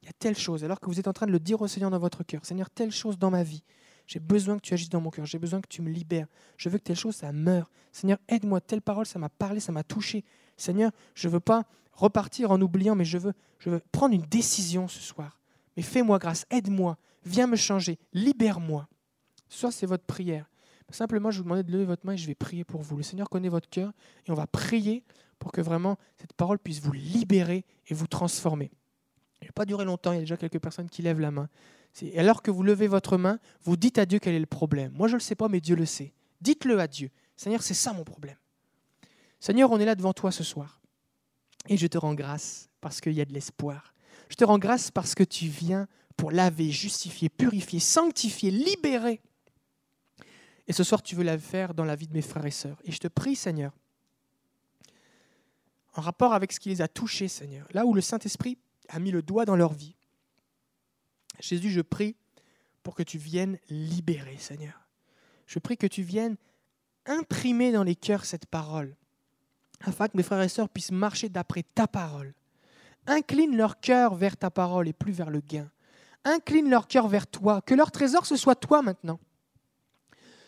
il 0.03 0.07
y 0.07 0.09
a 0.09 0.13
telle 0.17 0.37
chose, 0.37 0.63
alors 0.63 0.79
que 0.79 0.87
vous 0.87 1.01
êtes 1.01 1.09
en 1.09 1.13
train 1.13 1.27
de 1.27 1.33
le 1.33 1.41
dire 1.41 1.61
au 1.61 1.67
Seigneur 1.67 1.91
dans 1.91 1.99
votre 1.99 2.23
cœur, 2.23 2.47
Seigneur, 2.47 2.71
telle 2.71 2.93
chose 2.93 3.19
dans 3.19 3.31
ma 3.31 3.43
vie, 3.43 3.65
j'ai 4.07 4.21
besoin 4.21 4.57
que 4.57 4.63
tu 4.63 4.75
agisses 4.75 4.91
dans 4.91 5.01
mon 5.01 5.11
cœur, 5.11 5.27
j'ai 5.27 5.41
besoin 5.41 5.61
que 5.61 5.69
tu 5.69 5.83
me 5.83 5.91
libères, 5.91 6.29
je 6.57 6.69
veux 6.69 6.79
que 6.79 6.85
telle 6.85 6.97
chose, 6.97 7.17
ça 7.17 7.33
meure. 7.33 7.71
Seigneur, 7.91 8.19
aide-moi, 8.29 8.61
telle 8.61 8.83
parole, 8.83 9.07
ça 9.07 9.19
m'a 9.19 9.29
parlé, 9.31 9.59
ça 9.59 9.73
m'a 9.73 9.83
touché. 9.83 10.25
Seigneur, 10.57 10.93
je 11.17 11.27
ne 11.27 11.33
veux 11.33 11.41
pas 11.41 11.65
repartir 11.93 12.53
en 12.53 12.61
oubliant, 12.61 12.95
mais 12.95 13.05
je 13.05 13.19
veux, 13.19 13.33
je 13.59 13.71
veux 13.71 13.81
prendre 13.91 14.15
une 14.15 14.23
décision 14.23 14.87
ce 14.87 15.01
soir 15.01 15.41
mais 15.77 15.83
fais-moi 15.83 16.19
grâce, 16.19 16.47
aide-moi, 16.51 16.99
viens 17.25 17.47
me 17.47 17.57
changer, 17.57 17.99
libère-moi. 18.13 18.89
Soit 19.49 19.73
c'est 19.73 19.87
votre 19.87 20.05
prière. 20.05 20.49
Simplement, 20.91 21.31
je 21.33 21.39
vous 21.39 21.45
demande 21.45 21.63
de 21.63 21.73
lever 21.73 21.87
votre 21.87 22.07
main 22.07 22.13
et 22.13 22.17
je 22.17 22.27
vais 22.27 22.37
prier 22.37 22.63
pour 22.63 22.83
vous. 22.83 22.97
Le 22.97 23.03
Seigneur 23.03 23.29
connaît 23.29 23.49
votre 23.49 23.69
cœur 23.69 23.93
et 24.27 24.31
on 24.31 24.35
va 24.35 24.47
prier 24.47 25.03
pour 25.39 25.53
que 25.53 25.61
vraiment 25.61 25.99
cette 26.19 26.33
parole 26.33 26.59
puisse 26.59 26.81
vous 26.81 26.93
libérer 26.93 27.65
et 27.89 27.95
vous 27.95 28.07
transformer. 28.07 28.71
Il 29.43 29.49
ne 29.49 29.53
pas 29.53 29.67
durer 29.67 29.85
longtemps, 29.85 30.13
il 30.13 30.17
y 30.17 30.19
a 30.19 30.23
déjà 30.23 30.37
quelques 30.37 30.61
personnes 30.61 30.89
qui 30.89 31.03
lèvent 31.03 31.21
la 31.21 31.31
main. 31.31 31.49
Et 32.03 32.19
alors 32.19 32.43
que 32.43 32.51
vous 32.51 32.63
levez 32.63 32.89
votre 32.89 33.17
main, 33.17 33.39
vous 33.63 33.77
dites 33.77 33.99
à 33.99 34.07
Dieu 34.07 34.19
quel 34.19 34.35
est 34.35 34.41
le 34.41 34.47
problème. 34.47 34.93
Moi, 34.95 35.07
je 35.07 35.13
ne 35.13 35.19
le 35.19 35.23
sais 35.23 35.35
pas, 35.35 35.49
mais 35.49 35.61
Dieu 35.61 35.77
le 35.77 35.87
sait. 35.87 36.13
Dites-le 36.41 36.81
à 36.81 36.87
Dieu. 36.87 37.11
Seigneur, 37.37 37.63
c'est 37.63 37.75
ça 37.75 37.93
mon 37.93 38.05
problème. 38.05 38.37
Seigneur, 39.39 39.71
on 39.71 39.79
est 39.79 39.85
là 39.85 39.95
devant 39.95 40.13
toi 40.13 40.33
ce 40.33 40.43
soir. 40.43 40.81
Et 41.69 41.77
je 41.77 41.87
te 41.87 41.99
rends 41.99 42.15
grâce 42.15 42.69
parce 42.81 43.01
qu'il 43.01 43.13
y 43.13 43.21
a 43.21 43.25
de 43.25 43.33
l'espoir. 43.33 43.95
Je 44.29 44.37
te 44.37 44.45
rends 44.45 44.59
grâce 44.59 44.91
parce 44.91 45.15
que 45.15 45.25
tu 45.25 45.47
viens 45.47 45.87
pour 46.17 46.31
laver, 46.31 46.71
justifier, 46.71 47.29
purifier, 47.29 47.81
sanctifier, 47.81 48.51
libérer. 48.51 49.21
Et 50.67 50.73
ce 50.73 50.85
soir, 50.85 51.03
tu 51.03 51.15
veux 51.15 51.25
la 51.25 51.39
faire 51.39 51.75
dans 51.75 51.85
la 51.85 51.97
vie 51.97 52.07
de 52.07 52.13
mes 52.13 52.23
frères 52.23 52.47
et 52.47 52.51
sœurs. 52.51 52.81
Et 52.85 52.93
je 52.93 52.99
te 52.99 53.09
prie, 53.09 53.37
Seigneur, 53.37 53.73
en 55.95 56.01
rapport 56.01 56.35
avec 56.35 56.53
ce 56.53 56.61
qui 56.61 56.69
les 56.69 56.83
a 56.83 56.89
touchés, 56.89 57.29
Seigneur, 57.29 57.67
là 57.73 57.87
où 57.87 57.95
le 57.95 58.01
Saint-Esprit 58.01 58.59
a 58.89 58.99
mis 58.99 59.11
le 59.11 59.23
doigt 59.23 59.45
dans 59.45 59.57
leur 59.57 59.73
vie. 59.73 59.97
Jésus, 61.41 61.71
je 61.71 61.81
prie 61.81 62.17
pour 62.83 62.95
que 62.95 63.03
tu 63.03 63.19
viennes 63.19 63.59
libérer, 63.71 64.37
Seigneur. 64.39 64.89
Je 65.47 65.59
prie 65.59 65.77
que 65.77 65.87
tu 65.87 66.03
viennes 66.03 66.37
imprimer 67.07 67.73
dans 67.73 67.83
les 67.83 67.97
cœurs 67.97 68.25
cette 68.25 68.47
parole, 68.47 68.97
afin 69.81 70.09
que 70.09 70.17
mes 70.17 70.23
frères 70.23 70.43
et 70.43 70.49
sœurs 70.49 70.69
puissent 70.69 70.93
marcher 70.93 71.29
d'après 71.29 71.63
ta 71.63 71.87
parole. 71.87 72.35
Incline 73.07 73.57
leur 73.57 73.81
cœur 73.81 74.15
vers 74.15 74.37
ta 74.37 74.51
parole 74.51 74.89
et 74.89 74.93
plus 74.93 75.13
vers 75.13 75.31
le 75.31 75.41
gain. 75.41 75.71
Incline 76.25 76.71
leur 76.71 76.89
cœur 76.89 77.07
vers 77.07 77.27
toi. 77.27 77.61
Que 77.61 77.75
leur 77.75 77.91
trésor, 77.91 78.25
ce 78.25 78.37
soit 78.37 78.55
toi 78.55 78.81
maintenant. 78.81 79.21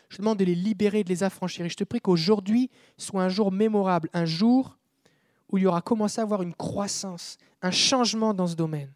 Je 0.09 0.19
demande 0.19 0.39
de 0.39 0.45
les 0.45 0.55
libérer, 0.55 1.05
de 1.05 1.11
les 1.11 1.23
affranchir. 1.23 1.67
Et 1.67 1.69
je 1.69 1.77
te 1.77 1.85
prie 1.85 2.01
qu'aujourd'hui 2.01 2.71
soit 2.97 3.23
un 3.23 3.29
jour 3.29 3.53
mémorable, 3.53 4.09
un 4.15 4.25
jour 4.25 4.79
où 5.51 5.59
il 5.59 5.65
y 5.65 5.67
aura 5.67 5.83
commencé 5.83 6.21
à 6.21 6.25
avoir 6.25 6.43
une 6.43 6.55
croissance, 6.55 7.39
un 7.63 7.71
changement 7.71 8.35
dans 8.35 8.47
ce 8.47 8.57
domaine, 8.57 8.93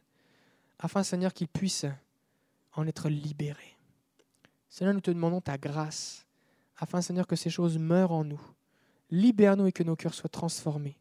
afin, 0.78 1.02
Seigneur, 1.02 1.32
qu'ils 1.32 1.48
puissent 1.48 1.86
en 2.74 2.86
être 2.86 3.08
libérés. 3.08 3.76
Seigneur, 4.68 4.94
nous 4.94 5.00
te 5.00 5.10
demandons 5.10 5.40
ta 5.40 5.58
grâce, 5.58 6.26
afin, 6.76 7.02
Seigneur, 7.02 7.26
que 7.26 7.36
ces 7.36 7.50
choses 7.50 7.78
meurent 7.78 8.12
en 8.12 8.24
nous. 8.24 8.40
Libère-nous 9.10 9.66
et 9.66 9.72
que 9.72 9.82
nos 9.82 9.96
cœurs 9.96 10.14
soient 10.14 10.30
transformés. 10.30 10.96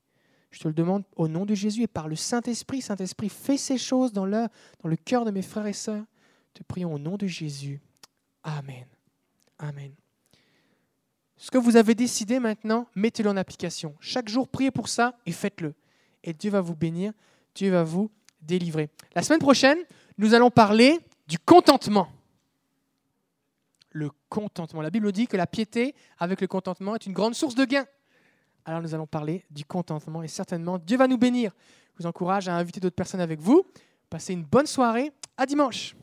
Je 0.52 0.60
te 0.60 0.68
le 0.68 0.74
demande 0.74 1.04
au 1.16 1.28
nom 1.28 1.46
de 1.46 1.54
Jésus 1.54 1.84
et 1.84 1.88
par 1.88 2.08
le 2.08 2.16
Saint-Esprit. 2.16 2.82
Saint-Esprit, 2.82 3.30
fais 3.30 3.58
ces 3.58 3.78
choses 3.78 4.12
dans 4.12 4.26
le, 4.26 4.48
dans 4.82 4.90
le 4.90 4.96
cœur 4.96 5.26
de 5.26 5.32
mes 5.32 5.44
frères 5.44 5.68
et 5.68 5.74
sœurs. 5.74 6.06
Te 6.54 6.64
prions 6.64 6.94
au 6.94 7.00
nom 7.00 7.18
de 7.18 7.28
Jésus. 7.28 7.80
Amen. 8.44 8.88
Amen. 9.60 9.94
Ce 11.40 11.50
que 11.50 11.58
vous 11.58 11.76
avez 11.76 11.96
décidé 11.96 12.40
maintenant, 12.40 12.86
mettez-le 12.96 13.32
en 13.32 13.38
application. 13.38 13.96
Chaque 14.00 14.30
jour, 14.30 14.48
priez 14.48 14.70
pour 14.70 14.88
ça 14.88 15.16
et 15.26 15.32
faites-le. 15.32 15.74
Et 16.24 16.34
Dieu 16.34 16.52
va 16.52 16.62
vous 16.62 16.76
bénir, 16.76 17.14
Dieu 17.56 17.72
va 17.72 17.84
vous 17.84 18.12
délivrer. 18.42 18.90
La 19.16 19.24
semaine 19.24 19.40
prochaine, 19.40 19.80
nous 20.20 20.36
allons 20.36 20.52
parler 20.52 21.00
du 21.28 21.40
contentement. 21.40 22.08
Le 23.90 24.12
contentement. 24.30 24.84
La 24.84 24.92
Bible 24.92 25.12
dit 25.12 25.26
que 25.26 25.38
la 25.38 25.48
piété 25.48 25.96
avec 26.20 26.42
le 26.42 26.48
contentement 26.48 26.94
est 26.94 27.08
une 27.08 27.14
grande 27.14 27.34
source 27.34 27.56
de 27.56 27.66
gain 27.66 27.88
alors 28.70 28.82
nous 28.82 28.94
allons 28.94 29.08
parler 29.08 29.44
du 29.50 29.66
contentement 29.66 30.22
et 30.22 30.28
certainement 30.28 30.78
Dieu 30.78 30.96
va 30.96 31.08
nous 31.08 31.18
bénir. 31.18 31.52
Je 31.96 32.04
vous 32.04 32.08
encourage 32.08 32.48
à 32.48 32.56
inviter 32.56 32.80
d'autres 32.80 32.96
personnes 32.96 33.22
avec 33.22 33.40
vous. 33.40 33.66
Passez 34.10 34.34
une 34.34 34.44
bonne 34.44 34.68
soirée. 34.68 35.12
À 35.38 35.46
dimanche. 35.46 35.96